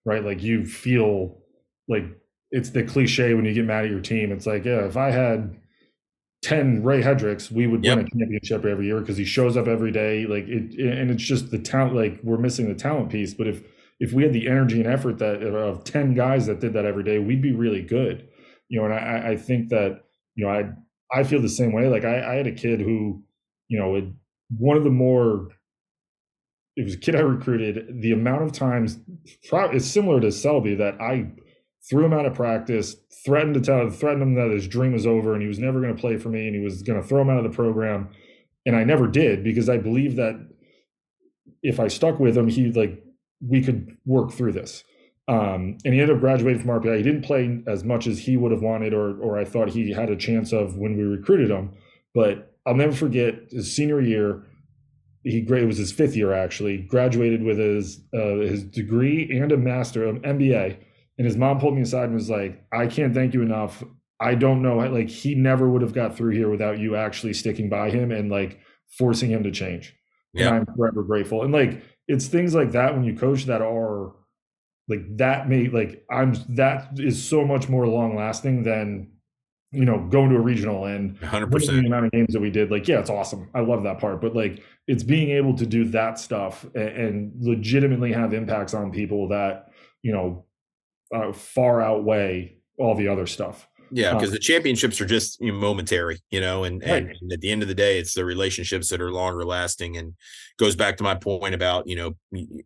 right? 0.05 0.25
Like 0.25 0.43
you 0.43 0.65
feel 0.65 1.39
like 1.89 2.05
it's 2.53 2.71
the 2.71 2.85
cliche 2.85 3.35
when 3.35 3.45
you 3.45 3.53
get 3.53 3.65
mad 3.65 3.85
at 3.85 3.91
your 3.91 4.01
team. 4.01 4.31
It's 4.31 4.47
like, 4.47 4.65
yeah, 4.65 4.87
if 4.87 4.97
I 4.97 5.11
had 5.11 5.57
10 6.43 6.83
Ray 6.83 7.03
Hedricks, 7.03 7.51
we 7.51 7.67
would 7.67 7.85
yep. 7.85 7.99
win 7.99 8.07
a 8.07 8.11
championship 8.11 8.65
every 8.65 8.87
year 8.87 9.01
because 9.01 9.17
he 9.17 9.25
shows 9.25 9.57
up 9.57 9.69
every 9.69 9.93
day. 9.93 10.27
Like 10.27 10.45
it, 10.49 10.79
and 10.79 11.11
it's 11.11 11.23
just 11.23 11.51
the 11.51 11.59
talent, 11.59 11.95
like 11.95 12.19
we're 12.23 12.39
missing 12.39 12.69
the 12.69 12.75
talent 12.75 13.11
piece. 13.11 13.33
But 13.33 13.47
if, 13.47 13.63
if 14.01 14.13
we 14.13 14.25
had 14.25 14.33
the 14.33 14.49
energy 14.49 14.81
and 14.81 14.93
effort 14.93 15.19
that 15.19 15.43
uh, 15.43 15.57
of 15.57 15.85
10 15.85 16.15
guys 16.15 16.47
that 16.47 16.59
did 16.59 16.73
that 16.73 16.85
every 16.85 17.05
day, 17.05 17.21
we'd 17.21 17.43
be 17.43 17.53
really 17.53 17.83
good. 17.83 18.29
You 18.69 18.81
know, 18.81 18.87
and 18.87 18.95
I, 18.95 19.31
I 19.33 19.37
think 19.37 19.69
that, 19.69 20.03
you 20.35 20.45
know, 20.45 20.51
I, 20.51 20.73
I 21.17 21.23
feel 21.23 21.41
the 21.41 21.49
same 21.49 21.73
way. 21.73 21.87
Like 21.87 22.05
I, 22.05 22.33
I 22.33 22.35
had 22.35 22.49
a 22.49 22.53
kid 22.53 22.81
who, 22.81 23.23
you 23.69 23.79
know, 23.79 23.95
it, 23.95 24.05
one 24.59 24.77
of 24.77 24.83
the 24.83 24.91
more, 24.91 25.49
it 26.77 26.85
was 26.85 26.95
a 26.95 26.99
kid 26.99 27.15
I 27.15 27.21
recruited. 27.21 28.01
The 28.01 28.13
amount 28.13 28.43
of 28.43 28.53
times, 28.53 28.99
it's 29.53 29.87
similar 29.87 30.21
to 30.21 30.33
Selby 30.33 30.75
that 30.77 31.01
I 31.01 31.31
threw 31.89 32.05
him 32.05 32.13
out 32.13 32.27
of 32.27 32.35
practice, 32.35 32.97
threatened 33.25 33.55
to 33.55 33.61
tell, 33.61 33.89
threatened 33.91 34.23
him 34.23 34.35
that 34.35 34.51
his 34.51 34.69
dream 34.69 34.93
was 34.93 35.07
over 35.07 35.33
and 35.33 35.43
he 35.43 35.49
was 35.49 35.59
never 35.59 35.81
going 35.81 35.95
to 35.95 36.01
play 36.01 36.17
for 36.17 36.29
me 36.29 36.47
and 36.47 36.55
he 36.55 36.63
was 36.63 36.83
going 36.83 37.01
to 37.01 37.07
throw 37.07 37.23
him 37.23 37.31
out 37.31 37.39
of 37.39 37.45
the 37.45 37.57
program. 37.57 38.09
And 38.65 38.77
I 38.77 38.85
never 38.85 39.09
did 39.09 39.43
because 39.43 39.69
I 39.69 39.79
believe 39.79 40.17
that 40.17 40.49
if 41.63 41.81
I 41.81 41.89
stuck 41.89 42.19
with 42.19 42.37
him, 42.37 42.49
he 42.49 42.71
like 42.73 43.03
we 43.41 43.63
could 43.63 43.97
work 44.05 44.33
through 44.33 44.53
this. 44.53 44.85
Um, 45.29 45.79
and 45.85 45.95
he 45.95 46.01
ended 46.01 46.17
up 46.17 46.21
graduating 46.21 46.61
from 46.61 46.71
RPI. 46.71 46.97
He 46.97 47.03
didn't 47.03 47.25
play 47.25 47.63
as 47.67 47.85
much 47.85 48.07
as 48.07 48.19
he 48.19 48.37
would 48.37 48.53
have 48.53 48.63
wanted, 48.63 48.93
or 48.93 49.19
or 49.21 49.39
I 49.39 49.45
thought 49.45 49.71
he 49.71 49.93
had 49.93 50.11
a 50.11 50.17
chance 50.17 50.53
of 50.53 50.77
when 50.77 50.97
we 50.97 51.05
recruited 51.05 51.51
him. 51.51 51.73
But 52.15 52.57
I'll 52.67 52.75
never 52.75 52.93
forget 52.93 53.35
his 53.51 53.75
senior 53.75 54.01
year. 54.01 54.45
He 55.25 55.39
it 55.39 55.67
was 55.67 55.79
his 55.79 55.93
fifth 55.93 56.17
year 56.17 56.33
actually. 56.33 56.79
Graduated 56.79 57.43
with 57.43 57.59
his 57.59 58.01
uh, 58.13 58.41
his 58.41 58.65
degree 58.65 59.29
and 59.31 59.53
a 59.53 59.57
master 59.57 60.05
of 60.05 60.17
MBA. 60.23 60.79
And 61.19 61.27
his 61.27 61.37
mom 61.37 61.61
pulled 61.61 61.75
me 61.75 61.83
aside 61.83 62.05
and 62.05 62.15
was 62.15 62.31
like, 62.31 62.65
"I 62.73 62.87
can't 62.87 63.15
thank 63.15 63.35
you 63.35 63.43
enough. 63.43 63.83
I 64.19 64.35
don't 64.35 64.63
know. 64.63 64.79
Like 64.79 65.09
he 65.09 65.35
never 65.35 65.69
would 65.69 65.83
have 65.83 65.93
got 65.93 66.17
through 66.17 66.33
here 66.33 66.49
without 66.49 66.79
you 66.79 66.97
actually 66.97 67.35
sticking 67.35 67.69
by 67.69 67.91
him 67.91 68.11
and 68.11 68.31
like 68.31 68.61
forcing 68.99 69.31
him 69.31 69.43
to 69.45 69.51
change." 69.51 69.95
Yeah. 70.33 70.49
And 70.49 70.57
I'm 70.69 70.75
forever 70.77 71.03
grateful. 71.03 71.43
And 71.43 71.53
like 71.53 71.83
it's 72.09 72.27
things 72.27 72.55
like 72.55 72.73
that 72.73 72.95
when 72.95 73.05
you 73.05 73.17
coach 73.17 73.45
that 73.45 73.63
are 73.63 74.13
like 74.89 75.17
that 75.17 75.49
may 75.49 75.69
like 75.69 76.05
i'm 76.11 76.35
that 76.51 76.89
is 76.99 77.23
so 77.23 77.45
much 77.45 77.69
more 77.69 77.87
long 77.87 78.17
lasting 78.17 78.63
than 78.63 79.11
you 79.71 79.85
know 79.85 80.07
going 80.11 80.29
to 80.31 80.37
a 80.37 80.41
regional 80.41 80.85
and 80.85 81.19
100% 81.21 81.51
the 81.67 81.87
amount 81.87 82.07
of 82.07 82.13
games 82.13 82.33
that 82.33 82.41
we 82.41 82.51
did 82.51 82.71
like 82.71 82.87
yeah 82.89 82.99
it's 82.99 83.11
awesome 83.11 83.49
i 83.55 83.61
love 83.61 83.85
that 83.85 83.99
part 83.99 84.21
but 84.21 84.35
like 84.35 84.63
it's 84.89 85.03
being 85.03 85.31
able 85.31 85.57
to 85.57 85.65
do 85.65 85.85
that 85.85 86.19
stuff 86.19 86.65
and, 86.75 86.89
and 86.89 87.33
legitimately 87.41 88.13
have 88.13 88.35
impacts 88.35 88.75
on 88.75 88.91
people 88.91 89.29
that 89.29 89.69
you 90.03 90.13
know 90.13 90.45
uh, 91.13 91.33
far 91.33 91.83
outweigh 91.83 92.57
all 92.79 92.95
the 92.95 93.09
other 93.09 93.27
stuff 93.27 93.69
yeah, 93.95 94.15
because 94.15 94.31
uh, 94.31 94.33
the 94.33 94.39
championships 94.39 95.01
are 95.01 95.07
just 95.07 95.39
you 95.41 95.53
know, 95.53 95.59
momentary, 95.59 96.19
you 96.31 96.41
know, 96.41 96.65
and, 96.65 96.83
right. 96.83 97.05
and 97.21 97.33
at 97.33 97.41
the 97.41 97.51
end 97.51 97.61
of 97.61 97.69
the 97.69 97.75
day, 97.75 97.99
it's 97.99 98.15
the 98.15 98.25
relationships 98.25 98.89
that 98.89 99.03
are 99.03 99.13
longer 99.13 99.45
lasting. 99.45 99.99
And 99.99 100.15
goes 100.59 100.75
back 100.75 100.97
to 100.97 101.05
my 101.05 101.15
point 101.15 101.55
about 101.55 101.87
you 101.87 101.97
know 101.97 102.15
mean, 102.31 102.65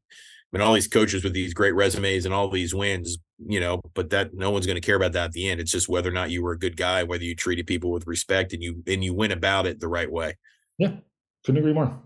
all 0.61 0.74
these 0.74 0.88
coaches 0.88 1.24
with 1.24 1.32
these 1.32 1.53
great 1.53 1.74
resumes 1.74 2.24
and 2.24 2.32
all 2.32 2.49
these 2.49 2.74
wins, 2.74 3.18
you 3.44 3.59
know, 3.59 3.80
but 3.94 4.11
that 4.11 4.34
no 4.34 4.51
one's 4.51 4.66
going 4.66 4.80
to 4.80 4.86
care 4.86 4.97
about 4.97 5.12
that 5.12 5.26
at 5.26 5.32
the 5.32 5.49
end. 5.49 5.61
It's 5.61 5.72
just 5.72 5.88
whether 5.88 6.09
or 6.09 6.12
not 6.12 6.30
you 6.30 6.42
were 6.42 6.53
a 6.53 6.59
good 6.59 6.76
guy, 6.76 7.03
whether 7.03 7.24
you 7.24 7.34
treated 7.34 7.66
people 7.66 7.90
with 7.90 8.07
respect 8.07 8.53
and 8.53 8.62
you 8.62 8.82
and 8.86 9.03
you 9.03 9.12
went 9.12 9.32
about 9.32 9.66
it 9.66 9.80
the 9.80 9.88
right 9.88 10.11
way. 10.11 10.36
Yeah, 10.78 10.97
couldn't 11.44 11.59
agree 11.59 11.74
more. 11.74 12.01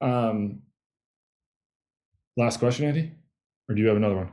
Um, 0.00 0.62
last 2.36 2.58
question, 2.58 2.86
Andy, 2.86 3.12
or 3.68 3.76
do 3.76 3.80
you 3.80 3.86
have 3.86 3.96
another 3.96 4.16
one? 4.16 4.30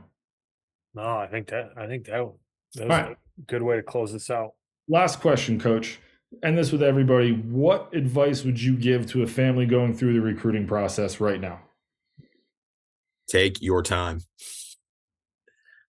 No, 0.94 1.02
I 1.02 1.26
think 1.26 1.48
that 1.48 1.70
I 1.76 1.86
think 1.86 2.06
that, 2.06 2.32
that 2.74 2.88
was 2.88 2.88
right. 2.88 3.12
a 3.12 3.16
good 3.46 3.62
way 3.62 3.76
to 3.76 3.82
close 3.82 4.12
this 4.12 4.30
out. 4.30 4.52
Last 4.88 5.20
question, 5.20 5.58
Coach. 5.58 5.98
And 6.44 6.56
this 6.56 6.70
with 6.70 6.82
everybody. 6.82 7.32
What 7.32 7.92
advice 7.92 8.44
would 8.44 8.60
you 8.60 8.76
give 8.76 9.06
to 9.08 9.22
a 9.24 9.26
family 9.26 9.66
going 9.66 9.94
through 9.94 10.12
the 10.12 10.20
recruiting 10.20 10.66
process 10.66 11.20
right 11.20 11.40
now? 11.40 11.60
take 13.30 13.62
your 13.62 13.82
time. 13.82 14.20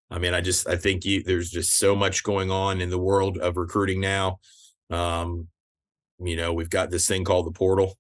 I 0.09 0.19
mean, 0.19 0.33
I 0.33 0.41
just 0.41 0.67
I 0.67 0.75
think 0.75 1.05
you, 1.05 1.23
there's 1.23 1.49
just 1.49 1.77
so 1.77 1.95
much 1.95 2.23
going 2.23 2.51
on 2.51 2.81
in 2.81 2.89
the 2.89 2.99
world 2.99 3.37
of 3.37 3.57
recruiting 3.57 4.01
now. 4.01 4.39
Um, 4.89 5.47
you 6.19 6.35
know, 6.35 6.53
we've 6.53 6.69
got 6.69 6.91
this 6.91 7.07
thing 7.07 7.23
called 7.23 7.47
the 7.47 7.51
portal. 7.51 7.97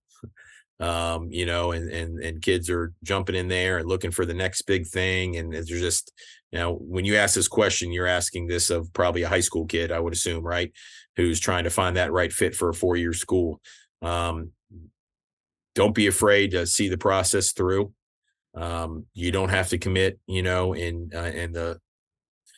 Um, 0.81 1.29
you 1.29 1.45
know, 1.45 1.71
and 1.71 1.89
and 1.91 2.19
and 2.19 2.41
kids 2.41 2.69
are 2.69 2.91
jumping 3.03 3.35
in 3.35 3.47
there 3.47 3.77
and 3.77 3.87
looking 3.87 4.11
for 4.11 4.25
the 4.25 4.33
next 4.33 4.63
big 4.63 4.87
thing. 4.87 5.37
And 5.37 5.53
they're 5.53 5.63
just, 5.63 6.11
you 6.51 6.57
know, 6.57 6.73
when 6.73 7.05
you 7.05 7.17
ask 7.17 7.35
this 7.35 7.47
question, 7.47 7.91
you're 7.91 8.07
asking 8.07 8.47
this 8.47 8.71
of 8.71 8.91
probably 8.91 9.21
a 9.21 9.29
high 9.29 9.41
school 9.41 9.65
kid, 9.65 9.91
I 9.91 9.99
would 9.99 10.13
assume, 10.13 10.43
right? 10.43 10.71
Who's 11.17 11.39
trying 11.39 11.65
to 11.65 11.69
find 11.69 11.97
that 11.97 12.11
right 12.11 12.33
fit 12.33 12.55
for 12.55 12.69
a 12.69 12.73
four 12.73 12.95
year 12.95 13.13
school. 13.13 13.61
Um, 14.01 14.51
don't 15.75 15.95
be 15.95 16.07
afraid 16.07 16.51
to 16.51 16.65
see 16.65 16.89
the 16.89 16.97
process 16.97 17.51
through. 17.51 17.93
Um, 18.55 19.05
you 19.13 19.31
don't 19.31 19.49
have 19.49 19.69
to 19.69 19.77
commit, 19.77 20.19
you 20.27 20.43
know, 20.43 20.73
in 20.73 21.11
uh, 21.15 21.31
in 21.33 21.51
the 21.53 21.79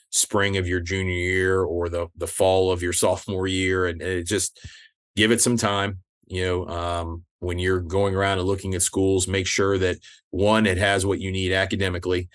spring 0.10 0.58
of 0.58 0.68
your 0.68 0.80
junior 0.80 1.14
year 1.14 1.62
or 1.62 1.90
the 1.90 2.08
the 2.16 2.28
fall 2.28 2.72
of 2.72 2.82
your 2.82 2.94
sophomore 3.04 3.48
year, 3.48 3.86
and, 3.86 4.02
and 4.02 4.12
it 4.12 4.28
just 4.28 4.60
give 5.16 5.32
it 5.32 5.42
some 5.42 5.58
time. 5.58 6.00
You 6.28 6.46
know, 6.46 6.68
um, 6.68 7.24
when 7.44 7.60
you're 7.60 7.82
going 7.82 8.16
around 8.16 8.40
and 8.40 8.48
looking 8.48 8.76
at 8.76 8.82
schools, 8.82 9.28
make 9.28 9.48
sure 9.48 9.78
that 9.78 9.98
one 10.32 10.66
it 10.66 10.78
has 10.78 11.06
what 11.06 11.20
you 11.20 11.32
need 11.32 11.52
academically. 11.52 12.30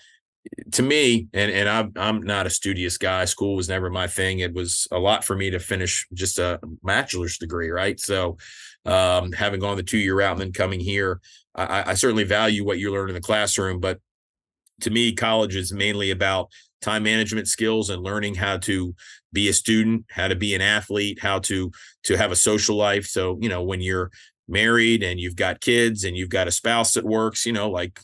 To 0.73 0.81
me, 0.81 1.27
and 1.33 1.51
and 1.51 1.67
I'm 1.67 1.91
I'm 1.97 2.21
not 2.21 2.47
a 2.47 2.49
studious 2.49 2.97
guy. 2.97 3.25
School 3.25 3.55
was 3.55 3.67
never 3.67 3.89
my 3.89 4.07
thing. 4.07 4.39
It 4.39 4.53
was 4.53 4.87
a 4.91 4.97
lot 4.97 5.23
for 5.23 5.35
me 5.35 5.49
to 5.49 5.59
finish 5.59 6.07
just 6.13 6.39
a 6.39 6.59
bachelor's 6.81 7.37
degree, 7.37 7.69
right? 7.69 7.99
So, 7.99 8.37
um, 8.85 9.33
having 9.33 9.59
gone 9.59 9.75
the 9.75 9.83
two 9.83 9.97
year 9.97 10.15
route 10.15 10.31
and 10.31 10.41
then 10.41 10.53
coming 10.53 10.79
here, 10.79 11.19
I, 11.55 11.91
I 11.91 11.93
certainly 11.95 12.23
value 12.23 12.63
what 12.63 12.79
you 12.79 12.91
learn 12.91 13.09
in 13.09 13.15
the 13.15 13.21
classroom, 13.21 13.79
but 13.79 13.99
to 14.81 14.89
me, 14.89 15.13
college 15.13 15.55
is 15.55 15.73
mainly 15.73 16.11
about 16.11 16.49
time 16.81 17.03
management 17.03 17.47
skills 17.47 17.89
and 17.89 18.03
learning 18.03 18.35
how 18.35 18.57
to 18.57 18.95
be 19.33 19.49
a 19.49 19.53
student, 19.53 20.05
how 20.09 20.27
to 20.27 20.35
be 20.35 20.55
an 20.55 20.61
athlete, 20.61 21.19
how 21.21 21.39
to 21.39 21.71
to 22.03 22.17
have 22.17 22.31
a 22.31 22.35
social 22.35 22.75
life. 22.75 23.05
So, 23.05 23.37
you 23.41 23.49
know, 23.49 23.61
when 23.63 23.81
you're 23.81 24.11
married 24.49 25.03
and 25.03 25.19
you've 25.19 25.35
got 25.35 25.61
kids 25.61 26.03
and 26.03 26.17
you've 26.17 26.29
got 26.29 26.47
a 26.47 26.51
spouse 26.51 26.93
that 26.93 27.05
works, 27.05 27.45
you 27.45 27.53
know, 27.53 27.69
like 27.69 27.99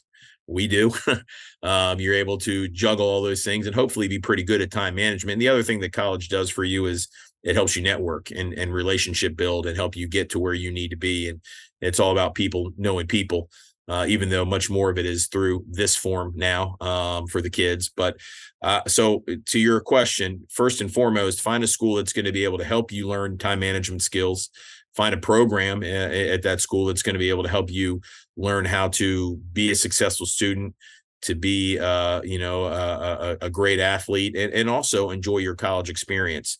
we 0.48 0.68
do, 0.68 0.94
um, 1.64 2.00
you're 2.00 2.14
able 2.14 2.38
to 2.38 2.68
juggle 2.70 3.06
all 3.06 3.22
those 3.22 3.44
things 3.44 3.66
and 3.66 3.76
hopefully 3.76 4.08
be 4.08 4.20
pretty 4.20 4.44
good 4.44 4.62
at 4.62 4.72
time 4.72 4.96
management. 4.96 5.34
And 5.34 5.42
the 5.42 5.50
other 5.50 5.64
thing 5.64 5.80
that 5.82 5.94
college 5.94 6.30
does 6.30 6.50
for 6.50 6.64
you 6.64 6.86
is 6.86 7.08
it 7.44 7.56
helps 7.56 7.76
you 7.76 7.82
network 7.82 8.32
and, 8.32 8.54
and 8.54 8.74
relationship 8.74 9.36
build 9.36 9.66
and 9.66 9.76
help 9.76 9.96
you 9.96 10.08
get 10.08 10.30
to 10.32 10.40
where 10.40 10.54
you 10.54 10.72
need 10.72 10.90
to 10.90 10.98
be. 10.98 11.30
And 11.30 11.42
it's 11.82 12.00
all 12.00 12.12
about 12.12 12.36
people 12.36 12.72
knowing 12.78 13.08
people. 13.08 13.50
Uh, 13.88 14.04
even 14.08 14.30
though 14.30 14.44
much 14.44 14.68
more 14.68 14.90
of 14.90 14.98
it 14.98 15.06
is 15.06 15.28
through 15.28 15.64
this 15.70 15.96
form 15.96 16.34
now 16.36 16.76
um, 16.82 17.28
for 17.28 17.40
the 17.40 17.52
kids. 17.52 17.92
But 17.96 18.18
uh, 18.64 18.82
so 18.88 19.24
to 19.46 19.60
your 19.60 19.80
question, 19.80 20.48
first 20.50 20.82
and 20.82 20.92
foremost, 20.92 21.40
find 21.40 21.64
a 21.64 21.68
school 21.68 21.94
that's 21.94 22.12
going 22.12 22.26
to 22.26 22.32
be 22.32 22.46
able 22.46 22.58
to 22.58 22.64
help 22.64 22.92
you 22.92 23.08
learn 23.08 23.38
time 23.38 23.60
management 23.60 24.02
skills. 24.02 24.50
Find 24.96 25.14
a 25.14 25.20
program 25.20 25.84
at, 25.84 26.12
at 26.12 26.42
that 26.44 26.62
school 26.62 26.86
that's 26.86 27.02
going 27.02 27.16
to 27.16 27.20
be 27.20 27.30
able 27.30 27.44
to 27.44 27.50
help 27.50 27.70
you 27.70 28.02
learn 28.38 28.66
how 28.66 28.90
to 28.90 29.38
be 29.54 29.72
a 29.72 29.76
successful 29.76 30.26
student, 30.26 30.76
to 31.24 31.36
be 31.36 31.80
uh, 31.80 32.22
you 32.22 32.40
know 32.40 32.66
a, 32.66 33.38
a, 33.42 33.50
great 33.50 33.80
athlete, 33.80 34.36
and, 34.36 34.54
and 34.54 34.70
also 34.70 35.10
enjoy 35.10 35.40
your 35.40 35.56
college 35.56 35.90
experience. 35.90 36.58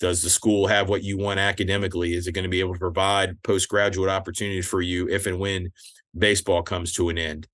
Does 0.00 0.22
the 0.22 0.30
school 0.30 0.66
have 0.66 0.88
what 0.88 1.02
you 1.02 1.18
want 1.18 1.40
academically? 1.40 2.14
Is 2.14 2.26
it 2.26 2.32
going 2.32 2.44
to 2.44 2.48
be 2.48 2.60
able 2.60 2.74
to 2.74 2.78
provide 2.78 3.42
postgraduate 3.42 4.10
opportunities 4.10 4.66
for 4.66 4.80
you 4.80 5.08
if 5.08 5.26
and 5.26 5.38
when 5.38 5.72
baseball 6.16 6.62
comes 6.62 6.92
to 6.94 7.08
an 7.08 7.18
end? 7.18 7.48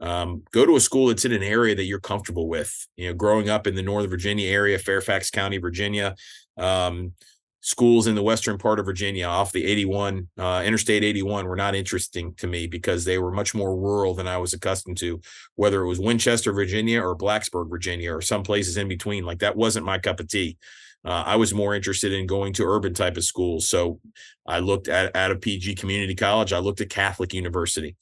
Um, 0.00 0.42
go 0.52 0.64
to 0.64 0.76
a 0.76 0.80
school 0.80 1.08
that's 1.08 1.24
in 1.24 1.32
an 1.32 1.42
area 1.42 1.74
that 1.74 1.84
you're 1.84 1.98
comfortable 1.98 2.48
with. 2.48 2.86
You 2.96 3.08
know 3.08 3.14
growing 3.14 3.48
up 3.48 3.66
in 3.66 3.74
the 3.74 3.82
northern 3.82 4.10
virginia 4.10 4.50
area 4.50 4.78
fairfax 4.78 5.30
county 5.30 5.58
virginia 5.58 6.14
um, 6.56 7.12
schools 7.60 8.06
in 8.06 8.14
the 8.14 8.22
western 8.22 8.56
part 8.56 8.78
of 8.78 8.86
virginia 8.86 9.26
off 9.26 9.52
the 9.52 9.64
81 9.64 10.28
uh, 10.38 10.62
interstate 10.64 11.04
81 11.04 11.46
were 11.46 11.56
not 11.56 11.74
interesting 11.74 12.34
to 12.34 12.46
me 12.46 12.66
because 12.66 13.04
they 13.04 13.18
were 13.18 13.32
much 13.32 13.54
more 13.54 13.76
rural 13.76 14.14
than 14.14 14.28
i 14.28 14.38
was 14.38 14.52
accustomed 14.52 14.96
to 14.98 15.20
whether 15.56 15.82
it 15.82 15.88
was 15.88 15.98
winchester 15.98 16.52
virginia 16.52 17.02
or 17.02 17.16
blacksburg 17.16 17.68
virginia 17.68 18.14
or 18.14 18.20
some 18.20 18.42
places 18.42 18.76
in 18.76 18.88
between 18.88 19.24
like 19.24 19.40
that 19.40 19.56
wasn't 19.56 19.84
my 19.84 19.98
cup 19.98 20.20
of 20.20 20.28
tea 20.28 20.56
uh, 21.04 21.22
I 21.26 21.36
was 21.36 21.54
more 21.54 21.74
interested 21.74 22.12
in 22.12 22.26
going 22.26 22.52
to 22.54 22.66
urban 22.66 22.92
type 22.92 23.16
of 23.16 23.24
schools. 23.24 23.68
So 23.68 24.00
I 24.46 24.58
looked 24.58 24.88
at 24.88 25.14
at 25.14 25.30
a 25.30 25.36
PG 25.36 25.76
community 25.76 26.14
college. 26.14 26.52
I 26.52 26.58
looked 26.58 26.80
at 26.80 26.90
Catholic 26.90 27.32
University. 27.32 27.96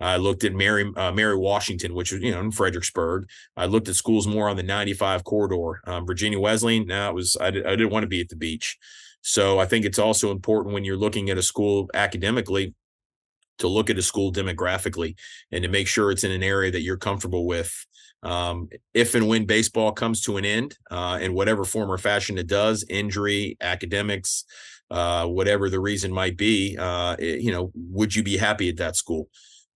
I 0.00 0.16
looked 0.16 0.44
at 0.44 0.54
Mary 0.54 0.90
uh, 0.96 1.12
Mary 1.12 1.36
Washington, 1.36 1.94
which 1.94 2.12
was 2.12 2.22
you 2.22 2.30
know 2.30 2.40
in 2.40 2.50
Fredericksburg. 2.50 3.28
I 3.56 3.66
looked 3.66 3.88
at 3.88 3.96
schools 3.96 4.26
more 4.26 4.48
on 4.48 4.56
the 4.56 4.62
95 4.62 5.24
corridor. 5.24 5.80
Um, 5.86 6.06
Virginia 6.06 6.38
Wesleyan. 6.38 6.86
Now 6.86 7.10
it 7.10 7.14
was 7.14 7.36
I, 7.40 7.50
did, 7.50 7.66
I 7.66 7.70
didn't 7.70 7.90
want 7.90 8.04
to 8.04 8.08
be 8.08 8.20
at 8.20 8.28
the 8.28 8.36
beach. 8.36 8.78
So 9.22 9.58
I 9.58 9.66
think 9.66 9.84
it's 9.84 9.98
also 9.98 10.30
important 10.30 10.72
when 10.72 10.84
you're 10.84 10.96
looking 10.96 11.30
at 11.30 11.38
a 11.38 11.42
school 11.42 11.90
academically 11.94 12.74
to 13.58 13.68
look 13.68 13.90
at 13.90 13.98
a 13.98 14.02
school 14.02 14.32
demographically 14.32 15.16
and 15.50 15.62
to 15.62 15.68
make 15.68 15.88
sure 15.88 16.10
it's 16.10 16.24
in 16.24 16.30
an 16.30 16.42
area 16.42 16.70
that 16.70 16.82
you're 16.82 16.96
comfortable 16.96 17.46
with 17.46 17.86
um, 18.22 18.68
if 18.94 19.14
and 19.14 19.28
when 19.28 19.46
baseball 19.46 19.92
comes 19.92 20.22
to 20.22 20.36
an 20.36 20.44
end 20.44 20.76
uh, 20.90 21.18
in 21.20 21.34
whatever 21.34 21.64
form 21.64 21.90
or 21.90 21.98
fashion 21.98 22.38
it 22.38 22.46
does 22.46 22.84
injury 22.88 23.56
academics 23.60 24.44
uh, 24.90 25.26
whatever 25.26 25.68
the 25.68 25.80
reason 25.80 26.12
might 26.12 26.36
be 26.36 26.76
uh, 26.78 27.16
it, 27.18 27.40
you 27.40 27.52
know 27.52 27.70
would 27.74 28.14
you 28.14 28.22
be 28.22 28.36
happy 28.36 28.68
at 28.68 28.76
that 28.76 28.96
school 28.96 29.28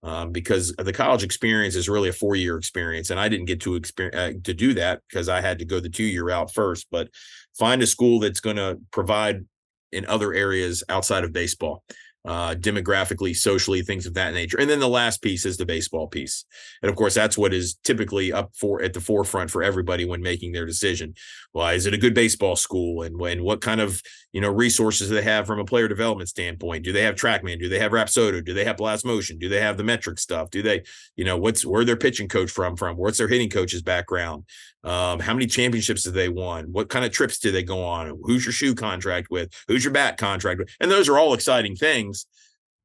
um, 0.04 0.32
because 0.32 0.74
the 0.78 0.94
college 0.94 1.24
experience 1.24 1.76
is 1.76 1.90
really 1.90 2.10
a 2.10 2.14
four 2.14 2.36
year 2.36 2.58
experience 2.58 3.10
and 3.10 3.20
i 3.20 3.28
didn't 3.30 3.46
get 3.46 3.62
to 3.62 3.76
experience 3.76 4.16
uh, 4.16 4.32
to 4.44 4.54
do 4.54 4.74
that 4.74 5.02
because 5.10 5.30
i 5.30 5.42
had 5.42 5.60
to 5.60 5.66
go 5.66 5.80
the 5.80 5.90
two 5.90 6.04
year 6.04 6.26
route 6.26 6.54
first 6.54 6.88
but 6.92 7.10
find 7.58 7.82
a 7.82 7.88
school 7.88 8.20
that's 8.20 8.40
going 8.40 8.56
to 8.56 8.80
provide 8.92 9.46
in 9.92 10.06
other 10.06 10.34
areas 10.34 10.84
outside 10.90 11.24
of 11.24 11.34
baseball 11.34 11.84
uh, 12.26 12.54
demographically, 12.54 13.36
socially, 13.36 13.82
things 13.82 14.06
of 14.06 14.14
that 14.14 14.34
nature. 14.34 14.60
And 14.60 14.70
then 14.70 14.80
the 14.80 14.88
last 14.88 15.22
piece 15.22 15.46
is 15.46 15.58
the 15.58 15.66
baseball 15.66 16.08
piece. 16.08 16.46
And 16.82 16.90
of 16.90 16.96
course, 16.96 17.16
that's 17.16 17.38
what 17.38 17.54
is 17.54 17.76
typically 17.84 18.32
up 18.32 18.52
for 18.56 18.82
at 18.82 18.94
the 18.94 19.02
forefront 19.02 19.50
for 19.50 19.64
everybody 19.64 20.06
when 20.06 20.22
making 20.22 20.52
their 20.52 20.66
decision. 20.66 21.16
Why 21.54 21.74
is 21.74 21.86
it 21.86 21.94
a 21.94 21.98
good 21.98 22.14
baseball 22.14 22.56
school? 22.56 23.02
And 23.02 23.20
when 23.20 23.44
what 23.44 23.62
kind 23.62 23.82
of 23.82 24.02
you 24.32 24.40
know 24.40 24.50
resources 24.50 25.10
they 25.10 25.22
have 25.22 25.46
from 25.46 25.60
a 25.60 25.66
player 25.66 25.88
development 25.88 26.30
standpoint? 26.30 26.84
Do 26.84 26.94
they 26.94 27.02
have 27.04 27.16
trackman? 27.16 27.60
Do 27.60 27.68
they 27.68 27.80
have 27.80 27.92
rapsodo? 27.92 28.44
Do 28.44 28.54
they 28.54 28.64
have 28.64 28.78
blast 28.78 29.06
motion? 29.06 29.38
Do 29.38 29.50
they 29.50 29.60
have 29.60 29.78
the 29.78 29.84
metric 29.84 30.20
stuff? 30.20 30.50
Do 30.50 30.62
they 30.62 30.84
you 31.16 31.26
know 31.26 31.38
what's 31.38 31.66
where 31.66 31.84
their 31.84 31.98
pitching 31.98 32.30
coach 32.30 32.52
from 32.52 32.76
from? 32.76 32.96
What's 32.96 33.18
their 33.18 33.28
hitting 33.28 33.50
coach's 33.50 33.82
background? 33.82 34.46
Um, 34.84 35.20
how 35.20 35.34
many 35.34 35.46
championships 35.46 36.06
have 36.06 36.14
they 36.14 36.30
won? 36.30 36.72
What 36.72 36.90
kind 36.90 37.06
of 37.06 37.12
trips 37.12 37.38
do 37.40 37.52
they 37.52 37.64
go 37.64 37.84
on? 37.84 38.18
Who's 38.24 38.46
your 38.46 38.54
shoe 38.54 38.74
contract 38.74 39.28
with? 39.30 39.52
Who's 39.68 39.84
your 39.84 39.94
bat 39.94 40.18
contract 40.18 40.60
with? 40.60 40.70
And 40.80 40.90
those 40.90 41.10
are 41.10 41.20
all 41.20 41.34
exciting 41.34 41.76
things. 41.76 42.26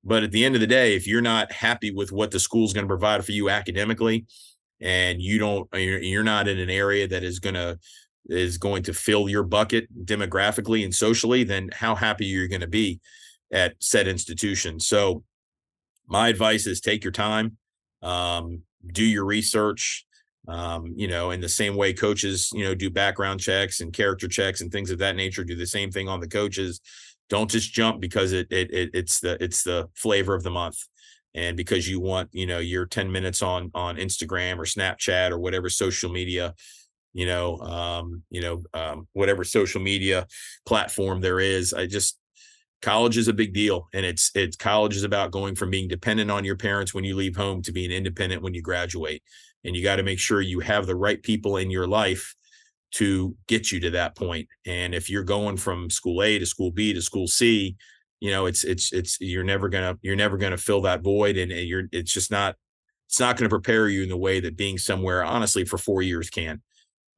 But 0.05 0.23
at 0.23 0.31
the 0.31 0.45
end 0.45 0.55
of 0.55 0.61
the 0.61 0.67
day 0.67 0.95
if 0.95 1.07
you're 1.07 1.23
not 1.23 1.53
happy 1.53 1.91
with 1.91 2.13
what 2.13 2.31
the 2.31 2.41
school's 2.41 2.73
going 2.73 2.85
to 2.85 2.89
provide 2.89 3.25
for 3.25 3.33
you 3.33 3.49
academically 3.49 4.27
and 4.81 5.23
you 5.23 5.39
don't 5.39 5.69
you're 5.75 6.23
not 6.23 6.49
in 6.49 6.59
an 6.59 6.71
area 6.71 7.09
that 7.09 7.25
is 7.25 7.39
going 7.39 7.55
to 7.55 7.79
is 8.29 8.59
going 8.59 8.83
to 8.85 8.93
fill 8.93 9.29
your 9.29 9.43
bucket 9.43 9.87
demographically 10.05 10.85
and 10.85 10.95
socially, 10.95 11.45
then 11.45 11.71
how 11.73 11.95
happy 11.95 12.27
you're 12.27 12.49
going 12.49 12.61
to 12.61 12.67
be 12.67 13.01
at 13.53 13.75
said 13.81 14.09
institution. 14.09 14.81
So 14.81 15.23
my 16.07 16.29
advice 16.29 16.67
is 16.67 16.81
take 16.81 17.05
your 17.05 17.13
time, 17.13 17.57
um, 18.03 18.63
do 18.87 19.05
your 19.05 19.25
research. 19.25 20.05
Um, 20.49 20.95
you 20.95 21.09
know, 21.09 21.33
in 21.33 21.41
the 21.41 21.49
same 21.49 21.75
way 21.75 21.93
coaches, 21.93 22.51
you 22.55 22.63
know, 22.63 22.73
do 22.73 22.89
background 22.89 23.41
checks 23.41 23.81
and 23.81 23.93
character 23.93 24.29
checks 24.29 24.61
and 24.61 24.71
things 24.71 24.93
of 24.93 24.99
that 24.99 25.17
nature, 25.17 25.43
do 25.43 25.57
the 25.57 25.67
same 25.67 25.91
thing 25.91 26.09
on 26.09 26.21
the 26.21 26.29
coaches. 26.29 26.81
Don't 27.29 27.51
just 27.51 27.73
jump 27.73 28.01
because 28.01 28.33
it, 28.33 28.47
it, 28.53 28.73
it 28.73 28.91
it's 28.95 29.19
the 29.19 29.43
it's 29.43 29.65
the 29.65 29.89
flavor 29.97 30.37
of 30.37 30.45
the 30.45 30.51
month 30.51 30.79
and 31.37 31.57
because 31.57 31.89
you 31.89 32.01
want 32.01 32.29
you 32.33 32.47
know 32.47 32.59
your 32.59 32.87
10 32.87 33.13
minutes 33.13 33.43
on 33.43 33.71
on 33.75 33.97
instagram 33.97 34.59
or 34.59 34.65
snapchat 34.65 35.31
or 35.31 35.39
whatever 35.39 35.69
social 35.69 36.11
media 36.11 36.55
you 37.17 37.25
know, 37.25 37.57
um, 37.61 38.23
you 38.29 38.43
know, 38.43 38.63
um, 38.75 39.09
whatever 39.15 39.43
social 39.43 39.81
media 39.81 40.27
platform 40.67 41.23
there 41.23 41.41
is. 41.41 41.73
I 41.73 41.87
just 41.87 42.19
college 42.83 43.17
is 43.17 43.27
a 43.27 43.33
big 43.33 43.55
deal, 43.55 43.89
and 43.95 44.05
it's 44.05 44.31
it's 44.35 44.55
college 44.55 44.95
is 44.95 45.03
about 45.03 45.31
going 45.31 45.55
from 45.55 45.71
being 45.71 45.89
dependent 45.89 46.31
on 46.31 46.45
your 46.45 46.57
parents 46.57 46.93
when 46.93 47.05
you 47.05 47.17
leave 47.17 47.35
home 47.35 47.63
to 47.63 47.73
being 47.73 47.91
independent 47.91 48.43
when 48.43 48.53
you 48.53 48.61
graduate, 48.61 49.23
and 49.65 49.75
you 49.75 49.83
got 49.83 49.97
to 49.97 50.03
make 50.03 50.19
sure 50.19 50.43
you 50.43 50.61
have 50.61 50.87
the 50.87 50.95
right 50.95 51.23
people 51.23 51.57
in 51.57 51.71
your 51.71 51.87
life 51.87 52.35
to 52.93 53.35
get 53.49 53.73
you 53.73 53.81
to 53.81 53.91
that 53.93 54.15
point. 54.15 54.47
And 54.67 54.95
if 54.95 55.09
you're 55.09 55.25
going 55.25 55.57
from 55.57 55.89
school 55.89 56.23
A 56.23 56.39
to 56.39 56.45
school 56.45 56.71
B 56.71 56.93
to 56.93 57.01
school 57.01 57.29
C, 57.29 57.77
you 58.21 58.31
know, 58.31 58.45
it's 58.45 58.63
it's 58.63 58.93
it's 58.93 59.19
you're 59.23 59.43
never 59.43 59.71
gonna 59.71 59.97
you're 60.03 60.17
never 60.17 60.37
gonna 60.37 60.59
fill 60.59 60.83
that 60.83 61.03
void, 61.03 61.39
and 61.39 61.51
you're 61.51 61.85
it's 61.93 62.13
just 62.13 62.31
not 62.31 62.57
it's 63.09 63.21
not 63.21 63.39
going 63.39 63.49
to 63.49 63.55
prepare 63.55 63.89
you 63.89 64.03
in 64.03 64.11
the 64.11 64.17
way 64.19 64.39
that 64.41 64.57
being 64.57 64.77
somewhere 64.77 65.25
honestly 65.25 65.65
for 65.65 65.79
four 65.79 66.03
years 66.03 66.29
can 66.29 66.61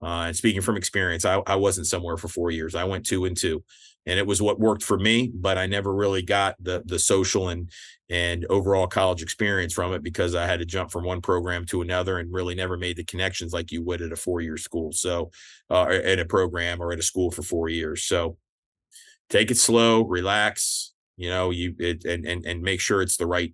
uh, 0.03 0.26
and 0.26 0.36
speaking 0.36 0.61
from 0.61 0.76
experience, 0.76 1.24
I, 1.24 1.42
I 1.46 1.57
wasn't 1.57 1.86
somewhere 1.86 2.16
for 2.16 2.28
four 2.28 2.51
years. 2.51 2.74
I 2.74 2.84
went 2.84 3.07
two 3.07 3.24
and 3.24 3.36
two, 3.36 3.64
and 4.07 4.18
it 4.18 4.26
was 4.26 4.40
what 4.40 4.61
worked 4.61 4.82
for 4.82 4.99
me. 4.99 5.30
But 5.34 5.59
I 5.59 5.66
never 5.66 5.92
really 5.92 6.22
got 6.22 6.55
the 6.61 6.82
the 6.84 6.99
social 6.99 7.49
and 7.49 7.70
and 8.09 8.46
overall 8.49 8.86
college 8.86 9.22
experience 9.22 9.72
from 9.72 9.92
it 9.92 10.03
because 10.03 10.34
I 10.34 10.46
had 10.46 10.61
to 10.61 10.64
jump 10.64 10.90
from 10.90 11.05
one 11.05 11.20
program 11.20 11.66
to 11.66 11.82
another 11.82 12.18
and 12.18 12.32
really 12.32 12.55
never 12.55 12.78
made 12.78 12.96
the 12.96 13.05
connections 13.05 13.53
like 13.53 13.72
you 13.72 13.82
would 13.84 14.01
at 14.01 14.12
a 14.12 14.16
four 14.16 14.40
year 14.40 14.57
school. 14.57 14.92
So, 14.92 15.30
uh, 15.68 15.86
at 15.88 16.20
a 16.20 16.24
program 16.24 16.80
or 16.80 16.92
at 16.92 16.99
a 16.99 17.03
school 17.03 17.30
for 17.30 17.42
four 17.42 17.68
years. 17.68 18.05
So, 18.05 18.38
take 19.30 19.51
it 19.51 19.59
slow, 19.59 20.03
relax. 20.03 20.92
You 21.16 21.30
know, 21.30 21.51
you 21.51 21.74
it, 21.78 22.05
and 22.05 22.24
and 22.24 22.46
and 22.46 22.62
make 22.62 22.80
sure 22.80 23.03
it's 23.03 23.16
the 23.16 23.26
right 23.26 23.53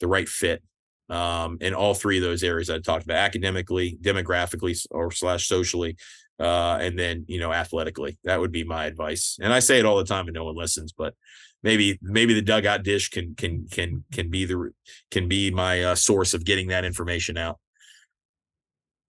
the 0.00 0.06
right 0.06 0.28
fit 0.28 0.62
um, 1.08 1.58
in 1.60 1.74
all 1.74 1.94
three 1.94 2.18
of 2.18 2.22
those 2.22 2.42
areas 2.42 2.70
I 2.70 2.78
talked 2.78 3.04
about 3.04 3.16
academically, 3.16 3.96
demographically, 4.00 4.86
or 4.90 5.10
slash 5.10 5.48
socially, 5.48 5.96
uh, 6.38 6.78
and 6.80 6.98
then 6.98 7.24
you 7.28 7.40
know 7.40 7.52
athletically. 7.52 8.18
That 8.24 8.40
would 8.40 8.52
be 8.52 8.64
my 8.64 8.86
advice. 8.86 9.38
And 9.40 9.52
I 9.52 9.60
say 9.60 9.78
it 9.78 9.86
all 9.86 9.96
the 9.96 10.04
time, 10.04 10.26
and 10.26 10.34
no 10.34 10.44
one 10.44 10.56
listens. 10.56 10.92
But 10.92 11.14
maybe 11.62 11.98
maybe 12.02 12.34
the 12.34 12.42
dugout 12.42 12.82
dish 12.82 13.08
can 13.08 13.34
can 13.34 13.66
can 13.70 14.04
can 14.12 14.30
be 14.30 14.44
the 14.44 14.70
can 15.10 15.28
be 15.28 15.50
my 15.50 15.82
uh, 15.82 15.94
source 15.94 16.34
of 16.34 16.44
getting 16.44 16.68
that 16.68 16.84
information 16.84 17.36
out. 17.36 17.58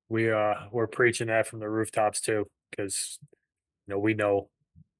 We 0.08 0.32
uh 0.32 0.56
we're 0.72 0.88
preaching 0.88 1.28
that 1.28 1.48
from 1.48 1.60
the 1.60 1.70
rooftops 1.70 2.22
too, 2.22 2.48
because 2.72 3.20
you 3.88 3.94
know 3.94 4.00
we 4.00 4.14
know 4.14 4.50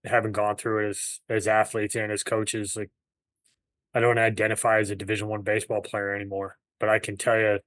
having 0.06 0.32
gone 0.32 0.58
through 0.58 0.86
it 0.86 0.90
as 0.90 1.20
as 1.30 1.48
athletes 1.48 1.96
and 1.96 2.12
as 2.12 2.24
coaches, 2.24 2.76
like 2.76 2.92
I 3.94 4.02
don't 4.02 4.20
identify 4.20 4.80
as 4.80 4.90
a 4.90 4.96
Division 4.96 5.30
One 5.30 5.42
baseball 5.42 5.82
player 5.82 6.14
anymore 6.14 6.58
but 6.80 6.90
I 6.90 7.00
can 7.00 7.18
tell 7.18 7.38
you 7.38 7.60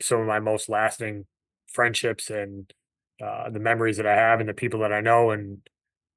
some 0.00 0.20
of 0.20 0.26
my 0.26 0.40
most 0.40 0.68
lasting 0.68 1.26
friendships 1.66 2.30
and 2.30 2.72
uh, 3.22 3.50
the 3.50 3.60
memories 3.60 3.96
that 3.96 4.06
I 4.06 4.14
have 4.14 4.40
and 4.40 4.48
the 4.48 4.54
people 4.54 4.80
that 4.80 4.92
I 4.92 5.00
know 5.00 5.30
and 5.30 5.58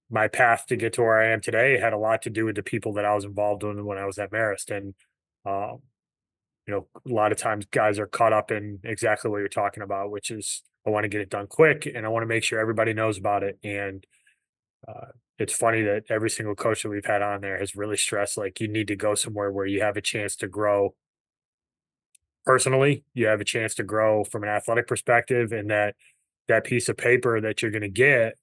my 0.10 0.28
path 0.28 0.66
to 0.68 0.76
get 0.76 0.94
to 0.94 1.02
where 1.02 1.22
I 1.22 1.32
am 1.32 1.42
today 1.42 1.78
had 1.80 1.94
a 1.94 1.98
lot 1.98 2.22
to 2.24 2.30
do 2.30 2.46
with 2.46 2.56
the 2.56 2.64
people 2.64 2.94
that 2.94 3.06
I 3.06 3.14
was 3.14 3.26
involved 3.26 3.64
in 3.64 3.86
when 3.86 3.98
I 3.98 4.06
was 4.06 4.18
at 4.18 4.32
Marist. 4.32 4.76
And, 4.76 4.94
um, 5.46 5.80
you 6.66 6.74
know, 6.74 6.88
a 6.96 7.14
lot 7.14 7.32
of 7.32 7.38
times 7.38 7.66
guys 7.66 8.00
are 8.00 8.08
caught 8.08 8.34
up 8.34 8.52
in 8.52 8.80
exactly 8.84 9.30
what 9.30 9.40
you're 9.40 9.50
talking 9.50 9.84
about, 9.84 10.12
which 10.12 10.32
is 10.32 10.64
I 10.86 10.90
want 10.90 11.04
to 11.04 11.10
get 11.10 11.22
it 11.22 11.30
done 11.30 11.48
quick 11.48 11.86
and 11.94 12.06
I 12.06 12.10
want 12.10 12.24
to 12.24 12.28
make 12.28 12.44
sure 12.44 12.60
everybody 12.60 12.94
knows 12.94 13.18
about 13.18 13.44
it. 13.44 13.60
And 13.64 14.06
uh, 14.88 15.12
it's 15.38 15.54
funny 15.54 15.82
that 15.84 16.04
every 16.10 16.30
single 16.30 16.56
coach 16.56 16.84
that 16.84 16.90
we've 16.90 17.06
had 17.06 17.22
on 17.22 17.42
there 17.42 17.60
has 17.60 17.76
really 17.76 17.98
stressed 17.98 18.38
like 18.38 18.60
you 18.60 18.68
need 18.68 18.88
to 18.88 18.96
go 18.96 19.14
somewhere 19.14 19.52
where 19.52 19.66
you 19.66 19.82
have 19.82 19.98
a 19.98 20.02
chance 20.02 20.36
to 20.38 20.48
grow 20.48 20.96
personally 22.48 23.04
you 23.14 23.28
have 23.28 23.42
a 23.42 23.46
chance 23.46 23.76
to 23.76 23.84
grow 23.84 24.24
from 24.24 24.42
an 24.42 24.50
athletic 24.50 24.88
perspective 24.88 25.52
and 25.52 25.70
that 25.70 25.96
that 26.48 26.64
piece 26.64 26.88
of 26.88 26.96
paper 26.96 27.42
that 27.42 27.62
you're 27.62 27.72
going 27.72 27.82
to 27.82 27.90
get 27.90 28.36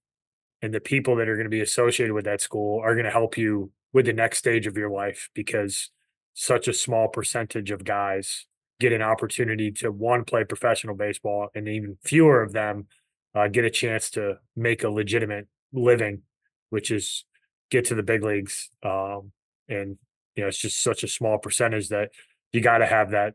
and 0.61 0.75
the 0.75 0.81
people 0.81 1.17
that 1.17 1.27
are 1.27 1.37
going 1.37 1.47
to 1.47 1.51
be 1.51 1.63
associated 1.63 2.13
with 2.13 2.27
that 2.27 2.43
school 2.43 2.83
are 2.85 2.95
going 2.95 3.07
to 3.07 3.11
help 3.11 3.39
you 3.39 3.73
with 3.95 4.05
the 4.05 4.13
next 4.13 4.37
stage 4.39 4.67
of 4.67 4.77
your 4.77 4.91
life 4.91 5.31
because 5.35 5.91
such 6.35 6.69
a 6.69 6.73
small 6.75 7.09
percentage 7.09 7.71
of 7.71 7.83
guys 7.83 8.45
get 8.79 8.93
an 8.93 9.01
opportunity 9.01 9.71
to 9.71 9.91
one 9.91 10.23
play 10.23 10.45
professional 10.45 10.95
baseball 10.95 11.49
and 11.55 11.67
even 11.67 11.97
fewer 12.05 12.43
of 12.43 12.53
them 12.53 12.87
uh, 13.35 13.49
get 13.49 13.65
a 13.65 13.71
chance 13.71 14.11
to 14.11 14.35
make 14.55 14.85
a 14.85 14.91
legitimate 14.91 15.49
living 15.73 16.21
which 16.69 16.91
is 16.91 17.25
get 17.71 17.87
to 17.87 17.95
the 17.95 18.03
big 18.03 18.23
leagues 18.23 18.69
um, 18.83 19.33
and 19.67 19.97
you 20.37 20.43
know 20.43 20.49
it's 20.49 20.59
just 20.59 20.83
such 20.83 21.03
a 21.03 21.09
small 21.09 21.39
percentage 21.39 21.89
that 21.89 22.11
you 22.53 22.61
got 22.61 22.79
to 22.79 22.87
have 22.87 23.13
that 23.13 23.33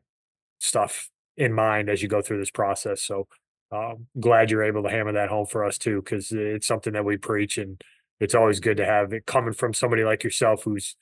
stuff 0.60 1.10
in 1.38 1.54
mind 1.54 1.90
as 1.90 2.02
you 2.02 2.08
go 2.08 2.22
through 2.22 2.40
this 2.40 2.52
process. 2.52 3.02
So 3.02 3.28
um, 3.72 4.08
glad 4.20 4.52
you're 4.52 4.64
able 4.64 4.84
to 4.84 4.90
hammer 4.90 5.14
that 5.14 5.30
home 5.30 5.46
for 5.46 5.64
us 5.64 5.78
too, 5.78 6.02
because 6.02 6.32
it's 6.32 6.68
something 6.68 6.94
that 6.94 7.06
we 7.06 7.18
preach, 7.18 7.58
and 7.58 7.82
it's 8.20 8.36
always 8.36 8.60
good 8.60 8.78
to 8.78 8.86
have 8.86 9.14
it 9.14 9.26
coming 9.26 9.54
from 9.54 9.74
somebody 9.74 10.04
like 10.04 10.24
yourself 10.24 10.64
who's 10.64 10.96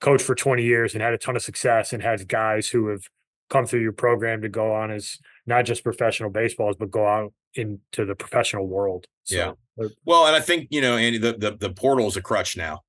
coached 0.00 0.24
for 0.24 0.34
20 0.34 0.62
years 0.62 0.94
and 0.94 1.02
had 1.02 1.14
a 1.14 1.18
ton 1.18 1.36
of 1.36 1.42
success 1.42 1.92
and 1.92 2.02
has 2.02 2.24
guys 2.24 2.68
who 2.68 2.88
have 2.88 3.02
come 3.50 3.66
through 3.66 3.80
your 3.80 3.92
program 3.92 4.42
to 4.42 4.48
go 4.48 4.74
on 4.74 4.90
as 4.90 5.18
not 5.46 5.64
just 5.64 5.84
professional 5.84 6.30
baseballs, 6.30 6.76
but 6.78 6.90
go 6.90 7.06
out 7.06 7.32
into 7.54 8.04
the 8.04 8.14
professional 8.14 8.66
world. 8.66 9.06
So, 9.24 9.36
yeah. 9.36 9.52
Uh 9.82 9.88
well, 10.04 10.26
and 10.26 10.36
I 10.36 10.40
think 10.40 10.68
you 10.70 10.80
know, 10.80 10.96
Andy, 10.96 11.18
the, 11.18 11.32
the 11.32 11.56
the 11.56 11.70
portal 11.70 12.06
is 12.06 12.16
a 12.16 12.22
crutch 12.22 12.56
now. 12.56 12.80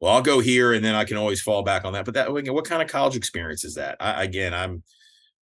Well, 0.00 0.12
I'll 0.12 0.22
go 0.22 0.40
here, 0.40 0.74
and 0.74 0.84
then 0.84 0.94
I 0.94 1.04
can 1.04 1.16
always 1.16 1.40
fall 1.40 1.62
back 1.62 1.84
on 1.84 1.94
that. 1.94 2.04
But 2.04 2.14
that, 2.14 2.30
what 2.30 2.64
kind 2.66 2.82
of 2.82 2.88
college 2.88 3.16
experience 3.16 3.64
is 3.64 3.74
that? 3.76 3.96
I, 4.00 4.24
again, 4.24 4.52
I'm 4.52 4.82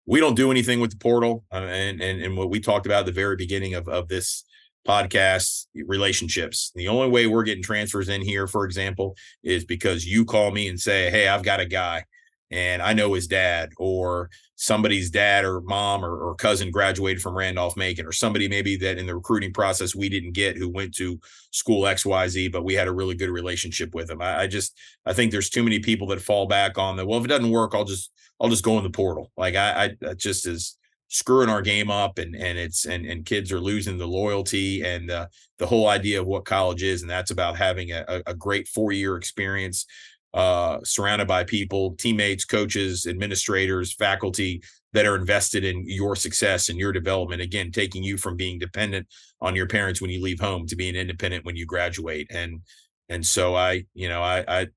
we 0.05 0.19
don't 0.19 0.35
do 0.35 0.51
anything 0.51 0.79
with 0.79 0.91
the 0.91 0.97
portal 0.97 1.43
uh, 1.51 1.57
and, 1.57 2.01
and 2.01 2.21
and 2.21 2.37
what 2.37 2.49
we 2.49 2.59
talked 2.59 2.85
about 2.85 3.01
at 3.01 3.05
the 3.05 3.11
very 3.11 3.35
beginning 3.35 3.75
of, 3.75 3.87
of 3.87 4.07
this 4.07 4.43
podcast 4.87 5.67
relationships. 5.75 6.71
The 6.73 6.87
only 6.87 7.09
way 7.09 7.27
we're 7.27 7.43
getting 7.43 7.63
transfers 7.63 8.09
in 8.09 8.21
here 8.21 8.47
for 8.47 8.65
example 8.65 9.15
is 9.43 9.63
because 9.63 10.05
you 10.05 10.25
call 10.25 10.51
me 10.51 10.67
and 10.67 10.79
say 10.79 11.09
hey 11.11 11.27
i've 11.27 11.43
got 11.43 11.59
a 11.59 11.65
guy 11.65 12.03
and 12.51 12.81
i 12.81 12.93
know 12.93 13.13
his 13.13 13.27
dad 13.27 13.71
or 13.77 14.29
somebody's 14.55 15.09
dad 15.09 15.43
or 15.43 15.61
mom 15.61 16.05
or, 16.05 16.15
or 16.17 16.35
cousin 16.35 16.69
graduated 16.69 17.21
from 17.21 17.35
randolph 17.35 17.75
macon 17.75 18.05
or 18.05 18.11
somebody 18.11 18.47
maybe 18.47 18.75
that 18.75 18.97
in 18.97 19.07
the 19.07 19.15
recruiting 19.15 19.51
process 19.51 19.95
we 19.95 20.09
didn't 20.09 20.33
get 20.33 20.57
who 20.57 20.69
went 20.69 20.93
to 20.93 21.19
school 21.51 21.83
xyz 21.83 22.51
but 22.51 22.63
we 22.63 22.73
had 22.73 22.87
a 22.87 22.93
really 22.93 23.15
good 23.15 23.29
relationship 23.29 23.95
with 23.95 24.07
them 24.07 24.21
I, 24.21 24.41
I 24.41 24.47
just 24.47 24.77
i 25.05 25.13
think 25.13 25.31
there's 25.31 25.49
too 25.49 25.63
many 25.63 25.79
people 25.79 26.07
that 26.07 26.21
fall 26.21 26.45
back 26.45 26.77
on 26.77 26.95
the 26.97 27.05
well 27.05 27.19
if 27.19 27.25
it 27.25 27.29
doesn't 27.29 27.49
work 27.49 27.73
i'll 27.73 27.85
just 27.85 28.11
I'll 28.41 28.49
just 28.49 28.63
go 28.63 28.77
in 28.77 28.83
the 28.83 28.89
portal. 28.89 29.31
Like 29.37 29.55
I, 29.55 29.95
I 30.05 30.13
just 30.15 30.47
is 30.47 30.77
screwing 31.09 31.49
our 31.49 31.61
game 31.61 31.91
up, 31.91 32.17
and 32.17 32.35
and 32.35 32.57
it's 32.57 32.85
and 32.85 33.05
and 33.05 33.23
kids 33.23 33.51
are 33.51 33.59
losing 33.59 33.97
the 33.97 34.07
loyalty 34.07 34.81
and 34.81 35.11
uh, 35.11 35.27
the 35.59 35.67
whole 35.67 35.87
idea 35.87 36.19
of 36.19 36.25
what 36.25 36.45
college 36.45 36.81
is, 36.81 37.03
and 37.03 37.09
that's 37.09 37.31
about 37.31 37.55
having 37.55 37.91
a, 37.91 38.23
a 38.25 38.33
great 38.33 38.67
four 38.67 38.91
year 38.91 39.15
experience, 39.15 39.85
uh, 40.33 40.79
surrounded 40.83 41.27
by 41.27 41.43
people, 41.43 41.95
teammates, 41.95 42.45
coaches, 42.45 43.05
administrators, 43.05 43.93
faculty 43.93 44.61
that 44.93 45.05
are 45.05 45.15
invested 45.15 45.63
in 45.63 45.83
your 45.85 46.15
success 46.15 46.69
and 46.69 46.77
your 46.77 46.91
development. 46.91 47.41
Again, 47.41 47.71
taking 47.71 48.03
you 48.03 48.17
from 48.17 48.35
being 48.35 48.59
dependent 48.59 49.07
on 49.41 49.55
your 49.55 49.67
parents 49.67 50.01
when 50.01 50.11
you 50.11 50.21
leave 50.21 50.39
home 50.39 50.67
to 50.67 50.75
being 50.75 50.95
independent 50.95 51.45
when 51.45 51.55
you 51.55 51.65
graduate, 51.65 52.27
and 52.29 52.61
and 53.09 53.25
so 53.25 53.55
I, 53.55 53.85
you 53.93 54.07
know, 54.07 54.21
I 54.21 54.43
I 54.47 54.67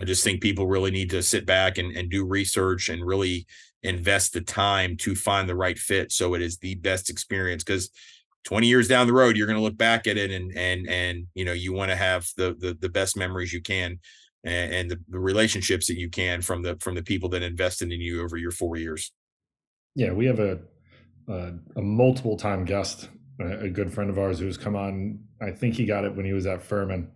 I 0.00 0.04
just 0.04 0.24
think 0.24 0.40
people 0.40 0.66
really 0.66 0.90
need 0.90 1.10
to 1.10 1.22
sit 1.22 1.46
back 1.46 1.78
and, 1.78 1.96
and 1.96 2.10
do 2.10 2.24
research 2.24 2.88
and 2.88 3.04
really 3.04 3.46
invest 3.82 4.32
the 4.32 4.40
time 4.40 4.96
to 4.96 5.14
find 5.14 5.48
the 5.48 5.54
right 5.54 5.78
fit 5.78 6.10
so 6.10 6.34
it 6.34 6.42
is 6.42 6.58
the 6.58 6.74
best 6.76 7.10
experience. 7.10 7.62
Because 7.62 7.90
20 8.44 8.66
years 8.66 8.88
down 8.88 9.06
the 9.06 9.12
road 9.12 9.36
you're 9.36 9.46
going 9.46 9.58
to 9.58 9.62
look 9.62 9.76
back 9.76 10.06
at 10.06 10.18
it 10.18 10.30
and 10.30 10.52
and 10.54 10.86
and 10.88 11.26
you 11.34 11.44
know 11.46 11.52
you 11.52 11.72
want 11.72 11.90
to 11.90 11.96
have 11.96 12.28
the, 12.36 12.54
the 12.58 12.76
the 12.78 12.90
best 12.90 13.16
memories 13.16 13.52
you 13.52 13.62
can 13.62 13.98
and, 14.44 14.72
and 14.72 14.90
the, 14.90 15.00
the 15.08 15.18
relationships 15.18 15.86
that 15.86 15.98
you 15.98 16.08
can 16.08 16.42
from 16.42 16.62
the 16.62 16.76
from 16.80 16.94
the 16.94 17.02
people 17.02 17.28
that 17.30 17.42
invested 17.42 17.92
in 17.92 18.00
you 18.00 18.22
over 18.22 18.36
your 18.36 18.50
four 18.50 18.76
years. 18.76 19.12
Yeah, 19.94 20.12
we 20.12 20.26
have 20.26 20.38
a 20.38 20.58
a, 21.28 21.52
a 21.76 21.82
multiple 21.82 22.36
time 22.36 22.64
guest, 22.64 23.08
a, 23.40 23.60
a, 23.60 23.68
good 23.70 23.92
friend 23.92 24.10
of 24.10 24.18
ours 24.18 24.38
who's 24.38 24.58
come 24.58 24.76
on. 24.76 25.18
I 25.40 25.50
think 25.50 25.74
he 25.74 25.86
got 25.86 26.04
it 26.04 26.14
when 26.14 26.26
he 26.26 26.32
was 26.32 26.46
at 26.46 26.62
Furman. 26.62 27.10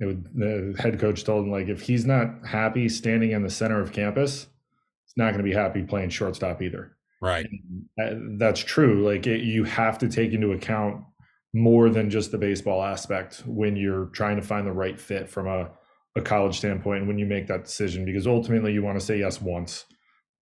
It 0.00 0.06
would, 0.06 0.28
the 0.32 0.80
head 0.80 1.00
coach 1.00 1.24
told 1.24 1.44
him 1.44 1.50
like 1.50 1.68
if 1.68 1.80
he's 1.80 2.06
not 2.06 2.46
happy 2.46 2.88
standing 2.88 3.32
in 3.32 3.42
the 3.42 3.50
center 3.50 3.80
of 3.80 3.92
campus, 3.92 4.46
he's 5.04 5.16
not 5.16 5.32
going 5.32 5.38
to 5.38 5.42
be 5.42 5.52
happy 5.52 5.82
playing 5.82 6.10
shortstop 6.10 6.62
either. 6.62 6.96
Right. 7.20 7.48
And 7.96 8.40
that's 8.40 8.60
true. 8.60 9.04
Like 9.04 9.26
it, 9.26 9.40
you 9.40 9.64
have 9.64 9.98
to 9.98 10.08
take 10.08 10.32
into 10.32 10.52
account 10.52 11.02
more 11.52 11.90
than 11.90 12.10
just 12.10 12.30
the 12.30 12.38
baseball 12.38 12.82
aspect 12.82 13.42
when 13.44 13.74
you're 13.74 14.06
trying 14.06 14.36
to 14.36 14.42
find 14.42 14.66
the 14.66 14.72
right 14.72 14.98
fit 15.00 15.28
from 15.28 15.48
a, 15.48 15.70
a 16.18 16.22
college 16.22 16.58
standpoint 16.58 17.06
when 17.06 17.18
you 17.18 17.26
make 17.26 17.46
that 17.46 17.64
decision 17.64 18.04
because 18.04 18.26
ultimately 18.26 18.72
you 18.72 18.82
want 18.82 18.98
to 18.98 19.04
say 19.04 19.18
yes 19.18 19.40
once 19.40 19.84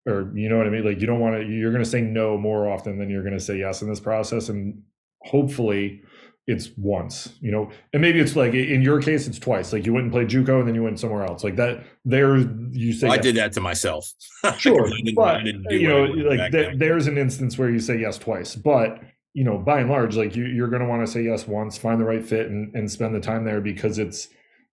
or 0.07 0.33
you 0.35 0.49
know 0.49 0.57
what 0.57 0.67
i 0.67 0.71
mean? 0.71 0.85
Like 0.85 1.01
you 1.01 1.07
don't 1.07 1.21
want 1.21 1.37
to 1.37 1.47
you're 1.47 1.73
going 1.73 1.85
to 1.85 1.91
say 1.91 2.01
no 2.01 2.37
more 2.37 2.69
often 2.69 2.99
than 2.99 3.11
you're 3.11 3.23
going 3.23 3.35
to 3.35 3.41
say 3.41 3.59
yes 3.59 3.83
in 3.83 3.89
this 3.89 4.01
process 4.01 4.49
and 4.49 4.83
hopefully 5.23 6.03
it's 6.47 6.71
once 6.77 7.35
you 7.41 7.51
know? 7.51 7.71
And 7.93 8.01
maybe 8.03 8.21
it's 8.21 8.37
like 8.37 8.55
in 8.55 8.83
your 8.83 9.01
case 9.01 9.27
it's 9.27 9.39
twice. 9.39 9.73
Like 9.73 9.87
you 9.87 9.93
went 9.93 10.05
and 10.05 10.13
played 10.13 10.29
juco 10.29 10.59
and 10.59 10.69
then 10.69 10.75
you 10.75 10.83
went 10.83 10.99
somewhere 10.99 11.25
else. 11.25 11.45
Like 11.45 11.57
that 11.57 11.85
there 12.05 12.37
you 12.37 12.93
say 12.93 13.09
well, 13.09 13.19
i 13.19 13.21
did 13.21 13.37
that 13.37 13.53
to 13.53 13.61
myself. 13.61 14.13
Sure 14.59 14.89
but 15.15 15.45
you 15.45 15.89
know 15.89 16.05
like 16.05 16.53
th- 16.53 16.79
there's 16.79 17.07
an 17.09 17.19
instance 17.19 17.59
where 17.59 17.71
you 17.71 17.81
say 17.81 17.99
yes 17.99 18.17
twice 18.17 18.55
but 18.55 19.01
you 19.37 19.45
know, 19.45 19.59
by 19.59 19.81
and 19.81 19.91
large, 19.91 20.17
like 20.17 20.35
you, 20.35 20.47
you're 20.47 20.69
going 20.69 20.81
to 20.81 20.89
want 20.89 21.05
to 21.05 21.13
say 21.13 21.23
yes 21.23 21.47
once, 21.47 21.77
find 21.77 22.01
the 22.01 22.07
right 22.07 22.25
fit, 22.25 22.47
and, 22.47 22.75
and 22.75 22.91
spend 22.91 23.15
the 23.15 23.21
time 23.21 23.45
there 23.45 23.61
because 23.61 23.99
it's, 23.99 24.29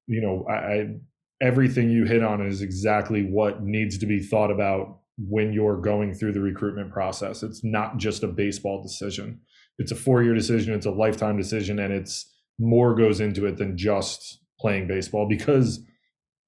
you 0.07 0.21
know, 0.21 0.45
I, 0.49 0.53
I 0.53 0.95
everything 1.41 1.89
you 1.89 2.05
hit 2.05 2.23
on 2.23 2.45
is 2.45 2.61
exactly 2.61 3.23
what 3.23 3.63
needs 3.63 3.97
to 3.97 4.05
be 4.05 4.19
thought 4.19 4.51
about 4.51 4.99
when 5.17 5.53
you're 5.53 5.79
going 5.79 6.13
through 6.13 6.33
the 6.33 6.39
recruitment 6.39 6.91
process. 6.91 7.43
It's 7.43 7.63
not 7.63 7.97
just 7.97 8.23
a 8.23 8.27
baseball 8.27 8.81
decision; 8.81 9.39
it's 9.77 9.91
a 9.91 9.95
four 9.95 10.23
year 10.23 10.33
decision, 10.33 10.73
it's 10.73 10.85
a 10.85 10.91
lifetime 10.91 11.37
decision, 11.37 11.79
and 11.79 11.93
it's 11.93 12.31
more 12.59 12.95
goes 12.95 13.19
into 13.19 13.45
it 13.45 13.57
than 13.57 13.77
just 13.77 14.39
playing 14.59 14.87
baseball 14.87 15.27
because 15.27 15.83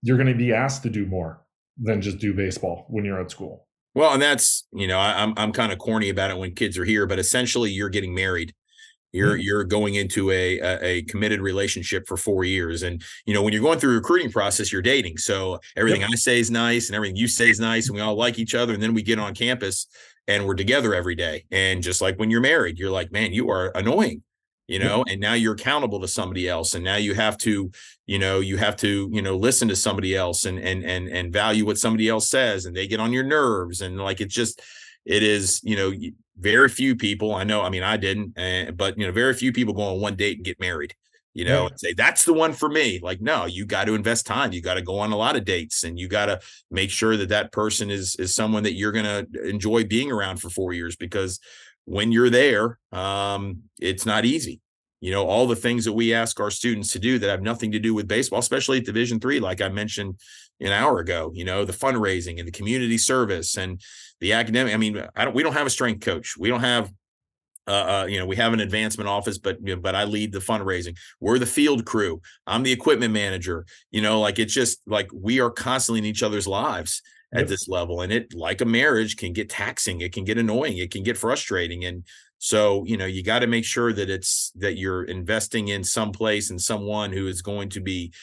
you're 0.01 0.17
going 0.17 0.31
to 0.31 0.35
be 0.35 0.53
asked 0.53 0.83
to 0.83 0.89
do 0.89 1.05
more 1.05 1.41
than 1.77 2.01
just 2.01 2.19
do 2.19 2.33
baseball 2.33 2.85
when 2.89 3.03
you're 3.03 3.19
at 3.19 3.31
school. 3.31 3.67
Well, 3.93 4.13
and 4.13 4.21
that's 4.21 4.67
you 4.73 4.87
know 4.87 4.99
I, 4.99 5.23
I'm, 5.23 5.33
I'm 5.37 5.51
kind 5.51 5.71
of 5.71 5.79
corny 5.79 6.09
about 6.09 6.31
it 6.31 6.37
when 6.37 6.53
kids 6.53 6.77
are 6.77 6.85
here, 6.85 7.05
but 7.05 7.19
essentially 7.19 7.71
you're 7.71 7.89
getting 7.89 8.13
married. 8.13 8.53
You're 9.15 9.37
you're 9.37 9.63
going 9.63 9.95
into 9.95 10.31
a, 10.31 10.59
a, 10.59 10.85
a 10.85 11.01
committed 11.03 11.41
relationship 11.41 12.07
for 12.07 12.17
four 12.17 12.43
years, 12.43 12.83
and 12.83 13.03
you 13.25 13.33
know 13.33 13.41
when 13.41 13.53
you're 13.53 13.61
going 13.61 13.79
through 13.79 13.93
a 13.93 13.95
recruiting 13.95 14.31
process, 14.31 14.71
you're 14.71 14.81
dating. 14.81 15.17
So 15.17 15.59
everything 15.75 16.01
yep. 16.01 16.11
I 16.11 16.15
say 16.15 16.39
is 16.39 16.51
nice, 16.51 16.87
and 16.87 16.95
everything 16.95 17.15
you 17.15 17.27
say 17.27 17.49
is 17.49 17.59
nice, 17.59 17.87
and 17.87 17.95
we 17.95 18.01
all 18.01 18.15
like 18.15 18.39
each 18.39 18.55
other. 18.55 18.73
And 18.73 18.83
then 18.83 18.93
we 18.93 19.01
get 19.01 19.19
on 19.19 19.33
campus, 19.33 19.87
and 20.27 20.45
we're 20.45 20.55
together 20.55 20.93
every 20.93 21.15
day. 21.15 21.45
And 21.51 21.81
just 21.81 22.01
like 22.01 22.19
when 22.19 22.29
you're 22.29 22.41
married, 22.41 22.77
you're 22.77 22.91
like, 22.91 23.11
man, 23.11 23.33
you 23.33 23.49
are 23.49 23.71
annoying 23.75 24.23
you 24.67 24.79
know 24.79 25.03
and 25.07 25.21
now 25.21 25.33
you're 25.33 25.53
accountable 25.53 25.99
to 26.01 26.07
somebody 26.07 26.49
else 26.49 26.73
and 26.73 26.83
now 26.83 26.95
you 26.95 27.13
have 27.13 27.37
to 27.37 27.71
you 28.07 28.17
know 28.17 28.39
you 28.39 28.57
have 28.57 28.75
to 28.75 29.09
you 29.11 29.21
know 29.21 29.35
listen 29.35 29.67
to 29.67 29.75
somebody 29.75 30.15
else 30.15 30.45
and 30.45 30.59
and 30.59 30.83
and 30.83 31.07
and 31.07 31.31
value 31.31 31.65
what 31.65 31.77
somebody 31.77 32.09
else 32.09 32.29
says 32.29 32.65
and 32.65 32.75
they 32.75 32.87
get 32.87 32.99
on 32.99 33.13
your 33.13 33.23
nerves 33.23 33.81
and 33.81 33.97
like 33.97 34.21
it's 34.21 34.33
just 34.33 34.61
it 35.05 35.21
is 35.21 35.61
you 35.63 35.75
know 35.75 35.93
very 36.37 36.69
few 36.69 36.95
people 36.95 37.33
i 37.33 37.43
know 37.43 37.61
i 37.61 37.69
mean 37.69 37.83
i 37.83 37.97
didn't 37.97 38.37
uh, 38.37 38.71
but 38.71 38.97
you 38.97 39.05
know 39.05 39.11
very 39.11 39.33
few 39.33 39.51
people 39.51 39.73
go 39.73 39.81
on 39.81 40.01
one 40.01 40.15
date 40.15 40.37
and 40.37 40.45
get 40.45 40.59
married 40.59 40.93
you 41.33 41.45
know 41.45 41.63
yeah. 41.63 41.67
and 41.67 41.79
say 41.79 41.93
that's 41.93 42.25
the 42.25 42.33
one 42.33 42.53
for 42.53 42.69
me 42.69 42.99
like 43.01 43.21
no 43.21 43.45
you 43.45 43.65
got 43.65 43.85
to 43.85 43.95
invest 43.95 44.25
time 44.25 44.51
you 44.51 44.61
got 44.61 44.75
to 44.75 44.81
go 44.81 44.99
on 44.99 45.11
a 45.11 45.17
lot 45.17 45.35
of 45.35 45.45
dates 45.45 45.83
and 45.83 45.99
you 45.99 46.07
got 46.07 46.25
to 46.25 46.39
make 46.69 46.89
sure 46.89 47.15
that 47.15 47.29
that 47.29 47.51
person 47.51 47.89
is 47.89 48.15
is 48.17 48.33
someone 48.35 48.63
that 48.63 48.73
you're 48.73 48.91
going 48.91 49.05
to 49.05 49.47
enjoy 49.47 49.83
being 49.83 50.11
around 50.11 50.37
for 50.37 50.49
4 50.49 50.73
years 50.73 50.95
because 50.95 51.39
when 51.85 52.11
you're 52.11 52.29
there, 52.29 52.79
um, 52.91 53.61
it's 53.79 54.05
not 54.05 54.25
easy. 54.25 54.59
You 55.01 55.11
know, 55.11 55.27
all 55.27 55.45
the 55.45 55.55
things 55.55 55.85
that 55.85 55.93
we 55.93 56.13
ask 56.13 56.39
our 56.39 56.49
students 56.49 56.91
to 56.93 56.99
do 56.99 57.19
that 57.19 57.29
have 57.29 57.41
nothing 57.41 57.71
to 57.73 57.79
do 57.79 57.93
with 57.93 58.07
baseball, 58.07 58.39
especially 58.39 58.79
at 58.79 58.85
Division 58.85 59.19
three, 59.19 59.39
like 59.39 59.61
I 59.61 59.69
mentioned 59.69 60.19
an 60.59 60.71
hour 60.71 60.99
ago. 60.99 61.31
You 61.33 61.45
know, 61.45 61.63
the 61.63 61.73
fundraising 61.73 62.39
and 62.39 62.47
the 62.47 62.51
community 62.51 62.97
service 62.97 63.55
and 63.55 63.79
the 64.19 64.33
academic. 64.33 64.73
I 64.73 64.77
mean, 64.77 65.03
I 65.15 65.25
don't. 65.25 65.35
We 65.35 65.43
don't 65.43 65.53
have 65.53 65.67
a 65.67 65.71
strength 65.71 66.03
coach. 66.03 66.35
We 66.37 66.49
don't 66.49 66.61
have 66.61 66.91
uh, 67.67 67.71
uh, 67.71 68.05
you 68.07 68.19
know, 68.19 68.25
we 68.25 68.35
have 68.35 68.53
an 68.53 68.59
advancement 68.59 69.09
office, 69.09 69.37
but 69.37 69.57
you 69.61 69.75
know, 69.75 69.81
but 69.81 69.95
I 69.95 70.03
lead 70.03 70.31
the 70.31 70.39
fundraising. 70.39 70.95
We're 71.19 71.39
the 71.39 71.45
field 71.45 71.85
crew. 71.85 72.21
I'm 72.45 72.63
the 72.63 72.71
equipment 72.71 73.13
manager. 73.13 73.65
You 73.91 74.01
know, 74.01 74.19
like 74.19 74.37
it's 74.37 74.53
just 74.53 74.79
like 74.85 75.09
we 75.13 75.39
are 75.39 75.49
constantly 75.49 75.99
in 75.99 76.05
each 76.05 76.23
other's 76.23 76.47
lives 76.47 77.01
at 77.33 77.39
yep. 77.39 77.47
this 77.47 77.67
level, 77.67 78.01
and 78.01 78.11
it 78.11 78.33
like 78.35 78.61
a 78.61 78.65
marriage 78.65 79.17
can 79.17 79.33
get 79.33 79.49
taxing. 79.49 80.01
It 80.01 80.13
can 80.13 80.25
get 80.25 80.37
annoying. 80.37 80.77
It 80.77 80.91
can 80.91 81.01
get 81.01 81.17
frustrating, 81.17 81.85
and 81.85 82.03
so, 82.37 82.83
you 82.85 82.97
know, 82.97 83.05
you 83.05 83.23
got 83.23 83.39
to 83.39 83.47
make 83.47 83.65
sure 83.65 83.93
that 83.93 84.09
it's 84.09 84.51
that 84.55 84.77
you're 84.77 85.03
investing 85.03 85.69
in 85.69 85.83
some 85.83 86.11
place 86.11 86.49
and 86.51 86.61
someone 86.61 87.11
who 87.11 87.27
is 87.27 87.41
going 87.41 87.69
to 87.69 87.79
be 87.79 88.13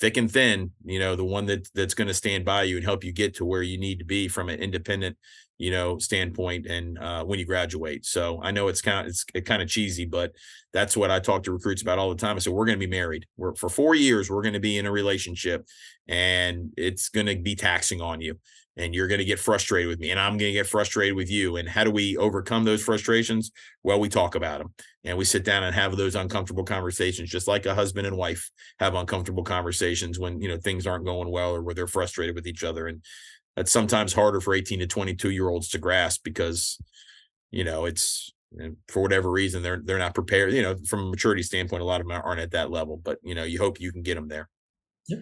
thick 0.00 0.16
and 0.16 0.30
thin, 0.30 0.70
you 0.84 0.98
know, 0.98 1.14
the 1.14 1.24
one 1.24 1.46
that 1.46 1.68
that's 1.74 1.94
going 1.94 2.08
to 2.08 2.14
stand 2.14 2.44
by 2.44 2.62
you 2.62 2.76
and 2.76 2.84
help 2.84 3.04
you 3.04 3.12
get 3.12 3.34
to 3.34 3.44
where 3.44 3.62
you 3.62 3.78
need 3.78 3.98
to 3.98 4.04
be 4.04 4.28
from 4.28 4.48
an 4.48 4.58
independent, 4.58 5.16
you 5.58 5.70
know, 5.70 5.98
standpoint 5.98 6.66
and 6.66 6.98
uh, 6.98 7.22
when 7.24 7.38
you 7.38 7.44
graduate. 7.44 8.06
So 8.06 8.40
I 8.42 8.50
know 8.50 8.68
it's 8.68 8.80
kind 8.80 9.06
of 9.06 9.14
it's 9.34 9.48
kind 9.48 9.62
of 9.62 9.68
cheesy, 9.68 10.06
but 10.06 10.32
that's 10.72 10.96
what 10.96 11.10
I 11.10 11.20
talk 11.20 11.42
to 11.44 11.52
recruits 11.52 11.82
about 11.82 11.98
all 11.98 12.08
the 12.08 12.16
time. 12.16 12.36
I 12.36 12.38
said 12.38 12.52
we're 12.52 12.66
going 12.66 12.80
to 12.80 12.86
be 12.86 12.90
married. 12.90 13.26
We're 13.36 13.54
for 13.54 13.68
four 13.68 13.94
years. 13.94 14.30
We're 14.30 14.42
going 14.42 14.54
to 14.54 14.60
be 14.60 14.78
in 14.78 14.86
a 14.86 14.92
relationship, 14.92 15.66
and 16.08 16.72
it's 16.76 17.10
going 17.10 17.26
to 17.26 17.36
be 17.36 17.54
taxing 17.54 18.00
on 18.00 18.20
you 18.20 18.38
and 18.76 18.94
you're 18.94 19.08
going 19.08 19.18
to 19.18 19.24
get 19.24 19.38
frustrated 19.38 19.88
with 19.88 19.98
me 19.98 20.10
and 20.10 20.20
I'm 20.20 20.36
going 20.36 20.52
to 20.52 20.58
get 20.58 20.66
frustrated 20.66 21.14
with 21.14 21.30
you. 21.30 21.56
And 21.56 21.68
how 21.68 21.84
do 21.84 21.90
we 21.90 22.16
overcome 22.16 22.64
those 22.64 22.82
frustrations? 22.82 23.50
Well, 23.82 24.00
we 24.00 24.08
talk 24.08 24.34
about 24.34 24.58
them 24.58 24.72
and 25.04 25.18
we 25.18 25.24
sit 25.24 25.44
down 25.44 25.64
and 25.64 25.74
have 25.74 25.96
those 25.96 26.14
uncomfortable 26.14 26.64
conversations, 26.64 27.30
just 27.30 27.48
like 27.48 27.66
a 27.66 27.74
husband 27.74 28.06
and 28.06 28.16
wife 28.16 28.50
have 28.78 28.94
uncomfortable 28.94 29.42
conversations 29.42 30.18
when, 30.18 30.40
you 30.40 30.48
know, 30.48 30.56
things 30.56 30.86
aren't 30.86 31.04
going 31.04 31.30
well 31.30 31.54
or 31.54 31.62
where 31.62 31.74
they're 31.74 31.86
frustrated 31.86 32.34
with 32.34 32.46
each 32.46 32.64
other. 32.64 32.86
And 32.86 33.02
that's 33.56 33.72
sometimes 33.72 34.12
harder 34.12 34.40
for 34.40 34.54
18 34.54 34.78
to 34.80 34.86
22 34.86 35.30
year 35.30 35.48
olds 35.48 35.68
to 35.70 35.78
grasp 35.78 36.22
because, 36.24 36.78
you 37.50 37.64
know, 37.64 37.84
it's, 37.84 38.32
eh, 38.60 38.70
for 38.88 39.02
whatever 39.02 39.30
reason 39.30 39.62
they're 39.62 39.80
they're 39.84 39.98
not 39.98 40.12
prepared 40.14 40.52
you 40.52 40.62
know 40.62 40.74
from 40.88 41.00
a 41.00 41.10
maturity 41.10 41.40
standpoint 41.42 41.82
a 41.82 41.84
lot 41.84 42.00
of 42.00 42.08
them 42.08 42.20
aren't 42.24 42.40
at 42.40 42.50
that 42.50 42.68
level 42.68 42.96
but 42.96 43.16
you 43.22 43.32
know 43.32 43.44
you 43.44 43.58
hope 43.58 43.80
you 43.80 43.92
can 43.92 44.02
get 44.02 44.16
them 44.16 44.26
there 44.26 44.48
yeah 45.06 45.18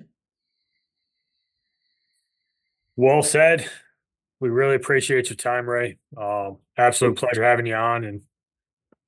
well 2.98 3.22
said. 3.22 3.66
We 4.40 4.50
really 4.50 4.74
appreciate 4.74 5.30
your 5.30 5.36
time, 5.36 5.68
Ray. 5.68 5.98
Um, 6.16 6.58
absolute 6.76 7.16
pleasure 7.16 7.42
having 7.42 7.66
you 7.66 7.74
on. 7.74 8.04
And 8.04 8.22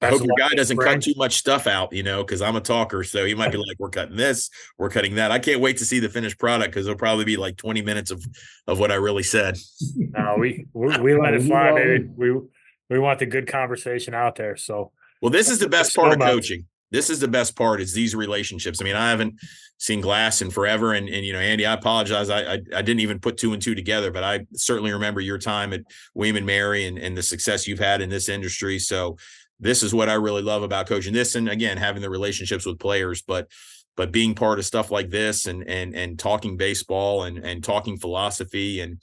I 0.01 0.09
hope 0.09 0.23
your 0.25 0.35
guy 0.39 0.55
doesn't 0.55 0.79
cut 0.79 1.03
too 1.03 1.13
much 1.17 1.37
stuff 1.37 1.67
out, 1.67 1.93
you 1.93 2.03
know, 2.03 2.25
because 2.25 2.41
I'm 2.41 2.57
a 2.57 2.61
talker. 2.61 3.05
So 3.05 3.27
he 3.27 3.35
might 3.35 3.53
be 3.53 3.59
like, 3.59 3.77
"We're 3.79 3.91
cutting 3.91 4.17
this, 4.17 4.49
we're 4.79 4.89
cutting 4.89 5.17
that." 5.17 5.31
I 5.31 5.39
can't 5.39 5.61
wait 5.61 5.77
to 5.79 5.85
see 5.85 5.99
the 5.99 6.09
finished 6.09 6.39
product 6.39 6.73
because 6.73 6.87
it'll 6.87 6.99
probably 6.99 7.27
be 7.27 7.37
like 7.37 7.59
20 7.59 7.83
minutes 7.83 8.11
of 8.11 8.25
of 8.67 8.79
what 8.79 8.91
I 8.91 8.95
really 8.95 9.23
said. 9.23 9.59
No, 9.97 10.37
we 10.39 10.67
we, 10.73 10.97
we 11.03 11.15
let 11.15 11.35
it 11.35 11.43
fly, 11.43 11.73
baby. 11.75 12.09
We 12.17 12.41
we 12.89 12.99
want 12.99 13.19
the 13.19 13.27
good 13.27 13.47
conversation 13.47 14.15
out 14.15 14.37
there. 14.37 14.57
So, 14.57 14.93
well, 15.21 15.31
this 15.31 15.51
is 15.51 15.59
the 15.59 15.69
best 15.69 15.95
part 15.95 16.13
of 16.13 16.19
coaching 16.21 16.67
this 16.91 17.11
is 17.11 17.21
the 17.21 17.29
best 17.29 17.57
part 17.57 17.81
is 17.81 17.93
these 17.93 18.15
relationships. 18.15 18.81
I 18.81 18.85
mean, 18.85 18.97
I 18.97 19.11
haven't 19.11 19.35
seen 19.79 20.01
glass 20.01 20.43
in 20.43 20.51
forever. 20.51 20.93
And, 20.93 21.09
and 21.09 21.25
you 21.25 21.33
know, 21.33 21.39
Andy, 21.39 21.65
I 21.65 21.73
apologize. 21.73 22.29
I, 22.31 22.41
I, 22.41 22.63
I 22.75 22.83
didn't 22.83 23.01
even 23.01 23.19
put 23.19 23.37
two 23.37 23.53
and 23.53 23.63
two 23.63 23.75
together, 23.75 24.11
but 24.11 24.25
I 24.25 24.47
certainly 24.55 24.93
remember 24.93 25.21
your 25.21 25.39
time 25.39 25.73
at 25.73 25.83
William 26.15 26.37
and 26.37 26.47
Mary 26.47 26.87
and, 26.87 26.99
and 26.99 27.17
the 27.17 27.23
success 27.23 27.67
you've 27.67 27.79
had 27.79 28.03
in 28.03 28.11
this 28.11 28.29
industry. 28.29 28.79
So 28.79 29.17
this 29.59 29.83
is 29.83 29.95
what 29.95 30.09
I 30.09 30.15
really 30.15 30.43
love 30.43 30.63
about 30.63 30.87
coaching 30.87 31.13
this. 31.13 31.35
And 31.35 31.49
again, 31.49 31.77
having 31.77 32.03
the 32.03 32.11
relationships 32.11 32.67
with 32.67 32.79
players, 32.79 33.23
but 33.23 33.49
but 33.97 34.13
being 34.13 34.35
part 34.35 34.59
of 34.59 34.65
stuff 34.65 34.91
like 34.91 35.11
this 35.11 35.47
and 35.47 35.69
and 35.69 35.95
and 35.95 36.19
talking 36.19 36.57
baseball 36.57 37.25
and 37.25 37.39
and 37.39 37.63
talking 37.63 37.99
philosophy 37.99 38.81
and 38.81 39.01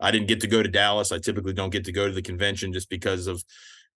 I 0.00 0.10
didn't 0.10 0.28
get 0.28 0.40
to 0.40 0.46
go 0.46 0.62
to 0.62 0.68
Dallas. 0.68 1.12
I 1.12 1.18
typically 1.18 1.52
don't 1.52 1.70
get 1.70 1.84
to 1.84 1.92
go 1.92 2.08
to 2.08 2.14
the 2.14 2.22
convention 2.22 2.72
just 2.72 2.88
because 2.88 3.26
of 3.26 3.44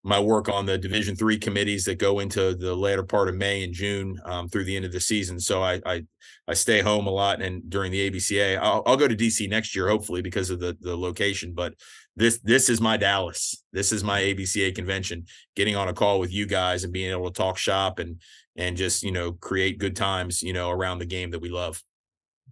my 0.04 0.20
work 0.20 0.50
on 0.50 0.66
the 0.66 0.78
Division 0.78 1.16
three 1.16 1.38
committees 1.38 1.86
that 1.86 1.98
go 1.98 2.20
into 2.20 2.54
the 2.56 2.76
latter 2.76 3.04
part 3.04 3.30
of 3.30 3.36
May 3.36 3.64
and 3.64 3.74
June 3.74 4.20
um, 4.26 4.50
through 4.50 4.66
the 4.66 4.76
end 4.76 4.84
of 4.84 4.92
the 4.92 5.00
season. 5.00 5.40
So 5.40 5.64
I, 5.64 5.82
I, 5.86 6.04
I 6.46 6.54
stay 6.54 6.82
home 6.82 7.08
a 7.08 7.12
lot, 7.12 7.42
and 7.42 7.70
during 7.70 7.92
the 7.92 8.10
ABCA, 8.10 8.60
I'll, 8.62 8.84
I'll 8.86 8.98
go 8.98 9.08
to 9.08 9.16
DC 9.16 9.50
next 9.50 9.76
year, 9.76 9.88
hopefully 9.88 10.22
because 10.22 10.50
of 10.50 10.60
the 10.60 10.78
the 10.82 10.98
location. 10.98 11.54
But 11.54 11.76
this 12.16 12.40
this 12.40 12.70
is 12.70 12.82
my 12.82 12.98
Dallas. 12.98 13.64
This 13.72 13.94
is 13.94 14.04
my 14.04 14.22
ABCA 14.22 14.76
convention. 14.76 15.26
Getting 15.56 15.78
on 15.78 15.88
a 15.88 15.94
call 15.94 16.20
with 16.20 16.34
you 16.34 16.46
guys 16.46 16.84
and 16.84 16.92
being 16.92 17.12
able 17.12 17.32
to 17.32 17.34
talk 17.34 17.58
shop 17.58 18.00
and 18.00 18.22
and 18.58 18.76
just 18.76 19.04
you 19.04 19.12
know 19.12 19.32
create 19.32 19.78
good 19.78 19.96
times 19.96 20.44
you 20.44 20.54
know 20.54 20.70
around 20.70 21.00
the 21.00 21.06
game 21.06 21.32
that 21.32 21.40
we 21.40 21.50
love. 21.50 21.82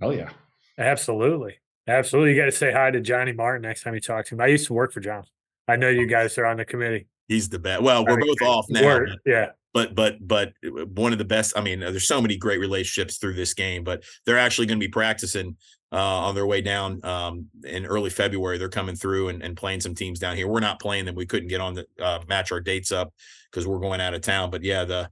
Oh 0.02 0.11
yeah, 0.11 0.30
absolutely, 0.78 1.60
absolutely. 1.86 2.32
You 2.32 2.38
got 2.40 2.45
to 2.45 2.52
say 2.53 2.72
hi 2.72 2.91
to 2.91 3.02
Johnny 3.02 3.34
Martin 3.34 3.64
next 3.64 3.84
time 3.84 3.94
you 3.94 3.99
talk 3.99 4.26
to 4.28 4.36
him. 4.36 4.41
I 4.41 4.48
used 4.48 4.68
to 4.68 4.73
work 4.73 4.94
for 4.94 5.02
John. 5.02 5.26
I 5.68 5.76
know 5.76 5.90
you 5.90 6.07
guys 6.07 6.38
are 6.38 6.45
on 6.45 6.57
the 6.57 6.65
committee. 6.65 7.07
He's 7.27 7.49
the 7.49 7.60
best. 7.60 7.81
Well, 7.81 8.06
we're 8.06 8.19
both 8.19 8.41
off 8.41 8.65
now. 8.69 8.99
But, 8.99 9.19
yeah. 9.26 9.48
But 9.73 9.95
but 9.95 10.15
but 10.19 10.53
one 10.95 11.14
of 11.14 11.18
the 11.18 11.26
best. 11.26 11.57
I 11.57 11.61
mean, 11.61 11.80
there's 11.80 12.07
so 12.07 12.22
many 12.22 12.35
great 12.35 12.60
relationships 12.60 13.18
through 13.18 13.35
this 13.35 13.53
game, 13.53 13.84
but 13.84 14.03
they're 14.26 14.38
actually 14.38 14.68
going 14.68 14.80
to 14.80 14.85
be 14.85 14.91
practicing 14.91 15.56
uh, 15.93 15.98
on 15.98 16.35
their 16.35 16.45
way 16.45 16.61
down 16.61 17.03
um, 17.06 17.48
in 17.64 17.85
early 17.85 18.10
February. 18.10 18.57
They're 18.57 18.69
coming 18.69 18.95
through 18.95 19.30
and, 19.30 19.41
and, 19.43 19.57
playing 19.57 19.81
some 19.81 19.93
teams 19.93 20.19
down 20.19 20.38
here. 20.38 20.48
We're 20.48 20.61
not 20.61 20.80
playing 20.80 21.06
them. 21.06 21.15
We 21.15 21.26
couldn't 21.26 21.49
get 21.49 21.60
on 21.60 21.73
the 21.73 21.85
uh, 21.99 22.19
match 22.30 22.52
our 22.52 22.61
dates 22.61 22.91
up 22.91 23.14
because 23.49 23.68
we're 23.68 23.80
going 23.80 23.99
out 23.99 24.14
of 24.14 24.22
town. 24.22 24.52
But 24.52 24.64
yeah, 24.64 24.85
the 24.85 25.10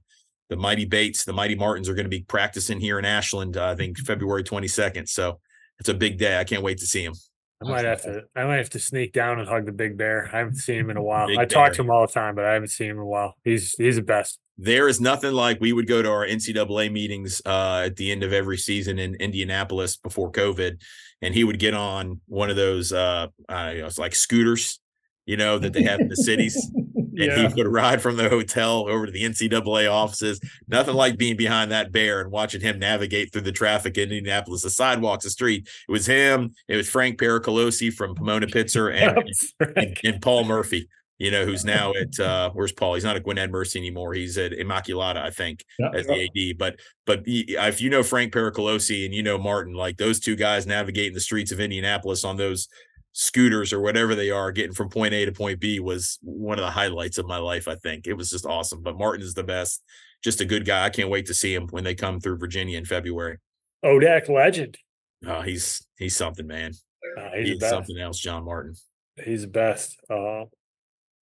the 0.50 0.56
Mighty 0.56 0.84
Bates, 0.84 1.24
the 1.24 1.32
Mighty 1.32 1.54
Martins 1.54 1.88
are 1.88 1.94
going 1.94 2.04
to 2.04 2.10
be 2.10 2.22
practicing 2.22 2.80
here 2.80 2.98
in 2.98 3.04
Ashland. 3.04 3.56
Uh, 3.56 3.68
I 3.68 3.76
think 3.76 3.98
February 4.06 4.42
22nd. 4.42 5.08
So 5.08 5.40
it's 5.78 5.88
a 5.88 5.94
big 5.94 6.18
day. 6.18 6.38
I 6.38 6.44
can't 6.44 6.62
wait 6.62 6.78
to 6.78 6.86
see 6.86 7.04
them. 7.04 7.14
I 7.62 7.68
might 7.68 7.84
have 7.84 8.02
to. 8.02 8.22
I 8.34 8.44
might 8.44 8.56
have 8.56 8.70
to 8.70 8.78
sneak 8.78 9.12
down 9.12 9.38
and 9.38 9.46
hug 9.48 9.66
the 9.66 9.72
big 9.72 9.98
bear. 9.98 10.30
I 10.32 10.38
haven't 10.38 10.56
seen 10.56 10.78
him 10.78 10.90
in 10.90 10.96
a 10.96 11.02
while. 11.02 11.26
Big 11.26 11.38
I 11.38 11.44
talk 11.44 11.74
to 11.74 11.82
him 11.82 11.90
all 11.90 12.06
the 12.06 12.12
time, 12.12 12.34
but 12.34 12.46
I 12.46 12.54
haven't 12.54 12.68
seen 12.68 12.90
him 12.90 12.96
in 12.96 13.02
a 13.02 13.06
while. 13.06 13.34
He's 13.44 13.74
he's 13.76 13.96
the 13.96 14.02
best. 14.02 14.38
There 14.56 14.88
is 14.88 15.00
nothing 15.00 15.32
like 15.32 15.60
we 15.60 15.72
would 15.72 15.86
go 15.86 16.02
to 16.02 16.10
our 16.10 16.26
NCAA 16.26 16.90
meetings 16.90 17.40
uh, 17.44 17.82
at 17.86 17.96
the 17.96 18.12
end 18.12 18.22
of 18.22 18.32
every 18.32 18.56
season 18.56 18.98
in 18.98 19.14
Indianapolis 19.14 19.96
before 19.96 20.32
COVID, 20.32 20.80
and 21.20 21.34
he 21.34 21.44
would 21.44 21.58
get 21.58 21.74
on 21.74 22.20
one 22.26 22.48
of 22.48 22.56
those 22.56 22.92
uh, 22.92 23.26
uh 23.48 23.72
know, 23.72 23.86
it's 23.86 23.98
like 23.98 24.14
scooters, 24.14 24.80
you 25.26 25.36
know, 25.36 25.58
that 25.58 25.74
they 25.74 25.82
have 25.82 26.00
in 26.00 26.08
the 26.08 26.16
cities. 26.16 26.70
and 27.20 27.30
yeah. 27.30 27.48
he 27.48 27.54
would 27.54 27.72
ride 27.72 28.02
from 28.02 28.16
the 28.16 28.28
hotel 28.28 28.88
over 28.88 29.06
to 29.06 29.12
the 29.12 29.22
NCAA 29.22 29.90
offices. 29.90 30.40
Nothing 30.68 30.94
like 30.94 31.18
being 31.18 31.36
behind 31.36 31.70
that 31.70 31.92
bear 31.92 32.20
and 32.20 32.30
watching 32.30 32.60
him 32.60 32.78
navigate 32.78 33.32
through 33.32 33.42
the 33.42 33.52
traffic 33.52 33.96
in 33.98 34.04
Indianapolis, 34.04 34.62
the 34.62 34.70
sidewalks, 34.70 35.24
the 35.24 35.30
street. 35.30 35.68
It 35.88 35.92
was 35.92 36.06
him. 36.06 36.54
It 36.68 36.76
was 36.76 36.88
Frank 36.88 37.18
Pericolosi 37.18 37.92
from 37.92 38.14
Pomona 38.14 38.46
Pitzer 38.46 38.94
and, 38.94 39.76
and, 39.76 40.00
and, 40.04 40.22
Paul 40.22 40.44
Murphy. 40.44 40.88
You 41.18 41.30
know, 41.30 41.44
who's 41.44 41.64
now 41.66 41.92
at 41.92 42.18
uh, 42.18 42.50
where's 42.52 42.72
Paul? 42.72 42.94
He's 42.94 43.04
not 43.04 43.16
at 43.16 43.24
Gwynedd 43.24 43.50
Mercy 43.50 43.78
anymore. 43.78 44.14
He's 44.14 44.38
at 44.38 44.52
Immaculata, 44.52 45.18
I 45.18 45.30
think, 45.30 45.64
yeah, 45.78 45.90
as 45.94 46.06
the 46.06 46.24
AD. 46.24 46.58
But 46.58 46.80
but 47.06 47.22
if 47.26 47.80
you 47.80 47.90
know 47.90 48.02
Frank 48.02 48.32
Pericolosi 48.32 49.04
and 49.04 49.14
you 49.14 49.22
know 49.22 49.38
Martin, 49.38 49.74
like 49.74 49.98
those 49.98 50.18
two 50.18 50.34
guys 50.34 50.66
navigating 50.66 51.14
the 51.14 51.20
streets 51.20 51.52
of 51.52 51.60
Indianapolis 51.60 52.24
on 52.24 52.36
those 52.36 52.68
scooters 53.12 53.72
or 53.72 53.80
whatever 53.80 54.14
they 54.14 54.30
are 54.30 54.52
getting 54.52 54.72
from 54.72 54.88
point 54.88 55.14
A 55.14 55.24
to 55.24 55.32
point 55.32 55.60
B 55.60 55.80
was 55.80 56.18
one 56.22 56.58
of 56.58 56.64
the 56.64 56.70
highlights 56.70 57.18
of 57.18 57.26
my 57.26 57.38
life. 57.38 57.68
I 57.68 57.74
think 57.76 58.06
it 58.06 58.14
was 58.14 58.30
just 58.30 58.46
awesome. 58.46 58.82
But 58.82 58.98
Martin 58.98 59.22
is 59.22 59.34
the 59.34 59.44
best, 59.44 59.82
just 60.22 60.40
a 60.40 60.44
good 60.44 60.64
guy. 60.64 60.84
I 60.84 60.90
can't 60.90 61.10
wait 61.10 61.26
to 61.26 61.34
see 61.34 61.54
him 61.54 61.68
when 61.70 61.84
they 61.84 61.94
come 61.94 62.20
through 62.20 62.38
Virginia 62.38 62.78
in 62.78 62.84
February. 62.84 63.38
ODAC 63.84 64.28
legend. 64.28 64.78
Uh, 65.26 65.42
he's 65.42 65.86
he's 65.98 66.16
something, 66.16 66.46
man. 66.46 66.72
Uh, 67.18 67.30
he's, 67.36 67.48
he's 67.48 67.68
something 67.68 67.98
else, 67.98 68.18
John 68.18 68.44
Martin. 68.44 68.74
He's 69.22 69.42
the 69.42 69.48
best. 69.48 69.98
Uh, 70.08 70.44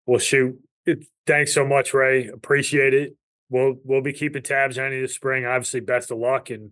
well, 0.06 0.20
shoot. 0.20 0.60
It, 0.86 1.06
thanks 1.26 1.54
so 1.54 1.66
much, 1.66 1.94
Ray. 1.94 2.28
Appreciate 2.28 2.94
it. 2.94 3.16
We'll 3.50 3.76
we'll 3.84 4.02
be 4.02 4.14
keeping 4.14 4.44
tabs 4.44 4.78
on 4.78 4.92
you 4.92 5.02
this 5.02 5.16
spring. 5.16 5.46
Obviously, 5.46 5.80
best 5.80 6.12
of 6.12 6.18
luck 6.18 6.50
and 6.50 6.72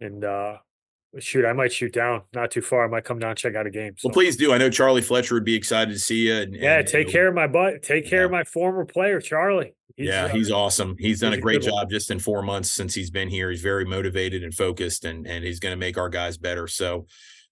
and 0.00 0.24
uh 0.24 0.56
shoot, 1.18 1.44
I 1.44 1.52
might 1.52 1.72
shoot 1.72 1.92
down 1.92 2.22
not 2.34 2.50
too 2.50 2.62
far. 2.62 2.84
I 2.84 2.88
might 2.88 3.04
come 3.04 3.18
down 3.18 3.30
and 3.30 3.38
check 3.38 3.54
out 3.54 3.66
a 3.66 3.70
game. 3.70 3.94
So. 3.98 4.08
Well, 4.08 4.14
please 4.14 4.36
do. 4.36 4.52
I 4.52 4.58
know 4.58 4.70
Charlie 4.70 5.02
Fletcher 5.02 5.34
would 5.34 5.44
be 5.44 5.54
excited 5.54 5.92
to 5.92 5.98
see 5.98 6.28
you. 6.28 6.34
And, 6.34 6.54
yeah, 6.54 6.78
and, 6.78 6.88
take 6.88 7.08
care 7.08 7.28
of 7.28 7.34
my 7.34 7.46
butt. 7.46 7.82
Take 7.82 8.08
care 8.08 8.20
yeah. 8.20 8.24
of 8.26 8.30
my 8.30 8.44
former 8.44 8.84
player, 8.84 9.20
Charlie. 9.20 9.74
He's, 9.96 10.08
yeah, 10.08 10.24
uh, 10.24 10.28
he's 10.28 10.50
awesome. 10.50 10.96
He's 10.98 11.20
done 11.20 11.32
he's 11.32 11.38
a 11.38 11.42
great 11.42 11.62
job 11.62 11.74
one. 11.74 11.90
just 11.90 12.10
in 12.10 12.18
four 12.18 12.42
months 12.42 12.70
since 12.70 12.94
he's 12.94 13.10
been 13.10 13.28
here. 13.28 13.50
He's 13.50 13.60
very 13.60 13.84
motivated 13.84 14.42
and 14.42 14.54
focused, 14.54 15.04
and 15.04 15.26
and 15.26 15.44
he's 15.44 15.60
going 15.60 15.72
to 15.72 15.78
make 15.78 15.98
our 15.98 16.08
guys 16.08 16.38
better. 16.38 16.66
So, 16.66 17.06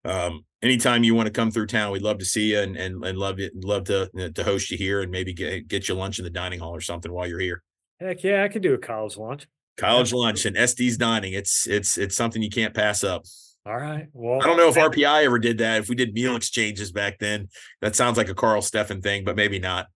um, 0.07 0.45
anytime 0.62 1.05
you 1.05 1.15
want 1.15 1.27
to 1.27 1.32
come 1.32 1.51
through 1.51 1.66
town, 1.66 1.93
we'd 1.93 2.03
love 2.03 2.19
to 2.19 2.24
see 2.24 2.53
you 2.53 2.61
and 2.61 2.77
and, 2.77 3.05
and 3.05 3.19
love 3.19 3.41
it, 3.41 3.53
love 3.62 3.85
to 3.85 4.32
to 4.35 4.45
host 4.45 4.70
you 4.70 4.78
here 4.78 5.03
and 5.03 5.11
maybe 5.11 5.35
get 5.35 5.69
get 5.69 5.89
you 5.89 5.95
lunch 5.95 6.19
in 6.19 6.24
the 6.24 6.31
dining 6.31 6.61
hall 6.61 6.74
or 6.74 6.81
something 6.81 7.12
while 7.12 7.27
you're 7.27 7.41
here. 7.41 7.62
Heck 8.01 8.23
yeah, 8.23 8.43
I 8.43 8.49
could 8.49 8.62
do 8.62 8.73
a 8.73 8.78
college 8.78 9.19
lunch. 9.19 9.47
College 9.77 10.12
lunch 10.12 10.47
and 10.47 10.57
SD's 10.57 10.97
dining. 10.97 11.35
It's 11.35 11.66
it's 11.66 11.99
it's 11.99 12.16
something 12.16 12.43
you 12.43 12.51
can't 12.51 12.74
pass 12.74 13.05
up. 13.05 13.24
All 13.66 13.77
right. 13.77 14.07
Well, 14.12 14.41
I 14.41 14.47
don't 14.47 14.57
know 14.57 14.69
if 14.69 14.74
RPI 14.74 15.24
ever 15.24 15.39
did 15.39 15.59
that. 15.59 15.82
If 15.82 15.89
we 15.89 15.95
did 15.95 16.15
meal 16.15 16.35
exchanges 16.35 16.93
back 16.93 17.19
then, 17.19 17.49
that 17.82 17.95
sounds 17.95 18.16
like 18.16 18.28
a 18.28 18.35
Karl 18.35 18.62
Steffen 18.62 19.03
thing, 19.03 19.24
but 19.24 19.37
maybe 19.37 19.59
not. 19.59 19.87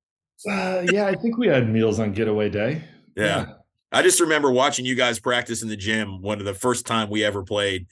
Uh, 0.49 0.85
yeah, 0.93 1.07
I 1.07 1.15
think 1.15 1.39
we 1.39 1.47
had 1.47 1.69
meals 1.69 1.99
on 1.99 2.13
getaway 2.13 2.51
day. 2.51 2.85
Yeah. 3.17 3.25
yeah. 3.25 3.47
I 3.91 4.03
just 4.03 4.21
remember 4.21 4.51
watching 4.51 4.85
you 4.85 4.95
guys 4.95 5.19
practice 5.19 5.63
in 5.63 5.69
the 5.69 5.77
gym. 5.77 6.21
One 6.21 6.41
of 6.41 6.45
the 6.45 6.55
first 6.55 6.85
time 6.87 7.09
we 7.09 7.25
ever 7.25 7.43
played. 7.43 7.87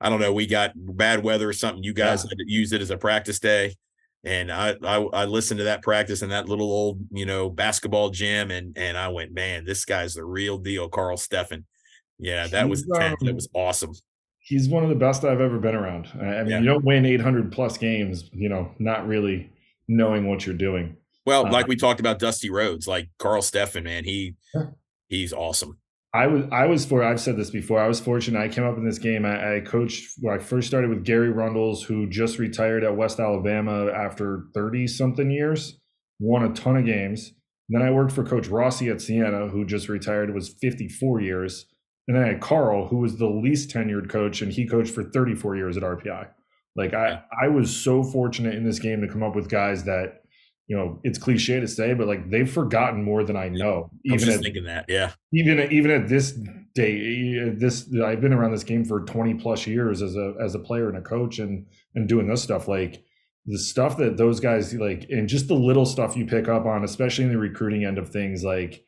I 0.00 0.08
don't 0.08 0.20
know. 0.20 0.32
We 0.32 0.46
got 0.46 0.72
bad 0.74 1.22
weather 1.22 1.48
or 1.48 1.52
something. 1.52 1.84
You 1.84 1.94
guys 1.94 2.24
yeah. 2.24 2.44
used 2.46 2.72
it 2.72 2.80
as 2.80 2.90
a 2.90 2.96
practice 2.96 3.38
day, 3.38 3.76
and 4.24 4.50
I, 4.50 4.74
I 4.82 4.96
I 4.96 5.24
listened 5.26 5.58
to 5.58 5.64
that 5.64 5.82
practice 5.82 6.22
in 6.22 6.30
that 6.30 6.48
little 6.48 6.72
old 6.72 6.98
you 7.12 7.26
know 7.26 7.48
basketball 7.48 8.10
gym, 8.10 8.50
and 8.50 8.76
and 8.76 8.98
I 8.98 9.08
went, 9.08 9.32
man, 9.32 9.64
this 9.64 9.84
guy's 9.84 10.14
the 10.14 10.24
real 10.24 10.58
deal, 10.58 10.88
Karl 10.88 11.16
Steffen. 11.16 11.62
Yeah, 12.18 12.48
that 12.48 12.68
was 12.68 12.82
intense. 12.82 13.22
That 13.22 13.34
was 13.36 13.48
awesome 13.54 13.92
he's 14.42 14.68
one 14.68 14.82
of 14.82 14.88
the 14.88 14.96
best 14.96 15.24
I've 15.24 15.40
ever 15.40 15.58
been 15.58 15.74
around. 15.74 16.08
I 16.14 16.42
mean, 16.42 16.48
yeah. 16.48 16.58
you 16.58 16.66
don't 16.66 16.84
win 16.84 17.06
800 17.06 17.52
plus 17.52 17.78
games, 17.78 18.28
you 18.32 18.48
know, 18.48 18.70
not 18.78 19.06
really 19.06 19.50
knowing 19.88 20.28
what 20.28 20.44
you're 20.44 20.56
doing. 20.56 20.96
Well, 21.24 21.46
uh, 21.46 21.52
like 21.52 21.68
we 21.68 21.76
talked 21.76 22.00
about 22.00 22.18
Dusty 22.18 22.50
Rhodes, 22.50 22.88
like 22.88 23.08
Karl 23.18 23.42
Steffen, 23.42 23.84
man, 23.84 24.04
he 24.04 24.34
he's 25.08 25.32
awesome. 25.32 25.78
I 26.14 26.26
was 26.26 26.44
I 26.52 26.66
was 26.66 26.84
for 26.84 27.02
I've 27.02 27.20
said 27.20 27.36
this 27.36 27.50
before. 27.50 27.78
I 27.80 27.86
was 27.86 28.00
fortunate. 28.00 28.40
I 28.40 28.48
came 28.48 28.64
up 28.64 28.76
in 28.76 28.84
this 28.84 28.98
game. 28.98 29.24
I, 29.24 29.56
I 29.56 29.60
coached 29.60 30.10
when 30.20 30.34
I 30.34 30.38
first 30.38 30.66
started 30.66 30.90
with 30.90 31.04
Gary 31.04 31.30
Rundles, 31.30 31.84
who 31.84 32.08
just 32.08 32.38
retired 32.38 32.84
at 32.84 32.96
West 32.96 33.20
Alabama 33.20 33.90
after 33.90 34.46
30 34.54 34.88
something 34.88 35.30
years, 35.30 35.78
won 36.18 36.44
a 36.44 36.52
ton 36.52 36.76
of 36.76 36.84
games. 36.84 37.32
And 37.70 37.80
then 37.80 37.88
I 37.88 37.92
worked 37.92 38.12
for 38.12 38.24
Coach 38.24 38.48
Rossi 38.48 38.90
at 38.90 39.00
Siena, 39.00 39.48
who 39.48 39.64
just 39.64 39.88
retired, 39.88 40.34
was 40.34 40.54
54 40.60 41.20
years 41.20 41.66
and 42.08 42.16
then 42.16 42.24
I 42.24 42.28
had 42.28 42.40
Karl, 42.40 42.88
who 42.88 42.98
was 42.98 43.16
the 43.16 43.28
least 43.28 43.70
tenured 43.70 44.08
coach, 44.08 44.42
and 44.42 44.52
he 44.52 44.66
coached 44.66 44.92
for 44.92 45.04
34 45.04 45.56
years 45.56 45.76
at 45.76 45.82
RPI. 45.82 46.28
Like 46.74 46.94
I, 46.94 47.22
I 47.40 47.48
was 47.48 47.74
so 47.74 48.02
fortunate 48.02 48.54
in 48.54 48.64
this 48.64 48.78
game 48.78 49.00
to 49.02 49.08
come 49.08 49.22
up 49.22 49.36
with 49.36 49.48
guys 49.48 49.84
that, 49.84 50.22
you 50.66 50.76
know, 50.76 50.98
it's 51.04 51.18
cliche 51.18 51.60
to 51.60 51.68
say, 51.68 51.92
but 51.94 52.06
like 52.06 52.30
they've 52.30 52.50
forgotten 52.50 53.02
more 53.02 53.24
than 53.24 53.36
I 53.36 53.48
know. 53.48 53.90
Even 54.04 54.12
I 54.12 54.14
was 54.14 54.24
just 54.24 54.38
at, 54.38 54.42
thinking 54.42 54.64
that, 54.64 54.86
yeah. 54.88 55.12
Even 55.32 55.70
even 55.70 55.90
at 55.90 56.08
this 56.08 56.32
day, 56.74 57.50
this 57.50 57.88
I've 58.02 58.20
been 58.20 58.32
around 58.32 58.52
this 58.52 58.64
game 58.64 58.84
for 58.84 59.00
20 59.00 59.34
plus 59.34 59.66
years 59.66 60.00
as 60.00 60.16
a 60.16 60.34
as 60.40 60.54
a 60.54 60.58
player 60.58 60.88
and 60.88 60.96
a 60.96 61.02
coach, 61.02 61.38
and 61.38 61.66
and 61.94 62.08
doing 62.08 62.26
this 62.26 62.42
stuff. 62.42 62.68
Like 62.68 63.04
the 63.46 63.58
stuff 63.58 63.96
that 63.98 64.16
those 64.16 64.40
guys 64.40 64.72
like, 64.74 65.06
and 65.10 65.28
just 65.28 65.48
the 65.48 65.54
little 65.54 65.84
stuff 65.84 66.16
you 66.16 66.24
pick 66.24 66.48
up 66.48 66.64
on, 66.64 66.84
especially 66.84 67.24
in 67.24 67.32
the 67.32 67.38
recruiting 67.38 67.84
end 67.84 67.98
of 67.98 68.08
things, 68.08 68.42
like 68.42 68.84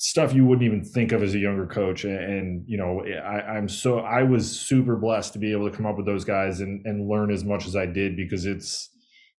stuff 0.00 0.32
you 0.32 0.46
wouldn't 0.46 0.64
even 0.64 0.84
think 0.84 1.10
of 1.10 1.24
as 1.24 1.34
a 1.34 1.38
younger 1.38 1.66
coach. 1.66 2.04
And, 2.04 2.18
and 2.18 2.64
you 2.68 2.78
know, 2.78 3.04
I, 3.04 3.58
am 3.58 3.68
so 3.68 3.98
I 3.98 4.22
was 4.22 4.48
super 4.48 4.94
blessed 4.94 5.32
to 5.32 5.40
be 5.40 5.50
able 5.50 5.68
to 5.68 5.76
come 5.76 5.86
up 5.86 5.96
with 5.96 6.06
those 6.06 6.24
guys 6.24 6.60
and 6.60 6.86
and 6.86 7.08
learn 7.08 7.32
as 7.32 7.44
much 7.44 7.66
as 7.66 7.74
I 7.74 7.84
did 7.84 8.16
because 8.16 8.46
it's 8.46 8.90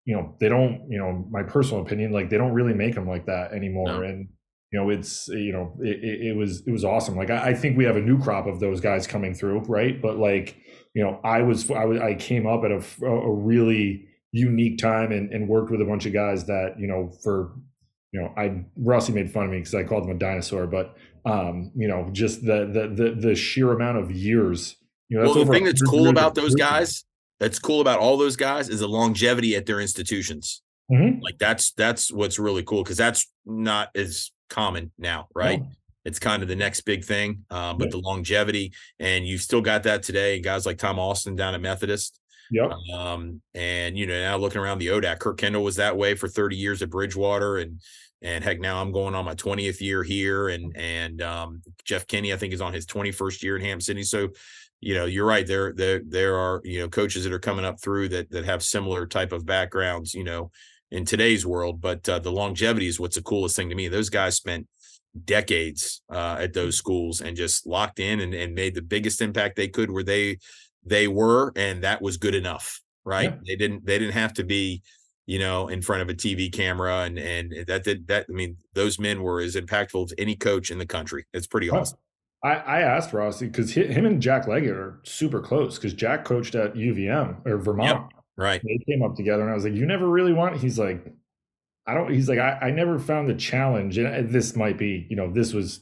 you 0.05 0.17
know 0.17 0.35
they 0.41 0.49
don't 0.49 0.85
you 0.91 0.99
know 0.99 1.25
my 1.31 1.45
personal 1.45 1.83
opinion 1.83 2.11
like 2.11 2.29
they 2.29 2.39
don't 2.39 2.53
really 2.53 2.75
make 2.75 2.95
them 2.97 3.07
like 3.07 3.27
that 3.27 3.53
anymore 3.53 4.01
no. 4.01 4.03
and 4.03 4.29
you 4.73 4.81
know 4.81 4.91
it's 4.91 5.29
you 5.29 5.53
know 5.53 5.77
it, 5.81 6.29
it, 6.29 6.37
was 6.37 6.67
it 6.67 6.71
was 6.71 6.83
awesome 6.85 7.15
like 7.15 7.31
I, 7.31 7.51
I, 7.51 7.55
think 7.55 7.77
we 7.77 7.85
have 7.85 7.97
a 7.97 8.01
new 8.01 8.19
crop 8.19 8.47
of 8.47 8.59
those 8.59 8.81
guys 8.81 9.07
coming 9.07 9.35
through 9.35 9.61
right 9.65 10.01
but 10.01 10.17
like 10.17 10.57
you 10.95 11.05
know 11.05 11.21
i 11.25 11.43
was 11.43 11.71
i, 11.71 11.85
was, 11.85 12.01
I 12.01 12.15
came 12.15 12.47
up 12.47 12.65
at 12.65 12.71
a, 12.71 13.05
a 13.05 13.35
really 13.35 14.07
unique 14.33 14.79
time 14.79 15.13
and, 15.13 15.31
and 15.31 15.47
worked 15.47 15.71
with 15.71 15.83
a 15.83 15.85
bunch 15.85 16.07
of 16.07 16.15
guys 16.15 16.47
that 16.47 16.77
you 16.79 16.87
know 16.87 17.13
for 17.23 17.53
you 18.13 18.21
know, 18.21 18.33
I 18.37 18.65
Rossi 18.77 19.13
made 19.13 19.31
fun 19.31 19.45
of 19.45 19.51
me 19.51 19.59
because 19.59 19.75
I 19.75 19.85
called 19.85 20.05
him 20.05 20.11
a 20.11 20.19
dinosaur, 20.19 20.67
but 20.67 20.97
um, 21.25 21.71
you 21.75 21.89
know, 21.89 22.09
just 22.13 22.45
the 22.45 22.67
the 22.67 23.05
the, 23.05 23.15
the 23.15 23.35
sheer 23.35 23.73
amount 23.73 23.99
of 23.99 24.11
years. 24.11 24.77
You 25.09 25.19
know, 25.19 25.25
well, 25.25 25.45
the 25.45 25.53
thing 25.53 25.65
that's 25.65 25.83
cool 25.83 26.09
about 26.09 26.35
those 26.35 26.55
guys, 26.55 27.05
that's 27.41 27.59
cool 27.59 27.81
about 27.81 27.99
all 27.99 28.17
those 28.17 28.37
guys, 28.37 28.69
is 28.69 28.81
the 28.81 28.89
longevity 28.89 29.57
at 29.57 29.67
their 29.67 29.81
institutions. 29.81 30.63
Mm-hmm. 30.91 31.21
Like 31.21 31.39
that's 31.39 31.73
that's 31.73 32.11
what's 32.11 32.39
really 32.39 32.63
cool 32.63 32.83
because 32.83 32.97
that's 32.97 33.31
not 33.45 33.91
as 33.95 34.31
common 34.49 34.91
now, 34.99 35.29
right? 35.35 35.61
No. 35.61 35.69
It's 36.05 36.19
kind 36.19 36.43
of 36.43 36.49
the 36.49 36.57
next 36.57 36.83
big 36.83 37.05
thing, 37.05 37.45
um, 37.51 37.77
but 37.77 37.87
yeah. 37.87 37.91
the 37.91 37.99
longevity, 37.99 38.73
and 38.99 39.27
you've 39.27 39.43
still 39.43 39.61
got 39.61 39.83
that 39.83 40.03
today. 40.03 40.41
Guys 40.41 40.65
like 40.65 40.79
Tom 40.79 40.99
Austin 40.99 41.37
down 41.37 41.55
at 41.55 41.61
Methodist, 41.61 42.19
Yep. 42.51 42.73
Um, 42.95 43.41
and 43.55 43.97
you 43.97 44.07
know, 44.07 44.21
now 44.21 44.37
looking 44.37 44.61
around 44.61 44.79
the 44.79 44.89
ODAC, 44.89 45.19
Curt 45.19 45.39
Kendall 45.39 45.65
was 45.65 45.77
that 45.77 45.97
way 45.97 46.15
for 46.15 46.29
30 46.29 46.57
years 46.57 46.83
at 46.83 46.91
Bridgewater, 46.91 47.59
and 47.59 47.81
and 48.23 48.43
heck, 48.43 48.59
now 48.59 48.81
I'm 48.81 48.91
going 48.91 49.15
on 49.15 49.25
my 49.25 49.35
20th 49.35 49.81
year 49.81 50.03
here, 50.03 50.49
and 50.49 50.77
and 50.77 51.23
um, 51.23 51.63
Jeff 51.85 52.07
Kinney, 52.07 52.33
I 52.33 52.37
think, 52.37 52.53
is 52.53 52.61
on 52.61 52.73
his 52.73 52.87
21st 52.87 53.43
year 53.43 53.57
in 53.57 53.63
Ham 53.63 53.81
City. 53.81 54.03
So, 54.03 54.31
you 54.81 54.95
know, 54.95 55.05
you're 55.05 55.27
right. 55.27 55.47
There, 55.47 55.73
there, 55.73 56.01
there 56.07 56.37
are 56.37 56.61
you 56.65 56.81
know 56.81 56.89
coaches 56.89 57.25
that 57.25 57.33
are 57.33 57.39
coming 57.39 57.65
up 57.65 57.81
through 57.81 58.09
that 58.11 58.31
that 58.31 58.45
have 58.45 58.63
similar 58.63 59.07
type 59.07 59.33
of 59.33 59.47
backgrounds. 59.47 60.15
You 60.15 60.25
know, 60.25 60.51
in 60.91 61.05
today's 61.05 61.47
world, 61.47 61.81
but 61.81 62.09
uh, 62.09 62.19
the 62.19 62.33
longevity 62.33 62.89
is 62.89 62.99
what's 62.99 63.17
the 63.17 63.23
coolest 63.23 63.57
thing 63.57 63.69
to 63.69 63.75
me. 63.75 63.89
Those 63.89 64.11
guys 64.11 64.37
spent 64.37 64.67
decades 65.25 66.03
uh, 66.11 66.37
at 66.39 66.53
those 66.53 66.77
schools 66.77 67.21
and 67.21 67.37
just 67.37 67.67
locked 67.67 67.99
in 67.99 68.21
and, 68.21 68.35
and 68.35 68.55
made 68.55 68.75
the 68.75 68.83
biggest 68.83 69.21
impact 69.21 69.57
they 69.57 69.69
could 69.69 69.91
where 69.91 70.03
they 70.03 70.39
they 70.85 71.09
were, 71.09 71.53
and 71.57 71.83
that 71.83 72.01
was 72.03 72.17
good 72.17 72.35
enough, 72.35 72.81
right? 73.05 73.31
Yeah. 73.31 73.39
They 73.47 73.57
didn't 73.57 73.87
they 73.87 73.99
didn't 73.99 74.15
have 74.15 74.33
to 74.35 74.45
be, 74.45 74.83
you 75.27 75.39
know, 75.39 75.69
in 75.69 75.83
front 75.83 76.03
of 76.03 76.09
a 76.09 76.15
TV 76.15 76.53
camera, 76.53 77.01
and 77.01 77.19
and 77.19 77.67
that 77.67 77.85
did 77.85 78.07
that. 78.09 78.27
I 78.29 78.33
mean, 78.33 78.57
those 78.75 78.99
men 78.99 79.23
were 79.23 79.41
as 79.41 79.57
impactful 79.57 80.05
as 80.05 80.15
any 80.19 80.37
coach 80.37 80.71
in 80.71 80.79
the 80.79 80.87
country. 80.87 81.27
It's 81.33 81.47
pretty 81.47 81.71
awesome. 81.71 81.99
I, 82.43 82.55
I 82.55 82.81
asked 82.81 83.13
Rossi 83.13 83.47
because 83.47 83.73
him 83.73 84.07
and 84.07 84.23
Jack 84.23 84.47
Leggett 84.47 84.77
are 84.77 85.01
super 85.03 85.41
close 85.41 85.77
because 85.77 85.93
Jack 85.93 86.25
coached 86.25 86.55
at 86.55 86.75
UVM 86.75 87.45
or 87.45 87.59
Vermont. 87.59 87.89
Yep, 87.89 88.23
right. 88.37 88.63
They 88.63 88.79
came 88.87 89.03
up 89.03 89.17
together 89.17 89.43
and 89.43 89.51
I 89.51 89.55
was 89.55 89.65
like, 89.65 89.75
you 89.75 89.87
never 89.87 90.09
really 90.09 90.33
want, 90.33 90.57
he's 90.57 90.79
like, 90.79 91.05
I 91.87 91.95
don't, 91.95 92.13
he's 92.13 92.29
like, 92.29 92.39
I, 92.39 92.59
I 92.63 92.71
never 92.71 92.99
found 92.99 93.29
the 93.29 93.35
challenge. 93.35 93.99
And 93.99 94.31
this 94.31 94.55
might 94.55 94.79
be, 94.79 95.07
you 95.11 95.17
know, 95.17 95.33
this 95.33 95.53
was 95.53 95.81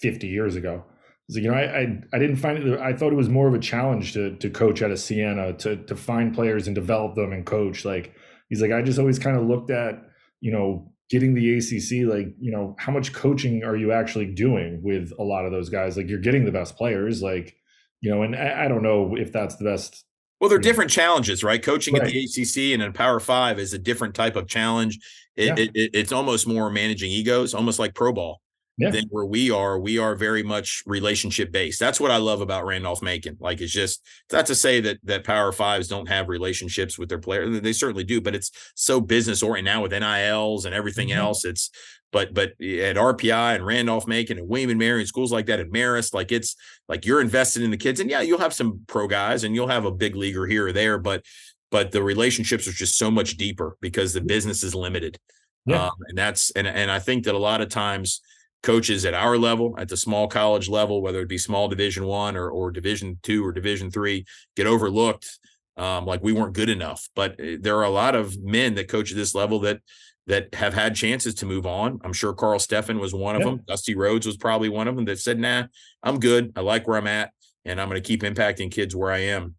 50 0.00 0.26
years 0.26 0.56
ago. 0.56 0.84
Like, 1.28 1.42
you 1.42 1.50
know, 1.50 1.56
I, 1.56 1.80
I, 1.80 2.02
I 2.12 2.18
didn't 2.18 2.36
find 2.36 2.58
it, 2.58 2.80
I 2.80 2.92
thought 2.92 3.12
it 3.12 3.16
was 3.16 3.28
more 3.28 3.48
of 3.48 3.54
a 3.54 3.58
challenge 3.58 4.12
to, 4.12 4.36
to 4.36 4.50
coach 4.50 4.82
at 4.82 4.90
a 4.90 4.96
Siena, 4.96 5.54
to, 5.54 5.76
to 5.76 5.96
find 5.96 6.34
players 6.34 6.66
and 6.66 6.74
develop 6.74 7.14
them 7.14 7.32
and 7.32 7.46
coach. 7.46 7.84
Like, 7.84 8.14
he's 8.50 8.60
like, 8.60 8.72
I 8.72 8.82
just 8.82 8.98
always 8.98 9.18
kind 9.18 9.36
of 9.36 9.44
looked 9.44 9.70
at, 9.70 10.02
you 10.40 10.52
know, 10.52 10.92
getting 11.08 11.34
the 11.34 11.56
ACC, 11.56 12.06
like, 12.06 12.34
you 12.38 12.50
know, 12.50 12.76
how 12.78 12.92
much 12.92 13.12
coaching 13.14 13.64
are 13.64 13.76
you 13.76 13.92
actually 13.92 14.26
doing 14.26 14.82
with 14.82 15.12
a 15.18 15.22
lot 15.22 15.46
of 15.46 15.52
those 15.52 15.70
guys? 15.70 15.96
Like, 15.96 16.08
you're 16.08 16.20
getting 16.20 16.44
the 16.44 16.52
best 16.52 16.76
players, 16.76 17.22
like, 17.22 17.56
you 18.02 18.10
know, 18.10 18.22
and 18.22 18.36
I, 18.36 18.66
I 18.66 18.68
don't 18.68 18.82
know 18.82 19.16
if 19.16 19.32
that's 19.32 19.56
the 19.56 19.64
best. 19.64 20.04
Well, 20.40 20.50
they're 20.50 20.58
different 20.58 20.90
challenges, 20.90 21.42
right? 21.42 21.62
Coaching 21.62 21.94
right. 21.94 22.02
at 22.02 22.12
the 22.12 22.24
ACC 22.24 22.74
and 22.74 22.82
in 22.82 22.92
Power 22.92 23.18
Five 23.18 23.58
is 23.58 23.72
a 23.72 23.78
different 23.78 24.14
type 24.14 24.36
of 24.36 24.46
challenge. 24.46 24.98
It, 25.36 25.46
yeah. 25.46 25.64
it, 25.64 25.70
it, 25.74 25.90
it's 25.94 26.12
almost 26.12 26.46
more 26.46 26.68
managing 26.68 27.10
egos, 27.10 27.54
almost 27.54 27.78
like 27.78 27.94
pro 27.94 28.12
ball 28.12 28.42
yeah. 28.76 28.90
than 28.90 29.04
where 29.10 29.24
we 29.24 29.50
are. 29.50 29.78
We 29.78 29.98
are 29.98 30.14
very 30.14 30.42
much 30.42 30.82
relationship 30.86 31.52
based. 31.52 31.78
That's 31.78 32.00
what 32.00 32.10
I 32.10 32.16
love 32.16 32.40
about 32.40 32.64
Randolph 32.64 33.02
Macon. 33.02 33.36
Like 33.40 33.60
it's 33.60 33.72
just 33.72 34.02
not 34.32 34.46
to 34.46 34.54
say 34.54 34.80
that 34.80 34.98
that 35.04 35.24
Power 35.24 35.52
Fives 35.52 35.88
don't 35.88 36.08
have 36.08 36.28
relationships 36.28 36.98
with 36.98 37.08
their 37.08 37.18
players. 37.18 37.60
They 37.60 37.72
certainly 37.72 38.04
do, 38.04 38.20
but 38.20 38.34
it's 38.34 38.50
so 38.74 39.00
business 39.00 39.42
oriented 39.42 39.72
now 39.72 39.82
with 39.82 39.92
NILs 39.92 40.64
and 40.64 40.74
everything 40.74 41.08
mm-hmm. 41.08 41.18
else. 41.18 41.44
It's 41.44 41.70
but 42.10 42.34
but 42.34 42.50
at 42.60 42.96
RPI 42.96 43.56
and 43.56 43.66
Randolph 43.66 44.06
Macon 44.06 44.38
and 44.38 44.48
William 44.48 44.70
and 44.70 44.78
Mary 44.78 45.00
and 45.00 45.08
schools 45.08 45.32
like 45.32 45.46
that 45.46 45.60
at 45.60 45.70
Marist, 45.70 46.14
like 46.14 46.32
it's 46.32 46.56
like 46.88 47.06
you're 47.06 47.20
invested 47.20 47.62
in 47.62 47.70
the 47.70 47.76
kids. 47.76 48.00
And 48.00 48.10
yeah, 48.10 48.22
you'll 48.22 48.38
have 48.38 48.54
some 48.54 48.80
pro 48.86 49.06
guys 49.06 49.44
and 49.44 49.54
you'll 49.54 49.68
have 49.68 49.84
a 49.84 49.90
big 49.90 50.16
leaguer 50.16 50.46
here 50.46 50.68
or 50.68 50.72
there, 50.72 50.98
but 50.98 51.24
but 51.70 51.90
the 51.90 52.02
relationships 52.02 52.68
are 52.68 52.72
just 52.72 52.96
so 52.96 53.10
much 53.10 53.36
deeper 53.36 53.76
because 53.80 54.12
the 54.12 54.20
business 54.20 54.62
is 54.62 54.74
limited. 54.74 55.18
Yeah. 55.66 55.86
Um, 55.86 55.92
and 56.08 56.18
that's 56.18 56.50
and 56.52 56.66
and 56.66 56.90
I 56.90 56.98
think 56.98 57.24
that 57.24 57.34
a 57.34 57.38
lot 57.38 57.60
of 57.60 57.68
times 57.68 58.20
coaches 58.64 59.04
at 59.04 59.14
our 59.14 59.36
level, 59.36 59.74
at 59.78 59.88
the 59.88 59.96
small 59.96 60.26
college 60.26 60.68
level, 60.68 61.02
whether 61.02 61.20
it 61.20 61.28
be 61.28 61.38
small 61.38 61.68
division 61.68 62.06
one 62.06 62.34
or, 62.34 62.48
or 62.48 62.72
division 62.72 63.18
two 63.22 63.44
or 63.44 63.52
division 63.52 63.90
three, 63.90 64.24
get 64.56 64.66
overlooked 64.66 65.38
um, 65.76 66.06
like 66.06 66.22
we 66.22 66.32
weren't 66.32 66.54
good 66.54 66.70
enough. 66.70 67.08
But 67.14 67.38
eh, 67.38 67.58
there 67.60 67.76
are 67.76 67.84
a 67.84 67.90
lot 67.90 68.14
of 68.14 68.42
men 68.42 68.74
that 68.74 68.88
coach 68.88 69.10
at 69.10 69.16
this 69.16 69.34
level 69.34 69.60
that 69.60 69.80
that 70.26 70.54
have 70.54 70.72
had 70.72 70.94
chances 70.94 71.34
to 71.34 71.46
move 71.46 71.66
on. 71.66 72.00
I'm 72.02 72.14
sure 72.14 72.32
Karl 72.32 72.58
Steffen 72.58 72.98
was 72.98 73.12
one 73.12 73.36
of 73.36 73.42
yeah. 73.42 73.48
them. 73.48 73.60
Dusty 73.68 73.94
Rhodes 73.94 74.26
was 74.26 74.38
probably 74.38 74.70
one 74.70 74.88
of 74.88 74.96
them 74.96 75.04
that 75.04 75.18
said, 75.18 75.38
nah, 75.38 75.64
I'm 76.02 76.18
good. 76.18 76.50
I 76.56 76.62
like 76.62 76.88
where 76.88 76.96
I'm 76.96 77.06
at, 77.06 77.30
and 77.66 77.78
I'm 77.78 77.90
going 77.90 78.02
to 78.02 78.08
keep 78.08 78.22
impacting 78.22 78.70
kids 78.70 78.96
where 78.96 79.12
I 79.12 79.18
am. 79.18 79.54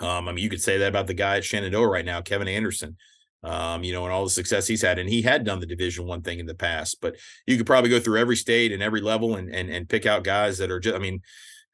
Um, 0.00 0.28
I 0.28 0.32
mean, 0.32 0.42
you 0.42 0.50
could 0.50 0.60
say 0.60 0.78
that 0.78 0.88
about 0.88 1.06
the 1.06 1.14
guy 1.14 1.36
at 1.36 1.44
Shenandoah 1.44 1.86
right 1.86 2.04
now, 2.04 2.20
Kevin 2.20 2.48
Anderson 2.48 2.96
um, 3.42 3.82
you 3.82 3.92
know, 3.92 4.04
and 4.04 4.12
all 4.12 4.24
the 4.24 4.30
success 4.30 4.66
he's 4.66 4.82
had. 4.82 4.98
And 4.98 5.08
he 5.08 5.22
had 5.22 5.44
done 5.44 5.60
the 5.60 5.66
division 5.66 6.06
one 6.06 6.22
thing 6.22 6.38
in 6.38 6.46
the 6.46 6.54
past, 6.54 6.98
but 7.00 7.16
you 7.46 7.56
could 7.56 7.66
probably 7.66 7.90
go 7.90 8.00
through 8.00 8.18
every 8.18 8.36
state 8.36 8.72
and 8.72 8.82
every 8.82 9.00
level 9.00 9.36
and 9.36 9.52
and 9.52 9.70
and 9.70 9.88
pick 9.88 10.06
out 10.06 10.24
guys 10.24 10.58
that 10.58 10.70
are 10.70 10.80
just 10.80 10.94
I 10.94 10.98
mean, 10.98 11.20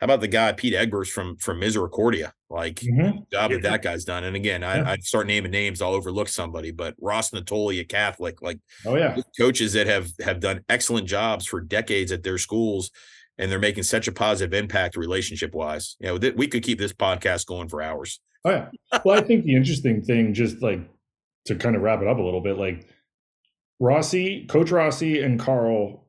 how 0.00 0.04
about 0.06 0.20
the 0.20 0.28
guy 0.28 0.52
Pete 0.52 0.74
Egbers 0.74 1.08
from 1.08 1.36
from 1.36 1.60
Misericordia? 1.60 2.32
Like 2.48 2.76
mm-hmm. 2.76 3.18
job 3.30 3.50
that 3.50 3.62
that 3.62 3.82
guy's 3.82 4.04
done. 4.04 4.24
And 4.24 4.36
again, 4.36 4.62
I, 4.62 4.76
yeah. 4.76 4.90
I'd 4.90 5.04
start 5.04 5.26
naming 5.26 5.50
names, 5.50 5.82
I'll 5.82 5.92
overlook 5.92 6.28
somebody, 6.28 6.70
but 6.70 6.94
Ross 7.00 7.30
Natoli, 7.30 7.80
a 7.80 7.84
Catholic, 7.84 8.40
like 8.40 8.58
oh 8.86 8.96
yeah, 8.96 9.16
coaches 9.38 9.74
that 9.74 9.86
have 9.86 10.10
have 10.20 10.40
done 10.40 10.64
excellent 10.68 11.06
jobs 11.06 11.46
for 11.46 11.60
decades 11.60 12.12
at 12.12 12.22
their 12.22 12.38
schools 12.38 12.90
and 13.38 13.50
they're 13.50 13.58
making 13.58 13.84
such 13.84 14.08
a 14.08 14.12
positive 14.12 14.52
impact 14.52 14.96
relationship 14.96 15.54
wise. 15.54 15.96
You 16.00 16.08
know, 16.08 16.18
th- 16.18 16.34
we 16.34 16.48
could 16.48 16.62
keep 16.62 16.78
this 16.78 16.92
podcast 16.92 17.46
going 17.46 17.68
for 17.68 17.80
hours. 17.80 18.20
Oh 18.44 18.50
yeah. 18.50 18.68
Well, 19.04 19.18
I 19.18 19.22
think 19.22 19.44
the 19.44 19.54
interesting 19.54 20.02
thing, 20.02 20.34
just 20.34 20.62
like 20.62 20.80
to 21.46 21.54
kind 21.54 21.76
of 21.76 21.82
wrap 21.82 22.02
it 22.02 22.08
up 22.08 22.18
a 22.18 22.22
little 22.22 22.40
bit, 22.40 22.58
like 22.58 22.86
Rossi, 23.80 24.46
Coach 24.46 24.70
Rossi, 24.70 25.22
and 25.22 25.38
Karl. 25.38 26.04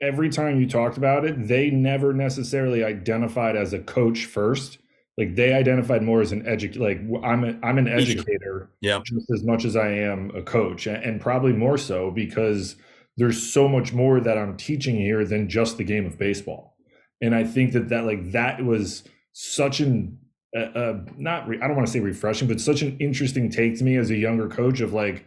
Every 0.00 0.28
time 0.30 0.60
you 0.60 0.68
talked 0.68 0.96
about 0.96 1.24
it, 1.24 1.48
they 1.48 1.70
never 1.70 2.12
necessarily 2.12 2.84
identified 2.84 3.56
as 3.56 3.72
a 3.72 3.80
coach 3.80 4.26
first. 4.26 4.78
Like 5.16 5.34
they 5.34 5.52
identified 5.52 6.02
more 6.02 6.20
as 6.20 6.30
an 6.30 6.46
educator. 6.46 6.80
Like 6.80 7.00
I'm, 7.24 7.42
a, 7.42 7.58
I'm 7.66 7.78
an 7.78 7.88
educator, 7.88 8.70
yeah, 8.80 9.00
just 9.04 9.28
as 9.32 9.42
much 9.42 9.64
as 9.64 9.74
I 9.74 9.88
am 9.88 10.30
a 10.36 10.42
coach, 10.42 10.86
and 10.86 11.20
probably 11.20 11.52
more 11.52 11.76
so 11.76 12.12
because 12.12 12.76
there's 13.16 13.52
so 13.52 13.66
much 13.66 13.92
more 13.92 14.20
that 14.20 14.38
I'm 14.38 14.56
teaching 14.56 14.96
here 14.96 15.24
than 15.24 15.48
just 15.48 15.76
the 15.76 15.84
game 15.84 16.06
of 16.06 16.16
baseball. 16.16 16.76
And 17.20 17.34
I 17.34 17.42
think 17.42 17.72
that 17.72 17.88
that 17.88 18.04
like 18.04 18.30
that 18.30 18.64
was 18.64 19.02
such 19.32 19.80
an 19.80 20.18
uh, 20.56 20.60
uh, 20.60 21.00
not 21.16 21.48
re- 21.48 21.58
I 21.60 21.66
don't 21.66 21.76
want 21.76 21.86
to 21.86 21.92
say 21.92 22.00
refreshing, 22.00 22.48
but 22.48 22.60
such 22.60 22.82
an 22.82 22.96
interesting 22.98 23.50
take 23.50 23.78
to 23.78 23.84
me 23.84 23.96
as 23.96 24.10
a 24.10 24.16
younger 24.16 24.48
coach 24.48 24.80
of 24.80 24.92
like, 24.92 25.26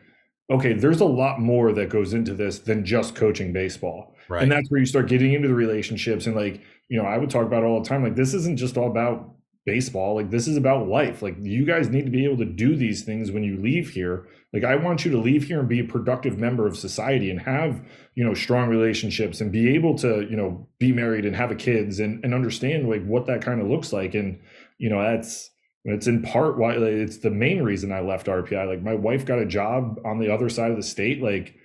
okay, 0.49 0.73
there's 0.73 0.99
a 0.99 1.06
lot 1.06 1.39
more 1.39 1.72
that 1.73 1.89
goes 1.89 2.14
into 2.14 2.34
this 2.34 2.60
than 2.60 2.84
just 2.84 3.15
coaching 3.15 3.53
baseball. 3.53 4.15
Right. 4.27 4.43
And 4.43 4.52
that's 4.52 4.69
where 4.69 4.80
you 4.80 4.85
start 4.85 5.07
getting 5.07 5.34
into 5.34 5.48
the 5.48 5.53
relationships 5.53 6.26
and 6.26 6.35
like, 6.35 6.61
you 6.89 7.02
know, 7.02 7.07
I 7.07 7.18
would 7.18 7.30
talk 7.30 7.45
about 7.45 7.64
all 7.64 7.81
the 7.81 7.88
time. 7.88 8.03
Like, 8.03 8.15
this 8.15 8.34
isn't 8.34 8.57
just 8.57 8.77
all 8.77 8.88
about 8.88 9.35
baseball. 9.65 10.15
Like, 10.15 10.30
this 10.30 10.48
is 10.48 10.57
about 10.57 10.88
life. 10.88 11.22
Like, 11.22 11.35
you 11.39 11.65
guys 11.65 11.89
need 11.89 12.06
to 12.06 12.11
be 12.11 12.26
able 12.26 12.38
to 12.38 12.45
do 12.45 12.76
these 12.76 13.03
things 13.03 13.31
when 13.31 13.43
you 13.43 13.57
leave 13.57 13.91
here. 13.91 14.27
Like, 14.52 14.65
I 14.65 14.76
want 14.76 15.06
you 15.06 15.11
to 15.11 15.18
leave 15.18 15.45
here 15.45 15.60
and 15.60 15.69
be 15.69 15.80
a 15.80 15.85
productive 15.85 16.38
member 16.38 16.68
of 16.68 16.77
society 16.77 17.30
and 17.30 17.39
have, 17.41 17.81
you 18.15 18.26
know, 18.26 18.34
strong 18.34 18.68
relationships 18.68 19.39
and 19.39 19.52
be 19.52 19.73
able 19.73 19.98
to, 19.99 20.27
you 20.30 20.35
know, 20.35 20.68
be 20.80 20.91
married 20.91 21.26
and 21.26 21.35
have 21.35 21.52
a 21.52 21.56
kids 21.56 21.99
and, 21.99 22.23
and 22.26 22.34
understand 22.34 22.89
like 22.89 23.06
what 23.06 23.27
that 23.27 23.41
kind 23.41 23.61
of 23.61 23.68
looks 23.68 23.93
like. 23.93 24.15
And, 24.15 24.39
you 24.81 24.89
know 24.89 25.01
that's 25.01 25.51
it's 25.85 26.07
in 26.07 26.21
part 26.23 26.57
why 26.57 26.73
it's 26.73 27.17
the 27.17 27.29
main 27.29 27.61
reason 27.63 27.91
I 27.91 28.01
left 28.01 28.27
RPI. 28.27 28.67
Like 28.67 28.81
my 28.81 28.95
wife 28.95 29.25
got 29.25 29.39
a 29.39 29.45
job 29.45 29.99
on 30.03 30.19
the 30.19 30.31
other 30.31 30.49
side 30.49 30.71
of 30.71 30.77
the 30.77 30.83
state. 30.83 31.21
Like 31.21 31.55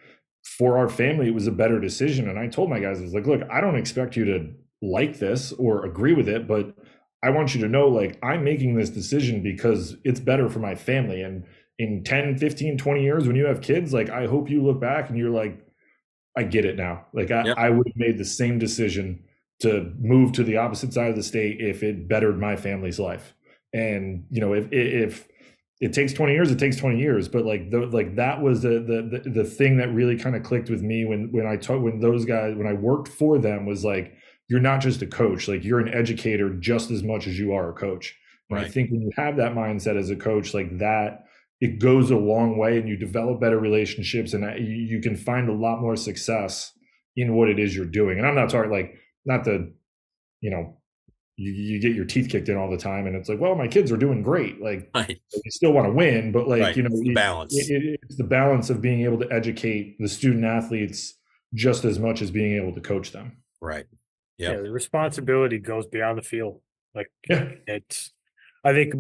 for 0.59 0.78
our 0.78 0.88
family, 0.88 1.26
it 1.26 1.34
was 1.34 1.47
a 1.47 1.52
better 1.52 1.80
decision. 1.80 2.28
And 2.28 2.38
I 2.38 2.47
told 2.47 2.70
my 2.70 2.78
guys, 2.78 2.98
I 2.98 3.02
was 3.02 3.14
like, 3.14 3.26
look, 3.26 3.43
I 3.51 3.60
don't 3.60 3.76
expect 3.76 4.16
you 4.16 4.24
to 4.26 4.52
like 4.80 5.18
this 5.18 5.52
or 5.52 5.84
agree 5.84 6.12
with 6.12 6.28
it, 6.28 6.47
but 6.47 6.74
I 7.22 7.30
want 7.30 7.55
you 7.55 7.60
to 7.62 7.68
know 7.68 7.88
like 7.88 8.18
I'm 8.22 8.44
making 8.44 8.74
this 8.74 8.90
decision 8.90 9.43
because 9.43 9.97
it's 10.05 10.20
better 10.20 10.48
for 10.48 10.60
my 10.60 10.74
family. 10.74 11.22
And 11.22 11.44
in 11.78 12.05
10, 12.05 12.38
15, 12.38 12.78
20 12.78 13.02
years, 13.02 13.26
when 13.26 13.36
you 13.36 13.47
have 13.47 13.60
kids, 13.60 13.93
like 13.93 14.09
I 14.10 14.26
hope 14.26 14.48
you 14.48 14.62
look 14.62 14.80
back 14.80 15.09
and 15.09 15.18
you're 15.18 15.30
like, 15.30 15.59
I 16.38 16.43
get 16.44 16.66
it 16.66 16.76
now. 16.76 17.06
Like 17.12 17.30
I, 17.30 17.44
yep. 17.44 17.59
I 17.59 17.70
would 17.70 17.86
have 17.86 17.97
made 17.97 18.18
the 18.18 18.24
same 18.24 18.59
decision 18.59 19.24
to 19.61 19.93
move 19.99 20.33
to 20.33 20.45
the 20.45 20.59
opposite 20.59 20.93
side 20.93 21.11
of 21.11 21.16
the 21.16 21.23
state 21.23 21.61
if 21.61 21.83
it 21.83 22.09
bettered 22.09 22.39
my 22.39 22.57
family's 22.57 22.99
life. 22.99 23.35
And 23.73 24.24
you 24.31 24.41
know, 24.41 24.53
if 24.53 24.69
if 24.73 25.28
it 25.81 25.93
takes 25.93 26.12
20 26.15 26.33
years, 26.33 26.51
it 26.51 26.59
takes 26.59 26.77
20 26.77 26.99
years. 26.99 27.28
But 27.28 27.45
like 27.45 27.70
the, 27.70 27.87
like 27.87 28.16
that 28.16 28.43
was 28.43 28.62
the, 28.62 28.81
the 28.81 29.20
the 29.24 29.31
the 29.31 29.45
thing 29.45 29.77
that 29.78 29.93
really 29.93 30.19
kind 30.19 30.37
of 30.37 30.43
clicked 30.43 30.70
with 30.70 30.83
me 30.83 31.05
when 31.05 31.31
when 31.33 31.47
I 31.47 31.57
told 31.57 31.83
when 31.83 32.01
those 32.01 32.24
guys 32.24 32.55
when 32.57 32.66
I 32.66 32.73
worked 32.73 33.09
for 33.09 33.39
them 33.39 33.66
was 33.66 33.85
like 33.85 34.15
you're 34.49 34.61
not 34.61 34.81
just 34.81 35.03
a 35.03 35.07
coach, 35.07 35.49
like 35.49 35.65
you're 35.65 35.81
an 35.81 35.93
educator 35.93 36.51
just 36.55 36.91
as 36.91 37.03
much 37.03 37.27
as 37.27 37.39
you 37.39 37.53
are 37.53 37.70
a 37.70 37.74
coach. 37.74 38.16
And 38.49 38.59
right. 38.59 38.66
I 38.66 38.70
think 38.70 38.91
when 38.91 39.01
you 39.01 39.11
have 39.16 39.37
that 39.37 39.55
mindset 39.55 39.99
as 39.99 40.11
a 40.11 40.16
coach, 40.16 40.55
like 40.55 40.78
that, 40.78 41.24
it 41.61 41.81
goes 41.81 42.11
a 42.11 42.16
long 42.16 42.59
way, 42.59 42.78
and 42.78 42.89
you 42.89 42.97
develop 42.97 43.41
better 43.41 43.59
relationships, 43.59 44.35
and 44.35 44.45
uh, 44.45 44.55
you 44.55 45.01
can 45.01 45.16
find 45.16 45.49
a 45.49 45.55
lot 45.55 45.81
more 45.81 45.97
success 45.97 46.73
in 47.16 47.35
what 47.35 47.49
it 47.49 47.59
is 47.59 47.74
you're 47.74 47.87
doing. 47.87 48.19
And 48.19 48.27
I'm 48.27 48.35
not 48.35 48.51
talking 48.51 48.70
like 48.70 48.95
not 49.27 49.44
the, 49.44 49.73
you 50.40 50.51
know, 50.51 50.77
you, 51.36 51.53
you 51.53 51.81
get 51.81 51.94
your 51.94 52.05
teeth 52.05 52.31
kicked 52.31 52.48
in 52.48 52.57
all 52.57 52.70
the 52.70 52.78
time 52.78 53.07
and 53.07 53.15
it's 53.15 53.28
like, 53.28 53.39
well, 53.39 53.55
my 53.55 53.69
kids 53.69 53.93
are 53.93 53.97
doing 53.97 54.23
great. 54.23 54.61
Like 54.61 54.90
right. 54.94 55.20
you 55.32 55.51
still 55.51 55.73
want 55.73 55.86
to 55.86 55.93
win, 55.93 56.32
but 56.32 56.48
like, 56.48 56.62
right. 56.62 56.77
you 56.77 56.82
know, 56.82 56.90
it's 56.93 57.15
balance. 57.15 57.55
It, 57.55 57.70
it, 57.70 58.01
it's 58.03 58.16
the 58.16 58.24
balance 58.24 58.70
of 58.70 58.81
being 58.81 59.03
able 59.03 59.19
to 59.19 59.31
educate 59.31 59.98
the 59.98 60.09
student 60.09 60.44
athletes 60.44 61.15
just 61.55 61.85
as 61.85 61.98
much 61.98 62.23
as 62.23 62.31
being 62.31 62.57
able 62.57 62.73
to 62.74 62.81
coach 62.81 63.12
them. 63.12 63.36
Right. 63.61 63.86
Yep. 64.39 64.57
Yeah. 64.57 64.62
The 64.62 64.70
responsibility 64.70 65.59
goes 65.59 65.86
beyond 65.86 66.19
the 66.19 66.23
field. 66.23 66.61
Like 66.94 67.11
yeah. 67.28 67.51
it's, 67.66 68.12
I 68.65 68.73
think 68.73 68.94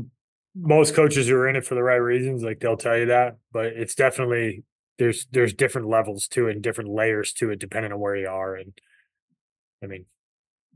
most 0.54 0.94
coaches 0.94 1.28
who 1.28 1.36
are 1.36 1.48
in 1.48 1.56
it 1.56 1.64
for 1.64 1.74
the 1.74 1.82
right 1.82 1.96
reasons, 1.96 2.42
like 2.42 2.60
they'll 2.60 2.76
tell 2.76 2.98
you 2.98 3.06
that, 3.06 3.36
but 3.52 3.66
it's 3.66 3.94
definitely, 3.94 4.62
there's, 4.98 5.26
there's 5.30 5.54
different 5.54 5.88
levels 5.88 6.28
to 6.28 6.48
it 6.48 6.52
and 6.52 6.62
different 6.62 6.90
layers 6.90 7.32
to 7.34 7.50
it, 7.50 7.58
depending 7.58 7.92
on 7.92 8.00
where 8.00 8.16
you 8.16 8.28
are. 8.28 8.56
And 8.56 8.78
I 9.82 9.86
mean, 9.86 10.06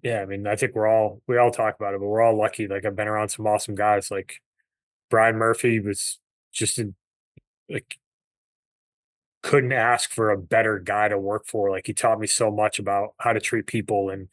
yeah, 0.02 0.20
I 0.22 0.26
mean, 0.26 0.46
I 0.46 0.56
think 0.56 0.74
we're 0.74 0.88
all 0.88 1.20
we 1.26 1.36
all 1.36 1.50
talk 1.50 1.76
about 1.78 1.94
it, 1.94 2.00
but 2.00 2.06
we're 2.06 2.22
all 2.22 2.36
lucky. 2.38 2.66
Like 2.66 2.84
I've 2.84 2.96
been 2.96 3.08
around 3.08 3.28
some 3.28 3.46
awesome 3.46 3.74
guys. 3.74 4.10
Like 4.10 4.40
Brian 5.10 5.36
Murphy 5.36 5.80
was 5.80 6.18
just 6.52 6.78
in, 6.78 6.94
like 7.68 7.98
couldn't 9.42 9.72
ask 9.72 10.10
for 10.10 10.30
a 10.30 10.38
better 10.38 10.78
guy 10.78 11.08
to 11.08 11.18
work 11.18 11.46
for. 11.46 11.70
Like 11.70 11.86
he 11.86 11.92
taught 11.92 12.20
me 12.20 12.26
so 12.26 12.50
much 12.50 12.78
about 12.78 13.10
how 13.18 13.32
to 13.32 13.40
treat 13.40 13.66
people 13.66 14.10
and 14.10 14.28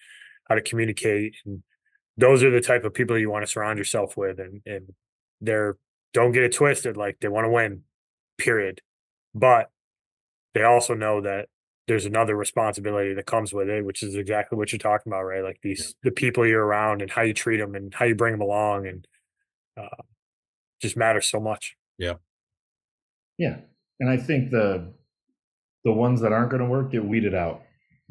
how 0.48 0.56
to 0.56 0.62
communicate. 0.62 1.36
And 1.46 1.64
those 2.18 2.44
are 2.44 2.52
the 2.52 2.62
type 2.62 2.84
of 2.84 2.94
people 2.94 3.18
you 3.18 3.30
want 3.30 3.46
to 3.46 3.52
surround 3.52 3.78
yourself 3.78 4.16
with. 4.16 4.40
And 4.40 4.62
and 4.66 4.94
they're 5.42 5.78
don't 6.14 6.32
get 6.32 6.44
it 6.44 6.54
twisted. 6.54 6.96
Like 6.96 7.18
they 7.20 7.28
want 7.28 7.46
to 7.46 7.52
win, 7.52 7.84
period. 8.38 8.82
But 9.36 9.70
they 10.54 10.64
also 10.64 10.94
know 10.94 11.22
that 11.22 11.50
there's 11.88 12.06
another 12.06 12.36
responsibility 12.36 13.14
that 13.14 13.26
comes 13.26 13.54
with 13.54 13.70
it, 13.70 13.86
which 13.86 14.04
is 14.04 14.16
exactly 14.16 14.58
what 14.58 14.72
you're 14.72 14.80
talking 14.80 15.12
about, 15.12 15.24
right? 15.24 15.44
Like 15.44 15.60
these 15.64 15.96
the 16.04 16.12
people 16.12 16.46
you're 16.46 16.66
around 16.66 17.02
and 17.02 17.10
how 17.10 17.22
you 17.22 17.34
treat 17.34 17.58
them 17.58 17.76
and 17.76 17.94
how 17.94 18.06
you 18.06 18.16
bring 18.16 18.34
them 18.34 18.42
along, 18.42 18.88
and 18.88 19.08
uh, 19.80 20.04
just 20.82 20.98
matters 20.98 21.30
so 21.30 21.40
much. 21.40 21.76
Yeah, 21.98 22.16
yeah, 23.38 23.58
and 24.00 24.10
I 24.10 24.18
think 24.18 24.52
the 24.52 24.94
the 25.86 25.94
ones 25.94 26.22
that 26.22 26.34
aren't 26.34 26.52
going 26.52 26.64
to 26.64 26.70
work 26.70 26.92
get 26.92 27.06
weeded 27.06 27.34
out 27.34 27.62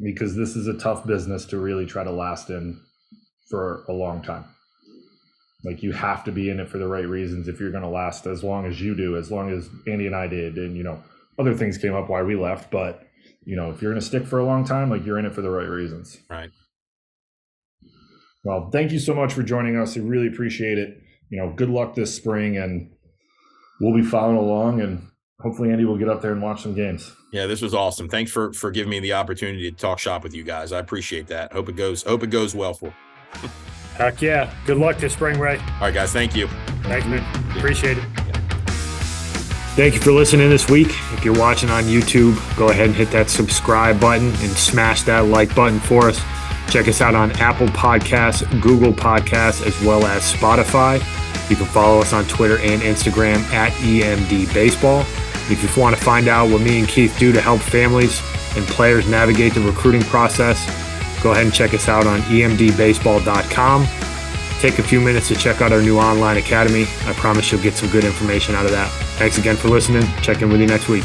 because 0.03 0.35
this 0.35 0.57
is 0.57 0.67
a 0.67 0.79
tough 0.79 1.07
business 1.07 1.45
to 1.47 1.59
really 1.59 1.87
try 1.87 2.03
to 2.03 2.11
last 2.11 2.49
in 2.49 2.81
for 3.51 3.85
a 3.89 3.93
long 3.93 4.23
time. 4.23 4.45
Like 5.65 5.83
you 5.83 5.93
have 5.93 6.25
to 6.25 6.33
be 6.33 6.49
in 6.49 6.61
it 6.61 6.69
for 6.69 6.79
the 6.79 6.87
right 6.87 7.07
reasons 7.07 7.49
if 7.49 7.61
you're 7.61 7.71
going 7.71 7.83
to 7.83 7.89
last 7.89 8.27
as 8.27 8.43
long 8.43 8.67
as 8.67 8.81
you 8.81 8.95
do, 8.95 9.17
as 9.17 9.31
long 9.31 9.51
as 9.51 9.69
Andy 9.87 10.07
and 10.07 10.17
I 10.17 10.27
did, 10.29 10.57
and 10.57 10.77
you 10.77 10.83
know 10.83 11.03
other 11.39 11.55
things 11.55 11.77
came 11.77 11.95
up 11.95 12.09
why 12.09 12.23
we 12.23 12.37
left, 12.37 12.71
but 12.71 13.06
you 13.47 13.57
know, 13.57 13.71
if 13.71 13.81
you're 13.81 13.93
going 13.93 14.01
to 14.01 14.07
stick 14.07 14.27
for 14.27 14.39
a 14.39 14.45
long 14.45 14.65
time, 14.65 14.91
like 14.91 15.07
you're 15.07 15.19
in 15.19 15.25
it 15.25 15.33
for 15.33 15.41
the 15.41 15.51
right 15.51 15.69
reasons. 15.69 16.19
Right. 16.29 16.51
Well, 18.45 18.71
thank 18.71 18.93
you 18.93 18.99
so 18.99 19.15
much 19.15 19.33
for 19.33 19.43
joining 19.43 19.77
us. 19.77 19.97
I 19.97 20.01
really 20.01 20.27
appreciate 20.27 20.79
it. 20.79 21.01
You 21.31 21.39
know, 21.39 21.53
good 21.55 21.71
luck 21.71 21.95
this 21.95 22.15
spring, 22.15 22.57
and 22.57 22.91
we'll 23.81 23.95
be 23.95 24.03
following 24.03 24.37
along, 24.37 24.81
and 24.81 25.09
hopefully 25.41 25.71
Andy 25.71 25.85
will 25.85 25.97
get 25.97 26.09
up 26.09 26.23
there 26.23 26.33
and 26.33 26.43
watch 26.43 26.63
some 26.63 26.75
games. 26.75 27.13
Yeah, 27.33 27.47
this 27.47 27.63
was 27.63 27.75
awesome. 27.75 28.09
Thanks 28.09 28.31
for 28.31 28.53
for 28.53 28.71
giving 28.71 28.91
me 28.91 29.01
the 29.01 29.13
opportunity 29.15 29.71
to 29.71 29.77
talk 29.77 29.99
shop 29.99 30.23
with 30.23 30.35
you 30.35 30.45
guys. 30.45 30.73
I 30.73 30.79
appreciate 30.79 31.27
that. 31.29 31.53
Hope 31.53 31.69
it 31.69 31.77
goes. 31.77 32.03
Hope 32.03 32.23
it 32.23 32.31
goes 32.31 32.55
well 32.55 32.75
for. 32.75 32.95
Heck 33.95 34.23
yeah! 34.23 34.53
Good 34.67 34.77
luck 34.77 34.99
this 34.99 35.15
spring, 35.15 35.41
Ray. 35.41 35.59
All 35.59 35.81
right, 35.81 35.95
guys. 35.95 36.13
Thank 36.13 36.37
you. 36.37 36.49
Thanks, 36.83 37.07
man. 37.07 37.25
Appreciate 37.57 37.99
it. 37.99 38.26
Thank 39.77 39.93
you 39.93 40.01
for 40.01 40.11
listening 40.11 40.49
this 40.49 40.71
week. 40.71 40.89
If 41.13 41.23
you're 41.23 41.39
watching 41.39 41.69
on 41.69 41.85
YouTube, 41.85 42.35
go 42.57 42.71
ahead 42.71 42.87
and 42.87 42.95
hit 42.97 43.11
that 43.11 43.29
subscribe 43.29 44.01
button 44.01 44.29
and 44.29 44.51
smash 44.57 45.03
that 45.03 45.27
like 45.27 45.55
button 45.55 45.81
for 45.81 46.09
us. 46.09 46.19
Check 46.71 46.89
us 46.89 47.03
out 47.03 47.15
on 47.15 47.31
Apple 47.33 47.67
Podcasts, 47.67 48.43
Google 48.63 48.95
Podcasts, 48.95 49.67
as 49.67 49.79
well 49.83 50.07
as 50.07 50.33
Spotify. 50.33 50.95
You 51.51 51.57
can 51.57 51.67
follow 51.67 52.01
us 52.01 52.15
on 52.15 52.25
Twitter 52.25 52.57
and 52.57 52.81
Instagram 52.81 53.37
at 53.53 53.71
EMD 53.73 54.55
Baseball. 54.55 55.01
If 55.51 55.63
you 55.63 55.83
want 55.83 55.95
to 55.95 56.03
find 56.03 56.27
out 56.27 56.49
what 56.49 56.63
me 56.63 56.79
and 56.79 56.89
Keith 56.89 57.15
do 57.19 57.31
to 57.33 57.41
help 57.43 57.61
families 57.61 58.23
and 58.57 58.67
players 58.69 59.07
navigate 59.07 59.53
the 59.53 59.61
recruiting 59.61 60.05
process, 60.05 60.65
go 61.23 61.33
ahead 61.33 61.45
and 61.45 61.53
check 61.53 61.75
us 61.75 61.87
out 61.87 62.07
on 62.07 62.21
emdbaseball.com 62.23 63.87
take 64.61 64.79
a 64.79 64.83
few 64.83 65.01
minutes 65.01 65.29
to 65.29 65.35
check 65.35 65.61
out 65.61 65.73
our 65.73 65.83
new 65.83 65.99
online 65.99 66.37
academy. 66.37 66.83
I 67.05 67.13
promise 67.15 67.51
you'll 67.51 67.63
get 67.63 67.75
some 67.75 67.91
good 67.91 68.05
information 68.05 68.55
out 68.55 68.65
of 68.65 68.73
that. 68.73 68.91
Thanks 69.19 69.39
again 69.39 69.57
for 69.57 69.69
listening. 69.69 70.05
Check 70.23 70.43
in 70.43 70.51
with 70.51 70.61
you 70.61 70.67
next 70.67 70.89
week. 70.89 71.05